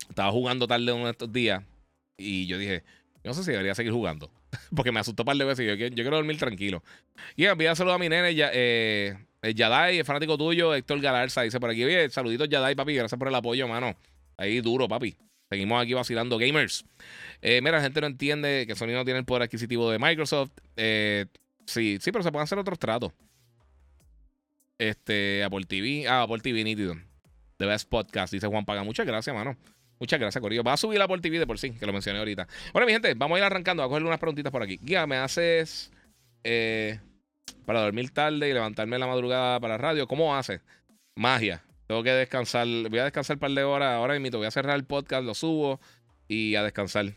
Estaba 0.09 0.31
jugando 0.31 0.69
tarde 0.69 0.93
uno 0.93 1.07
de 1.07 1.11
estos 1.11 1.33
días 1.33 1.65
y 2.17 2.47
yo 2.47 2.57
dije, 2.57 2.85
no 3.25 3.35
sé 3.35 3.43
si 3.43 3.51
debería 3.51 3.75
seguir 3.75 3.91
jugando. 3.91 4.31
Porque 4.77 4.93
me 4.93 5.01
asustó 5.01 5.25
un 5.25 5.27
par 5.27 5.37
de 5.37 5.45
veces 5.47 5.65
y 5.65 5.67
yo, 5.67 5.75
yo 5.75 6.05
quiero 6.05 6.15
dormir 6.15 6.39
tranquilo. 6.39 6.85
Y 7.35 7.47
envía 7.47 7.75
saludos 7.75 7.97
a 7.97 7.99
mi 7.99 8.09
nene, 8.09 8.37
ya, 8.37 8.53
eh, 8.55 9.17
el 9.43 9.57
Yadai, 9.57 9.99
el 9.99 10.05
fanático 10.05 10.39
tuyo, 10.39 10.73
Héctor 10.77 11.01
Galarza, 11.01 11.43
dice 11.43 11.59
por 11.59 11.71
aquí, 11.71 11.83
oye, 11.83 12.09
saluditos 12.09 12.49
Yadai, 12.49 12.77
papi, 12.77 12.95
gracias 12.95 13.19
por 13.19 13.27
el 13.27 13.35
apoyo, 13.35 13.67
mano. 13.67 13.97
Ahí 14.37 14.61
duro, 14.61 14.87
papi. 14.87 15.17
Seguimos 15.51 15.83
aquí 15.83 15.95
vacilando 15.95 16.39
gamers. 16.39 16.85
Eh, 17.43 17.61
mira, 17.63 17.79
la 17.79 17.83
gente 17.83 18.01
no 18.01 18.07
entiende 18.07 18.65
que 18.67 18.75
Sony 18.75 18.89
no 18.89 19.05
tiene 19.05 19.21
el 19.21 19.25
poder 19.25 19.43
adquisitivo 19.43 19.91
de 19.91 19.99
Microsoft. 19.99 20.51
Eh, 20.77 21.27
Sí, 21.67 21.99
sí, 22.01 22.13
pero 22.13 22.23
se 22.23 22.31
pueden 22.31 22.45
hacer 22.45 22.59
otros 22.59 22.79
tratos. 22.79 23.13
Este, 24.79 25.43
Apple 25.45 25.65
TV. 25.67 26.07
Ah, 26.09 26.23
Apple 26.23 26.41
TV 26.41 26.65
nítido. 26.65 26.95
The 27.57 27.67
Best 27.67 27.89
Podcast, 27.89 28.33
dice 28.33 28.47
Juan 28.47 28.65
Paga. 28.65 28.83
Muchas 28.83 29.07
gracias, 29.07 29.35
mano. 29.35 29.57
Muchas 29.99 30.19
gracias, 30.19 30.43
Corillo. 30.43 30.65
Va 30.65 30.75
a 30.75 30.77
subir 30.77 31.01
Apple 31.01 31.21
TV 31.21 31.39
de 31.39 31.47
por 31.47 31.59
sí, 31.59 31.71
que 31.71 31.87
lo 31.87 31.93
mencioné 31.93 32.19
ahorita. 32.19 32.49
Bueno, 32.73 32.87
mi 32.87 32.93
gente, 32.93 33.15
vamos 33.15 33.37
a 33.37 33.39
ir 33.39 33.45
arrancando. 33.45 33.83
a 33.83 33.89
cogerle 33.89 34.09
unas 34.09 34.19
preguntitas 34.19 34.51
por 34.51 34.63
aquí. 34.63 34.79
Guía, 34.83 35.07
¿me 35.07 35.17
haces 35.17 35.93
eh, 36.43 36.99
para 37.65 37.81
dormir 37.81 38.11
tarde 38.11 38.49
y 38.49 38.53
levantarme 38.53 38.97
en 38.97 39.01
la 39.01 39.07
madrugada 39.07 39.61
para 39.61 39.79
radio? 39.79 40.07
¿Cómo 40.09 40.37
haces? 40.37 40.61
Magia. 41.15 41.64
Tengo 41.87 42.03
que 42.03 42.11
descansar. 42.11 42.67
Voy 42.67 42.99
a 42.99 43.05
descansar 43.05 43.37
un 43.37 43.41
par 43.41 43.51
de 43.51 43.63
horas. 43.65 43.95
Ahora 43.95 44.19
mismo 44.19 44.39
voy 44.39 44.47
a 44.47 44.51
cerrar 44.51 44.77
el 44.77 44.85
podcast, 44.85 45.25
lo 45.25 45.35
subo 45.35 45.81
y 46.29 46.55
a 46.55 46.63
descansar. 46.63 47.15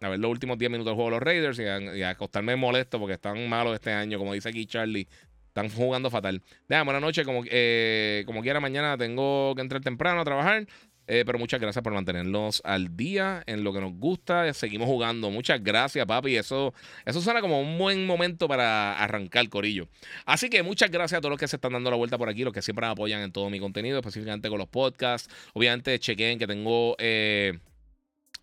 A 0.00 0.08
ver 0.08 0.18
los 0.18 0.30
últimos 0.30 0.58
10 0.58 0.70
minutos 0.70 0.90
del 0.90 0.94
juego 0.96 1.10
de 1.10 1.16
los 1.16 1.22
Raiders 1.22 1.58
y 1.58 2.02
a, 2.02 2.10
acostarme 2.10 2.56
molesto 2.56 2.98
porque 2.98 3.14
están 3.14 3.48
malos 3.48 3.74
este 3.74 3.92
año, 3.92 4.18
como 4.18 4.34
dice 4.34 4.48
aquí 4.48 4.66
Charlie. 4.66 5.08
Están 5.48 5.68
jugando 5.68 6.10
fatal. 6.10 6.42
Déjame, 6.66 6.86
buenas 6.86 7.02
noches. 7.02 7.26
Como, 7.26 7.42
eh, 7.46 8.22
como 8.26 8.40
quiera, 8.42 8.58
mañana 8.58 8.96
tengo 8.96 9.54
que 9.54 9.60
entrar 9.60 9.82
temprano 9.82 10.22
a 10.22 10.24
trabajar. 10.24 10.66
Eh, 11.06 11.24
pero 11.26 11.38
muchas 11.38 11.60
gracias 11.60 11.82
por 11.82 11.92
mantenernos 11.92 12.62
al 12.64 12.96
día 12.96 13.42
en 13.46 13.64
lo 13.64 13.72
que 13.72 13.80
nos 13.80 13.92
gusta. 13.92 14.52
Seguimos 14.54 14.86
jugando. 14.86 15.30
Muchas 15.30 15.62
gracias, 15.62 16.06
papi. 16.06 16.36
Eso, 16.36 16.72
eso 17.04 17.20
suena 17.20 17.40
como 17.40 17.60
un 17.60 17.76
buen 17.76 18.06
momento 18.06 18.46
para 18.46 18.98
arrancar, 18.98 19.48
Corillo. 19.48 19.88
Así 20.24 20.48
que 20.48 20.62
muchas 20.62 20.90
gracias 20.90 21.18
a 21.18 21.20
todos 21.20 21.30
los 21.30 21.40
que 21.40 21.48
se 21.48 21.56
están 21.56 21.72
dando 21.72 21.90
la 21.90 21.96
vuelta 21.96 22.18
por 22.18 22.28
aquí, 22.28 22.44
los 22.44 22.52
que 22.52 22.62
siempre 22.62 22.86
apoyan 22.86 23.20
en 23.22 23.32
todo 23.32 23.50
mi 23.50 23.58
contenido, 23.58 23.98
específicamente 23.98 24.48
con 24.48 24.58
los 24.58 24.68
podcasts. 24.68 25.28
Obviamente, 25.54 25.98
chequen 25.98 26.38
que 26.38 26.46
tengo. 26.46 26.94
Eh, 26.98 27.58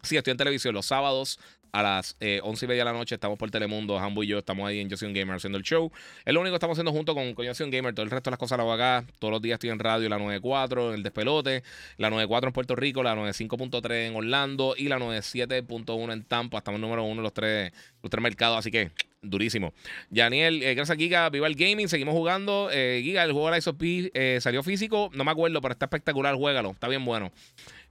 sí, 0.02 0.18
estoy 0.18 0.32
en 0.32 0.38
televisión 0.38 0.74
los 0.74 0.86
sábados 0.86 1.40
a 1.72 1.84
las 1.84 2.16
eh, 2.20 2.40
11 2.44 2.66
y 2.66 2.68
media 2.68 2.82
de 2.82 2.92
la 2.92 2.98
noche 2.98 3.16
estamos 3.16 3.38
por 3.38 3.52
Telemundo, 3.52 3.98
Hambo 3.98 4.24
y 4.24 4.28
yo 4.28 4.40
estamos 4.40 4.68
ahí 4.68 4.80
en 4.80 4.90
Yo 4.90 4.98
Gamer 5.00 5.36
haciendo 5.36 5.58
el 5.58 5.64
show. 5.64 5.92
Es 6.26 6.34
lo 6.34 6.42
único 6.42 6.54
que 6.54 6.58
estamos 6.58 6.76
haciendo 6.76 6.92
junto 6.92 7.14
con, 7.14 7.34
con 7.34 7.46
Gamer. 7.46 7.94
Todo 7.94 8.04
el 8.04 8.12
resto 8.12 8.30
de 8.30 8.32
las 8.32 8.40
cosas 8.40 8.58
lo 8.58 8.64
hago 8.64 8.74
acá. 8.74 9.06
Todos 9.20 9.32
los 9.32 9.42
días 9.42 9.56
estoy 9.56 9.70
en 9.70 9.80
radio, 9.80 10.10
la 10.10 10.18
94 10.18 10.90
en 10.90 10.96
el 10.96 11.04
despelote, 11.04 11.64
la 11.98 12.10
94 12.10 12.50
en 12.50 12.54
Puerto 12.54 12.76
Rico, 12.76 13.04
la 13.04 13.16
95.3 13.16 14.08
en 14.08 14.16
Orlando 14.16 14.76
y 14.78 14.88
la 14.88 15.00
97.1 15.00 16.14
en 16.14 16.24
Tampa. 16.24 16.60
Estamos 16.60 16.78
en 16.78 16.82
número 16.82 17.04
uno 17.04 17.18
de 17.18 17.24
los 17.24 17.34
tres, 17.34 17.72
los 18.02 18.10
tres 18.10 18.22
mercados, 18.22 18.58
así 18.58 18.72
que 18.72 18.92
durísimo. 19.22 19.74
Daniel, 20.10 20.64
eh, 20.64 20.76
gracias 20.76 20.98
Giga, 20.98 21.30
viva 21.30 21.48
el 21.48 21.56
gaming, 21.56 21.90
seguimos 21.90 22.14
jugando. 22.14 22.70
Eh, 22.72 23.02
Giga, 23.04 23.24
el 23.24 23.32
juego 23.32 23.52
de 23.52 23.60
la 23.60 23.74
P 23.74 24.12
eh, 24.14 24.40
salió 24.42 24.64
físico, 24.64 25.10
no 25.14 25.24
me 25.24 25.32
acuerdo, 25.32 25.62
pero 25.62 25.74
está 25.74 25.86
espectacular, 25.86 26.36
juégalo, 26.36 26.72
está 26.72 26.88
bien 26.88 27.04
bueno. 27.06 27.32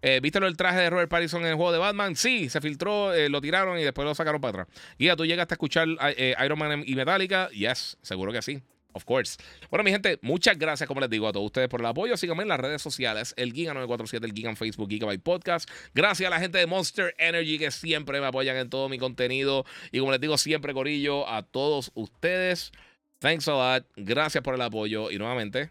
Eh, 0.03 0.21
¿Viste 0.23 0.39
el 0.39 0.57
traje 0.57 0.81
de 0.81 0.91
Robert 0.91 1.11
Pattinson 1.11 1.43
en 1.43 1.49
el 1.49 1.55
juego 1.55 1.73
de 1.73 1.79
Batman? 1.79 2.15
Sí, 2.17 2.49
se 2.49 2.61
filtró, 2.61 3.13
eh, 3.13 3.29
lo 3.29 3.41
tiraron 3.41 3.79
y 3.79 3.83
después 3.83 4.07
lo 4.07 4.15
sacaron 4.15 4.41
para 4.41 4.63
atrás. 4.63 4.77
Guía, 4.99 5.17
¿tú 5.17 5.25
llegaste 5.25 5.55
a 5.55 5.57
escuchar 5.57 5.89
eh, 6.17 6.35
Iron 6.45 6.59
Man 6.59 6.83
y 6.87 6.95
Metallica? 6.95 7.49
Yes, 7.51 7.97
seguro 8.03 8.33
que 8.33 8.43
sí. 8.43 8.63
Of 8.93 9.05
course. 9.05 9.37
Bueno, 9.71 9.85
mi 9.85 9.91
gente, 9.91 10.19
muchas 10.23 10.59
gracias, 10.59 10.89
como 10.89 11.01
les 11.01 11.11
digo, 11.11 11.29
a 11.29 11.33
todos 11.33 11.47
ustedes 11.47 11.69
por 11.69 11.81
el 11.81 11.87
apoyo. 11.87 12.17
Síganme 12.17 12.43
en 12.43 12.49
las 12.49 12.59
redes 12.59 12.81
sociales, 12.81 13.35
el 13.37 13.53
Giga947, 13.53 14.25
el 14.25 14.33
Giga 14.33 14.51
en 14.51 14.57
Facebook, 14.57 14.89
Gigabyte 14.89 15.23
Podcast. 15.23 15.71
Gracias 15.95 16.27
a 16.27 16.31
la 16.31 16.41
gente 16.41 16.59
de 16.59 16.67
Monster 16.67 17.15
Energy 17.19 17.59
que 17.59 17.71
siempre 17.71 18.21
me 18.21 18.27
apoyan 18.27 18.57
en 18.57 18.71
todo 18.71 18.89
mi 18.89 18.99
contenido. 18.99 19.65
Y 19.93 19.99
como 20.01 20.11
les 20.11 20.21
digo, 20.21 20.39
siempre, 20.39 20.73
Corillo, 20.73 21.29
a 21.29 21.43
todos 21.43 21.93
ustedes. 21.95 22.73
Thanks 23.19 23.47
a 23.49 23.53
lot. 23.53 23.87
Gracias 23.97 24.43
por 24.43 24.55
el 24.55 24.63
apoyo. 24.63 25.11
Y 25.11 25.19
nuevamente, 25.19 25.71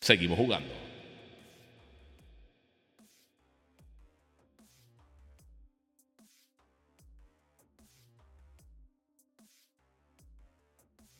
seguimos 0.00 0.38
jugando. 0.38 0.87